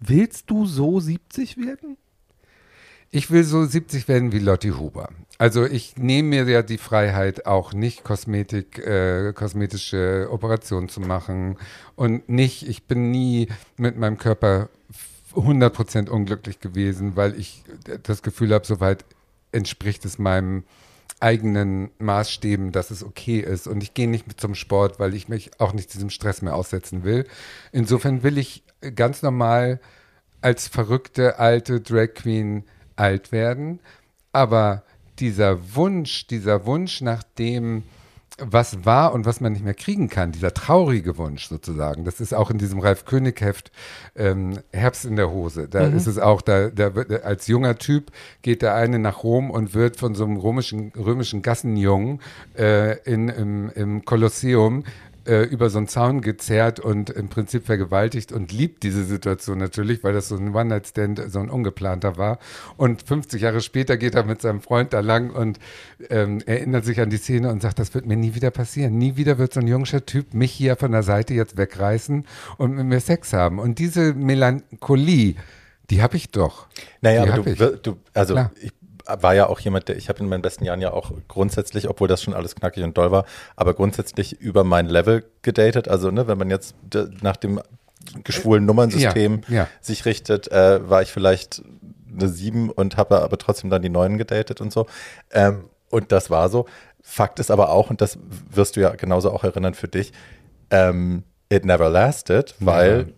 Willst 0.00 0.50
du 0.50 0.66
so 0.66 1.00
70 1.00 1.58
werden? 1.58 1.96
Ich 3.14 3.30
will 3.30 3.44
so 3.44 3.62
70 3.62 4.08
werden 4.08 4.32
wie 4.32 4.38
Lotti 4.38 4.70
Huber. 4.70 5.10
Also 5.36 5.66
ich 5.66 5.98
nehme 5.98 6.30
mir 6.30 6.44
ja 6.50 6.62
die 6.62 6.78
Freiheit, 6.78 7.44
auch 7.44 7.74
nicht 7.74 8.04
Kosmetik, 8.04 8.78
äh, 8.78 9.34
kosmetische 9.34 10.28
Operationen 10.30 10.88
zu 10.88 11.00
machen 11.00 11.58
und 11.94 12.26
nicht, 12.30 12.66
ich 12.66 12.84
bin 12.84 13.10
nie 13.10 13.48
mit 13.76 13.98
meinem 13.98 14.16
Körper 14.16 14.70
100% 15.34 16.08
unglücklich 16.08 16.60
gewesen, 16.60 17.14
weil 17.14 17.38
ich 17.38 17.64
das 18.02 18.22
Gefühl 18.22 18.54
habe, 18.54 18.66
soweit 18.66 19.04
entspricht 19.52 20.06
es 20.06 20.18
meinem 20.18 20.64
eigenen 21.20 21.90
Maßstäben, 21.98 22.72
dass 22.72 22.90
es 22.90 23.04
okay 23.04 23.40
ist. 23.40 23.66
Und 23.66 23.82
ich 23.82 23.92
gehe 23.92 24.08
nicht 24.08 24.26
mit 24.26 24.40
zum 24.40 24.54
Sport, 24.54 24.98
weil 24.98 25.12
ich 25.12 25.28
mich 25.28 25.50
auch 25.60 25.74
nicht 25.74 25.92
diesem 25.92 26.08
Stress 26.08 26.40
mehr 26.40 26.56
aussetzen 26.56 27.04
will. 27.04 27.26
Insofern 27.72 28.22
will 28.22 28.38
ich 28.38 28.64
ganz 28.94 29.20
normal 29.20 29.80
als 30.40 30.66
verrückte 30.66 31.38
alte 31.38 31.82
Drag 31.82 32.14
Queen 32.14 32.64
alt 32.96 33.32
werden. 33.32 33.80
Aber 34.32 34.82
dieser 35.18 35.74
Wunsch, 35.74 36.26
dieser 36.26 36.66
Wunsch 36.66 37.00
nach 37.00 37.22
dem, 37.38 37.84
was 38.38 38.84
war 38.84 39.12
und 39.12 39.26
was 39.26 39.40
man 39.40 39.52
nicht 39.52 39.64
mehr 39.64 39.74
kriegen 39.74 40.08
kann, 40.08 40.32
dieser 40.32 40.54
traurige 40.54 41.18
Wunsch 41.18 41.48
sozusagen, 41.48 42.04
das 42.04 42.20
ist 42.20 42.32
auch 42.32 42.50
in 42.50 42.58
diesem 42.58 42.80
Ralf 42.80 43.04
König-Heft 43.04 43.70
ähm, 44.16 44.58
Herbst 44.72 45.04
in 45.04 45.16
der 45.16 45.30
Hose. 45.30 45.68
Da 45.68 45.86
ist 45.86 46.06
es 46.06 46.18
auch, 46.18 46.40
da, 46.40 46.70
da 46.70 46.94
wird, 46.94 47.24
als 47.24 47.46
junger 47.46 47.76
Typ 47.76 48.10
geht 48.40 48.62
der 48.62 48.74
eine 48.74 48.98
nach 48.98 49.22
Rom 49.22 49.50
und 49.50 49.74
wird 49.74 49.96
von 49.96 50.14
so 50.14 50.24
einem 50.24 50.38
römischen, 50.38 50.92
römischen 50.96 51.42
Gassenjungen 51.42 52.20
äh, 52.56 52.98
in, 53.02 53.28
im, 53.28 53.70
im 53.74 54.04
Kolosseum 54.04 54.84
äh, 55.26 55.42
über 55.42 55.70
so 55.70 55.78
einen 55.78 55.88
Zaun 55.88 56.20
gezerrt 56.20 56.80
und 56.80 57.10
im 57.10 57.28
Prinzip 57.28 57.66
vergewaltigt 57.66 58.32
und 58.32 58.52
liebt 58.52 58.82
diese 58.82 59.04
Situation 59.04 59.58
natürlich, 59.58 60.02
weil 60.04 60.12
das 60.12 60.28
so 60.28 60.36
ein 60.36 60.54
One-Night-Stand, 60.54 61.22
so 61.28 61.38
ein 61.38 61.50
ungeplanter 61.50 62.16
war. 62.16 62.38
Und 62.76 63.02
50 63.02 63.42
Jahre 63.42 63.60
später 63.60 63.96
geht 63.96 64.14
er 64.14 64.24
mit 64.24 64.42
seinem 64.42 64.60
Freund 64.60 64.92
da 64.92 65.00
lang 65.00 65.30
und 65.30 65.58
ähm, 66.10 66.40
erinnert 66.46 66.84
sich 66.84 67.00
an 67.00 67.10
die 67.10 67.16
Szene 67.16 67.50
und 67.50 67.62
sagt, 67.62 67.78
das 67.78 67.94
wird 67.94 68.06
mir 68.06 68.16
nie 68.16 68.34
wieder 68.34 68.50
passieren. 68.50 68.98
Nie 68.98 69.16
wieder 69.16 69.38
wird 69.38 69.54
so 69.54 69.60
ein 69.60 69.68
jungscher 69.68 70.06
Typ 70.06 70.34
mich 70.34 70.52
hier 70.52 70.76
von 70.76 70.92
der 70.92 71.02
Seite 71.02 71.34
jetzt 71.34 71.56
wegreißen 71.56 72.26
und 72.56 72.74
mit 72.74 72.86
mir 72.86 73.00
Sex 73.00 73.32
haben. 73.32 73.58
Und 73.58 73.78
diese 73.78 74.14
Melancholie, 74.14 75.36
die 75.90 76.02
habe 76.02 76.16
ich 76.16 76.30
doch. 76.30 76.66
Naja, 77.00 77.24
Die 77.24 77.30
aber 77.30 77.42
du, 77.42 77.78
du 77.78 77.96
also 78.14 78.34
Klar. 78.34 78.52
ich 78.60 78.72
war 79.06 79.34
ja 79.34 79.46
auch 79.48 79.60
jemand, 79.60 79.88
der, 79.88 79.96
ich 79.96 80.08
habe 80.08 80.20
in 80.20 80.28
meinen 80.28 80.42
besten 80.42 80.64
Jahren 80.64 80.80
ja 80.80 80.92
auch 80.92 81.12
grundsätzlich, 81.28 81.88
obwohl 81.88 82.08
das 82.08 82.22
schon 82.22 82.34
alles 82.34 82.54
knackig 82.54 82.84
und 82.84 82.96
doll 82.96 83.10
war, 83.10 83.24
aber 83.56 83.74
grundsätzlich 83.74 84.40
über 84.40 84.64
mein 84.64 84.86
Level 84.86 85.24
gedatet. 85.42 85.88
Also, 85.88 86.10
ne, 86.10 86.26
wenn 86.28 86.38
man 86.38 86.50
jetzt 86.50 86.74
nach 87.22 87.36
dem 87.36 87.60
geschwulen 88.24 88.66
Nummernsystem 88.66 89.42
Ja, 89.48 89.54
ja. 89.54 89.68
sich 89.80 90.04
richtet, 90.04 90.50
äh, 90.50 90.88
war 90.88 91.02
ich 91.02 91.12
vielleicht 91.12 91.62
eine 92.14 92.28
sieben 92.28 92.70
und 92.70 92.96
habe 92.96 93.22
aber 93.22 93.38
trotzdem 93.38 93.70
dann 93.70 93.82
die 93.82 93.88
neuen 93.88 94.18
gedatet 94.18 94.60
und 94.60 94.72
so. 94.72 94.86
Ähm, 95.30 95.64
und 95.88 96.12
das 96.12 96.30
war 96.30 96.48
so. 96.48 96.66
Fakt 97.00 97.38
ist 97.38 97.50
aber 97.50 97.70
auch, 97.70 97.90
und 97.90 98.00
das 98.00 98.18
wirst 98.50 98.76
du 98.76 98.80
ja 98.80 98.90
genauso 98.90 99.30
auch 99.32 99.44
erinnern 99.44 99.74
für 99.74 99.88
dich, 99.88 100.12
ähm, 100.70 101.24
it 101.48 101.64
never 101.64 101.90
lasted, 101.90 102.54
weil 102.60 103.12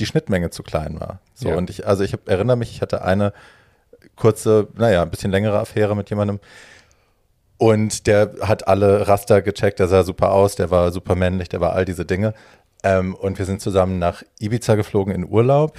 die 0.00 0.06
Schnittmenge 0.06 0.50
zu 0.50 0.62
klein 0.62 0.98
war. 1.00 1.20
So, 1.34 1.50
Ja. 1.50 1.56
und 1.56 1.70
ich, 1.70 1.86
also 1.86 2.02
ich 2.04 2.12
hab, 2.12 2.28
erinnere 2.28 2.56
mich, 2.56 2.70
ich 2.70 2.82
hatte 2.82 3.02
eine 3.02 3.32
kurze, 4.16 4.68
naja, 4.76 5.02
ein 5.02 5.10
bisschen 5.10 5.30
längere 5.30 5.58
Affäre 5.58 5.96
mit 5.96 6.10
jemandem. 6.10 6.40
Und 7.58 8.06
der 8.06 8.34
hat 8.40 8.68
alle 8.68 9.08
Raster 9.08 9.42
gecheckt, 9.42 9.80
der 9.80 9.88
sah 9.88 10.04
super 10.04 10.32
aus, 10.32 10.54
der 10.54 10.70
war 10.70 10.92
super 10.92 11.16
männlich, 11.16 11.48
der 11.48 11.60
war 11.60 11.72
all 11.72 11.84
diese 11.84 12.04
Dinge. 12.04 12.34
Ähm, 12.84 13.14
und 13.14 13.38
wir 13.38 13.44
sind 13.44 13.60
zusammen 13.60 13.98
nach 13.98 14.22
Ibiza 14.38 14.76
geflogen 14.76 15.12
in 15.12 15.28
Urlaub 15.28 15.76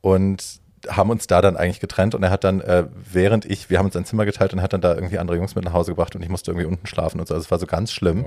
und 0.00 0.60
haben 0.88 1.10
uns 1.10 1.28
da 1.28 1.40
dann 1.40 1.56
eigentlich 1.56 1.78
getrennt 1.78 2.16
und 2.16 2.24
er 2.24 2.30
hat 2.30 2.42
dann, 2.42 2.60
äh, 2.60 2.86
während 3.12 3.44
ich, 3.44 3.70
wir 3.70 3.78
haben 3.78 3.86
uns 3.86 3.94
ein 3.96 4.04
Zimmer 4.04 4.24
geteilt 4.24 4.52
und 4.52 4.62
hat 4.62 4.72
dann 4.72 4.80
da 4.80 4.94
irgendwie 4.94 5.18
andere 5.18 5.36
Jungs 5.36 5.54
mit 5.54 5.64
nach 5.64 5.72
Hause 5.72 5.92
gebracht 5.92 6.16
und 6.16 6.22
ich 6.22 6.28
musste 6.28 6.50
irgendwie 6.50 6.66
unten 6.66 6.86
schlafen 6.86 7.20
und 7.20 7.28
so. 7.28 7.34
Also 7.34 7.44
es 7.44 7.50
war 7.52 7.60
so 7.60 7.66
ganz 7.66 7.92
schlimm. 7.92 8.24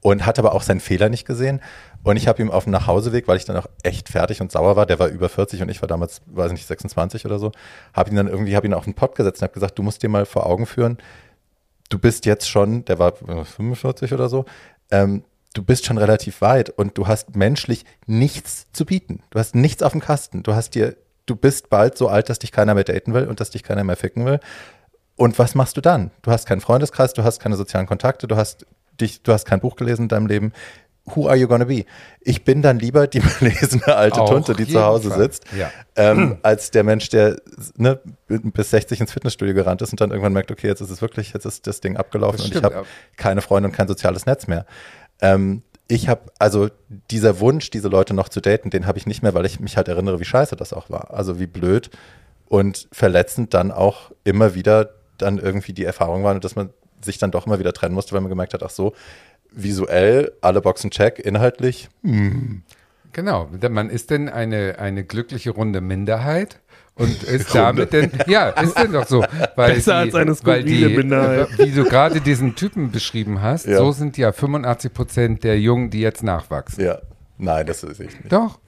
Und 0.00 0.24
hat 0.24 0.38
aber 0.38 0.54
auch 0.54 0.62
seinen 0.62 0.78
Fehler 0.78 1.08
nicht 1.08 1.26
gesehen. 1.26 1.60
Und 2.08 2.16
ich 2.16 2.26
habe 2.26 2.40
ihm 2.40 2.50
auf 2.50 2.64
dem 2.64 2.70
Nachhauseweg, 2.70 3.28
weil 3.28 3.36
ich 3.36 3.44
dann 3.44 3.58
auch 3.58 3.66
echt 3.82 4.08
fertig 4.08 4.40
und 4.40 4.50
sauer 4.50 4.76
war, 4.76 4.86
der 4.86 4.98
war 4.98 5.08
über 5.08 5.28
40 5.28 5.60
und 5.60 5.68
ich 5.68 5.82
war 5.82 5.86
damals, 5.86 6.22
weiß 6.24 6.52
nicht, 6.52 6.66
26 6.66 7.26
oder 7.26 7.38
so, 7.38 7.52
habe 7.92 8.08
ihn 8.08 8.16
dann 8.16 8.28
irgendwie, 8.28 8.56
habe 8.56 8.66
ihn 8.66 8.72
auf 8.72 8.84
den 8.84 8.94
Pott 8.94 9.14
gesetzt 9.14 9.42
und 9.42 9.42
habe 9.42 9.52
gesagt, 9.52 9.78
du 9.78 9.82
musst 9.82 10.02
dir 10.02 10.08
mal 10.08 10.24
vor 10.24 10.46
Augen 10.46 10.64
führen, 10.64 10.96
du 11.90 11.98
bist 11.98 12.24
jetzt 12.24 12.48
schon, 12.48 12.86
der 12.86 12.98
war 12.98 13.12
äh, 13.28 13.44
45 13.44 14.14
oder 14.14 14.30
so, 14.30 14.46
ähm, 14.90 15.22
du 15.52 15.62
bist 15.62 15.84
schon 15.84 15.98
relativ 15.98 16.40
weit 16.40 16.70
und 16.70 16.96
du 16.96 17.06
hast 17.06 17.36
menschlich 17.36 17.84
nichts 18.06 18.72
zu 18.72 18.86
bieten. 18.86 19.22
Du 19.28 19.38
hast 19.38 19.54
nichts 19.54 19.82
auf 19.82 19.92
dem 19.92 20.00
Kasten. 20.00 20.42
Du 20.42 20.54
hast 20.54 20.74
dir, 20.74 20.96
du 21.26 21.36
bist 21.36 21.68
bald 21.68 21.98
so 21.98 22.08
alt, 22.08 22.30
dass 22.30 22.38
dich 22.38 22.52
keiner 22.52 22.72
mehr 22.72 22.84
daten 22.84 23.12
will 23.12 23.26
und 23.26 23.40
dass 23.40 23.50
dich 23.50 23.64
keiner 23.64 23.84
mehr 23.84 23.96
ficken 23.96 24.24
will. 24.24 24.40
Und 25.14 25.38
was 25.38 25.54
machst 25.54 25.76
du 25.76 25.82
dann? 25.82 26.10
Du 26.22 26.30
hast 26.30 26.46
keinen 26.46 26.62
Freundeskreis, 26.62 27.12
du 27.12 27.22
hast 27.22 27.38
keine 27.38 27.56
sozialen 27.56 27.86
Kontakte, 27.86 28.26
du 28.26 28.36
hast 28.36 28.64
dich, 28.98 29.22
du 29.22 29.34
hast 29.34 29.44
kein 29.44 29.60
Buch 29.60 29.76
gelesen 29.76 30.04
in 30.04 30.08
deinem 30.08 30.26
Leben. 30.26 30.52
Who 31.14 31.28
are 31.28 31.36
you 31.36 31.48
gonna 31.48 31.64
be? 31.64 31.84
Ich 32.20 32.44
bin 32.44 32.62
dann 32.62 32.78
lieber 32.78 33.06
die 33.06 33.20
belesene 33.40 33.86
alte 33.94 34.20
Auf 34.20 34.30
Tunte, 34.30 34.54
die 34.54 34.66
zu 34.66 34.82
Hause 34.82 35.10
Fall. 35.10 35.18
sitzt, 35.18 35.44
Ja. 35.56 35.70
ähm, 35.96 36.38
als 36.42 36.70
der 36.70 36.84
Mensch, 36.84 37.08
der 37.08 37.36
ne, 37.76 38.00
bis 38.28 38.70
60 38.70 39.00
ins 39.00 39.12
Fitnessstudio 39.12 39.54
gerannt 39.54 39.82
ist 39.82 39.90
und 39.92 40.00
dann 40.00 40.10
irgendwann 40.10 40.32
merkt, 40.32 40.50
okay, 40.50 40.66
jetzt 40.66 40.80
ist 40.80 40.90
es 40.90 41.00
wirklich, 41.02 41.32
jetzt 41.32 41.44
ist 41.46 41.66
das 41.66 41.80
Ding 41.80 41.96
abgelaufen 41.96 42.36
Das 42.38 42.46
und 42.46 42.52
ich 42.52 42.58
stimmt, 42.58 42.64
habe 42.74 42.84
ja. 42.86 42.90
keine 43.16 43.40
Freunde 43.42 43.68
und 43.68 43.74
kein 43.74 43.88
soziales 43.88 44.26
Netz 44.26 44.46
mehr. 44.46 44.66
Ähm, 45.20 45.62
ich 45.88 46.08
habe, 46.08 46.20
also 46.38 46.68
dieser 47.10 47.40
Wunsch, 47.40 47.70
diese 47.70 47.88
Leute 47.88 48.12
noch 48.12 48.28
zu 48.28 48.40
daten, 48.40 48.68
den 48.70 48.86
habe 48.86 48.98
ich 48.98 49.06
nicht 49.06 49.22
mehr, 49.22 49.32
weil 49.34 49.46
ich 49.46 49.58
mich 49.58 49.76
halt 49.76 49.88
erinnere, 49.88 50.20
wie 50.20 50.24
scheiße 50.24 50.54
das 50.54 50.72
auch 50.74 50.90
war. 50.90 51.14
Also 51.14 51.40
wie 51.40 51.46
blöd 51.46 51.90
und 52.46 52.88
verletzend 52.92 53.54
dann 53.54 53.70
auch 53.72 54.10
immer 54.24 54.54
wieder 54.54 54.90
dann 55.16 55.38
irgendwie 55.38 55.72
die 55.72 55.84
Erfahrung 55.84 56.24
war, 56.24 56.38
dass 56.38 56.56
man 56.56 56.70
sich 57.00 57.18
dann 57.18 57.30
doch 57.30 57.46
immer 57.46 57.58
wieder 57.58 57.72
trennen 57.72 57.94
musste, 57.94 58.12
weil 58.12 58.20
man 58.20 58.28
gemerkt 58.28 58.54
hat, 58.54 58.62
ach 58.62 58.70
so, 58.70 58.92
visuell, 59.52 60.32
alle 60.40 60.60
Boxen 60.60 60.90
check, 60.90 61.18
inhaltlich, 61.18 61.88
Genau, 63.12 63.46
denn 63.46 63.72
man 63.72 63.90
ist 63.90 64.10
denn 64.10 64.28
eine, 64.28 64.78
eine 64.78 65.02
glückliche 65.02 65.50
runde 65.50 65.80
Minderheit 65.80 66.60
und 66.94 67.22
ist 67.24 67.54
damit 67.54 67.92
denn, 67.92 68.10
ja, 68.26 68.50
ist 68.50 68.78
denn 68.78 68.92
doch 68.92 69.06
so. 69.06 69.24
Weil 69.56 69.74
Besser 69.74 69.96
als 69.96 70.14
eine 70.14 70.30
weil 70.30 70.36
skurrile 70.62 70.88
Minderheit. 70.90 71.48
äh, 71.58 71.66
Wie 71.66 71.72
du 71.72 71.84
gerade 71.84 72.20
diesen 72.20 72.54
Typen 72.54 72.90
beschrieben 72.90 73.40
hast, 73.40 73.66
Ja. 73.66 73.78
so 73.78 73.92
sind 73.92 74.18
ja 74.18 74.32
85 74.32 74.92
Prozent 74.92 75.44
der 75.44 75.58
Jungen, 75.58 75.90
die 75.90 76.00
jetzt 76.00 76.22
nachwachsen. 76.22 76.84
ja, 76.84 76.98
nein, 77.38 77.66
das 77.66 77.82
ist 77.82 77.98
ich 78.00 78.14
nicht. 78.20 78.30
Doch, 78.32 78.60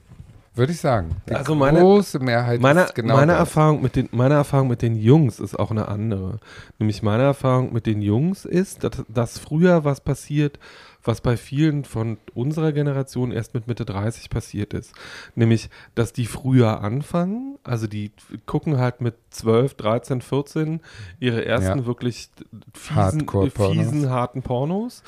würde 0.53 0.73
ich 0.73 0.79
sagen. 0.81 1.15
Die 1.29 1.33
Also 1.33 1.55
meine- 1.55 1.79
große 1.79 2.19
Mehrheit 2.19 2.59
Meine, 2.61 2.83
ist 2.83 2.95
genau 2.95 3.15
meine, 3.15 3.31
das. 3.33 3.39
Erfahrung 3.39 3.81
mit 3.81 3.95
den, 3.95 4.09
meine 4.11 4.33
Erfahrung 4.35 4.67
mit 4.67 4.81
den 4.81 4.95
Jungs 4.97 5.39
ist 5.39 5.57
auch 5.57 5.71
eine 5.71 5.87
andere. 5.87 6.39
Nämlich 6.77 7.01
meine 7.03 7.23
Erfahrung 7.23 7.71
mit 7.73 7.85
den 7.85 8.01
Jungs 8.01 8.43
ist, 8.45 8.83
dass, 8.83 9.03
dass 9.07 9.37
früher 9.39 9.85
was 9.85 10.01
passiert, 10.01 10.59
was 11.03 11.21
bei 11.21 11.35
vielen 11.35 11.83
von 11.83 12.17
unserer 12.35 12.73
Generation 12.73 13.31
erst 13.31 13.53
mit 13.55 13.67
Mitte 13.67 13.85
30 13.85 14.29
passiert 14.29 14.73
ist. 14.73 14.93
Nämlich, 15.35 15.69
dass 15.95 16.13
die 16.13 16.27
früher 16.27 16.81
anfangen, 16.81 17.57
also 17.63 17.87
die 17.87 18.11
gucken 18.45 18.77
halt 18.77 19.01
mit 19.01 19.15
12, 19.31 19.73
13, 19.75 20.21
14 20.21 20.79
ihre 21.19 21.43
ersten 21.45 21.79
Ja. 21.79 21.85
wirklich 21.87 22.29
fiesen, 22.73 23.25
fiesen 23.49 24.09
harten 24.11 24.43
Pornos, 24.43 25.01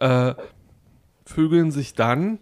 äh, 0.00 0.34
vögeln 1.24 1.70
sich 1.70 1.94
dann 1.94 2.38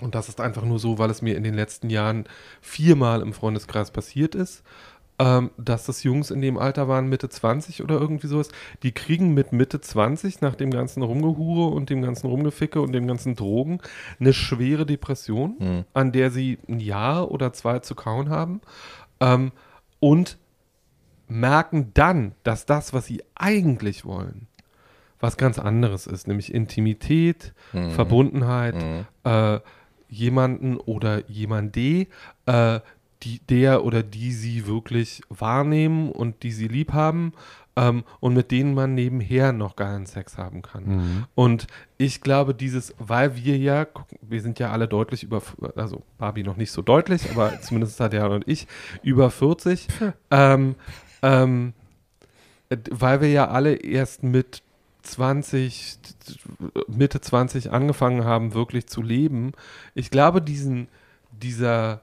und 0.00 0.14
das 0.14 0.28
ist 0.28 0.40
einfach 0.40 0.64
nur 0.64 0.78
so, 0.78 0.98
weil 0.98 1.10
es 1.10 1.22
mir 1.22 1.36
in 1.36 1.44
den 1.44 1.54
letzten 1.54 1.90
Jahren 1.90 2.24
viermal 2.60 3.22
im 3.22 3.32
Freundeskreis 3.32 3.90
passiert 3.90 4.34
ist, 4.34 4.62
ähm, 5.18 5.50
dass 5.56 5.86
das 5.86 6.02
Jungs 6.02 6.30
in 6.30 6.42
dem 6.42 6.58
Alter 6.58 6.88
waren, 6.88 7.08
Mitte 7.08 7.30
20 7.30 7.82
oder 7.82 7.98
irgendwie 7.98 8.26
sowas. 8.26 8.48
Die 8.82 8.92
kriegen 8.92 9.32
mit 9.32 9.52
Mitte 9.52 9.80
20 9.80 10.42
nach 10.42 10.54
dem 10.54 10.70
ganzen 10.70 11.02
Rumgehure 11.02 11.74
und 11.74 11.88
dem 11.88 12.02
ganzen 12.02 12.26
Rumgeficke 12.26 12.80
und 12.82 12.92
dem 12.92 13.06
ganzen 13.06 13.34
Drogen 13.34 13.80
eine 14.20 14.34
schwere 14.34 14.84
Depression, 14.84 15.56
an 15.94 16.12
der 16.12 16.30
sie 16.30 16.58
ein 16.68 16.80
Jahr 16.80 17.30
oder 17.30 17.54
zwei 17.54 17.78
zu 17.78 17.94
kauen 17.94 18.28
haben. 18.28 18.60
Ähm, 19.20 19.52
und 20.00 20.36
merken 21.28 21.92
dann, 21.94 22.34
dass 22.42 22.66
das, 22.66 22.92
was 22.92 23.06
sie 23.06 23.22
eigentlich 23.34 24.04
wollen, 24.04 24.46
was 25.18 25.38
ganz 25.38 25.58
anderes 25.58 26.06
ist, 26.06 26.28
nämlich 26.28 26.52
Intimität, 26.52 27.54
Verbundenheit, 27.94 28.76
äh, 29.24 29.60
jemanden 30.08 30.76
oder 30.76 31.28
jemande 31.28 32.06
äh, 32.46 32.80
die, 33.22 33.40
der 33.48 33.84
oder 33.84 34.02
die 34.02 34.32
sie 34.32 34.66
wirklich 34.66 35.22
wahrnehmen 35.28 36.12
und 36.12 36.42
die 36.42 36.52
sie 36.52 36.68
lieb 36.68 36.92
haben 36.92 37.32
ähm, 37.76 38.04
und 38.20 38.34
mit 38.34 38.50
denen 38.50 38.74
man 38.74 38.94
nebenher 38.94 39.52
noch 39.52 39.76
geilen 39.76 40.06
Sex 40.06 40.38
haben 40.38 40.62
kann. 40.62 40.84
Mhm. 40.84 41.24
Und 41.34 41.66
ich 41.98 42.20
glaube, 42.20 42.54
dieses, 42.54 42.94
weil 42.98 43.36
wir 43.36 43.56
ja, 43.56 43.86
wir 44.22 44.40
sind 44.40 44.58
ja 44.58 44.70
alle 44.70 44.88
deutlich 44.88 45.22
über, 45.22 45.42
also 45.76 46.02
Barbie 46.18 46.42
noch 46.42 46.56
nicht 46.56 46.72
so 46.72 46.82
deutlich, 46.82 47.30
aber 47.30 47.60
zumindest 47.62 48.00
hat 48.00 48.12
Jan 48.12 48.32
und 48.32 48.48
ich 48.48 48.66
über 49.02 49.30
40, 49.30 49.88
ähm, 50.30 50.74
ähm, 51.22 51.74
äh, 52.70 52.76
weil 52.90 53.20
wir 53.20 53.28
ja 53.30 53.48
alle 53.48 53.74
erst 53.74 54.22
mit 54.22 54.62
20, 55.06 55.98
Mitte 56.88 57.20
20 57.20 57.70
angefangen 57.72 58.24
haben, 58.24 58.54
wirklich 58.54 58.86
zu 58.86 59.02
leben. 59.02 59.52
Ich 59.94 60.10
glaube, 60.10 60.42
diesen, 60.42 60.88
dieser, 61.32 62.02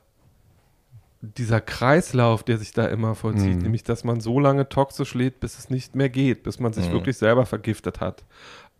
dieser 1.21 1.61
Kreislauf, 1.61 2.43
der 2.43 2.57
sich 2.57 2.71
da 2.73 2.85
immer 2.87 3.15
vollzieht, 3.15 3.55
Mhm. 3.57 3.61
nämlich, 3.63 3.83
dass 3.83 4.03
man 4.03 4.19
so 4.19 4.39
lange 4.39 4.67
toxisch 4.67 5.13
lebt, 5.13 5.39
bis 5.39 5.57
es 5.57 5.69
nicht 5.69 5.95
mehr 5.95 6.09
geht, 6.09 6.43
bis 6.43 6.59
man 6.59 6.73
sich 6.73 6.89
Mhm. 6.89 6.93
wirklich 6.93 7.17
selber 7.17 7.45
vergiftet 7.45 7.99
hat. 8.01 8.23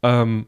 Ähm, 0.02 0.48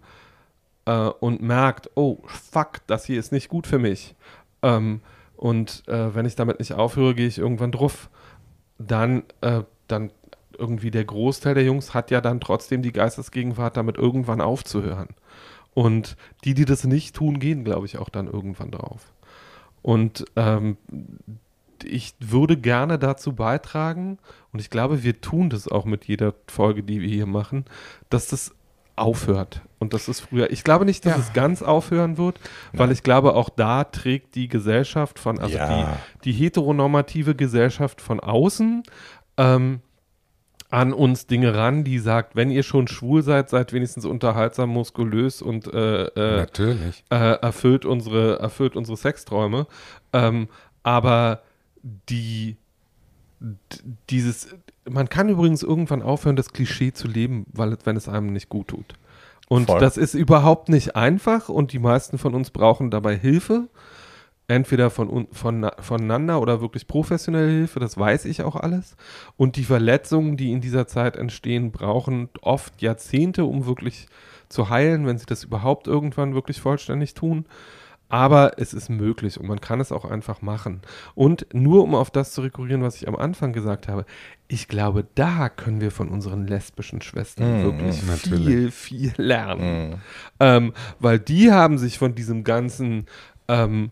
äh, 0.86 1.08
und 1.08 1.42
merkt, 1.42 1.90
oh, 1.96 2.20
fuck, 2.28 2.86
das 2.88 3.06
hier 3.06 3.20
ist 3.20 3.32
nicht 3.32 3.48
gut 3.50 3.66
für 3.66 3.80
mich. 3.80 4.14
Ähm, 4.62 5.02
und 5.38 5.84
äh, 5.88 6.14
wenn 6.14 6.26
ich 6.26 6.36
damit 6.36 6.60
nicht 6.60 6.74
aufhöre, 6.74 7.16
gehe 7.16 7.28
ich 7.28 7.38
irgendwann 7.38 7.72
drauf. 7.72 8.10
Dann, 8.78 9.24
äh, 9.42 9.64
dann 9.88 10.12
irgendwie 10.60 10.92
der 10.92 11.06
Großteil 11.06 11.54
der 11.56 11.64
Jungs 11.64 11.94
hat 11.94 12.12
ja 12.12 12.22
dann 12.22 12.40
trotzdem 12.40 12.82
die 12.82 12.92
Geistesgegenwart, 12.92 13.78
damit 13.78 13.98
irgendwann 13.98 14.42
aufzuhören. 14.42 15.10
Und 15.74 16.16
die, 16.44 16.54
die 16.54 16.66
das 16.66 16.84
nicht 16.86 17.16
tun, 17.16 17.40
gehen, 17.40 17.64
glaube 17.64 17.86
ich, 17.86 17.98
auch 17.98 18.10
dann 18.10 18.28
irgendwann 18.28 18.72
drauf. 18.72 19.12
Und 19.82 20.26
ähm, 20.36 20.78
ich 21.84 22.16
würde 22.20 22.58
gerne 22.58 22.98
dazu 22.98 23.34
beitragen, 23.34 24.18
und 24.54 24.60
ich 24.60 24.70
glaube, 24.70 25.04
wir 25.04 25.20
tun 25.20 25.50
das 25.50 25.68
auch 25.68 25.84
mit 25.86 26.06
jeder 26.06 26.34
Folge, 26.48 26.82
die 26.82 27.02
wir 27.02 27.10
hier 27.10 27.26
machen, 27.26 27.66
dass 28.10 28.28
das 28.28 28.56
aufhört. 28.96 29.62
Und 29.78 29.94
das 29.94 30.08
ist 30.08 30.22
früher, 30.22 30.50
ich 30.52 30.64
glaube 30.64 30.86
nicht, 30.86 31.06
dass 31.06 31.16
Ja. 31.18 31.20
es 31.20 31.34
ganz 31.34 31.62
aufhören 31.62 32.18
wird, 32.18 32.40
weil 32.72 32.92
ich 32.92 33.04
glaube, 33.04 33.36
auch 33.36 33.50
da 33.50 33.84
trägt 33.84 34.36
die 34.36 34.48
Gesellschaft 34.48 35.20
von, 35.20 35.38
also 35.38 35.58
Ja. 35.58 36.00
die, 36.24 36.32
die 36.32 36.32
heteronormative 36.32 37.36
Gesellschaft 37.36 38.00
von 38.00 38.22
außen 38.22 38.84
ähm, 39.38 39.82
an 40.76 40.92
uns 40.92 41.26
Dinge 41.26 41.56
ran, 41.56 41.86
die 41.86 42.00
sagt, 42.00 42.36
wenn 42.36 42.52
ihr 42.52 42.62
schon 42.62 42.90
schwul 42.90 43.22
seid, 43.22 43.50
seid 43.50 43.72
wenigstens 43.72 44.04
unterhaltsam, 44.04 44.72
muskulös 44.72 45.42
und 45.42 45.74
äh, 45.74 46.04
äh, 46.04 46.36
Natürlich. 46.36 47.06
äh, 47.10 47.40
erfüllt 47.40 47.86
unsere, 47.86 48.40
erfüllt 48.40 48.76
unsere 48.76 48.98
Sexträume. 48.98 49.68
Ähm, 50.12 50.50
aber 50.84 51.44
die, 52.10 52.58
dieses, 54.10 54.54
man 54.84 55.08
kann 55.08 55.30
übrigens 55.30 55.64
irgendwann 55.64 56.02
aufhören, 56.02 56.36
das 56.36 56.52
Klischee 56.52 56.92
zu 56.92 57.08
leben, 57.08 57.46
weil, 57.54 57.78
wenn 57.86 57.96
es 57.96 58.10
einem 58.10 58.34
nicht 58.34 58.50
gut 58.50 58.68
tut. 58.68 58.96
Und 59.48 59.68
Voll. 59.68 59.80
das 59.80 59.96
ist 59.96 60.14
überhaupt 60.14 60.68
nicht 60.68 60.98
einfach 60.98 61.48
und 61.48 61.72
die 61.72 61.80
meisten 61.80 62.18
von 62.18 62.36
uns 62.36 62.50
brauchen 62.50 62.92
dabei 62.92 63.16
Hilfe. 63.16 63.70
Entweder 64.48 64.92
von, 64.92 65.28
von, 65.32 65.70
voneinander 65.80 66.40
oder 66.40 66.62
wirklich 66.62 66.88
professionelle 66.88 67.50
Hilfe, 67.50 67.80
das 67.80 67.98
weiß 67.98 68.26
ich 68.26 68.44
auch 68.44 68.56
alles. 68.56 68.96
Und 69.38 69.56
die 69.56 69.64
Verletzungen, 69.64 70.38
die 70.38 70.52
in 70.52 70.62
dieser 70.62 70.86
Zeit 70.88 71.16
entstehen, 71.16 71.72
brauchen 71.72 72.30
oft 72.42 72.82
Jahrzehnte, 72.82 73.46
um 73.46 73.66
wirklich 73.66 74.08
zu 74.50 74.70
heilen, 74.70 75.08
wenn 75.08 75.18
sie 75.18 75.26
das 75.26 75.44
überhaupt 75.44 75.88
irgendwann 75.88 76.36
wirklich 76.36 76.62
vollständig 76.62 77.16
tun. 77.16 77.46
Aber 78.08 78.60
es 78.60 78.76
ist 78.76 78.90
möglich 78.90 79.40
und 79.40 79.48
man 79.48 79.60
kann 79.60 79.80
es 79.80 79.92
auch 79.92 80.06
einfach 80.06 80.44
machen. 80.44 80.82
Und 81.16 81.48
nur 81.54 81.84
um 81.84 81.96
auf 81.96 82.12
das 82.12 82.34
zu 82.34 82.42
rekurrieren, 82.42 82.84
was 82.84 82.98
ich 82.98 83.08
am 83.08 83.16
Anfang 83.16 83.52
gesagt 83.52 83.88
habe, 83.88 84.06
ich 84.48 84.68
glaube, 84.68 85.08
da 85.16 85.50
können 85.50 85.82
wir 85.82 85.90
von 85.90 86.10
unseren 86.10 86.46
lesbischen 86.46 87.02
Schwestern 87.02 87.62
Mm, 87.62 87.64
wirklich 87.64 88.04
mm, 88.04 88.06
viel, 88.06 88.10
natürlich. 88.10 88.74
viel 88.76 89.14
lernen. 89.18 89.90
Mhm. 89.90 89.96
Ähm, 90.40 90.74
weil 91.00 91.18
die 91.18 91.52
haben 91.52 91.80
sich 91.80 91.98
von 91.98 92.14
diesem 92.14 92.44
ganzen, 92.44 93.08
ähm, 93.48 93.90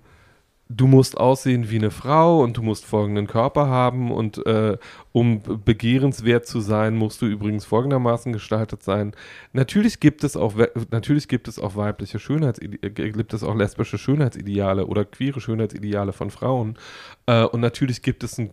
du 0.69 0.87
musst 0.87 1.17
aussehen 1.17 1.69
wie 1.69 1.77
eine 1.77 1.91
Frau 1.91 2.41
und 2.41 2.57
du 2.57 2.61
musst 2.61 2.85
folgenden 2.85 3.27
Körper 3.27 3.67
haben 3.67 4.11
und 4.11 4.45
äh, 4.45 4.77
um 5.11 5.41
begehrenswert 5.63 6.47
zu 6.47 6.61
sein, 6.61 6.95
musst 6.95 7.21
du 7.21 7.25
übrigens 7.25 7.65
folgendermaßen 7.65 8.33
gestaltet 8.33 8.83
sein. 8.83 9.13
Natürlich 9.51 9.99
gibt 9.99 10.23
es 10.23 10.35
auch, 10.35 10.55
natürlich 10.89 11.27
gibt 11.27 11.47
es 11.47 11.59
auch 11.59 11.75
weibliche 11.75 12.19
Schönheitsideale, 12.19 13.11
gibt 13.11 13.33
es 13.33 13.43
auch 13.43 13.55
lesbische 13.55 13.97
Schönheitsideale 13.97 14.87
oder 14.87 15.05
queere 15.05 15.41
Schönheitsideale 15.41 16.13
von 16.13 16.31
Frauen. 16.31 16.77
Äh, 17.25 17.43
und 17.43 17.61
natürlich 17.61 18.01
gibt 18.01 18.23
es 18.23 18.37
ein, 18.37 18.51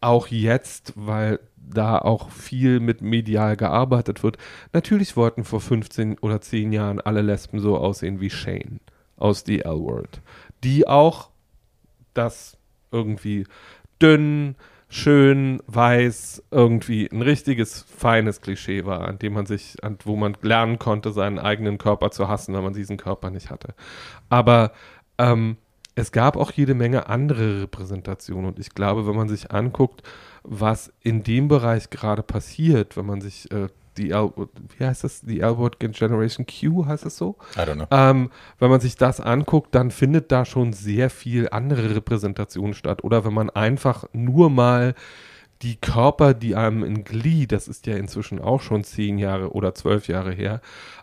auch 0.00 0.26
jetzt, 0.28 0.92
weil 0.96 1.40
da 1.56 1.98
auch 1.98 2.30
viel 2.30 2.80
mit 2.80 3.00
medial 3.00 3.56
gearbeitet 3.56 4.22
wird. 4.22 4.36
Natürlich 4.72 5.16
wollten 5.16 5.44
vor 5.44 5.60
15 5.60 6.18
oder 6.18 6.40
10 6.40 6.72
Jahren 6.72 7.00
alle 7.00 7.22
Lesben 7.22 7.58
so 7.60 7.78
aussehen 7.78 8.20
wie 8.20 8.28
Shane 8.30 8.80
aus 9.16 9.44
The 9.46 9.60
L-Word, 9.60 10.20
die 10.64 10.88
auch 10.88 11.30
das 12.14 12.56
irgendwie 12.90 13.46
dünn, 14.00 14.56
schön, 14.88 15.60
weiß, 15.66 16.44
irgendwie 16.50 17.08
ein 17.10 17.22
richtiges, 17.22 17.82
feines 17.82 18.40
Klischee 18.40 18.84
war, 18.84 19.08
an 19.08 19.18
dem 19.18 19.34
man 19.34 19.46
sich, 19.46 19.82
an, 19.82 19.98
wo 20.04 20.16
man 20.16 20.36
lernen 20.42 20.78
konnte, 20.78 21.12
seinen 21.12 21.38
eigenen 21.38 21.78
Körper 21.78 22.10
zu 22.10 22.28
hassen, 22.28 22.54
wenn 22.54 22.62
man 22.62 22.74
diesen 22.74 22.96
Körper 22.96 23.30
nicht 23.30 23.50
hatte. 23.50 23.74
Aber 24.28 24.72
ähm, 25.18 25.56
es 25.96 26.12
gab 26.12 26.36
auch 26.36 26.52
jede 26.52 26.74
Menge 26.74 27.08
andere 27.08 27.62
Repräsentationen 27.62 28.46
und 28.46 28.58
ich 28.58 28.70
glaube, 28.70 29.06
wenn 29.06 29.16
man 29.16 29.28
sich 29.28 29.50
anguckt, 29.50 30.02
was 30.42 30.92
in 31.00 31.22
dem 31.22 31.48
Bereich 31.48 31.90
gerade 31.90 32.22
passiert, 32.22 32.96
wenn 32.96 33.06
man 33.06 33.20
sich 33.20 33.50
äh, 33.50 33.68
die, 33.96 34.10
wie 34.10 34.84
heißt 34.84 35.04
das, 35.04 35.20
die 35.22 35.42
Albert 35.42 35.78
Generation 35.80 36.46
Q, 36.46 36.86
heißt 36.86 37.06
es 37.06 37.16
so? 37.16 37.36
I 37.56 37.60
don't 37.60 37.74
know. 37.74 37.86
Ähm, 37.90 38.30
wenn 38.58 38.70
man 38.70 38.80
sich 38.80 38.96
das 38.96 39.20
anguckt, 39.20 39.74
dann 39.74 39.90
findet 39.90 40.32
da 40.32 40.44
schon 40.44 40.72
sehr 40.72 41.10
viel 41.10 41.48
andere 41.50 41.94
Repräsentation 41.94 42.74
statt. 42.74 43.04
Oder 43.04 43.24
wenn 43.24 43.34
man 43.34 43.50
einfach 43.50 44.04
nur 44.12 44.50
mal 44.50 44.94
die 45.62 45.76
Körper, 45.76 46.34
die 46.34 46.56
einem 46.56 46.84
in 46.84 47.04
Glee, 47.04 47.46
das 47.46 47.68
ist 47.68 47.86
ja 47.86 47.96
inzwischen 47.96 48.40
auch 48.40 48.60
schon 48.60 48.84
zehn 48.84 49.18
Jahre 49.18 49.52
oder 49.52 49.74
zwölf 49.74 50.08
Jahre 50.08 50.32
her, 50.32 50.60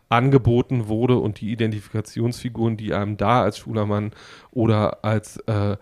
angeboten 0.09 0.87
wurde 0.87 1.17
und 1.17 1.39
die 1.41 1.51
Identifikationsfiguren, 1.51 2.77
die 2.77 2.93
einem 2.93 3.17
da 3.17 3.41
als 3.41 3.57
schwuler 3.57 3.85
Mann 3.85 4.11
oder 4.51 5.03
als 5.03 5.37
äh, 5.47 5.77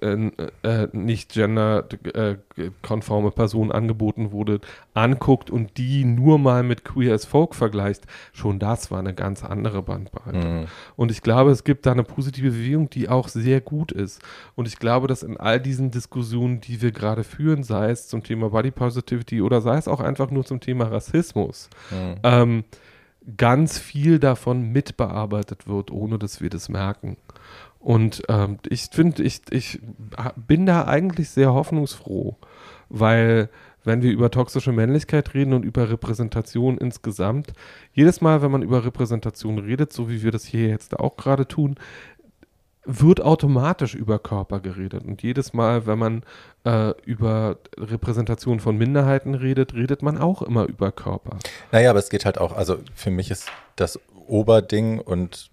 äh, 0.00 0.30
äh, 0.62 0.88
nicht 0.92 1.32
genderkonforme 1.32 3.30
Person 3.30 3.72
angeboten 3.72 4.32
wurde, 4.32 4.60
anguckt 4.94 5.50
und 5.50 5.76
die 5.78 6.04
nur 6.04 6.38
mal 6.38 6.62
mit 6.62 6.84
Queer 6.84 7.14
as 7.14 7.24
Folk 7.24 7.54
vergleicht, 7.54 8.04
schon 8.32 8.58
das 8.58 8.90
war 8.90 8.98
eine 8.98 9.14
ganz 9.14 9.44
andere 9.44 9.82
Bandbreite. 9.82 10.46
Mhm. 10.46 10.66
Und 10.96 11.10
ich 11.10 11.22
glaube, 11.22 11.50
es 11.50 11.64
gibt 11.64 11.86
da 11.86 11.92
eine 11.92 12.04
positive 12.04 12.50
Bewegung, 12.50 12.90
die 12.90 13.08
auch 13.08 13.28
sehr 13.28 13.60
gut 13.60 13.92
ist. 13.92 14.20
Und 14.54 14.66
ich 14.68 14.78
glaube, 14.78 15.06
dass 15.06 15.22
in 15.22 15.36
all 15.36 15.60
diesen 15.60 15.90
Diskussionen, 15.90 16.60
die 16.60 16.82
wir 16.82 16.92
gerade 16.92 17.24
führen, 17.24 17.62
sei 17.62 17.90
es 17.90 18.08
zum 18.08 18.22
Thema 18.22 18.50
Body 18.50 18.70
Positivity 18.70 19.40
oder 19.42 19.60
sei 19.60 19.76
es 19.76 19.88
auch 19.88 20.00
einfach 20.00 20.30
nur 20.30 20.44
zum 20.44 20.60
Thema 20.60 20.86
Rassismus, 20.86 21.70
Mhm. 21.90 22.14
ähm, 22.22 22.64
ganz 23.36 23.78
viel 23.78 24.18
davon 24.18 24.72
mitbearbeitet 24.72 25.68
wird, 25.68 25.90
ohne 25.90 26.18
dass 26.18 26.40
wir 26.40 26.50
das 26.50 26.68
merken. 26.68 27.16
Und 27.80 28.22
ähm, 28.28 28.58
ich 28.68 28.88
finde, 28.92 29.22
ich, 29.22 29.42
ich 29.50 29.80
bin 30.36 30.66
da 30.66 30.86
eigentlich 30.86 31.30
sehr 31.30 31.52
hoffnungsfroh, 31.54 32.36
weil 32.88 33.48
wenn 33.84 34.02
wir 34.02 34.10
über 34.10 34.30
toxische 34.30 34.72
Männlichkeit 34.72 35.34
reden 35.34 35.52
und 35.52 35.64
über 35.64 35.88
Repräsentation 35.88 36.78
insgesamt, 36.78 37.52
jedes 37.92 38.20
Mal, 38.20 38.42
wenn 38.42 38.50
man 38.50 38.62
über 38.62 38.84
Repräsentation 38.84 39.58
redet, 39.58 39.92
so 39.92 40.10
wie 40.10 40.22
wir 40.22 40.30
das 40.30 40.44
hier 40.44 40.68
jetzt 40.68 40.98
auch 40.98 41.16
gerade 41.16 41.46
tun, 41.46 41.76
wird 42.84 43.20
automatisch 43.20 43.94
über 43.94 44.18
Körper 44.18 44.60
geredet. 44.60 45.04
Und 45.04 45.22
jedes 45.22 45.52
Mal, 45.52 45.86
wenn 45.86 45.98
man 45.98 46.22
äh, 46.64 46.92
über 47.04 47.58
Repräsentation 47.76 48.60
von 48.60 48.78
Minderheiten 48.78 49.34
redet, 49.34 49.74
redet 49.74 50.02
man 50.02 50.16
auch 50.16 50.40
immer 50.40 50.66
über 50.66 50.90
Körper. 50.90 51.38
Naja, 51.70 51.90
aber 51.90 51.98
es 51.98 52.08
geht 52.08 52.24
halt 52.24 52.38
auch, 52.38 52.56
also 52.56 52.78
für 52.94 53.10
mich 53.10 53.30
ist 53.30 53.50
das 53.76 54.00
Oberding 54.26 55.00
und 55.00 55.50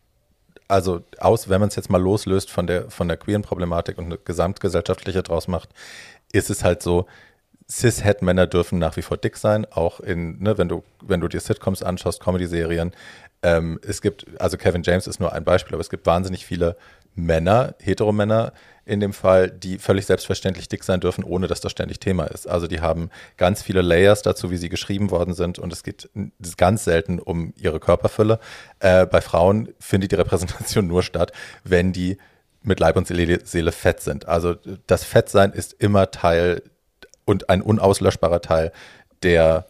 also 0.68 1.03
aus, 1.20 1.49
wenn 1.49 1.59
man 1.59 1.70
es 1.70 1.76
jetzt 1.76 1.89
mal 1.89 2.01
loslöst 2.01 2.49
von 2.49 2.68
der, 2.68 2.89
von 2.89 3.07
der 3.07 3.18
queeren 3.18 3.41
Problematik 3.41 3.97
und 3.97 4.05
eine 4.05 4.18
gesamtgesellschaftliche 4.18 5.24
draus 5.24 5.47
macht, 5.47 5.70
ist 6.32 6.49
es 6.49 6.63
halt 6.63 6.82
so, 6.82 7.05
Cis-Het-Männer 7.70 8.45
dürfen 8.47 8.78
nach 8.78 8.95
wie 8.95 9.01
vor 9.01 9.18
dick 9.18 9.38
sein, 9.38 9.66
auch 9.66 9.99
in, 9.99 10.39
ne, 10.39 10.57
wenn 10.57 10.70
du, 10.70 10.84
wenn 11.01 11.20
du 11.20 11.28
dir 11.28 11.39
Sitcoms 11.39 11.82
anschaust, 11.82 12.22
Comedy-Serien. 12.22 12.91
Ähm, 13.41 13.80
es 13.86 14.01
gibt, 14.01 14.26
also 14.39 14.57
Kevin 14.57 14.84
James 14.84 15.07
ist 15.07 15.20
nur 15.20 15.34
ein 15.34 15.43
Beispiel, 15.43 15.74
aber 15.74 15.82
es 15.82 15.89
gibt 15.89 16.05
wahnsinnig 16.05 16.45
viele 16.45 16.78
Männer, 17.16 17.76
Heteromänner 17.80 18.53
in 18.86 18.99
dem 18.99 19.13
Fall, 19.13 19.49
die 19.49 19.79
völlig 19.79 20.05
selbstverständlich 20.05 20.69
dick 20.69 20.83
sein 20.83 20.99
dürfen, 20.99 21.23
ohne 21.23 21.47
dass 21.47 21.59
das 21.59 21.71
ständig 21.71 21.99
Thema 21.99 22.25
ist. 22.25 22.47
Also 22.47 22.67
die 22.67 22.81
haben 22.81 23.09
ganz 23.38 23.61
viele 23.61 23.81
Layers 23.81 24.21
dazu, 24.21 24.51
wie 24.51 24.57
sie 24.57 24.69
geschrieben 24.69 25.11
worden 25.11 25.33
sind 25.33 25.59
und 25.59 25.73
es 25.73 25.83
geht 25.83 26.09
ganz 26.57 26.83
selten 26.83 27.19
um 27.19 27.53
ihre 27.57 27.79
Körperfülle. 27.79 28.39
Äh, 28.79 29.07
bei 29.07 29.21
Frauen 29.21 29.69
findet 29.79 30.11
die 30.11 30.15
Repräsentation 30.15 30.88
nur 30.88 31.03
statt, 31.03 31.31
wenn 31.63 31.93
die 31.93 32.17
mit 32.61 32.79
Leib 32.79 32.95
und 32.95 33.07
Seele, 33.07 33.71
fett 33.71 34.01
sind. 34.01 34.27
Also 34.27 34.55
das 34.88 35.03
Fettsein 35.03 35.51
ist 35.51 35.73
immer 35.73 36.09
Teil 36.11 36.63
und 37.25 37.49
ein 37.49 37.61
unauslöschbarer 37.61 38.41
Teil 38.41 38.71
der 39.23 39.67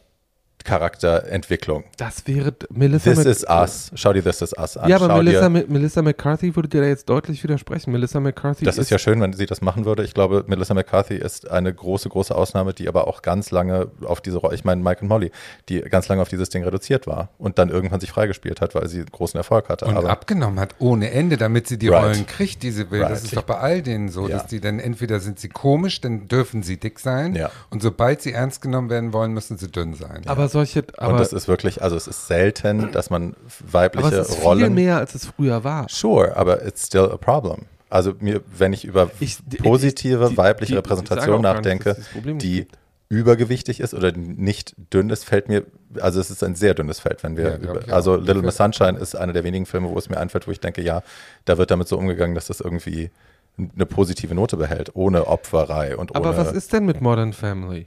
Charakterentwicklung. 0.65 1.83
Das 1.97 2.27
wäre 2.27 2.53
Melissa 2.69 3.11
This 3.13 3.25
is 3.25 3.45
Us. 3.49 3.91
Schau 3.95 4.13
dir 4.13 4.23
This 4.23 4.41
is 4.41 4.53
Us 4.57 4.77
an. 4.77 4.89
Ja, 4.89 4.97
aber 4.97 5.07
Schau 5.07 5.17
Melissa, 5.17 5.49
Melissa 5.49 6.01
McCarthy 6.01 6.55
würde 6.55 6.67
dir 6.69 6.81
da 6.81 6.87
jetzt 6.87 7.07
deutlich 7.09 7.43
widersprechen. 7.43 7.91
Melissa 7.91 8.19
McCarthy 8.19 8.65
das 8.65 8.77
ist 8.77 8.89
ja 8.89 8.97
schön, 8.99 9.21
wenn 9.21 9.33
sie 9.33 9.45
das 9.45 9.61
machen 9.61 9.85
würde. 9.85 10.03
Ich 10.03 10.13
glaube, 10.13 10.43
Melissa 10.47 10.73
McCarthy 10.73 11.15
ist 11.15 11.49
eine 11.49 11.73
große, 11.73 12.09
große 12.09 12.35
Ausnahme, 12.35 12.73
die 12.73 12.87
aber 12.87 13.07
auch 13.07 13.21
ganz 13.21 13.51
lange 13.51 13.87
auf 14.03 14.21
diese 14.21 14.37
Rolle, 14.37 14.55
ich 14.55 14.63
meine 14.63 14.81
Mike 14.81 15.01
und 15.01 15.07
Molly, 15.07 15.31
die 15.69 15.81
ganz 15.81 16.07
lange 16.07 16.21
auf 16.21 16.29
dieses 16.29 16.49
Ding 16.49 16.63
reduziert 16.63 17.07
war 17.07 17.29
und 17.37 17.57
dann 17.59 17.69
irgendwann 17.69 17.99
sich 17.99 18.11
freigespielt 18.11 18.61
hat, 18.61 18.75
weil 18.75 18.87
sie 18.87 19.03
großen 19.05 19.37
Erfolg 19.37 19.69
hatte. 19.69 19.85
Und 19.85 19.95
aber 19.97 20.09
abgenommen 20.09 20.59
hat 20.59 20.75
ohne 20.79 21.11
Ende, 21.11 21.37
damit 21.37 21.67
sie 21.67 21.77
die 21.77 21.89
Right. 21.89 22.03
Rollen 22.03 22.25
kriegt, 22.25 22.63
die 22.63 22.71
sie 22.71 22.89
will. 22.91 23.01
Right. 23.01 23.11
Das 23.11 23.23
ist 23.23 23.35
doch 23.37 23.43
bei 23.43 23.57
all 23.57 23.81
denen 23.81 24.09
so, 24.09 24.27
Ja. 24.27 24.37
dass 24.37 24.47
die 24.47 24.59
dann 24.59 24.79
entweder 24.79 25.19
sind 25.19 25.39
sie 25.39 25.49
komisch, 25.49 26.01
dann 26.01 26.27
dürfen 26.27 26.63
sie 26.63 26.77
dick 26.77 26.99
sein. 26.99 27.35
Ja. 27.35 27.51
Und 27.69 27.81
sobald 27.81 28.21
sie 28.21 28.31
ernst 28.31 28.61
genommen 28.61 28.89
werden 28.89 29.13
wollen, 29.13 29.33
müssen 29.33 29.57
sie 29.57 29.67
dünn 29.69 29.93
sein. 29.93 30.23
Aber 30.25 30.47
solche, 30.55 30.81
und 30.81 30.99
aber, 30.99 31.17
das 31.19 31.31
ist 31.33 31.47
wirklich, 31.47 31.81
also 31.83 31.95
es 31.95 32.07
ist 32.07 32.27
selten, 32.27 32.91
dass 32.91 33.09
man 33.09 33.35
weibliche 33.71 34.07
aber 34.07 34.17
es 34.19 34.29
ist 34.29 34.35
viel 34.35 34.43
Rollen. 34.43 34.73
mehr, 34.73 34.97
als 34.97 35.13
es 35.15 35.25
früher 35.27 35.63
war. 35.63 35.87
Sure, 35.89 36.35
aber 36.35 36.65
it's 36.65 36.85
still 36.87 37.09
a 37.11 37.17
problem. 37.17 37.65
Also 37.89 38.13
mir, 38.19 38.41
wenn 38.57 38.73
ich 38.73 38.83
über 38.83 39.11
Ich- 39.19 39.37
positive 39.61 40.29
die- 40.31 40.37
weibliche 40.37 40.73
die- 40.73 40.77
Repräsentation 40.77 41.37
ich 41.37 41.41
nachdenke, 41.43 41.95
nicht 42.23 42.41
die 42.41 42.55
gibt. 42.61 42.77
übergewichtig 43.09 43.79
ist 43.79 43.93
oder 43.93 44.11
nicht 44.11 44.75
dünn 44.91 45.09
ist, 45.11 45.23
fällt 45.23 45.47
mir, 45.47 45.63
also 46.01 46.19
es 46.19 46.31
ist 46.31 46.43
ein 46.43 46.55
sehr 46.55 46.73
dünnes 46.73 46.99
Feld, 46.99 47.23
wenn 47.23 47.37
wir, 47.37 47.43
Ja, 47.49 47.55
ich 47.57 47.61
über, 47.63 47.93
also. 47.93 48.15
Little 48.15 48.41
Miss 48.41 48.57
Sunshine 48.57 48.97
ist 48.97 49.15
einer 49.15 49.33
der 49.33 49.43
wenigen 49.43 49.65
Filme, 49.65 49.89
wo 49.89 49.97
es 49.97 50.09
mir 50.09 50.17
einfällt, 50.17 50.47
wo 50.47 50.51
ich 50.51 50.59
denke, 50.59 50.81
ja, 50.81 51.03
da 51.45 51.57
wird 51.57 51.69
damit 51.71 51.87
so 51.87 51.97
umgegangen, 51.97 52.33
dass 52.35 52.47
das 52.47 52.59
irgendwie 52.59 53.11
eine 53.57 53.85
positive 53.85 54.35
Note 54.35 54.57
behält, 54.57 54.91
ohne 54.95 55.27
Opferei 55.27 55.95
und 55.95 56.13
Aber 56.15 56.29
ohne 56.31 56.37
was 56.37 56.51
ist 56.51 56.73
denn 56.73 56.85
mit 56.85 56.99
Modern 56.99 57.31
Family? 57.31 57.85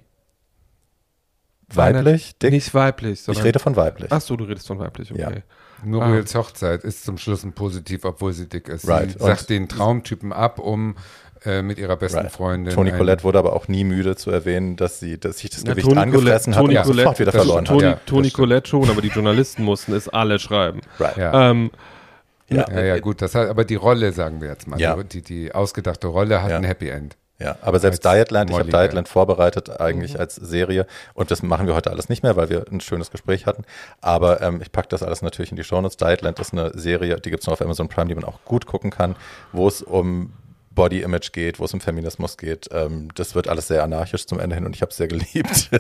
Weiblich, 1.74 2.38
dick. 2.38 2.50
Nicht 2.52 2.72
weiblich, 2.74 3.12
ich 3.12 3.20
sondern. 3.22 3.44
rede 3.44 3.58
von 3.58 3.76
weiblich. 3.76 4.10
Ach 4.12 4.20
so, 4.20 4.36
du 4.36 4.44
redest 4.44 4.66
von 4.66 4.78
weiblich, 4.78 5.12
okay. 5.12 5.20
Ja. 5.20 5.30
Muriels 5.84 6.34
Hochzeit 6.34 6.82
ist 6.82 7.04
zum 7.04 7.18
Schluss 7.18 7.44
ein 7.44 7.52
positiv, 7.52 8.04
obwohl 8.04 8.32
sie 8.32 8.48
dick 8.48 8.68
ist. 8.68 8.88
Right. 8.88 9.10
Sie 9.12 9.18
Und- 9.18 9.26
sagt 9.26 9.48
den 9.50 9.68
Traumtypen 9.68 10.32
ab, 10.32 10.58
um 10.58 10.96
äh, 11.44 11.62
mit 11.62 11.78
ihrer 11.78 11.96
besten 11.96 12.18
Right. 12.18 12.32
Freundin. 12.32 12.74
Toni 12.74 12.90
Colette 12.90 13.22
wurde 13.22 13.38
aber 13.38 13.52
auch 13.52 13.68
nie 13.68 13.84
müde 13.84 14.16
zu 14.16 14.32
erwähnen, 14.32 14.74
dass 14.74 14.98
sie, 14.98 15.18
dass 15.20 15.38
sich 15.38 15.50
das 15.50 15.62
Ja, 15.62 15.70
Gewicht 15.70 15.86
Toni 15.86 16.00
angefressen 16.00 16.52
Collette- 16.52 16.78
hat 16.80 16.84
Toni 16.86 16.90
und 16.90 16.96
sofort 16.96 17.04
Collette- 17.04 17.20
wieder 17.20 17.30
das- 17.32 17.40
verloren 17.42 17.64
Toni, 17.64 17.82
hat. 17.84 17.90
Ja, 17.90 18.00
Toni. 18.06 18.30
Colette 18.32 18.68
schon, 18.68 18.90
aber 18.90 19.00
die 19.02 19.08
Journalisten 19.08 19.62
mussten 19.62 19.92
es 19.92 20.08
alle 20.08 20.40
schreiben. 20.40 20.80
Right. 20.98 21.16
Ja. 21.16 21.50
Ähm, 21.50 21.70
Ja. 22.48 22.66
ja, 22.72 22.80
ja, 22.82 22.98
gut. 22.98 23.22
Das 23.22 23.36
hat, 23.36 23.48
aber 23.48 23.64
die 23.64 23.76
Rolle, 23.76 24.10
sagen 24.12 24.40
wir 24.40 24.48
jetzt 24.48 24.66
mal, 24.66 24.80
Ja. 24.80 25.00
die, 25.00 25.22
die 25.22 25.52
ausgedachte 25.54 26.08
Rolle 26.08 26.42
hat 26.42 26.50
Ja. 26.50 26.56
ein 26.56 26.64
Happy 26.64 26.88
End. 26.88 27.16
Ja, 27.40 27.56
aber 27.62 27.78
selbst 27.78 28.04
Dietland, 28.04 28.50
ich 28.50 28.58
habe 28.58 28.70
Dietland 28.70 29.08
vorbereitet 29.08 29.80
eigentlich 29.80 30.14
Mhm. 30.14 30.20
als 30.20 30.34
Serie 30.34 30.86
und 31.14 31.30
das 31.30 31.42
machen 31.42 31.68
wir 31.68 31.74
heute 31.76 31.90
alles 31.90 32.08
nicht 32.08 32.24
mehr, 32.24 32.34
weil 32.36 32.50
wir 32.50 32.64
ein 32.70 32.80
schönes 32.80 33.12
Gespräch 33.12 33.46
hatten. 33.46 33.64
Aber 34.00 34.40
ähm, 34.40 34.60
ich 34.60 34.72
packe 34.72 34.88
das 34.88 35.04
alles 35.04 35.22
natürlich 35.22 35.50
in 35.52 35.56
die 35.56 35.62
Shownotes. 35.62 35.96
Dietland 35.96 36.38
ist 36.40 36.52
eine 36.52 36.76
Serie, 36.76 37.20
die 37.20 37.30
gibt 37.30 37.42
es 37.42 37.46
noch 37.46 37.52
auf 37.54 37.62
Amazon 37.62 37.88
Prime, 37.88 38.08
die 38.08 38.16
man 38.16 38.24
auch 38.24 38.44
gut 38.44 38.66
gucken 38.66 38.90
kann, 38.90 39.14
wo 39.52 39.68
es 39.68 39.82
um 39.82 40.32
Body 40.72 41.02
Image 41.02 41.32
geht, 41.32 41.58
wo 41.58 41.64
es 41.64 41.74
um 41.74 41.80
Feminismus 41.80 42.36
geht. 42.36 42.68
Ähm, 42.72 43.08
das 43.14 43.34
wird 43.34 43.48
alles 43.48 43.68
sehr 43.68 43.82
anarchisch 43.84 44.26
zum 44.26 44.38
Ende 44.40 44.54
hin 44.56 44.64
und 44.66 44.74
ich 44.74 44.82
habe 44.82 44.90
es 44.90 44.96
sehr 44.96 45.08
geliebt. 45.08 45.70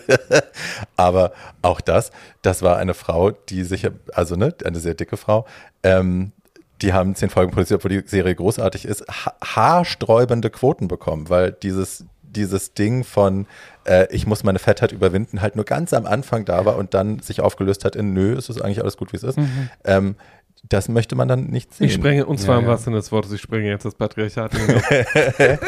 Aber 0.96 1.32
auch 1.62 1.80
das, 1.80 2.10
das 2.42 2.62
war 2.62 2.76
eine 2.78 2.94
Frau, 2.94 3.30
die 3.30 3.64
sich, 3.64 3.88
also 4.12 4.36
ne, 4.36 4.54
eine 4.64 4.78
sehr 4.78 4.94
dicke 4.94 5.16
Frau, 5.16 5.46
ähm, 5.82 6.32
die 6.82 6.92
haben 6.92 7.14
zehn 7.14 7.30
Folgen 7.30 7.52
produziert, 7.52 7.78
obwohl 7.78 8.00
die 8.00 8.08
Serie 8.08 8.34
großartig 8.34 8.84
ist, 8.84 9.04
ha 9.08 9.34
haarsträubende 9.42 10.50
Quoten 10.50 10.88
bekommen, 10.88 11.28
weil 11.28 11.52
dieses, 11.52 12.04
dieses 12.22 12.74
Ding 12.74 13.04
von 13.04 13.46
äh, 13.84 14.06
ich 14.10 14.26
muss 14.26 14.44
meine 14.44 14.58
Fettheit 14.58 14.92
überwinden 14.92 15.40
halt 15.40 15.56
nur 15.56 15.64
ganz 15.64 15.92
am 15.92 16.06
Anfang 16.06 16.44
da 16.44 16.64
war 16.64 16.76
und 16.76 16.94
dann 16.94 17.20
sich 17.20 17.40
aufgelöst 17.40 17.84
hat 17.84 17.96
in 17.96 18.12
nö, 18.12 18.34
es 18.34 18.48
ist 18.48 18.60
eigentlich 18.60 18.82
alles 18.82 18.96
gut, 18.96 19.12
wie 19.12 19.16
es 19.16 19.22
ist. 19.22 19.38
Ähm, 19.84 20.16
das 20.68 20.88
möchte 20.88 21.16
man 21.16 21.28
dann 21.28 21.46
nicht 21.46 21.74
sehen. 21.74 21.86
ich 21.86 21.94
sprenge, 21.94 22.26
und 22.26 22.38
zwar 22.38 22.56
Ja, 22.56 22.60
im 22.60 22.64
ja. 22.66 22.70
wahrsten 22.72 22.86
Sinne 22.92 22.96
des 22.98 23.10
Wortes, 23.12 23.32
ich 23.32 23.40
sprenge 23.40 23.68
jetzt 23.68 23.84
das 23.84 23.94
Patriarchat. 23.94 24.52
den 24.52 24.66
Kopf. 24.66 24.88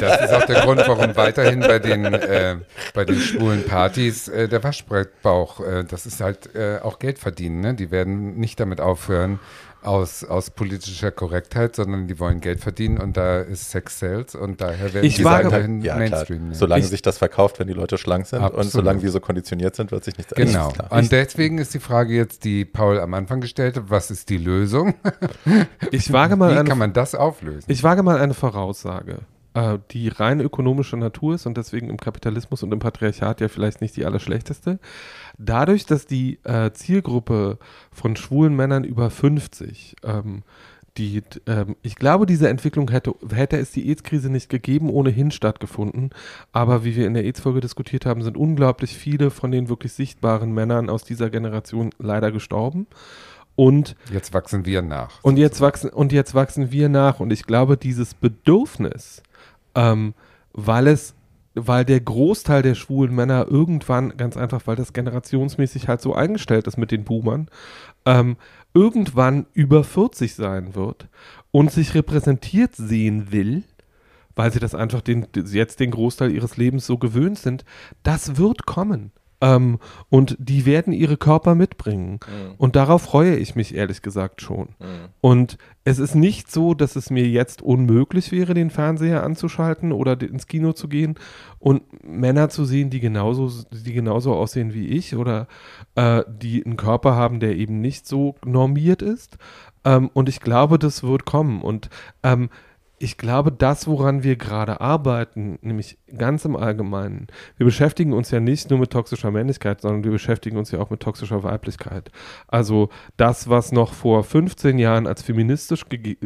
Das 0.00 0.20
ist 0.22 0.32
auch 0.32 0.46
der 0.46 0.60
Grund, 0.62 0.80
warum 0.86 1.14
weiterhin 1.16 1.60
bei 1.60 1.78
den, 1.78 2.04
äh, 2.04 2.56
bei 2.94 3.04
den 3.04 3.18
schwulen 3.18 3.64
Partys 3.64 4.28
äh, 4.28 4.48
der 4.48 4.62
Waschbrettbauch, 4.64 5.60
äh, 5.60 5.84
das 5.84 6.06
ist 6.06 6.20
halt 6.20 6.54
äh, 6.54 6.78
auch 6.82 6.98
Geld 6.98 7.18
verdienen. 7.18 7.60
Ne? 7.60 7.74
Die 7.74 7.90
werden 7.90 8.36
nicht 8.38 8.58
damit 8.58 8.80
aufhören 8.80 9.38
aus, 9.82 10.24
aus 10.24 10.50
politischer 10.50 11.10
Korrektheit, 11.10 11.76
sondern 11.76 12.06
die 12.08 12.18
wollen 12.18 12.40
Geld 12.40 12.60
verdienen 12.60 12.98
und 12.98 13.16
da 13.16 13.40
ist 13.40 13.70
Sex 13.70 13.98
Sales 13.98 14.34
und 14.34 14.60
daher 14.60 14.94
werden 14.94 15.04
Ich 15.04 15.16
die 15.16 15.24
wage- 15.24 15.46
weiterhin 15.46 15.80
ja, 15.82 15.94
klar. 15.96 16.08
Mainstream. 16.10 16.42
nehmen. 16.42 16.54
Solange 16.54 16.82
Ich- 16.84 16.88
sich 16.90 17.02
das 17.02 17.18
verkauft, 17.18 17.58
wenn 17.58 17.66
die 17.66 17.72
Leute 17.74 17.98
schlank 17.98 18.26
sind 18.26 18.38
und 18.40 18.44
Absolut. 18.46 18.70
solange 18.72 19.02
wir 19.02 19.10
so 19.10 19.20
konditioniert 19.20 19.74
sind, 19.76 19.90
wird 19.90 20.04
sich 20.04 20.16
nichts 20.18 20.34
Genau. 20.34 20.68
ändern. 20.68 20.72
Klar. 20.88 20.92
Und 20.98 21.12
deswegen 21.12 21.58
ist 21.58 21.74
die 21.74 21.80
Frage 21.80 22.14
jetzt, 22.14 22.44
die 22.44 22.64
Paul 22.64 23.00
am 23.00 23.14
Anfang 23.14 23.40
gestellt 23.40 23.76
hat, 23.76 23.84
was 23.88 24.10
ist 24.10 24.28
die 24.30 24.38
Lösung? 24.38 24.94
Ich 25.90 26.12
wage 26.12 26.36
mal 26.36 26.54
Wie 26.54 26.58
eine 26.58 26.68
kann 26.68 26.78
man 26.78 26.92
das 26.92 27.14
auflösen? 27.14 27.64
Ich 27.70 27.82
wage 27.82 28.02
mal 28.02 28.18
eine 28.18 28.34
Voraussage, 28.34 29.18
äh, 29.54 29.78
die 29.90 30.08
rein 30.08 30.40
ökonomischer 30.40 30.96
Natur 30.96 31.34
ist 31.34 31.46
und 31.46 31.56
deswegen 31.56 31.90
im 31.90 31.96
Kapitalismus 31.98 32.62
und 32.62 32.72
im 32.72 32.78
Patriarchat 32.78 33.40
ja 33.40 33.48
vielleicht 33.48 33.80
nicht 33.80 33.96
die 33.96 34.04
allerschlechteste. 34.06 34.78
Dadurch, 35.44 35.86
dass 35.86 36.06
die 36.06 36.38
äh, 36.44 36.72
Zielgruppe 36.72 37.58
von 37.90 38.16
schwulen 38.16 38.54
Männern 38.54 38.84
über 38.84 39.10
50, 39.10 39.96
ähm, 40.04 40.42
die, 40.98 41.22
ähm, 41.46 41.76
ich 41.82 41.96
glaube, 41.96 42.26
diese 42.26 42.48
Entwicklung 42.48 42.90
hätte, 42.90 43.14
hätte 43.32 43.56
es 43.58 43.70
die 43.70 43.88
AIDS-Krise 43.88 44.28
nicht 44.30 44.48
gegeben, 44.50 44.90
ohnehin 44.90 45.30
stattgefunden. 45.30 46.10
Aber 46.52 46.84
wie 46.84 46.94
wir 46.96 47.06
in 47.06 47.14
der 47.14 47.24
AIDS-Folge 47.24 47.60
diskutiert 47.60 48.04
haben, 48.04 48.22
sind 48.22 48.36
unglaublich 48.36 48.96
viele 48.96 49.30
von 49.30 49.50
den 49.50 49.68
wirklich 49.68 49.94
sichtbaren 49.94 50.52
Männern 50.52 50.90
aus 50.90 51.02
dieser 51.04 51.30
Generation 51.30 51.90
leider 51.98 52.30
gestorben. 52.30 52.86
Und 53.54 53.96
Jetzt 54.12 54.32
wachsen 54.32 54.64
wir 54.64 54.80
nach. 54.82 55.18
und 55.22 55.36
jetzt 55.36 55.60
wachsen 55.60 55.90
und 55.90 56.10
jetzt 56.12 56.34
wachsen 56.34 56.72
wir 56.72 56.88
nach 56.88 57.20
und 57.20 57.30
ich 57.32 57.44
glaube 57.44 57.76
dieses 57.76 58.14
Bedürfnis, 58.14 59.22
ähm, 59.74 60.14
weil 60.54 60.86
es, 60.86 61.14
weil 61.54 61.84
der 61.84 62.00
Großteil 62.00 62.62
der 62.62 62.74
schwulen 62.74 63.14
Männer 63.14 63.46
irgendwann 63.48 64.16
ganz 64.16 64.36
einfach, 64.36 64.66
weil 64.66 64.76
das 64.76 64.92
generationsmäßig 64.92 65.88
halt 65.88 66.00
so 66.00 66.14
eingestellt 66.14 66.66
ist 66.66 66.78
mit 66.78 66.90
den 66.90 67.04
Boomern, 67.04 67.48
ähm, 68.06 68.36
irgendwann 68.74 69.46
über 69.52 69.84
40 69.84 70.34
sein 70.34 70.74
wird 70.74 71.08
und 71.50 71.70
sich 71.70 71.94
repräsentiert 71.94 72.74
sehen 72.74 73.32
will, 73.32 73.64
weil 74.34 74.52
sie 74.52 74.60
das 74.60 74.74
einfach 74.74 75.02
den, 75.02 75.26
jetzt 75.34 75.80
den 75.80 75.90
Großteil 75.90 76.32
ihres 76.32 76.56
Lebens 76.56 76.86
so 76.86 76.96
gewöhnt 76.96 77.38
sind, 77.38 77.64
das 78.02 78.38
wird 78.38 78.64
kommen. 78.64 79.12
Ähm, 79.42 79.80
und 80.08 80.36
die 80.38 80.64
werden 80.66 80.92
ihre 80.92 81.16
Körper 81.16 81.54
mitbringen. 81.56 82.20
Und 82.58 82.76
darauf 82.76 83.02
freue 83.02 83.34
ich 83.36 83.56
mich 83.56 83.74
ehrlich 83.74 84.00
gesagt 84.00 84.40
schon. 84.40 84.68
Und 85.20 85.58
es 85.84 85.98
ist 85.98 86.14
nicht 86.14 86.48
so, 86.50 86.74
dass 86.74 86.94
es 86.94 87.10
mir 87.10 87.28
jetzt 87.28 87.60
unmöglich 87.60 88.30
wäre, 88.30 88.54
den 88.54 88.70
Fernseher 88.70 89.24
anzuschalten 89.24 89.90
oder 89.90 90.14
de- 90.14 90.28
ins 90.28 90.46
Kino 90.46 90.72
zu 90.72 90.86
gehen 90.88 91.16
und 91.58 91.82
Männer 92.04 92.50
zu 92.50 92.64
sehen, 92.64 92.88
die 92.88 93.00
genauso, 93.00 93.50
die 93.72 93.92
genauso 93.92 94.32
aussehen 94.32 94.74
wie 94.74 94.86
ich 94.86 95.16
oder 95.16 95.48
äh, 95.96 96.22
die 96.28 96.64
einen 96.64 96.76
Körper 96.76 97.16
haben, 97.16 97.40
der 97.40 97.56
eben 97.56 97.80
nicht 97.80 98.06
so 98.06 98.36
normiert 98.44 99.02
ist. 99.02 99.38
Ähm, 99.84 100.08
und 100.14 100.28
ich 100.28 100.38
glaube, 100.38 100.78
das 100.78 101.02
wird 101.02 101.24
kommen. 101.24 101.62
Und 101.62 101.90
ähm, 102.22 102.48
ich 103.02 103.16
glaube, 103.16 103.50
das, 103.50 103.88
woran 103.88 104.22
wir 104.22 104.36
gerade 104.36 104.80
arbeiten, 104.80 105.58
nämlich 105.60 105.98
ganz 106.16 106.44
im 106.44 106.54
Allgemeinen, 106.54 107.26
wir 107.56 107.66
beschäftigen 107.66 108.12
uns 108.12 108.30
ja 108.30 108.38
nicht 108.38 108.70
nur 108.70 108.78
mit 108.78 108.90
toxischer 108.90 109.32
Männlichkeit, 109.32 109.80
sondern 109.80 110.04
wir 110.04 110.12
beschäftigen 110.12 110.56
uns 110.56 110.70
ja 110.70 110.78
auch 110.78 110.88
mit 110.88 111.00
toxischer 111.00 111.42
Weiblichkeit. 111.42 112.12
Also 112.46 112.90
das, 113.16 113.48
was 113.48 113.72
noch 113.72 113.92
vor 113.92 114.22
15 114.22 114.78
Jahren 114.78 115.08
als 115.08 115.20
feministisch 115.22 115.86
gege- 115.86 116.16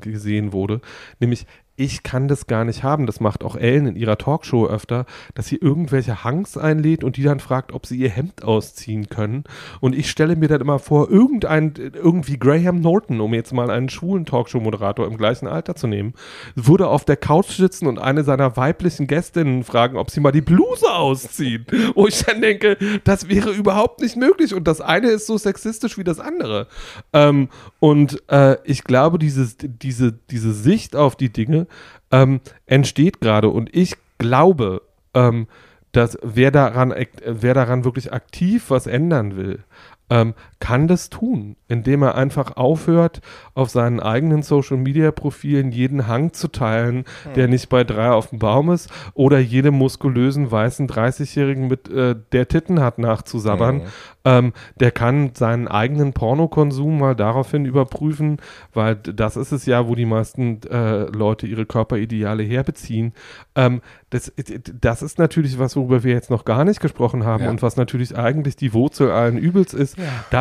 gesehen 0.00 0.52
wurde, 0.52 0.82
nämlich 1.20 1.46
ich 1.80 2.02
kann 2.02 2.28
das 2.28 2.46
gar 2.46 2.66
nicht 2.66 2.82
haben. 2.82 3.06
Das 3.06 3.20
macht 3.20 3.42
auch 3.42 3.56
Ellen 3.56 3.86
in 3.86 3.96
ihrer 3.96 4.18
Talkshow 4.18 4.66
öfter, 4.66 5.06
dass 5.34 5.46
sie 5.46 5.56
irgendwelche 5.56 6.24
Hanks 6.24 6.58
einlädt 6.58 7.02
und 7.02 7.16
die 7.16 7.22
dann 7.22 7.40
fragt, 7.40 7.72
ob 7.72 7.86
sie 7.86 7.96
ihr 7.96 8.10
Hemd 8.10 8.44
ausziehen 8.44 9.08
können. 9.08 9.44
Und 9.80 9.96
ich 9.96 10.10
stelle 10.10 10.36
mir 10.36 10.48
dann 10.48 10.60
immer 10.60 10.78
vor, 10.78 11.10
irgendein, 11.10 11.72
irgendwie 11.94 12.38
Graham 12.38 12.80
Norton, 12.82 13.22
um 13.22 13.32
jetzt 13.32 13.54
mal 13.54 13.70
einen 13.70 13.88
schwulen 13.88 14.26
Talkshow-Moderator 14.26 15.06
im 15.06 15.16
gleichen 15.16 15.48
Alter 15.48 15.74
zu 15.74 15.86
nehmen, 15.86 16.12
würde 16.54 16.86
auf 16.86 17.06
der 17.06 17.16
Couch 17.16 17.52
sitzen 17.52 17.86
und 17.86 17.98
eine 17.98 18.24
seiner 18.24 18.58
weiblichen 18.58 19.06
Gästinnen 19.06 19.64
fragen, 19.64 19.96
ob 19.96 20.10
sie 20.10 20.20
mal 20.20 20.32
die 20.32 20.42
Bluse 20.42 20.92
ausziehen. 20.92 21.64
Wo 21.94 22.06
ich 22.06 22.22
dann 22.22 22.42
denke, 22.42 22.76
das 23.04 23.30
wäre 23.30 23.52
überhaupt 23.52 24.02
nicht 24.02 24.16
möglich. 24.16 24.52
Und 24.52 24.68
das 24.68 24.82
eine 24.82 25.08
ist 25.08 25.26
so 25.26 25.38
sexistisch 25.38 25.96
wie 25.96 26.04
das 26.04 26.20
andere. 26.20 26.66
Ähm, 27.14 27.48
und 27.78 28.22
äh, 28.30 28.58
ich 28.64 28.84
glaube, 28.84 29.18
dieses, 29.18 29.56
diese, 29.58 30.12
diese 30.12 30.52
Sicht 30.52 30.94
auf 30.94 31.16
die 31.16 31.32
Dinge 31.32 31.66
ähm, 32.10 32.40
entsteht 32.66 33.20
gerade. 33.20 33.48
Und 33.48 33.74
ich 33.74 33.96
glaube, 34.18 34.82
ähm, 35.14 35.46
dass 35.92 36.18
wer 36.22 36.50
daran, 36.50 36.94
wer 37.24 37.54
daran 37.54 37.84
wirklich 37.84 38.12
aktiv 38.12 38.70
was 38.70 38.86
ändern 38.86 39.36
will, 39.36 39.64
ähm, 40.08 40.34
kann 40.60 40.86
das 40.88 41.08
tun, 41.10 41.56
indem 41.68 42.02
er 42.02 42.14
einfach 42.14 42.56
aufhört, 42.56 43.22
auf 43.54 43.70
seinen 43.70 43.98
eigenen 43.98 44.42
Social-Media-Profilen 44.42 45.72
jeden 45.72 46.06
Hang 46.06 46.32
zu 46.32 46.48
teilen, 46.48 47.04
der 47.34 47.48
nicht 47.48 47.68
bei 47.70 47.82
drei 47.82 48.10
auf 48.10 48.28
dem 48.28 48.38
Baum 48.38 48.70
ist, 48.70 48.90
oder 49.14 49.38
jedem 49.38 49.74
muskulösen 49.74 50.50
weißen 50.50 50.86
30-Jährigen 50.88 51.66
mit 51.66 51.88
äh, 51.90 52.14
der 52.32 52.46
Titten 52.48 52.80
hat 52.80 52.98
nachzusabbern. 52.98 53.82
Ähm, 54.26 54.52
der 54.78 54.90
kann 54.90 55.30
seinen 55.34 55.66
eigenen 55.66 56.12
Pornokonsum 56.12 56.98
mal 56.98 57.16
daraufhin 57.16 57.64
überprüfen, 57.64 58.36
weil 58.74 58.96
das 58.96 59.38
ist 59.38 59.52
es 59.52 59.64
ja, 59.64 59.88
wo 59.88 59.94
die 59.94 60.04
meisten 60.04 60.60
äh, 60.70 61.04
Leute 61.04 61.46
ihre 61.46 61.64
Körperideale 61.64 62.42
herbeziehen. 62.42 63.14
Ähm, 63.54 63.80
das, 64.10 64.30
das 64.78 65.02
ist 65.02 65.18
natürlich 65.18 65.58
was, 65.58 65.74
worüber 65.74 66.02
wir 66.04 66.12
jetzt 66.12 66.28
noch 66.30 66.44
gar 66.44 66.64
nicht 66.66 66.80
gesprochen 66.80 67.24
haben 67.24 67.44
Ja. 67.44 67.50
und 67.50 67.62
was 67.62 67.76
natürlich 67.78 68.18
eigentlich 68.18 68.56
die 68.56 68.74
Wurzel 68.74 69.10
allen 69.10 69.38
Übels 69.38 69.72
ist, 69.72 69.96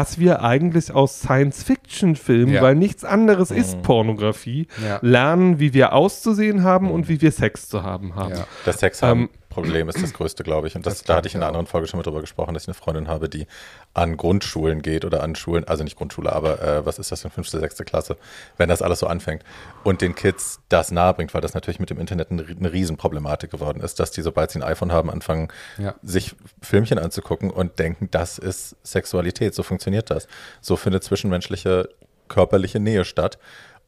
dass 0.09 0.17
wir 0.19 0.41
eigentlich 0.41 0.91
aus 0.91 1.19
Science-Fiction-Filmen, 1.19 2.53
Ja. 2.55 2.61
weil 2.63 2.73
nichts 2.75 3.03
anderes 3.05 3.51
ist 3.51 3.81
Pornografie, 3.83 4.67
Ja. 4.83 4.97
lernen, 5.03 5.59
wie 5.59 5.73
wir 5.75 5.93
auszusehen 5.93 6.63
haben 6.63 6.89
und 6.89 7.07
wie 7.09 7.21
wir 7.21 7.31
Sex 7.31 7.69
zu 7.69 7.83
haben 7.83 8.15
haben. 8.15 8.31
Ja. 8.33 8.47
Das 8.65 8.79
Sex 8.79 9.03
haben 9.03 9.21
Ähm, 9.21 9.29
Problem 9.49 9.89
ist 9.89 10.01
das 10.01 10.13
größte, 10.13 10.43
glaube 10.43 10.67
ich. 10.67 10.75
Und 10.75 10.85
das, 10.85 10.99
Das 10.99 11.03
da 11.03 11.15
hatte 11.15 11.27
ich 11.27 11.33
in 11.35 11.41
einer 11.41 11.47
anderen 11.47 11.65
Folge 11.65 11.87
schon 11.87 11.97
mal 11.97 12.03
drüber 12.03 12.21
gesprochen, 12.21 12.53
dass 12.53 12.63
ich 12.63 12.67
eine 12.69 12.75
Freundin 12.75 13.07
habe, 13.07 13.29
die 13.29 13.47
an 13.93 14.15
Grundschulen 14.15 14.81
geht 14.81 15.05
oder 15.05 15.23
an 15.23 15.35
Schulen, 15.35 15.67
also 15.67 15.83
nicht 15.83 15.97
Grundschule, 15.97 16.31
aber 16.31 16.61
äh, 16.61 16.85
was 16.85 16.99
ist 16.99 17.11
das 17.11 17.21
denn, 17.23 17.31
fünfte, 17.31 17.59
sechste 17.59 17.83
Klasse, 17.83 18.15
wenn 18.57 18.69
das 18.69 18.81
alles 18.81 18.99
so 18.99 19.07
anfängt 19.07 19.43
und 19.83 20.01
den 20.01 20.13
Kids 20.15 20.61
das 20.69 20.91
nahebringt, 20.91 21.33
weil 21.33 21.41
das 21.41 21.53
natürlich 21.55 21.79
mit 21.79 21.89
dem 21.89 21.99
Internet 21.99 22.31
eine, 22.31 22.45
eine 22.45 22.71
Riesenproblematik 22.71 23.49
geworden 23.49 23.81
ist, 23.81 23.99
dass 23.99 24.11
die, 24.11 24.21
sobald 24.21 24.51
sie 24.51 24.59
ein 24.59 24.63
iPhone 24.63 24.91
haben, 24.91 25.09
anfangen, 25.09 25.49
Ja. 25.77 25.95
sich 26.03 26.35
Filmchen 26.61 26.99
anzugucken 26.99 27.49
und 27.49 27.79
denken, 27.79 28.07
das 28.11 28.37
ist 28.37 28.75
Sexualität, 28.83 29.55
so 29.55 29.63
funktioniert 29.63 30.09
das. 30.11 30.27
So 30.61 30.75
findet 30.75 31.03
zwischenmenschliche 31.03 31.89
körperliche 32.27 32.79
Nähe 32.79 33.03
statt. 33.05 33.39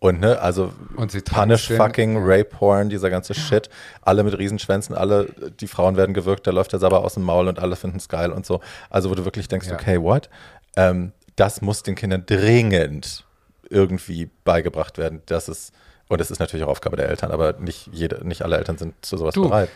Und 0.03 0.19
ne, 0.19 0.40
also 0.41 0.73
Und 0.95 1.14
Punish 1.26 1.68
fucking 1.68 2.18
Rape 2.19 2.45
Porn, 2.45 2.90
dieser 2.90 3.11
ganze 3.11 3.36
Shit, 3.36 3.69
alle 4.02 4.23
mit 4.23 4.36
Riesenschwänzen, 4.36 4.95
alle, 4.95 5.28
die 5.60 5.68
Frauen 5.68 5.95
werden 5.95 6.15
gewürgt, 6.15 6.48
da 6.48 6.52
läuft 6.52 6.73
der 6.73 6.80
Sabber 6.80 7.03
aus 7.03 7.14
dem 7.14 7.22
Maul 7.23 7.48
und 7.48 7.60
alle 7.60 7.76
finden 7.76 7.98
es 7.98 8.10
geil 8.10 8.32
und 8.32 8.44
so. 8.44 8.61
Also 8.90 9.11
wo 9.11 9.15
du 9.15 9.26
wirklich 9.26 9.48
denkst, 9.48 9.68
Ja. 9.68 9.76
okay, 9.76 10.02
what? 10.02 10.28
Ähm, 10.76 11.11
das 11.36 11.61
muss 11.61 11.84
den 11.84 11.94
Kindern 11.94 12.23
dringend 12.26 13.26
irgendwie 13.69 14.32
beigebracht 14.44 14.98
werden. 14.98 15.22
Das 15.28 15.48
ist, 15.48 15.72
und 16.10 16.19
es 16.19 16.32
ist 16.32 16.40
natürlich 16.40 16.65
auch 16.65 16.69
Aufgabe 16.72 16.98
der 16.98 17.07
Eltern, 17.07 17.30
aber 17.30 17.53
nicht 17.60 17.88
jede, 17.91 18.28
nicht 18.28 18.41
alle 18.41 18.57
Eltern 18.57 18.80
sind 18.80 18.95
zu 19.06 19.18
sowas 19.18 19.36
Du. 19.36 19.44
bereit. 19.44 19.69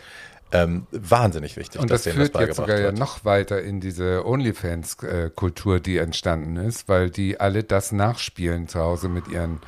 Ähm, 0.50 0.88
wahnsinnig 0.90 1.56
wichtig, 1.56 1.80
Und 1.80 1.88
dass 1.90 2.02
das 2.02 2.12
denen 2.14 2.18
das 2.24 2.30
führt 2.32 2.48
jetzt 2.48 2.56
sogar 2.56 2.76
ja 2.78 2.82
wird. 2.86 2.98
noch 2.98 3.24
weiter 3.24 3.62
in 3.62 3.80
diese 3.80 4.26
OnlyFans-Kultur, 4.26 5.78
die 5.80 5.98
entstanden 5.98 6.56
ist, 6.56 6.88
weil 6.88 7.10
die 7.10 7.38
alle 7.40 7.62
das 7.64 7.92
nachspielen 7.92 8.66
zu 8.68 8.80
Hause 8.80 9.08
mit 9.08 9.28
ihren 9.28 9.60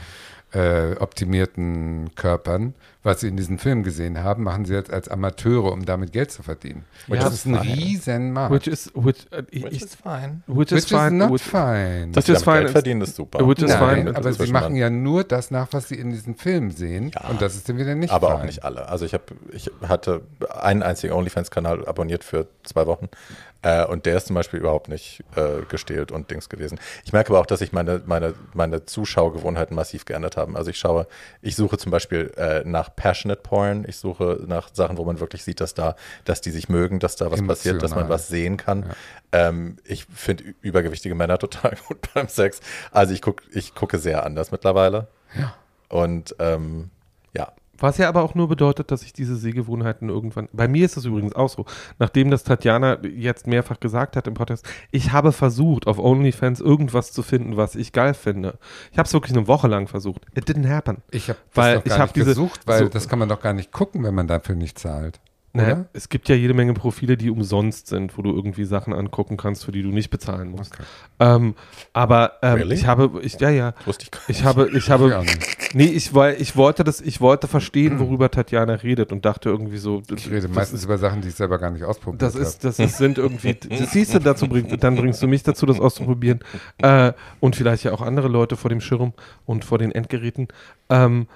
äh, 0.53 0.95
optimierten 0.99 2.15
Körpern, 2.15 2.75
was 3.05 3.21
sie 3.21 3.29
in 3.29 3.37
diesen 3.37 3.59
Film 3.59 3.85
gesehen 3.85 4.23
haben, 4.23 4.43
machen 4.43 4.65
sie 4.65 4.75
jetzt 4.75 4.93
als 4.93 5.09
Amateure, 5.09 5.73
um 5.73 5.85
damit 5.85 6.13
Geld 6.13 6.33
zu 6.33 6.43
verdienen. 6.43 6.85
Which 7.07 7.21
das 7.21 7.33
is 7.33 7.39
ist 7.41 7.47
ein 7.47 7.55
fine. 7.59 7.77
riesen 7.77 8.33
Markt. 8.33 8.53
Which 8.55 8.67
is, 8.67 8.91
which, 8.95 9.27
ich, 9.51 9.65
Which 9.65 9.83
is 9.83 9.95
fine. 9.95 10.43
which 10.47 10.71
Which 10.71 10.73
is 10.73 10.85
is 10.85 10.91
fine. 10.91 11.17
not 11.17 11.31
which, 11.31 11.43
fine. 11.43 12.11
Dass 12.13 12.25
Which 12.25 12.27
sie 12.27 12.33
is 12.33 12.43
damit 12.43 12.59
Geld 12.61 12.67
fine. 12.67 12.73
verdienen, 12.73 13.01
ist 13.03 13.17
super. 13.17 13.39
Which 13.49 13.63
is 13.63 13.71
Nein, 13.71 14.05
fine. 14.07 14.17
aber 14.17 14.33
sie 14.33 14.51
machen 14.53 14.75
ja 14.75 14.91
nur 14.91 15.25
das 15.25 15.51
nach, 15.51 15.69
was 15.73 15.89
sie 15.89 15.95
in 15.95 16.11
diesen 16.11 16.35
Film 16.35 16.71
sehen. 16.73 17.13
Und 17.29 17.41
das 17.41 17.55
ist 17.55 17.69
dann 17.69 17.79
wieder 17.79 17.95
nicht 17.95 18.13
aber 18.13 18.35
auch 18.35 18.39
fein. 18.39 18.47
nicht 18.47 18.65
alle. 18.65 18.89
Also 18.89 19.05
ich 19.05 19.15
habe, 19.15 19.25
ich 19.53 19.71
hatte 19.87 20.23
einen 20.51 20.83
einzigen 20.83 21.13
OnlyFans-Kanal 21.13 21.87
abonniert 21.87 22.25
für 22.25 22.49
zwei 22.65 22.87
Wochen 22.87 23.09
äh, 23.63 23.85
und 23.87 24.07
der 24.07 24.17
ist 24.17 24.27
zum 24.29 24.35
Beispiel 24.35 24.61
überhaupt 24.61 24.89
nicht 24.89 25.25
äh, 25.35 25.63
gestählt 25.69 26.13
und 26.13 26.31
Dings 26.31 26.49
gewesen. 26.49 26.79
Ich 27.05 27.13
merke 27.13 27.31
aber 27.31 27.41
auch, 27.41 27.47
dass 27.47 27.59
sich 27.61 27.73
meine, 27.73 28.03
meine, 28.07 28.35
meine 28.55 28.85
Zuschaugewohnheiten 28.85 29.75
massiv 29.75 30.05
geändert 30.05 30.37
haben. 30.37 30.57
Also 30.57 30.71
ich 30.71 30.79
schaue, 30.79 31.07
ich 31.43 31.57
suche 31.57 31.77
zum 31.79 31.91
Beispiel 31.91 32.33
äh, 32.37 32.63
nach 32.65 32.88
Passionate 32.89 33.41
Porn, 33.43 33.85
ich 33.89 33.97
suche 33.97 34.43
nach 34.47 34.71
Sachen, 34.73 34.97
wo 34.97 35.05
man 35.05 35.21
wirklich 35.21 35.45
sieht, 35.45 35.61
dass 35.61 35.75
da, 35.75 35.97
dass 36.25 36.41
die 36.41 36.51
sich 36.51 36.69
mögen, 36.69 36.99
dass 36.99 37.17
da 37.17 37.31
was 37.31 37.45
passiert, 37.47 37.83
dass 37.83 37.91
man 37.91 38.01
Emotional. 38.01 38.11
was 38.11 38.29
sehen 38.29 38.57
kann. 38.57 38.87
Ähm, 39.33 39.77
ich 39.85 40.07
finde 40.07 40.55
übergewichtige 40.61 41.15
Männer 41.15 41.39
total 41.39 41.77
gut 41.89 41.99
beim 42.15 42.29
Sex. 42.29 42.61
Also 42.91 43.15
ich 43.15 43.23
gucke, 43.23 43.45
ich 43.53 43.75
gucke 43.75 43.99
sehr 43.99 44.25
anders 44.25 44.51
mittlerweile. 44.51 45.09
Ja. 45.39 45.55
Und 45.89 46.35
ähm, 46.39 46.91
ja, 47.35 47.53
Was 47.79 47.97
ja 47.99 48.09
aber 48.09 48.23
auch 48.23 48.35
nur 48.35 48.49
bedeutet, 48.49 48.91
dass 48.91 49.03
ich 49.03 49.13
diese 49.13 49.37
Sehgewohnheiten 49.37 50.09
irgendwann. 50.09 50.49
Bei 50.53 50.67
mir 50.69 50.85
ist 50.85 50.97
es 50.97 51.05
übrigens 51.05 51.35
auch 51.35 51.49
so. 51.49 51.65
Nachdem 51.99 52.31
das 52.31 52.43
Tatjana 52.45 52.99
jetzt 53.05 53.47
mehrfach 53.47 53.79
gesagt 53.81 54.17
hat 54.17 54.27
im 54.27 54.35
Podcast, 54.35 54.67
ich 54.91 55.13
habe 55.13 55.33
versucht, 55.33 55.87
auf 55.87 55.99
OnlyFans 55.99 56.61
irgendwas 56.61 57.13
zu 57.13 57.23
finden, 57.23 57.57
was 57.57 57.75
ich 57.77 57.93
geil 57.93 58.15
finde. 58.15 58.59
Ich 58.93 58.99
habe 58.99 59.07
es 59.07 59.13
wirklich 59.13 59.37
eine 59.37 59.47
Woche 59.47 59.69
lang 59.69 59.87
versucht. 59.89 60.23
It 60.35 60.49
didn't 60.49 60.69
happen. 60.69 61.03
Ich 61.11 61.29
habe 61.29 61.39
das 61.55 61.57
Weil 61.57 61.75
doch 61.77 61.85
ich 61.85 61.91
gar 61.91 61.99
hab 62.01 62.07
nicht 62.09 62.17
diese- 62.17 62.27
gesucht, 62.27 62.61
weil 62.67 62.81
so- 62.85 62.89
das 62.89 63.09
kann 63.09 63.19
man 63.19 63.29
doch 63.29 63.41
gar 63.41 63.53
nicht 63.53 63.71
gucken, 63.73 64.03
wenn 64.05 64.15
man 64.15 64.27
dafür 64.27 64.55
nicht 64.57 64.79
zahlt. 64.79 65.21
Naja, 65.59 65.73
Oder? 65.75 65.89
es 65.93 66.09
gibt 66.09 66.29
ja 66.29 66.37
jede 66.37 66.55
Menge 66.55 66.73
Profile, 66.73 67.17
die 67.17 67.31
umsonst 67.31 67.89
sind, 67.89 68.17
wo 68.17 68.23
du 68.23 68.33
irgendwie 68.33 68.65
Sachen 68.65 68.93
angucken 68.93 69.37
kannst, 69.37 69.65
für 69.65 69.73
die 69.73 69.83
du 69.83 69.89
nicht 69.89 70.09
bezahlen 70.09 70.51
musst. 70.51 70.73
Okay. 70.75 70.85
Ähm, 71.19 71.55
aber 71.93 72.35
ähm, 72.43 72.55
Really? 72.55 72.75
ich 72.77 72.87
habe, 72.87 73.21
ich, 73.23 73.41
ja, 73.41 73.51
ja, 73.51 73.75
wusste 73.85 74.05
ich 74.05 74.11
gar 74.13 74.21
ich 74.29 74.45
habe, 74.45 74.71
ich 74.73 74.89
habe, 74.89 75.19
nicht. 75.23 75.75
nee, 75.75 75.87
ich, 75.87 76.15
weil, 76.15 76.41
ich 76.41 76.55
wollte 76.57 76.85
das, 76.85 77.01
ich 77.01 77.21
wollte 77.21 77.49
verstehen, 77.49 77.99
worüber 77.99 78.31
Tatjana 78.31 78.75
redet 78.75 79.11
und 79.11 79.25
dachte 79.25 79.49
irgendwie 79.49 79.79
so, 79.79 80.01
Ich 80.15 80.31
rede 80.31 80.43
das 80.43 80.51
meistens 80.55 80.85
über 80.85 80.97
Sachen, 80.97 81.23
die 81.23 81.29
ich 81.29 81.35
selber 81.35 81.59
gar 81.59 81.71
nicht 81.71 81.83
ausprobiert 81.85 82.23
Das 82.23 82.35
habe. 82.35 82.45
ist, 82.45 82.63
das 82.65 82.79
ist, 82.79 82.97
sind 82.99 83.19
irgendwie, 83.19 83.55
das 83.69 83.91
siehst 83.91 84.15
du, 84.15 84.21
dazu 84.21 84.49
bringt, 84.49 84.83
dann 84.85 84.95
bringst 84.95 85.21
du 85.23 85.27
mich 85.27 85.43
dazu, 85.43 85.67
das 85.67 85.81
auszuprobieren. 85.81 86.39
Äh, 86.79 87.13
und 87.41 87.57
vielleicht 87.57 87.83
ja 87.83 87.93
auch 87.93 88.03
andere 88.03 88.29
Leute 88.29 88.57
vor 88.57 88.71
dem 88.71 88.81
Schirm 88.81 89.13
und 89.45 89.65
vor 89.65 89.79
den 89.79 89.91
Endgeräten. 89.91 90.47
Ähm, 90.89 91.27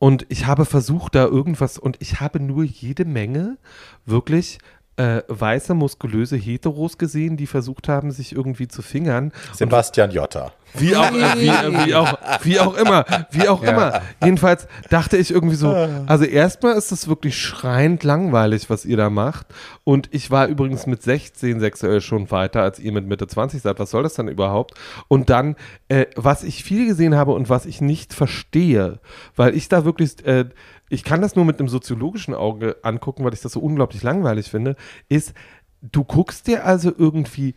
und 0.00 0.24
ich 0.30 0.46
habe 0.46 0.64
versucht, 0.64 1.14
da 1.14 1.26
irgendwas, 1.26 1.78
und 1.78 1.98
ich 2.00 2.20
habe 2.20 2.40
nur 2.40 2.64
jede 2.64 3.04
Menge 3.04 3.58
wirklich 4.06 4.58
äh, 5.00 5.22
weiße, 5.28 5.74
muskulöse 5.74 6.36
Heteros 6.36 6.98
gesehen, 6.98 7.36
die 7.36 7.46
versucht 7.46 7.88
haben, 7.88 8.10
sich 8.10 8.34
irgendwie 8.34 8.68
zu 8.68 8.82
fingern. 8.82 9.32
Sebastian 9.54 10.10
Jotta. 10.10 10.52
Wie 10.74 10.94
auch, 10.94 11.10
äh, 11.10 11.36
wie, 11.40 11.48
äh, 11.48 11.86
wie 11.86 11.94
auch, 11.96 12.18
wie 12.42 12.60
auch 12.60 12.76
immer, 12.76 13.04
wie 13.32 13.48
auch 13.48 13.62
Ja. 13.64 13.70
immer. 13.70 14.02
Jedenfalls 14.22 14.68
dachte 14.88 15.16
ich 15.16 15.32
irgendwie 15.32 15.56
so, 15.56 15.70
also 16.06 16.24
erstmal 16.24 16.76
ist 16.76 16.92
es 16.92 17.08
wirklich 17.08 17.36
schreiend 17.36 18.04
langweilig, 18.04 18.70
was 18.70 18.84
ihr 18.84 18.96
da 18.96 19.10
macht. 19.10 19.46
Und 19.82 20.08
ich 20.12 20.30
war 20.30 20.46
übrigens 20.46 20.86
mit 20.86 21.02
16 21.02 21.58
sexuell 21.58 22.00
schon 22.00 22.30
weiter, 22.30 22.62
als 22.62 22.78
ihr 22.78 22.92
mit 22.92 23.06
Mitte 23.06 23.26
20 23.26 23.62
seid. 23.62 23.80
Was 23.80 23.90
soll 23.90 24.04
das 24.04 24.14
dann 24.14 24.28
überhaupt? 24.28 24.74
Und 25.08 25.28
dann, 25.28 25.56
äh, 25.88 26.06
was 26.14 26.44
ich 26.44 26.62
viel 26.62 26.86
gesehen 26.86 27.16
habe 27.16 27.32
und 27.32 27.48
was 27.48 27.66
ich 27.66 27.80
nicht 27.80 28.14
verstehe, 28.14 29.00
weil 29.34 29.56
ich 29.56 29.68
da 29.68 29.84
wirklich, 29.84 30.24
äh, 30.24 30.44
ich 30.90 31.04
kann 31.04 31.22
das 31.22 31.36
nur 31.36 31.46
mit 31.46 31.58
einem 31.58 31.68
soziologischen 31.68 32.34
Auge 32.34 32.76
angucken, 32.82 33.24
weil 33.24 33.32
ich 33.32 33.40
das 33.40 33.52
so 33.52 33.60
unglaublich 33.60 34.02
langweilig 34.02 34.50
finde, 34.50 34.76
ist, 35.08 35.32
du 35.80 36.04
guckst 36.04 36.46
dir 36.46 36.66
also 36.66 36.92
irgendwie 36.96 37.54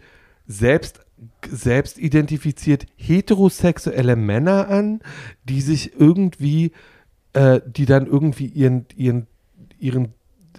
selbst 0.48 1.02
selbst 1.48 2.00
identifiziert 2.00 2.86
heterosexuelle 2.96 4.16
Männer 4.16 4.68
an, 4.68 5.00
die 5.46 5.62
sich 5.62 5.98
irgendwie, 6.00 6.72
äh, 7.34 7.62
die 7.66 7.86
dann 7.86 8.08
irgendwie 8.08 8.48
ihren, 8.48 8.86
ihren, 8.96 9.28
ihren 9.80 10.14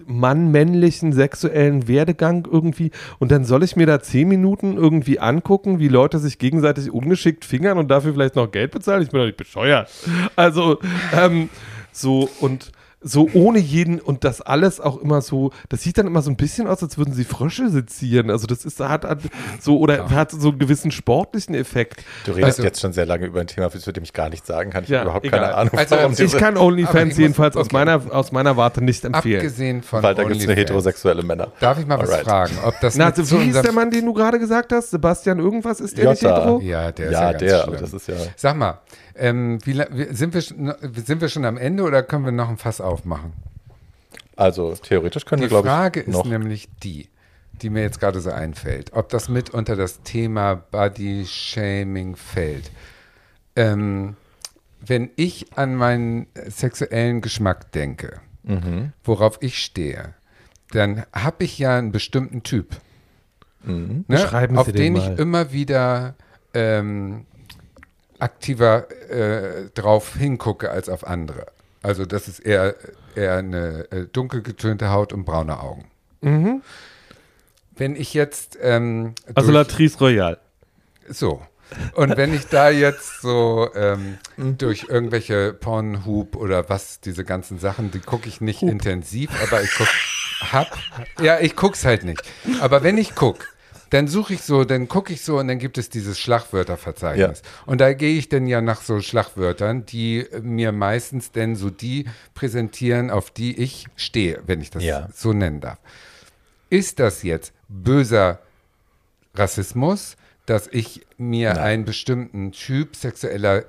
Mann-männlichen 0.07 1.13
sexuellen 1.13 1.87
Werdegang 1.87 2.49
irgendwie 2.51 2.91
und 3.19 3.31
dann 3.31 3.45
soll 3.45 3.63
ich 3.63 3.77
mir 3.77 3.87
da 3.87 4.01
zehn 4.01 4.29
Minuten 4.29 4.77
irgendwie 4.77 5.19
angucken, 5.19 5.79
wie 5.79 5.89
Leute 5.89 6.19
sich 6.19 6.39
gegenseitig 6.39 6.91
ungeschickt 6.91 7.45
fingern 7.45 7.79
und 7.79 7.91
dafür 7.91 8.13
vielleicht 8.13 8.37
noch 8.37 8.51
Geld 8.51 8.71
bezahlen? 8.73 9.03
Ich 9.03 9.11
bin 9.11 9.21
doch 9.21 9.27
nicht 9.27 9.37
bescheuert. 9.37 9.91
Also, 10.37 10.79
ähm, 11.17 11.49
so 11.95 12.29
und 12.41 12.73
so 13.07 13.29
ohne 13.35 13.59
jeden 13.59 14.01
und 14.01 14.25
das 14.25 14.41
alles 14.41 14.81
auch 14.81 14.97
immer 14.97 15.21
so, 15.21 15.51
das 15.69 15.83
sieht 15.83 15.99
dann 15.99 16.07
immer 16.07 16.23
so 16.23 16.31
ein 16.31 16.37
bisschen 16.39 16.67
aus, 16.67 16.83
als 16.83 16.97
würden 16.97 17.13
sie 17.13 17.25
Frösche 17.25 17.69
sezieren. 17.69 18.31
Also 18.31 18.47
das 18.47 18.65
ist, 18.65 18.81
hat, 18.81 19.05
hat 19.05 19.19
so, 19.61 19.79
oder 19.79 20.09
hat 20.09 20.31
so 20.31 20.49
einen 20.49 20.59
gewissen 20.59 20.91
sportlichen 20.91 21.55
Effekt. 21.55 22.03
Du 22.25 22.33
redest 22.33 22.61
Also- 22.61 22.63
jetzt 22.63 22.81
schon 22.81 22.95
sehr 22.95 23.05
lange 23.05 23.27
über 23.27 23.43
ein 23.43 23.47
Thema, 23.47 23.71
zu 23.71 23.93
dem 23.93 24.05
ich 24.05 24.15
gar 24.15 24.31
nichts 24.31 24.49
sagen 24.49 24.71
kann. 24.71 24.85
Ich 24.85 24.89
Ja, 24.89 25.01
habe 25.01 25.09
überhaupt 25.09 25.27
egal. 25.27 25.39
keine 25.41 25.55
Ahnung, 25.55 25.75
Also, 25.77 25.97
warum 25.97 26.13
ich 26.17 26.33
kann 26.33 26.57
OnlyFans 26.57 27.03
ich 27.03 27.09
muss- 27.11 27.19
jedenfalls 27.19 27.57
aus, 27.59 27.67
okay. 27.67 27.75
meiner, 27.77 28.01
aus 28.11 28.33
meiner 28.33 28.57
Warte 28.57 28.83
nicht 28.83 29.05
empfehlen. 29.05 29.37
Abgesehen 29.41 29.83
von 29.83 30.03
weil 30.03 30.15
da 30.15 30.25
gibt 30.25 30.41
es 30.41 30.47
heterosexuelle 30.49 31.23
Männer. 31.23 31.49
Darf 31.61 31.79
ich 31.79 31.87
mal 31.87 31.99
was 31.99 32.09
Alright. 32.09 32.25
fragen? 32.25 32.55
Ob 32.65 32.73
das 32.81 32.97
Na, 32.97 33.11
also, 33.11 33.39
wie 33.39 33.45
hieß 33.45 33.61
der 33.61 33.73
Mann, 33.73 33.91
den 33.91 34.07
du 34.07 34.15
gerade 34.15 34.39
gesagt 34.39 34.73
hast? 34.73 34.93
Sebastian 34.93 35.41
irgendwas? 35.41 35.79
Ist 35.81 35.99
der 35.99 36.09
nicht 36.09 36.23
Jota. 36.23 36.37
hetero? 36.39 36.61
Ja, 36.61 36.91
der 36.91 37.07
ist 37.09 37.13
ja, 37.13 37.21
ja 37.21 37.31
ganz 37.33 37.43
der, 37.43 37.63
schlimm. 37.65 37.77
das 37.81 37.93
ist 37.93 38.09
ja. 38.09 38.15
Sag 38.37 38.57
mal, 38.57 38.79
ähm, 39.17 39.59
wie, 39.65 39.81
sind, 40.15 40.35
wir, 40.35 40.41
schon- 40.43 40.75
sind 40.93 41.21
wir 41.21 41.29
schon 41.29 41.45
am 41.45 41.57
Ende 41.57 41.83
oder 41.85 42.03
können 42.03 42.25
wir 42.25 42.33
noch 42.33 42.49
ein 42.49 42.57
Fass 42.57 42.81
aufmachen? 42.81 43.33
Also 44.37 44.75
theoretisch 44.75 45.25
können 45.25 45.41
Die 45.43 45.45
wir, 45.45 45.49
glaube 45.51 45.69
Frage 45.69 46.01
ich, 46.01 46.09
ist 46.09 46.15
noch. 46.15 46.25
nämlich 46.25 46.69
die, 46.83 47.09
die 47.63 47.71
mir 47.71 47.83
jetzt 47.83 48.01
gerade 48.01 48.21
so 48.21 48.31
einfällt, 48.31 48.93
ob 48.93 49.09
das 49.11 49.29
mit 49.29 49.51
unter 49.51 49.77
das 49.77 50.03
Thema 50.03 50.55
Body 50.57 51.25
Shaming 51.27 52.17
fällt. 52.17 52.71
Ähm, 53.57 54.17
wenn 54.87 55.11
ich 55.17 55.57
an 55.57 55.77
meinen 55.77 56.27
sexuellen 56.49 57.21
Geschmack 57.21 57.73
denke, 57.73 58.21
Mhm. 58.43 58.93
worauf 59.05 59.39
ich 59.41 59.59
stehe, 59.63 60.13
dann 60.73 61.05
habe 61.15 61.45
ich 61.45 61.59
ja 61.59 61.79
einen 61.79 61.93
bestimmten 61.93 62.43
Typ. 62.43 62.77
ne, 63.65 64.05
Beschreiben 64.09 64.57
Sie 64.57 64.61
auf 64.61 64.67
den 64.67 64.75
den 64.77 64.97
ich 64.97 65.19
immer 65.19 65.53
wieder 65.53 66.15
ähm, 66.53 67.25
aktiver 68.19 68.91
äh, 69.11 69.71
drauf 69.75 70.15
hingucke 70.17 70.71
als 70.71 70.89
auf 70.89 71.07
andere. 71.07 71.47
Also 71.83 72.07
das 72.07 72.29
ist 72.29 72.41
eher, 72.41 72.75
eher 73.15 73.37
eine 73.37 73.91
äh, 73.91 74.07
dunkel 74.11 74.43
getönte 74.43 74.91
Haut 74.91 75.13
und 75.13 75.25
braune 75.25 75.61
Augen. 75.61 75.91
Wenn 77.77 77.97
ich 77.97 78.15
jetzt 78.15 78.57
ähm, 78.63 79.15
Also 79.35 79.53
Latrice 79.53 79.99
Royale. 79.99 80.39
so. 81.09 81.43
Und 81.95 82.17
wenn 82.17 82.33
ich 82.35 82.47
da 82.47 82.71
jetzt 82.71 83.21
so 83.21 83.69
ähm, 83.75 84.19
durch 84.37 84.87
irgendwelche 84.89 85.53
Pornhub 85.53 86.37
oder 86.37 86.69
was, 86.69 87.01
diese 87.01 87.25
ganzen 87.25 87.59
Sachen, 87.59 87.91
die 87.91 87.99
gucke 88.01 88.29
ich 88.29 88.41
nicht 88.41 88.63
intensiv, 88.63 89.31
aber 89.43 89.63
ich 89.63 89.71
guck, 89.77 89.89
hab, 90.53 90.79
ja, 91.21 91.41
ich 91.41 91.57
guck's 91.57 91.85
halt 91.85 92.05
nicht. 92.05 92.23
Aber 92.61 92.83
wenn 92.83 92.97
ich 92.97 93.15
guck, 93.15 93.49
dann 93.91 94.09
suche 94.09 94.35
ich 94.35 94.43
so, 94.43 94.65
dann 94.65 94.89
gucke 94.89 95.13
ich 95.13 95.23
so 95.23 95.39
und 95.39 95.49
dann 95.49 95.59
gibt 95.59 95.79
es 95.79 95.89
dieses 95.89 96.19
Schlagwörterverzeichnis. 96.19 97.43
Und 97.67 97.81
da 97.81 97.93
gehe 97.93 98.19
ich 98.19 98.29
dann 98.29 98.47
ja 98.47 98.61
nach 98.61 98.81
so 98.83 99.01
Schlagwörtern, 99.01 99.87
die 99.87 100.27
mir 100.43 100.73
meistens 100.73 101.31
denn 101.33 101.55
so 101.57 101.71
die 101.71 102.07
präsentieren, 102.35 103.11
auf 103.11 103.31
die 103.31 103.57
ich 103.61 103.87
stehe, 103.97 104.41
wenn 104.47 104.61
ich 104.61 104.71
das 104.71 104.83
Ja. 104.83 105.09
so 105.15 105.33
nennen 105.33 105.61
darf. 105.61 105.79
Ist 106.71 106.99
das 106.99 107.23
jetzt 107.23 107.53
böser 107.69 108.41
Rassismus, 109.35 110.17
dass 110.47 110.69
ich 110.71 111.07
mir 111.17 111.61
einen 111.61 111.85
bestimmten 111.85 112.53
Typ 112.53 112.97
sexueller 112.97 113.59
äh, 113.59 113.65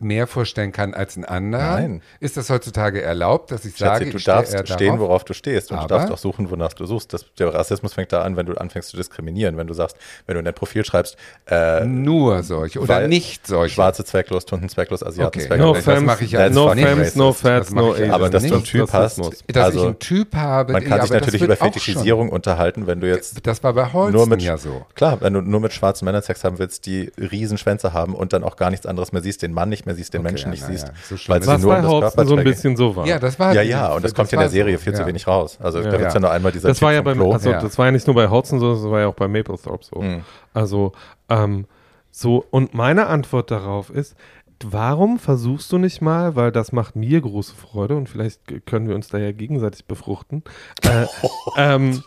mehr 0.00 0.26
vorstellen 0.26 0.72
kann 0.72 0.94
als 0.94 1.16
einen 1.16 1.24
anderen? 1.24 1.64
Nein. 1.64 2.02
Ist 2.20 2.36
das 2.36 2.50
heutzutage 2.50 3.02
erlaubt, 3.02 3.50
dass 3.50 3.64
ich 3.64 3.76
sage, 3.76 4.04
Schätze, 4.04 4.10
du 4.10 4.16
ich 4.16 4.22
stehe 4.22 4.34
darfst 4.36 4.54
eher 4.54 4.66
stehen, 4.66 4.86
darauf? 4.94 5.00
worauf 5.00 5.24
du 5.24 5.34
stehst 5.34 5.70
und 5.70 5.78
Aber- 5.78 5.88
du 5.88 5.94
darfst 5.94 6.12
auch 6.12 6.18
suchen, 6.18 6.50
wonach 6.50 6.72
du 6.72 6.86
suchst. 6.86 7.12
Das, 7.12 7.26
der 7.38 7.52
Rassismus 7.52 7.94
fängt 7.94 8.12
da 8.12 8.22
an, 8.22 8.36
wenn 8.36 8.46
du 8.46 8.54
anfängst 8.54 8.90
zu 8.90 8.96
diskriminieren. 8.96 9.56
Wenn 9.56 9.66
du 9.66 9.74
sagst, 9.74 9.96
wenn 10.26 10.34
du 10.34 10.38
in 10.40 10.44
dein 10.44 10.54
Profil 10.54 10.84
schreibst, 10.84 11.16
äh, 11.50 11.84
Nur 11.84 12.42
solche 12.42 12.80
oder 12.80 12.96
weil 12.96 13.08
nicht 13.08 13.46
solche. 13.46 13.74
Schwarze 13.74 14.04
zwecklos, 14.04 14.44
Tunden 14.46 14.68
zwecklos, 14.68 15.02
Asiaten 15.02 15.38
Okay. 15.38 15.46
zwecklos. 15.48 15.66
No 15.68 15.74
das 15.74 15.84
Femmes, 15.84 16.02
mache 16.02 16.24
ich 16.24 16.32
ja 16.32 16.40
That's 16.40 16.54
no 16.54 16.68
Femmes, 16.72 17.16
no. 17.16 17.32
Fats, 17.32 17.70
no 17.72 17.92
Asians. 17.92 18.12
aber 18.14 18.30
dass 18.30 18.42
du 18.44 18.54
einen. 18.54 18.64
Typ 18.64 18.92
hast, 18.92 19.18
dass 19.18 19.64
also 19.64 19.78
ich 19.80 19.84
einen 19.86 19.98
Typ 19.98 20.34
habe, 20.34 20.72
man 20.72 20.84
kann 20.84 21.00
sich 21.02 21.10
natürlich 21.10 21.42
über 21.42 21.56
Fetischisierung 21.56 22.28
unterhalten, 22.28 22.86
wenn 22.86 23.00
du 23.00 23.08
jetzt 23.08 23.46
das 23.46 23.62
war 23.62 23.72
bei 23.72 23.92
Holzen 23.92 24.16
nur 24.16 24.26
mit 24.26 24.42
ja 24.42 24.56
so. 24.56 24.86
Klar, 24.94 25.20
wenn 25.20 25.32
du 25.34 25.40
nur 25.40 25.60
mit 25.60 25.72
schwarzen 25.72 26.04
Männern 26.04 26.22
Sex 26.22 26.44
haben 26.44 26.58
willst, 26.58 26.86
die 26.86 27.10
riesen 27.18 27.58
Schwänze 27.58 27.92
haben 27.92 28.14
und 28.14 28.32
dann 28.32 28.44
auch 28.44 28.56
gar 28.56 28.70
nichts 28.70 28.86
anderes 28.86 29.12
mehr 29.12 29.22
siehst, 29.22 29.42
den 29.42 29.52
Mann 29.52 29.61
nicht 29.66 29.86
mehr 29.86 29.94
siehst, 29.94 30.12
den 30.14 30.20
Okay, 30.20 30.28
Menschen 30.30 30.46
ja, 30.46 30.50
nicht 30.50 30.62
na 30.62 30.68
siehst, 30.68 30.88
ja, 30.88 31.16
so 31.16 31.28
weil 31.28 31.42
sie 31.42 31.58
nur 31.58 31.70
bei 31.72 31.76
um 31.78 31.82
das 31.82 31.90
Holsten 31.90 32.26
so 32.26 32.36
ein 32.36 32.44
bisschen 32.44 32.76
so 32.76 32.96
war. 32.96 33.06
Ja, 33.06 33.18
das 33.18 33.38
war 33.38 33.54
Ja, 33.54 33.62
ja, 33.62 33.92
und 33.94 34.04
das, 34.04 34.14
kommt 34.14 34.32
in 34.32 34.36
war 34.38 34.44
der 34.44 34.50
Serie 34.50 34.76
so. 34.78 34.82
viel 34.84 34.94
zu 34.94 35.02
ja. 35.02 35.06
wenig 35.06 35.26
raus. 35.26 35.58
Also 35.60 35.80
da 35.82 35.92
Ja. 35.92 35.98
wird 36.00 36.14
ja 36.14 36.20
nur 36.20 36.30
einmal 36.30 36.52
dieser 36.52 36.68
das 36.68 36.80
war 36.82 36.92
ja 36.92 37.02
beim, 37.02 37.20
also 37.22 37.50
Ja. 37.50 37.60
das 37.60 37.76
war 37.78 37.86
ja 37.86 37.92
nicht 37.92 38.06
nur 38.06 38.14
bei 38.16 38.28
Hodgson 38.28 38.60
so, 38.60 38.74
das 38.74 38.82
war 38.90 39.00
ja 39.00 39.06
auch 39.08 39.14
bei 39.14 39.28
Maplethorpe 39.28 39.84
so. 39.84 40.00
Mhm. 40.00 40.22
Also 40.54 40.92
ähm, 41.28 41.66
so 42.10 42.44
und 42.50 42.74
meine 42.74 43.06
Antwort 43.06 43.50
darauf 43.50 43.90
ist, 43.90 44.14
warum 44.70 45.18
versuchst 45.18 45.70
du 45.72 45.78
nicht 45.78 46.00
mal, 46.00 46.36
weil 46.36 46.52
das 46.52 46.72
macht 46.72 46.96
mir 46.96 47.20
große 47.20 47.54
Freude 47.54 47.96
und 47.96 48.08
vielleicht 48.08 48.66
können 48.66 48.88
wir 48.88 48.94
uns 48.94 49.08
da 49.08 49.18
ja 49.18 49.32
gegenseitig 49.32 49.86
befruchten. 49.86 50.42
Äh, 50.82 51.06
ähm, 51.56 52.02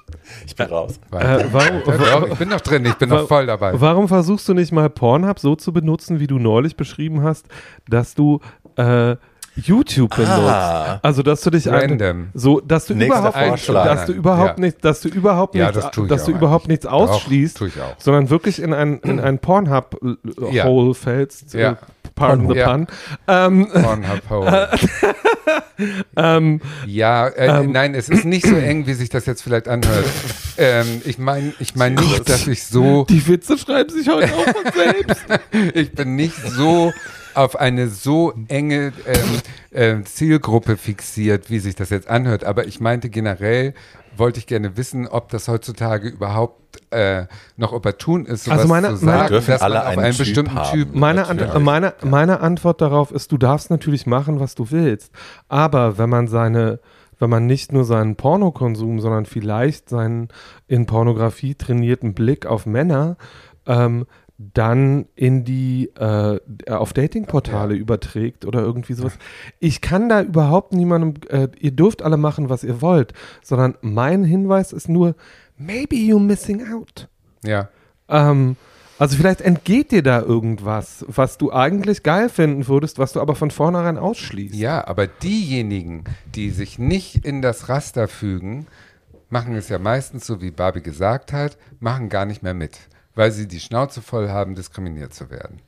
ich 0.46 0.56
bin 0.56 0.68
raus. 0.68 1.00
äh, 1.12 1.46
warum, 1.52 1.82
Ja, 1.88 2.20
doch, 2.20 2.28
ich 2.30 2.38
bin 2.38 2.50
noch 2.50 2.62
drin, 2.62 2.86
ich 2.86 2.96
bin 2.96 3.10
noch 3.10 3.28
voll 3.28 3.46
dabei. 3.46 3.80
Warum 3.80 4.08
versuchst 4.08 4.48
du 4.48 4.54
nicht 4.54 4.72
mal 4.72 4.90
Pornhub 4.90 5.40
so 5.40 5.56
zu 5.56 5.74
benutzen, 5.74 6.20
wie 6.20 6.28
du 6.28 6.40
neulich 6.40 6.76
beschrieben 6.76 7.24
hast, 7.24 7.48
dass 7.88 8.16
du 8.16 8.40
äh, 8.78 9.16
YouTube 9.56 10.16
benutzt? 10.16 10.32
Ah. 10.32 11.00
Also 11.02 11.24
dass 11.24 11.42
du 11.42 11.50
dich 11.50 11.70
ein- 11.72 11.90
Random. 11.92 12.28
so, 12.34 12.60
dass 12.60 12.86
du 12.88 12.96
Nächster 12.96 13.20
überhaupt, 13.20 13.38
Vorschlag. 13.38 13.86
dass 13.86 14.06
du 14.06 14.12
überhaupt 14.14 14.60
Ja. 14.60 14.66
nicht, 14.66 14.84
dass 14.84 15.02
du 15.02 15.08
überhaupt 15.10 15.56
Ja, 15.56 15.68
nichts, 15.72 15.82
das 15.92 16.08
dass 16.08 16.26
du 16.26 16.32
überhaupt 16.32 16.68
nichts 16.68 16.86
ausschließt, 16.86 17.62
auch. 17.62 17.96
sondern 18.00 18.30
wirklich 18.30 18.62
in 18.62 18.74
ein 18.74 19.00
in 19.00 19.20
ein 19.20 19.40
Pornhub 19.40 19.98
Ja. 20.52 20.66
Hole 20.66 20.94
fällst. 20.94 21.54
Ja. 21.54 21.78
Pardon 22.16 22.48
the 22.54 22.62
pun. 22.62 22.88
Ähm, 23.28 23.68
Pornhub 23.74 24.30
Hole. 24.30 24.70
ähm, 26.18 26.62
Ja, 26.86 27.28
äh, 27.28 27.64
nein, 27.68 27.94
es 27.96 28.10
ist 28.10 28.26
nicht 28.26 28.48
so 28.48 28.56
eng, 28.56 28.88
wie 28.88 28.94
sich 28.94 29.10
das 29.10 29.26
jetzt 29.26 29.42
vielleicht 29.42 29.68
anhört. 29.68 30.06
ähm, 30.58 31.02
ich 31.06 31.18
meine 31.18 31.54
ich 31.60 31.76
mein 31.76 31.96
nicht, 31.96 32.30
dass 32.30 32.48
ich 32.48 32.64
so, 32.66 33.06
die 33.10 33.28
Witze 33.28 33.58
schreiben 33.58 33.90
sich 33.90 34.08
heute 34.08 34.34
auch 34.34 34.46
von 34.46 34.72
selbst. 34.74 35.26
ich 35.74 35.92
bin 35.94 36.16
nicht 36.16 36.36
so 36.52 36.94
auf 37.38 37.56
eine 37.60 37.88
so 37.88 38.34
enge 38.48 38.94
ähm, 39.72 40.00
äh, 40.02 40.04
Zielgruppe 40.04 40.78
fixiert, 40.78 41.50
wie 41.50 41.60
sich 41.60 41.76
das 41.76 41.90
jetzt 41.90 42.08
anhört. 42.10 42.44
Aber 42.44 42.66
ich 42.68 42.80
meinte 42.80 43.10
generell, 43.10 43.74
wollte 44.18 44.40
ich 44.40 44.48
gerne 44.48 44.78
wissen, 44.78 45.08
ob 45.08 45.30
das 45.30 45.48
heutzutage 45.48 46.08
überhaupt 46.08 46.62
äh, 46.92 47.26
noch 47.58 47.74
opportun 47.74 48.26
ist, 48.26 48.46
sowas 48.46 48.60
Also 48.60 48.70
meine- 48.70 48.88
zu 48.98 49.06
meine- 49.06 49.18
sagen, 49.20 49.28
Dürfen 49.30 49.52
dass 49.52 49.62
man 49.62 49.72
alle 49.72 49.82
auf 49.82 49.88
einen 49.90 50.00
einen 50.00 50.12
Typ 50.16 50.26
bestimmten 50.26 50.56
haben. 50.56 50.72
Typ 50.80 50.96
Meine, 50.96 51.22
natürlich. 51.22 51.54
meine, 51.60 51.94
meine 52.04 52.40
Antwort 52.42 52.82
darauf 52.82 53.12
ist, 53.12 53.32
du 53.32 53.38
darfst 53.38 53.70
natürlich 53.70 54.06
machen, 54.06 54.40
was 54.40 54.56
du 54.56 54.72
willst. 54.72 55.12
Aber 55.50 55.98
wenn 55.98 56.10
man 56.10 56.28
seine, 56.28 56.80
wenn 57.20 57.30
man 57.30 57.46
nicht 57.46 57.72
nur 57.74 57.84
seinen 57.86 58.16
Pornokonsum, 58.16 59.00
sondern 59.00 59.26
vielleicht 59.26 59.90
seinen 59.90 60.30
in 60.68 60.86
Pornografie 60.86 61.56
trainierten 61.56 62.14
Blick 62.14 62.46
auf 62.46 62.66
Männer 62.66 63.18
ähm, 63.68 64.06
dann 64.38 65.06
in 65.16 65.46
die 65.46 65.92
äh, 65.96 66.40
auf 66.70 66.94
Datingportale 66.94 67.76
überträgt 67.76 68.46
oder 68.46 68.62
irgendwie 68.62 68.94
sowas. 68.94 69.18
Ich 69.60 69.80
kann 69.82 70.10
da 70.10 70.22
überhaupt 70.22 70.74
niemandem, 70.74 71.14
äh, 71.30 71.48
ihr 71.60 71.72
dürft 71.72 72.02
alle 72.02 72.18
machen, 72.18 72.50
was 72.50 72.64
ihr 72.64 72.82
wollt, 72.82 73.14
sondern 73.42 73.76
mein 73.82 74.24
Hinweis 74.24 74.74
ist 74.74 74.90
nur, 74.90 75.16
maybe 75.58 75.96
you're 75.96 76.20
missing 76.20 76.66
out. 76.74 77.08
Ja. 77.44 77.70
Ähm, 78.10 78.58
also 78.98 79.18
vielleicht 79.18 79.42
entgeht 79.42 79.92
dir 79.92 80.04
da 80.04 80.22
irgendwas, 80.22 81.06
was 81.08 81.38
du 81.38 81.52
eigentlich 81.52 82.04
geil 82.04 82.30
finden 82.30 82.68
würdest, 82.68 82.98
was 82.98 83.14
du 83.14 83.22
aber 83.22 83.36
von 83.36 83.52
vornherein 83.52 83.98
ausschließt. 83.98 84.56
Ja, 84.56 84.88
aber 84.88 85.08
diejenigen, 85.08 86.06
die 86.34 86.50
sich 86.50 86.80
nicht 86.80 87.26
in 87.26 87.42
das 87.42 87.68
Raster 87.68 88.08
fügen, 88.08 88.68
machen 89.30 89.56
es 89.56 89.68
ja 89.68 89.80
meistens 89.80 90.26
so, 90.26 90.42
wie 90.42 90.52
Barbie 90.52 90.82
gesagt 90.82 91.34
hat, 91.34 91.58
machen 91.80 92.08
gar 92.08 92.26
nicht 92.26 92.42
mehr 92.42 92.54
mit, 92.54 92.80
weil 93.16 93.32
sie 93.32 93.48
die 93.48 93.60
Schnauze 93.60 94.02
voll 94.02 94.30
haben, 94.30 94.56
diskriminiert 94.56 95.14
zu 95.14 95.30
werden. 95.30 95.62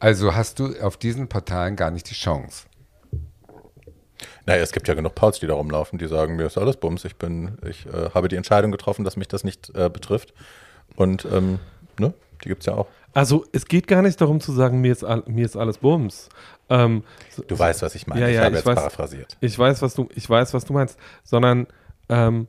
Also 0.00 0.34
hast 0.34 0.58
du 0.58 0.74
auf 0.80 0.96
diesen 0.96 1.28
Portalen 1.28 1.76
gar 1.76 1.90
nicht 1.90 2.08
die 2.10 2.14
Chance. 2.14 2.66
Naja, 4.46 4.62
es 4.62 4.72
gibt 4.72 4.88
ja 4.88 4.94
genug 4.94 5.14
Pauls, 5.14 5.40
die 5.40 5.46
da 5.46 5.54
rumlaufen, 5.54 5.98
die 5.98 6.06
sagen, 6.06 6.36
mir 6.36 6.46
ist 6.46 6.58
alles 6.58 6.76
Bums, 6.76 7.04
ich 7.04 7.16
bin, 7.16 7.58
ich 7.66 7.86
äh, 7.86 8.10
habe 8.14 8.28
die 8.28 8.36
Entscheidung 8.36 8.70
getroffen, 8.70 9.04
dass 9.04 9.16
mich 9.16 9.28
das 9.28 9.44
nicht 9.44 9.70
äh, 9.74 9.88
betrifft. 9.88 10.34
Und 10.96 11.26
ähm, 11.30 11.58
ne, 11.98 12.12
die 12.42 12.48
gibt 12.48 12.62
es 12.62 12.66
ja 12.66 12.74
auch. 12.74 12.86
Also 13.12 13.44
es 13.52 13.66
geht 13.66 13.86
gar 13.86 14.02
nicht 14.02 14.20
darum 14.20 14.40
zu 14.40 14.52
sagen, 14.52 14.80
mir 14.80 14.92
ist, 14.92 15.04
all, 15.04 15.22
mir 15.26 15.44
ist 15.44 15.56
alles 15.56 15.78
Bums. 15.78 16.28
Ähm, 16.68 17.04
so- 17.30 17.42
Du 17.46 17.58
weißt, 17.58 17.82
was 17.82 17.94
ich 17.94 18.06
meine. 18.06 18.20
Ja, 18.22 18.28
ich 18.28 18.34
ja, 18.36 18.42
habe 18.42 18.50
ich 18.50 18.56
jetzt 18.58 18.66
weiß. 18.66 18.74
paraphrasiert. 18.76 19.36
Ich 19.40 19.58
weiß, 19.58 19.82
was 19.82 19.94
du, 19.94 20.08
ich 20.14 20.28
weiß, 20.28 20.52
was 20.54 20.64
du 20.64 20.72
meinst, 20.72 20.98
sondern 21.22 21.66
ähm, 22.08 22.48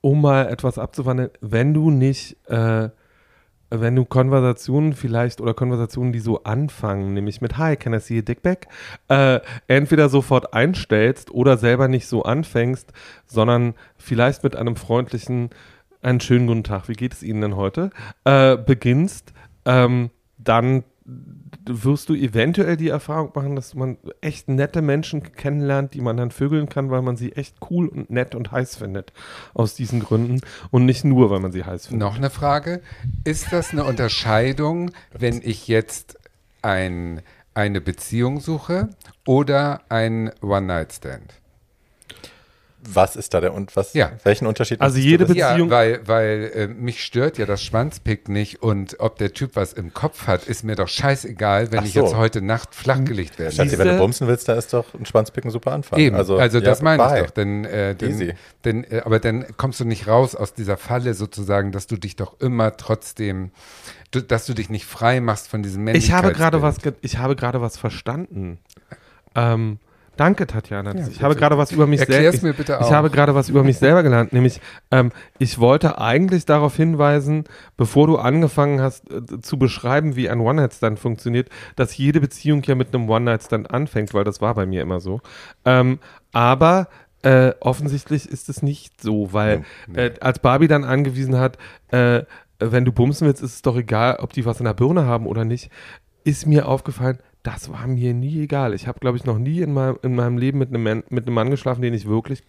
um 0.00 0.20
mal 0.20 0.48
etwas 0.48 0.78
abzuwandeln, 0.78 1.30
wenn 1.40 1.72
du 1.74 1.90
nicht, 1.90 2.36
äh, 2.48 2.88
wenn 3.70 3.96
du 3.96 4.04
Konversationen 4.04 4.92
vielleicht 4.92 5.40
oder 5.40 5.54
Konversationen, 5.54 6.12
die 6.12 6.20
so 6.20 6.42
anfangen, 6.44 7.14
nämlich 7.14 7.40
mit 7.40 7.58
Hi, 7.58 7.76
can 7.76 7.94
I 7.94 8.00
see 8.00 8.18
a 8.18 8.22
dick 8.22 8.42
back, 8.42 8.68
äh, 9.08 9.40
entweder 9.66 10.08
sofort 10.08 10.54
einstellst 10.54 11.30
oder 11.30 11.56
selber 11.56 11.88
nicht 11.88 12.06
so 12.06 12.22
anfängst, 12.22 12.92
sondern 13.26 13.74
vielleicht 13.96 14.44
mit 14.44 14.56
einem 14.56 14.76
freundlichen, 14.76 15.50
einen 16.02 16.20
schönen 16.20 16.46
guten 16.46 16.64
Tag, 16.64 16.88
wie 16.88 16.94
geht 16.94 17.14
es 17.14 17.22
Ihnen 17.22 17.40
denn 17.40 17.56
heute, 17.56 17.90
äh, 18.24 18.56
beginnst, 18.56 19.32
ähm, 19.64 20.10
dann 20.38 20.84
wirst 21.66 22.08
du 22.08 22.14
eventuell 22.14 22.76
die 22.76 22.88
Erfahrung 22.88 23.32
machen, 23.34 23.56
dass 23.56 23.74
man 23.74 23.98
echt 24.20 24.48
nette 24.48 24.82
Menschen 24.82 25.22
kennenlernt, 25.22 25.94
die 25.94 26.00
man 26.00 26.16
dann 26.16 26.30
vögeln 26.30 26.68
kann, 26.68 26.90
weil 26.90 27.02
man 27.02 27.16
sie 27.16 27.32
echt 27.32 27.56
cool 27.70 27.88
und 27.88 28.10
nett 28.10 28.34
und 28.34 28.52
heiß 28.52 28.76
findet. 28.76 29.12
Aus 29.54 29.74
diesen 29.74 30.00
Gründen. 30.00 30.40
Und 30.70 30.84
nicht 30.84 31.04
nur, 31.04 31.30
weil 31.30 31.40
man 31.40 31.52
sie 31.52 31.64
heiß 31.64 31.86
findet. 31.86 32.00
Noch 32.00 32.16
eine 32.16 32.30
Frage. 32.30 32.82
Ist 33.24 33.52
das 33.52 33.72
eine 33.72 33.84
Unterscheidung, 33.84 34.90
wenn 35.12 35.40
ich 35.42 35.68
jetzt 35.68 36.18
ein, 36.62 37.22
eine 37.54 37.80
Beziehung 37.80 38.40
suche 38.40 38.90
oder 39.26 39.82
ein 39.88 40.30
One-Night-Stand? 40.42 41.43
Was 42.86 43.16
ist 43.16 43.32
da 43.32 43.40
der 43.40 43.54
und 43.54 43.74
was? 43.76 43.94
Ja. 43.94 44.12
Welchen 44.24 44.46
Unterschied? 44.46 44.80
Also 44.80 44.98
jede? 44.98 45.26
Beziehung- 45.26 45.68
Ja, 45.68 45.70
weil, 45.70 46.00
weil 46.06 46.50
äh, 46.54 46.66
mich 46.68 47.02
stört 47.02 47.38
ja 47.38 47.46
das 47.46 47.62
Schwanzpick 47.62 48.28
nicht 48.28 48.62
und 48.62 48.96
ob 49.00 49.16
der 49.16 49.32
Typ 49.32 49.56
was 49.56 49.72
im 49.72 49.94
Kopf 49.94 50.26
hat, 50.26 50.44
ist 50.46 50.64
mir 50.64 50.76
doch 50.76 50.88
scheißegal, 50.88 51.72
wenn 51.72 51.80
Ach 51.80 51.84
ich 51.84 51.94
so. 51.94 52.02
jetzt 52.02 52.14
heute 52.16 52.42
Nacht 52.42 52.74
flachgelegt 52.74 53.38
werde. 53.38 53.54
Schatzi, 53.54 53.78
wenn 53.78 53.88
du 53.88 53.96
bumsen 53.98 54.26
willst, 54.28 54.48
da 54.48 54.54
ist 54.54 54.72
doch 54.72 54.92
ein 54.94 55.06
Schwanzpicken 55.06 55.48
ein 55.48 55.52
super 55.52 55.72
Anfang. 55.72 55.98
Eben, 55.98 56.14
also, 56.16 56.38
ja, 56.38 56.48
das 56.48 56.82
meine 56.82 57.02
bye. 57.02 57.20
ich 57.20 57.26
doch. 57.26 57.30
Denn, 57.32 57.64
äh, 57.64 57.94
denn, 57.94 58.10
Easy. 58.10 58.34
denn, 58.64 58.84
äh, 58.84 59.02
aber 59.04 59.18
dann 59.18 59.46
kommst 59.56 59.80
du 59.80 59.84
nicht 59.84 60.06
raus 60.06 60.34
aus 60.34 60.52
dieser 60.54 60.76
Falle 60.76 61.14
sozusagen, 61.14 61.72
dass 61.72 61.86
du 61.86 61.96
dich 61.96 62.16
doch 62.16 62.38
immer 62.40 62.76
trotzdem, 62.76 63.50
du, 64.10 64.20
dass 64.20 64.46
du 64.46 64.54
dich 64.54 64.68
nicht 64.70 64.84
frei 64.84 65.20
machst 65.20 65.48
von 65.48 65.62
diesem 65.62 65.88
Ich 65.88 66.12
habe 66.12 66.32
gerade 66.32 66.60
was, 66.62 66.78
ge- 66.80 66.92
ich 67.00 67.18
habe 67.18 67.34
gerade 67.36 67.60
was 67.60 67.78
verstanden. 67.78 68.58
Ähm, 69.34 69.78
Danke, 70.16 70.46
Tatjana. 70.46 70.94
Ja, 70.94 71.08
ich 71.08 71.22
habe 71.22 71.34
gerade 71.34 71.58
was 71.58 71.72
über 71.72 71.86
mich 71.86 72.00
selber. 72.00 72.36
mir 72.42 72.54
bitte 72.54 72.74
Ich 72.80 72.86
auch. 72.86 72.90
habe 72.92 73.10
gerade 73.10 73.34
was 73.34 73.48
über 73.48 73.64
mich 73.64 73.78
selber 73.78 74.02
gelernt, 74.02 74.32
nämlich 74.32 74.60
ähm, 74.90 75.10
ich 75.38 75.58
wollte 75.58 75.98
eigentlich 75.98 76.46
darauf 76.46 76.76
hinweisen, 76.76 77.44
bevor 77.76 78.06
du 78.06 78.16
angefangen 78.16 78.80
hast 78.80 79.10
äh, 79.10 79.40
zu 79.40 79.58
beschreiben, 79.58 80.16
wie 80.16 80.28
ein 80.28 80.40
One-Night-Stand 80.40 80.98
funktioniert, 80.98 81.48
dass 81.76 81.96
jede 81.96 82.20
Beziehung 82.20 82.62
ja 82.64 82.74
mit 82.74 82.94
einem 82.94 83.08
One-Night-Stand 83.08 83.70
anfängt, 83.72 84.14
weil 84.14 84.24
das 84.24 84.40
war 84.40 84.54
bei 84.54 84.66
mir 84.66 84.82
immer 84.82 85.00
so. 85.00 85.20
Ähm, 85.64 85.98
aber 86.32 86.88
äh, 87.22 87.52
offensichtlich 87.60 88.28
ist 88.28 88.48
es 88.48 88.62
nicht 88.62 89.00
so, 89.00 89.32
weil 89.32 89.64
äh, 89.94 90.10
als 90.20 90.38
Barbie 90.38 90.68
dann 90.68 90.84
angewiesen 90.84 91.38
hat, 91.38 91.58
äh, 91.88 92.22
wenn 92.60 92.84
du 92.84 92.92
bumsen 92.92 93.26
willst, 93.26 93.42
ist 93.42 93.54
es 93.54 93.62
doch 93.62 93.76
egal, 93.76 94.16
ob 94.20 94.32
die 94.32 94.44
was 94.46 94.60
in 94.60 94.66
der 94.66 94.74
Birne 94.74 95.06
haben 95.06 95.26
oder 95.26 95.44
nicht, 95.44 95.70
ist 96.22 96.46
mir 96.46 96.68
aufgefallen, 96.68 97.18
das 97.44 97.70
war 97.70 97.86
mir 97.86 98.12
nie 98.14 98.42
egal. 98.42 98.74
Ich 98.74 98.88
habe, 98.88 98.98
glaube 98.98 99.16
ich, 99.16 99.24
noch 99.24 99.38
nie 99.38 99.60
in 99.60 99.72
meinem, 99.72 99.98
in 100.02 100.16
meinem 100.16 100.38
Leben 100.38 100.58
mit 100.58 100.70
einem, 100.70 100.82
Mann, 100.82 101.04
mit 101.10 101.26
einem 101.26 101.34
Mann 101.34 101.50
geschlafen, 101.50 101.82
den 101.82 101.94
ich 101.94 102.08
wirklich 102.08 102.42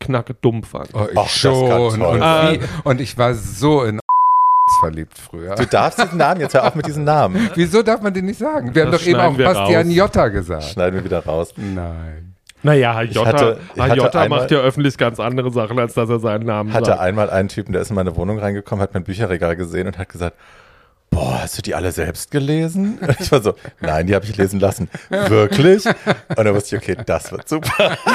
knacke 0.00 0.34
dumm 0.34 0.62
fand. 0.62 0.88
Oh, 0.94 1.06
ich 1.08 1.14
kann 1.14 1.26
schon. 1.26 2.00
Und, 2.00 2.20
wie, 2.20 2.60
und 2.84 3.00
ich 3.00 3.18
war 3.18 3.34
so 3.34 3.82
in 3.84 4.00
verliebt 4.80 5.18
früher. 5.18 5.54
Du 5.56 5.66
darfst 5.66 6.02
diesen 6.02 6.18
Namen, 6.18 6.40
jetzt 6.40 6.54
hör 6.54 6.66
auf 6.66 6.74
mit 6.74 6.86
diesem 6.86 7.04
Namen. 7.04 7.50
Wieso 7.54 7.82
darf 7.82 8.00
man 8.02 8.14
den 8.14 8.24
nicht 8.26 8.38
sagen? 8.38 8.74
Wir 8.74 8.84
haben 8.84 8.92
Das 8.92 9.00
doch 9.02 9.06
eben 9.08 9.20
auch 9.20 9.36
Bastian 9.36 9.86
raus. 9.88 9.94
Jotta 9.96 10.28
gesagt. 10.28 10.64
Schneiden 10.64 10.96
wir 10.96 11.04
wieder 11.04 11.24
raus. 11.24 11.52
Nein. 11.56 12.34
Naja, 12.62 12.94
Herr 12.94 13.02
Jotta, 13.04 13.28
hatte- 13.32 13.58
hatte 13.78 13.96
Jotta 13.96 14.20
einmal- 14.22 14.40
macht 14.40 14.50
ja 14.50 14.58
öffentlich 14.58 14.96
ganz 14.98 15.20
andere 15.20 15.50
Sachen, 15.52 15.78
als 15.78 15.94
dass 15.94 16.08
er 16.08 16.18
seinen 16.18 16.46
Namen 16.46 16.72
hatte 16.72 16.86
sagt. 16.86 17.00
einmal 17.00 17.30
einen 17.30 17.48
Typen, 17.48 17.72
der 17.72 17.82
ist 17.82 17.90
in 17.90 17.96
meine 17.96 18.16
Wohnung 18.16 18.38
reingekommen, 18.38 18.82
hat 18.82 18.92
mein 18.94 19.04
Bücherregal 19.04 19.54
gesehen 19.56 19.86
und 19.86 19.98
hat 19.98 20.08
gesagt, 20.08 20.36
boah, 21.10 21.40
hast 21.42 21.56
du 21.56 21.62
die 21.62 21.74
alle 21.74 21.92
selbst 21.92 22.30
gelesen? 22.30 22.98
Und 23.00 23.16
ich 23.20 23.32
war 23.32 23.42
so, 23.42 23.54
nein, 23.80 24.06
die 24.06 24.14
habe 24.14 24.24
ich 24.24 24.36
lesen 24.36 24.60
lassen. 24.60 24.88
Wirklich? 25.08 25.86
Und 25.86 26.38
dann 26.44 26.54
wusste 26.54 26.76
ich, 26.76 26.82
okay, 26.82 26.96
das 27.06 27.32
wird 27.32 27.48
super. 27.48 27.96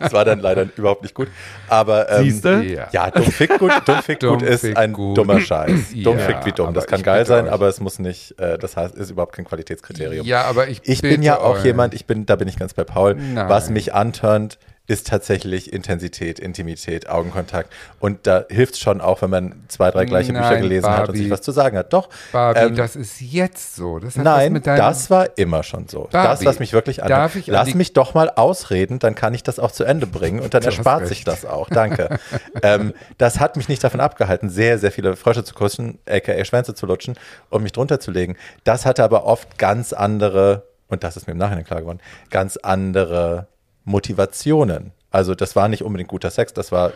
Das 0.00 0.12
war 0.12 0.24
dann 0.24 0.40
leider 0.40 0.66
überhaupt 0.76 1.02
nicht 1.02 1.14
gut. 1.14 1.28
Aber 1.68 2.10
ähm, 2.10 2.24
Siehste? 2.24 2.62
Ja. 2.64 2.88
ja, 2.92 3.10
dumm 3.10 3.24
fick 3.24 3.56
gut, 3.58 3.70
dumm 3.86 4.02
fick 4.02 4.18
Dumm 4.20 4.38
gut 4.38 4.48
ist 4.48 4.62
fick 4.62 4.76
ein 4.76 4.92
gut. 4.92 5.16
dummer 5.16 5.40
Scheiß. 5.40 5.92
Dumm 6.02 6.18
Ja, 6.18 6.24
fick 6.26 6.44
wie 6.44 6.52
dumm. 6.52 6.74
Das 6.74 6.86
kann 6.86 7.02
geil 7.02 7.24
sein, 7.24 7.46
euch. 7.46 7.52
aber 7.52 7.68
es 7.68 7.78
muss 7.80 7.98
nicht, 8.00 8.38
äh, 8.40 8.58
das 8.58 8.76
heißt, 8.76 8.94
ist 8.96 9.10
überhaupt 9.10 9.34
kein 9.36 9.44
Qualitätskriterium. 9.44 10.26
Ja, 10.26 10.42
aber 10.42 10.68
ich 10.68 10.80
Ich 10.84 11.02
bin 11.02 11.22
ja 11.22 11.38
auch 11.38 11.56
euch. 11.58 11.64
jemand, 11.64 11.94
ich 11.94 12.04
bin, 12.06 12.26
da 12.26 12.36
bin 12.36 12.48
ich 12.48 12.58
ganz 12.58 12.74
bei 12.74 12.84
Paul. 12.84 13.14
Nein. 13.14 13.48
Was 13.48 13.70
mich 13.70 13.94
antörnt, 13.94 14.58
ist 14.90 15.06
tatsächlich 15.06 15.72
Intensität, 15.72 16.40
Intimität, 16.40 17.08
Augenkontakt. 17.08 17.72
Und 18.00 18.26
da 18.26 18.44
hilft 18.50 18.74
es 18.74 18.80
schon 18.80 19.00
auch, 19.00 19.22
wenn 19.22 19.30
man 19.30 19.64
zwei, 19.68 19.92
drei 19.92 20.04
gleiche 20.04 20.32
Bücher 20.32 20.50
Nein, 20.50 20.62
gelesen 20.62 20.90
hat 20.90 21.08
und 21.08 21.14
sich 21.14 21.26
Barbie. 21.26 21.30
was 21.30 21.42
zu 21.42 21.52
sagen 21.52 21.78
hat. 21.78 21.92
Doch. 21.92 22.08
Barbie, 22.32 22.58
ähm, 22.58 22.74
das 22.74 22.96
ist 22.96 23.20
jetzt 23.20 23.76
so. 23.76 24.00
Das 24.00 24.16
Nein, 24.16 24.60
das 24.60 25.08
war 25.08 25.38
immer 25.38 25.62
schon 25.62 25.86
so. 25.86 26.08
das, 26.10 26.24
Barbie, 26.24 26.44
was 26.44 26.58
mich 26.58 26.72
wirklich 26.72 26.98
ich 26.98 27.04
an 27.04 27.30
Lass 27.46 27.74
mich 27.74 27.92
doch 27.92 28.14
mal 28.14 28.30
ausreden, 28.30 28.98
dann 28.98 29.14
kann 29.14 29.32
ich 29.32 29.44
das 29.44 29.60
auch 29.60 29.70
zu 29.70 29.84
Ende 29.84 30.08
bringen 30.08 30.40
und 30.40 30.54
dann 30.54 30.62
erspart 30.64 31.06
sich 31.06 31.22
das 31.22 31.44
auch. 31.44 31.68
Danke. 31.70 32.18
ähm, 32.64 32.92
das 33.16 33.38
hat 33.38 33.56
mich 33.56 33.68
nicht 33.68 33.84
davon 33.84 34.00
abgehalten, 34.00 34.50
sehr, 34.50 34.80
sehr 34.80 34.90
viele 34.90 35.14
Frösche 35.14 35.44
zu 35.44 35.54
kuschen, 35.54 36.00
aka 36.08 36.44
Schwänze 36.44 36.74
zu 36.74 36.86
lutschen 36.86 37.14
und 37.48 37.62
mich 37.62 37.70
drunter 37.70 38.00
zu 38.00 38.10
legen. 38.10 38.36
Das 38.64 38.86
hatte 38.86 39.04
aber 39.04 39.24
oft 39.24 39.56
ganz 39.56 39.92
andere, 39.92 40.64
und 40.88 41.04
das 41.04 41.16
ist 41.16 41.28
mir 41.28 41.32
im 41.34 41.38
Nachhinein 41.38 41.64
klar 41.64 41.80
geworden, 41.80 42.00
ganz 42.28 42.56
andere 42.56 43.46
Motivationen. 43.84 44.92
Also 45.10 45.34
das 45.34 45.56
war 45.56 45.68
nicht 45.68 45.82
unbedingt 45.82 46.08
guter 46.08 46.30
Sex, 46.30 46.52
das 46.54 46.70
war 46.70 46.92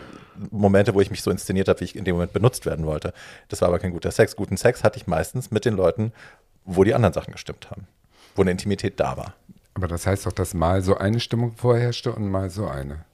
Momente, 0.51 0.95
wo 0.95 1.01
ich 1.01 1.11
mich 1.11 1.23
so 1.23 1.31
inszeniert 1.31 1.69
habe, 1.69 1.81
wie 1.81 1.85
ich 1.85 1.97
in 1.97 2.05
dem 2.05 2.15
Moment 2.15 2.33
benutzt 2.33 2.65
werden 2.67 2.87
wollte. 2.87 3.13
Das 3.49 3.61
war 3.61 3.69
aber 3.69 3.79
kein 3.79 3.93
guter 3.93 4.11
Sex. 4.11 4.37
Guten 4.37 4.57
Sex 4.57 4.85
hatte 4.85 4.99
ich 4.99 5.07
meistens 5.07 5.51
mit 5.51 5.65
den 5.65 5.75
Leuten, 5.75 6.13
wo 6.65 6.85
die 6.85 6.95
anderen 6.95 7.13
Sachen 7.13 7.33
gestimmt 7.33 7.71
haben, 7.71 7.87
wo 8.37 8.43
eine 8.43 8.51
Intimität 8.53 9.01
da 9.01 9.17
war. 9.17 9.35
Aber 9.75 9.89
das 9.89 10.07
heißt 10.07 10.27
doch, 10.27 10.33
dass 10.33 10.55
mal 10.55 10.83
so 10.83 10.97
eine 10.97 11.19
Stimmung 11.19 11.53
vorherrschte 11.57 12.13
und 12.13 12.29
mal 12.29 12.51
so 12.51 12.67
eine. 12.69 13.05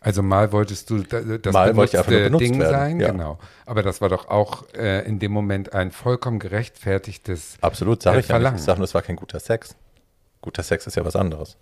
Also 0.00 0.22
mal 0.22 0.50
wolltest 0.50 0.90
du 0.90 1.02
da- 1.02 1.20
das 1.20 1.52
Mal 1.52 1.76
wollte 1.76 1.96
ich 1.96 1.98
einfach 1.98 2.10
nur 2.10 2.20
benutzte 2.22 2.30
benutzt 2.30 2.54
Ding 2.54 2.60
werden, 2.60 2.72
sein, 2.72 3.00
ja. 3.00 3.10
genau. 3.12 3.38
Aber 3.66 3.82
das 3.82 4.00
war 4.00 4.08
doch 4.08 4.28
auch 4.28 4.64
äh, 4.74 5.06
in 5.06 5.18
dem 5.18 5.30
Moment 5.30 5.74
ein 5.74 5.92
vollkommen 5.92 6.38
gerechtfertigtes 6.38 7.58
Absolut, 7.60 8.02
sage 8.02 8.16
äh, 8.16 8.20
ich 8.20 8.28
ja 8.28 8.38
nicht. 8.38 8.54
Ich 8.56 8.62
sage 8.62 8.78
nur, 8.78 8.84
es 8.86 8.94
war 8.94 9.02
kein 9.02 9.16
guter 9.16 9.38
Sex. 9.38 9.76
Guter 10.40 10.62
Sex 10.62 10.86
ist 10.86 10.96
ja 10.96 11.04
was 11.04 11.16
anderes. 11.16 11.56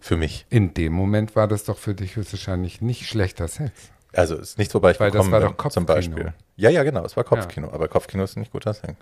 Für 0.00 0.16
mich. 0.16 0.46
In 0.50 0.74
dem 0.74 0.92
Moment 0.92 1.36
war 1.36 1.48
das 1.48 1.64
doch 1.64 1.78
für 1.78 1.94
dich 1.94 2.16
höchstwahrscheinlich 2.16 2.80
nicht 2.80 3.06
schlechter 3.06 3.48
Sex. 3.48 3.72
Also 4.12 4.36
es 4.36 4.50
ist 4.50 4.58
nichts, 4.58 4.74
wobei 4.74 4.92
ich 4.92 5.00
Weil 5.00 5.10
das 5.10 5.18
gekommen 5.18 5.32
war 5.32 5.40
bin, 5.40 5.56
doch 5.56 5.70
zum 5.70 5.86
Kopfkino. 5.86 6.16
Beispiel. 6.16 6.34
Ja, 6.56 6.70
ja, 6.70 6.82
genau, 6.82 7.04
es 7.04 7.16
war 7.16 7.24
Kopfkino. 7.24 7.70
Aber 7.70 7.88
Kopfkino 7.88 8.24
ist 8.24 8.36
nicht 8.36 8.52
guter 8.52 8.74
Sex. 8.74 8.94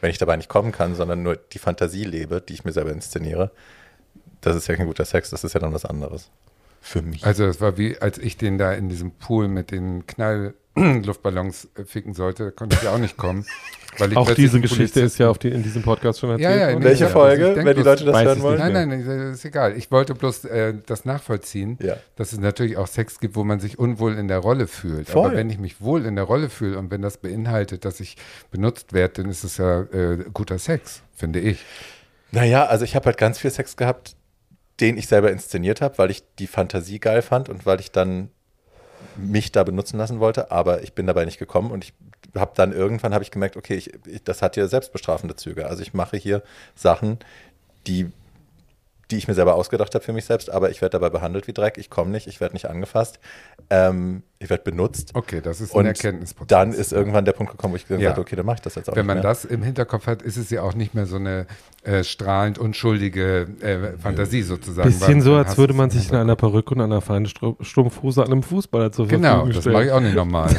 Wenn 0.00 0.10
ich 0.10 0.18
dabei 0.18 0.36
nicht 0.36 0.48
kommen 0.48 0.72
kann, 0.72 0.94
sondern 0.94 1.22
nur 1.22 1.36
die 1.36 1.58
Fantasie 1.58 2.04
lebe, 2.04 2.40
die 2.40 2.54
ich 2.54 2.64
mir 2.64 2.72
selber 2.72 2.90
inszeniere, 2.90 3.52
das 4.40 4.56
ist 4.56 4.66
ja 4.66 4.74
kein 4.74 4.86
guter 4.86 5.04
Sex, 5.04 5.30
das 5.30 5.44
ist 5.44 5.52
ja 5.52 5.60
dann 5.60 5.72
was 5.72 5.84
anderes. 5.84 6.30
Für 6.80 7.00
mich. 7.00 7.24
Also 7.24 7.44
es 7.46 7.60
war 7.60 7.78
wie, 7.78 7.98
als 7.98 8.18
ich 8.18 8.36
den 8.36 8.58
da 8.58 8.72
in 8.72 8.88
diesem 8.88 9.12
Pool 9.12 9.46
mit 9.46 9.70
den 9.70 10.04
Knallluftballons 10.06 10.61
äh, 10.76 11.84
ficken 11.84 12.14
sollte, 12.14 12.52
konnte 12.52 12.76
ich 12.76 12.82
ja 12.82 12.92
auch 12.92 12.98
nicht 12.98 13.16
kommen. 13.16 13.44
Weil 13.98 14.12
ich 14.12 14.16
Auch 14.16 14.30
diese 14.32 14.58
Geschichte 14.60 15.00
ist 15.00 15.18
ja 15.18 15.28
auf 15.28 15.38
die, 15.38 15.48
in 15.48 15.62
diesem 15.62 15.82
Podcast 15.82 16.20
schon 16.20 16.30
erzählt 16.30 16.60
Ja, 16.60 16.70
ja, 16.70 16.78
nee, 16.78 16.84
Welche 16.84 17.04
ja, 17.04 17.10
Folge, 17.10 17.54
wenn 17.56 17.76
die 17.76 17.82
Leute 17.82 18.04
das 18.06 18.24
hören 18.24 18.40
wollen? 18.40 18.58
Nein, 18.58 18.72
nein, 18.72 18.88
nein, 18.88 19.32
ist 19.32 19.44
egal. 19.44 19.76
Ich 19.76 19.90
wollte 19.90 20.14
bloß 20.14 20.46
äh, 20.46 20.74
das 20.86 21.04
nachvollziehen, 21.04 21.78
Ja. 21.82 21.96
dass 22.16 22.32
es 22.32 22.40
natürlich 22.40 22.78
auch 22.78 22.86
Sex 22.86 23.20
gibt, 23.20 23.36
wo 23.36 23.44
man 23.44 23.60
sich 23.60 23.78
unwohl 23.78 24.14
in 24.14 24.28
der 24.28 24.38
Rolle 24.38 24.66
fühlt. 24.66 25.10
Voll. 25.10 25.26
Aber 25.26 25.36
wenn 25.36 25.50
ich 25.50 25.58
mich 25.58 25.82
wohl 25.82 26.06
in 26.06 26.16
der 26.16 26.24
Rolle 26.24 26.48
fühle 26.48 26.78
und 26.78 26.90
wenn 26.90 27.02
das 27.02 27.18
beinhaltet, 27.18 27.84
dass 27.84 28.00
ich 28.00 28.16
benutzt 28.50 28.94
werde, 28.94 29.22
dann 29.22 29.30
ist 29.30 29.44
es 29.44 29.58
ja 29.58 29.82
äh, 29.82 30.24
guter 30.32 30.58
Sex, 30.58 31.02
finde 31.14 31.40
ich. 31.40 31.62
Naja, 32.30 32.64
also 32.64 32.86
ich 32.86 32.96
habe 32.96 33.06
halt 33.06 33.18
ganz 33.18 33.38
viel 33.38 33.50
Sex 33.50 33.76
gehabt, 33.76 34.16
den 34.80 34.96
ich 34.96 35.06
selber 35.06 35.30
inszeniert 35.30 35.82
habe, 35.82 35.98
weil 35.98 36.10
ich 36.10 36.22
die 36.38 36.46
Fantasie 36.46 36.98
geil 36.98 37.20
fand 37.20 37.50
und 37.50 37.66
weil 37.66 37.78
ich 37.78 37.92
dann 37.92 38.30
mich 39.16 39.52
da 39.52 39.64
benutzen 39.64 39.98
lassen 39.98 40.20
wollte, 40.20 40.50
aber 40.50 40.82
ich 40.82 40.92
bin 40.92 41.06
dabei 41.06 41.24
nicht 41.24 41.38
gekommen 41.38 41.70
und 41.70 41.84
ich 41.84 41.92
habe 42.34 42.52
dann 42.54 42.72
irgendwann 42.72 43.12
habe 43.12 43.24
ich 43.24 43.30
gemerkt, 43.30 43.56
okay, 43.56 43.74
ich, 43.74 43.92
ich, 44.06 44.22
das 44.24 44.42
hat 44.42 44.54
hier 44.54 44.66
selbstbestrafende 44.68 45.36
Züge. 45.36 45.66
Also 45.66 45.82
ich 45.82 45.94
mache 45.94 46.16
hier 46.16 46.42
Sachen, 46.74 47.18
die 47.86 48.10
die 49.12 49.18
ich 49.18 49.28
mir 49.28 49.34
selber 49.34 49.54
ausgedacht 49.54 49.94
habe 49.94 50.04
für 50.04 50.12
mich 50.12 50.24
selbst, 50.24 50.50
aber 50.50 50.70
ich 50.70 50.80
werde 50.82 50.98
dabei 50.98 51.10
behandelt 51.10 51.46
wie 51.46 51.52
Dreck, 51.52 51.78
ich 51.78 51.90
komme 51.90 52.10
nicht, 52.10 52.26
ich 52.26 52.40
werde 52.40 52.54
nicht 52.54 52.68
angefasst, 52.68 53.20
ähm, 53.70 54.22
ich 54.38 54.50
werde 54.50 54.64
benutzt. 54.64 55.10
Okay, 55.14 55.40
das 55.40 55.60
ist 55.60 55.72
Und 55.72 55.82
ein 55.82 55.86
Erkenntnisprozess. 55.86 56.48
dann 56.48 56.72
ist 56.72 56.92
irgendwann 56.92 57.24
der 57.24 57.32
Punkt 57.32 57.52
gekommen, 57.52 57.72
wo 57.72 57.76
ich 57.76 57.86
gesagt 57.86 58.02
Ja. 58.02 58.10
habe, 58.10 58.20
okay, 58.22 58.34
dann 58.34 58.44
mache 58.46 58.56
ich 58.56 58.62
das 58.62 58.74
jetzt 58.74 58.90
auch 58.90 58.96
Wenn 58.96 59.06
man 59.06 59.18
nicht 59.18 59.24
mehr. 59.24 59.30
das 59.32 59.44
im 59.44 59.62
Hinterkopf 59.62 60.06
hat, 60.08 60.22
ist 60.22 60.36
es 60.36 60.50
ja 60.50 60.62
auch 60.62 60.74
nicht 60.74 60.94
mehr 60.94 61.06
so 61.06 61.16
eine 61.16 61.46
äh, 61.84 62.02
strahlend 62.02 62.58
unschuldige 62.58 63.46
äh, 63.60 63.98
Fantasie 63.98 64.42
sozusagen. 64.42 64.88
Bisschen 64.88 65.20
so, 65.20 65.36
als 65.36 65.56
würde 65.58 65.74
man 65.74 65.90
sich 65.90 66.08
in 66.10 66.16
einer 66.16 66.34
Perücke 66.36 66.74
und 66.74 66.80
einer 66.80 67.00
feinen 67.00 67.26
Stru- 67.26 67.62
Strumpfhose 67.62 68.22
an 68.22 68.32
einem 68.32 68.42
Fußballer 68.42 68.90
zur 68.92 69.06
Genau, 69.06 69.28
Verfügung 69.46 69.52
das 69.52 69.60
stellen. 69.62 69.74
mache 69.74 69.84
ich 69.84 69.92
auch 69.92 70.00
nicht 70.00 70.14
normal. 70.16 70.50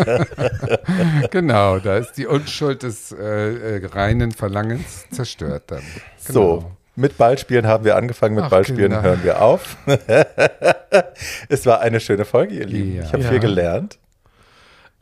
genau, 1.30 1.78
da 1.78 1.96
ist 1.98 2.12
die 2.14 2.26
Unschuld 2.26 2.82
des 2.82 3.12
äh, 3.12 3.76
äh, 3.78 3.86
reinen 3.86 4.32
Verlangens 4.32 5.06
zerstört 5.10 5.64
dann. 5.68 5.82
Genau. 6.26 6.60
So, 6.60 6.70
mit 6.96 7.16
Ballspielen 7.18 7.66
haben 7.66 7.84
wir 7.84 7.96
angefangen, 7.96 8.34
mit 8.34 8.44
Ach, 8.44 8.50
Ballspielen 8.50 8.92
Kinder. 8.92 9.02
hören 9.02 9.20
wir 9.22 9.40
auf. 9.42 9.76
es 11.48 11.66
war 11.66 11.80
eine 11.80 12.00
schöne 12.00 12.24
Folge, 12.24 12.54
ihr 12.54 12.66
Lieben. 12.66 12.96
Ja. 12.96 13.02
Ich 13.04 13.12
habe 13.12 13.22
Ja. 13.22 13.30
viel 13.30 13.40
gelernt, 13.40 13.98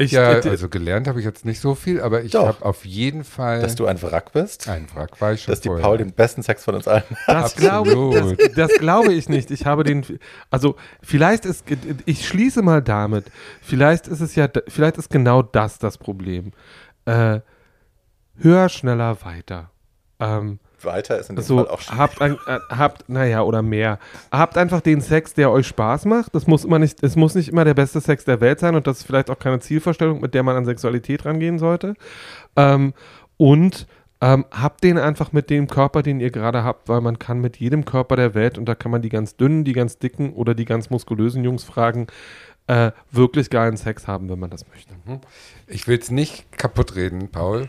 Ich, 0.00 0.12
Ja, 0.12 0.28
also 0.30 0.68
gelernt 0.68 1.08
habe 1.08 1.18
ich 1.18 1.24
jetzt 1.24 1.44
nicht 1.44 1.60
so 1.60 1.74
viel, 1.74 2.00
aber 2.00 2.22
ich 2.22 2.32
habe 2.36 2.64
auf 2.64 2.84
jeden 2.84 3.24
Fall 3.24 3.60
dass 3.60 3.74
du 3.74 3.86
ein 3.86 4.00
Wrack 4.00 4.30
bist, 4.32 4.68
ein 4.68 4.86
Wrack 4.94 5.20
war 5.20 5.32
ich 5.32 5.42
schon 5.42 5.50
dass 5.52 5.60
die 5.60 5.68
vorher. 5.68 5.82
Paul 5.84 5.98
den 5.98 6.12
besten 6.12 6.42
Sex 6.44 6.62
von 6.62 6.76
uns 6.76 6.86
allen 6.86 7.02
hat. 7.26 7.34
Das 7.44 7.56
glaube, 7.56 8.36
das, 8.38 8.54
das 8.54 8.72
glaube 8.78 9.12
ich 9.12 9.28
nicht. 9.28 9.50
Ich 9.50 9.66
habe 9.66 9.82
den, 9.82 10.04
also 10.50 10.76
vielleicht 11.02 11.44
ist, 11.46 11.64
ich 12.04 12.28
schließe 12.28 12.62
mal 12.62 12.80
damit, 12.80 13.24
vielleicht 13.60 14.06
ist 14.06 14.20
es 14.20 14.36
ja, 14.36 14.48
vielleicht 14.68 14.98
ist 14.98 15.10
genau 15.10 15.42
das 15.42 15.78
das 15.80 15.98
Problem. 15.98 16.52
Äh, 17.04 17.40
höher, 18.36 18.68
schneller, 18.68 19.16
weiter. 19.24 19.72
Ähm, 20.20 20.60
Weiter 20.84 21.18
ist 21.18 21.30
in 21.30 21.36
dem 21.36 21.44
so, 21.44 21.56
Fall 21.56 21.68
auch 21.68 21.80
schön. 21.80 21.98
habt, 21.98 22.20
ein, 22.20 22.34
äh, 22.46 22.58
habt, 22.70 23.08
naja, 23.08 23.42
oder 23.42 23.62
mehr. 23.62 23.98
Habt 24.30 24.56
einfach 24.56 24.80
den 24.80 25.00
Sex, 25.00 25.34
der 25.34 25.50
euch 25.50 25.66
Spaß 25.66 26.04
macht. 26.04 26.34
Das 26.34 26.46
muss 26.46 26.64
immer 26.64 26.78
nicht, 26.78 27.02
es 27.02 27.16
muss 27.16 27.34
nicht 27.34 27.48
immer 27.48 27.64
der 27.64 27.74
beste 27.74 28.00
Sex 28.00 28.24
der 28.24 28.40
Welt 28.40 28.60
sein 28.60 28.74
und 28.74 28.86
das 28.86 28.98
ist 28.98 29.06
vielleicht 29.06 29.30
auch 29.30 29.38
keine 29.38 29.60
Zielvorstellung, 29.60 30.20
mit 30.20 30.34
der 30.34 30.42
man 30.42 30.56
an 30.56 30.64
Sexualität 30.64 31.24
rangehen 31.24 31.58
sollte. 31.58 31.94
Ähm, 32.56 32.94
und 33.36 33.86
ähm, 34.20 34.46
habt 34.50 34.82
den 34.82 34.98
einfach 34.98 35.32
mit 35.32 35.48
dem 35.48 35.68
Körper, 35.68 36.02
den 36.02 36.18
ihr 36.18 36.30
gerade 36.30 36.64
habt, 36.64 36.88
weil 36.88 37.00
man 37.00 37.18
kann 37.18 37.40
mit 37.40 37.58
jedem 37.58 37.84
Körper 37.84 38.16
der 38.16 38.34
Welt, 38.34 38.58
und 38.58 38.66
da 38.66 38.74
kann 38.74 38.90
man 38.90 39.00
die 39.00 39.10
ganz 39.10 39.36
dünnen, 39.36 39.64
die 39.64 39.72
ganz 39.72 39.98
dicken 39.98 40.32
oder 40.32 40.54
die 40.54 40.64
ganz 40.64 40.90
muskulösen 40.90 41.44
Jungs 41.44 41.62
fragen, 41.62 42.08
äh, 42.68 42.92
wirklich 43.10 43.50
geilen 43.50 43.76
Sex 43.76 44.06
haben, 44.06 44.28
wenn 44.28 44.38
man 44.38 44.50
das 44.50 44.68
möchte. 44.68 44.94
Ich 45.66 45.88
will 45.88 45.98
es 45.98 46.10
nicht 46.10 46.52
kaputt 46.52 46.94
reden, 46.94 47.30
Paul. 47.30 47.66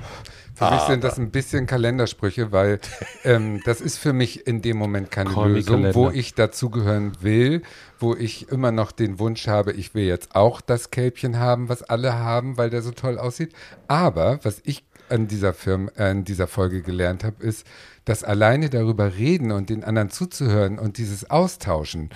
Für 0.56 0.72
mich 0.72 0.82
sind 0.82 1.06
das 1.06 1.18
ein 1.18 1.32
bisschen 1.32 1.68
Kalendersprüche, 1.68 2.52
weil 2.52 2.82
ähm, 3.24 3.62
das 3.64 3.80
ist 3.80 3.98
für 3.98 4.12
mich 4.12 4.46
in 4.46 4.62
dem 4.62 4.76
Moment 4.76 5.10
keine 5.10 5.30
Call 5.30 5.54
Lösung, 5.54 5.96
wo 5.96 6.10
ich 6.10 6.34
dazugehören 6.36 7.14
will, 7.22 7.62
wo 7.98 8.14
ich 8.14 8.50
immer 8.50 8.74
noch 8.74 8.92
den 8.92 9.20
Wunsch 9.20 9.48
habe, 9.48 9.72
ich 9.72 9.96
will 9.96 10.04
jetzt 10.04 10.36
auch 10.36 10.60
das 10.60 10.92
Kälbchen 10.92 11.40
haben, 11.40 11.70
was 11.70 11.82
alle 11.82 12.16
haben, 12.16 12.58
weil 12.58 12.70
der 12.70 12.82
so 12.82 12.92
toll 12.92 13.18
aussieht. 13.18 13.54
Aber 13.88 14.40
was 14.44 14.62
ich 14.66 14.84
an 15.08 15.30
dieser 15.30 15.54
Film, 15.54 15.90
äh, 15.96 16.04
an 16.04 16.26
dieser 16.26 16.48
Folge 16.48 16.82
gelernt 16.82 17.24
habe, 17.24 17.42
ist, 17.42 17.66
dass 18.04 18.24
alleine 18.24 18.70
darüber 18.70 19.16
reden 19.16 19.52
und 19.52 19.70
den 19.70 19.84
anderen 19.84 20.10
zuzuhören 20.10 20.78
und 20.78 20.98
dieses 20.98 21.30
Austauschen, 21.30 22.10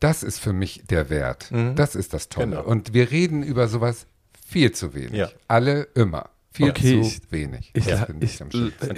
das 0.00 0.22
ist 0.22 0.38
für 0.40 0.52
mich 0.52 0.82
der 0.88 1.08
Wert. 1.10 1.50
Das 1.76 1.94
ist 1.94 2.12
das 2.14 2.28
Tolle. 2.28 2.46
Genau. 2.56 2.62
Und 2.64 2.92
wir 2.94 3.10
reden 3.10 3.42
über 3.42 3.68
sowas 3.68 4.06
viel 4.46 4.72
zu 4.72 4.94
wenig. 4.94 5.12
Ja. 5.12 5.28
Alle 5.48 5.82
immer. 5.94 6.30
Viel 6.52 6.70
Okay, 6.70 7.00
zu 7.02 7.06
ich- 7.06 7.20
wenig. 7.30 7.70
ich- 7.74 7.86
das 7.86 8.00
finde 8.06 8.26
ich, 8.26 8.38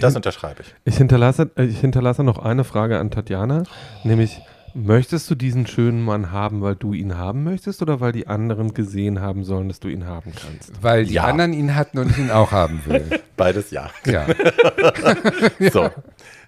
das 0.01 0.17
unterschreibe 0.17 0.63
ich. 0.63 0.75
Ich 0.85 0.97
hinterlasse, 0.97 1.51
ich 1.57 1.81
hinterlasse 1.81 2.25
noch 2.25 2.39
eine 2.39 2.65
Frage 2.65 2.99
an 2.99 3.11
Tatjana, 3.11 3.65
nämlich, 4.05 4.41
möchtest 4.75 5.31
du 5.31 5.35
diesen 5.35 5.67
schönen 5.67 6.03
Mann 6.03 6.31
haben, 6.31 6.63
weil 6.63 6.77
du 6.77 6.95
ihn 6.95 7.19
haben 7.19 7.45
möchtest 7.45 7.83
oder 7.83 8.01
weil 8.01 8.13
die 8.13 8.27
anderen 8.27 8.73
gesehen 8.73 9.21
haben 9.21 9.45
sollen, 9.45 9.69
dass 9.69 9.81
du 9.81 9.89
ihn 9.89 10.07
haben 10.07 10.33
kannst? 10.35 10.73
Weil 10.83 11.05
die 11.05 11.13
Ja. 11.15 11.25
anderen 11.25 11.53
ihn 11.53 11.75
hatten 11.75 11.99
und 11.99 12.11
ich 12.13 12.17
ihn 12.17 12.31
auch 12.31 12.53
haben 12.53 12.81
will. 12.87 13.21
Beides 13.37 13.71
ja. 13.71 13.91
Ja, 14.07 14.25
So, 15.73 15.91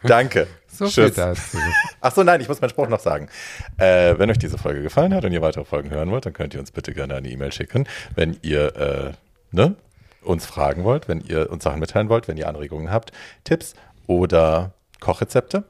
danke. 0.02 0.46
So 0.74 0.86
Tschüss. 0.86 1.14
dazu. 1.14 1.58
Ach 2.00 2.12
so, 2.14 2.22
nein, 2.22 2.40
ich 2.40 2.48
muss 2.48 2.60
meinen 2.60 2.70
Spruch 2.70 2.88
noch 2.88 3.00
sagen. 3.00 3.28
Äh, 3.78 4.18
wenn 4.18 4.30
euch 4.30 4.38
diese 4.38 4.58
Folge 4.58 4.82
gefallen 4.82 5.14
hat 5.14 5.24
und 5.24 5.32
ihr 5.32 5.42
weitere 5.42 5.64
Folgen 5.64 5.90
hören 5.90 6.10
wollt, 6.10 6.26
dann 6.26 6.32
könnt 6.32 6.54
ihr 6.54 6.60
uns 6.60 6.70
bitte 6.70 6.92
gerne 6.92 7.14
eine 7.14 7.28
E-Mail 7.28 7.52
schicken. 7.52 7.86
Wenn 8.14 8.36
ihr 8.42 8.76
äh, 8.76 9.12
ne, 9.52 9.76
uns 10.22 10.46
fragen 10.46 10.84
wollt, 10.84 11.08
wenn 11.08 11.20
ihr 11.20 11.50
uns 11.50 11.64
Sachen 11.64 11.80
mitteilen 11.80 12.08
wollt, 12.08 12.28
wenn 12.28 12.36
ihr 12.36 12.48
Anregungen 12.48 12.90
habt, 12.90 13.12
Tipps 13.44 13.74
oder 14.06 14.72
Kochrezepte, 15.00 15.64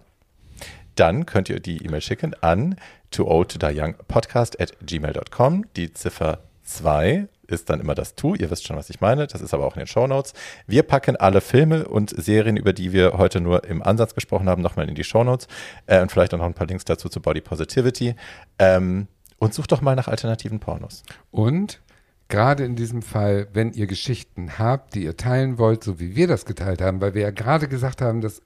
dann 0.97 1.27
könnt 1.27 1.49
ihr 1.49 1.61
die 1.61 1.85
E-Mail 1.85 2.01
schicken 2.01 2.35
an 2.41 2.77
to 3.11 3.27
old 3.27 3.51
to 3.51 3.59
die 3.59 3.79
young 3.79 3.95
podcast 4.09 4.61
at 4.61 4.73
gmail.com. 4.85 5.67
Die 5.77 5.93
Ziffer 5.93 6.39
2 6.65 7.29
ist 7.47 7.71
dann 7.71 7.81
immer 7.81 7.95
das 7.95 8.15
To. 8.15 8.35
Ihr 8.35 8.51
wisst 8.51 8.67
schon, 8.67 8.77
was 8.77 8.91
ich 8.91 9.01
meine. 9.01 9.27
Das 9.27 9.41
ist 9.41 9.55
aber 9.55 9.67
auch 9.67 9.75
in 9.75 9.81
den 9.81 9.87
Shownotes. 9.87 10.33
Wir 10.67 10.83
packen 10.83 11.17
alle 11.17 11.41
Filme 11.41 11.87
und 11.87 12.11
Serien, 12.11 12.57
über 12.57 12.73
die 12.73 12.93
wir 12.93 13.19
heute 13.19 13.41
nur 13.41 13.65
im 13.65 13.83
Ansatz 13.83 14.15
gesprochen 14.15 14.49
haben, 14.49 14.63
nochmal 14.63 14.89
in 14.89 14.95
die 14.95 15.05
Shownotes 15.05 15.49
äh, 15.87 16.01
und 16.01 16.11
vielleicht 16.11 16.35
auch 16.35 16.39
noch 16.39 16.47
ein 16.47 16.55
paar 16.55 16.67
Links 16.67 16.85
dazu 16.85 17.09
zu 17.09 17.21
Body 17.21 17.41
Positivity. 17.41 18.15
Ähm, 18.59 19.09
und 19.39 19.53
sucht 19.53 19.73
doch 19.73 19.83
mal 19.83 19.97
nach 19.97 20.09
alternativen 20.09 20.61
Pornos. 20.61 21.03
Und 21.31 21.81
gerade 22.29 22.65
in 22.65 22.77
diesem 22.77 23.03
Fall, 23.03 23.49
wenn 23.53 23.73
ihr 23.73 23.87
Geschichten 23.87 24.59
habt, 24.59 24.95
die 24.95 25.05
ihr 25.05 25.17
teilen 25.17 25.59
wollt, 25.59 25.85
so 25.85 26.01
wie 26.01 26.17
wir 26.17 26.27
das 26.27 26.47
geteilt 26.47 26.81
haben, 26.81 27.01
weil 27.01 27.15
wir 27.15 27.23
ja 27.23 27.31
gerade 27.31 27.69
gesagt 27.69 28.01
haben, 28.01 28.21
dass 28.21 28.43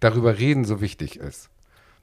darüber 0.00 0.38
reden 0.38 0.64
so 0.64 0.80
wichtig 0.80 1.16
ist, 1.16 1.48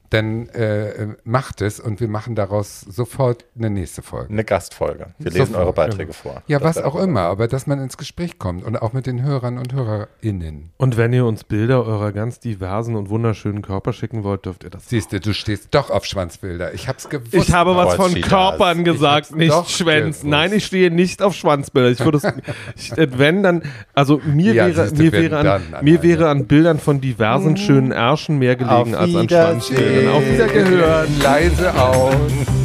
dann 0.09 0.49
äh, 0.49 1.07
macht 1.23 1.61
es 1.61 1.79
und 1.79 1.99
wir 1.99 2.07
machen 2.07 2.35
daraus 2.35 2.81
sofort 2.81 3.45
eine 3.57 3.69
nächste 3.69 4.01
Folge. 4.01 4.31
Eine 4.31 4.43
Gastfolge. 4.43 5.07
Wir 5.19 5.31
lesen 5.31 5.47
Sofort, 5.47 5.63
eure 5.63 5.73
Beiträge 5.73 6.13
vor. 6.13 6.41
Ja, 6.47 6.59
Das 6.59 6.77
was 6.77 6.83
auch 6.83 6.95
immer, 6.95 7.21
aber 7.21 7.47
dass 7.47 7.67
man 7.67 7.79
ins 7.79 7.97
Gespräch 7.97 8.39
kommt 8.39 8.63
und 8.63 8.81
auch 8.81 8.93
mit 8.93 9.05
den 9.05 9.21
Hörern 9.23 9.57
und 9.57 9.73
HörerInnen. 9.73 10.71
Und 10.77 10.97
wenn 10.97 11.13
ihr 11.13 11.25
uns 11.25 11.43
Bilder 11.43 11.85
eurer 11.85 12.11
ganz 12.11 12.39
diversen 12.39 12.95
und 12.95 13.09
wunderschönen 13.09 13.61
Körper 13.61 13.93
schicken 13.93 14.23
wollt, 14.23 14.45
dürft 14.45 14.63
ihr 14.63 14.69
das. 14.69 14.89
Siehst 14.89 15.13
du, 15.13 15.19
du 15.19 15.33
stehst 15.33 15.69
doch 15.71 15.89
auf 15.89 16.05
Schwanzbilder. 16.05 16.73
Ich 16.73 16.87
hab's 16.87 17.09
gewusst. 17.09 17.33
Ich 17.33 17.53
habe 17.53 17.75
was 17.75 17.95
von. 17.95 18.19
Körpern 18.19 18.83
gesagt, 18.83 19.35
nicht 19.35 19.53
Schwänzen. 19.69 20.03
gewusst. 20.11 20.23
Nein, 20.23 20.53
ich 20.53 20.65
stehe 20.65 20.91
nicht 20.91 21.21
auf 21.21 21.35
Schwanzbilder. 21.35 21.89
Ich 21.91 21.99
würde 21.99 22.17
es, 22.17 22.23
ich, 22.75 22.97
äh, 22.97 23.07
wenn 23.17 23.43
dann, 23.43 23.63
also 23.93 24.19
mir 24.25 24.53
Ja, 24.53 24.67
wäre, 24.67 24.91
mir 24.91 25.11
wäre 25.11 25.37
an, 25.37 25.45
dann, 25.45 25.73
an 25.73 25.85
mir 25.85 26.03
wäre 26.03 26.29
an 26.29 26.45
Bildern 26.45 26.79
von 26.79 26.99
diversen 27.01 27.57
schönen 27.57 27.91
Ärschen 27.91 28.39
mehr 28.39 28.55
gelegen 28.55 28.93
Auf 28.93 28.93
als 28.93 29.15
an 29.15 29.27
Wiedersehen. 29.99 30.09
Schwanzbildern. 30.09 30.15
Auf 30.15 30.23
Wiedergehört. 30.25 31.09
Leise 31.23 31.81
aus. 31.81 32.58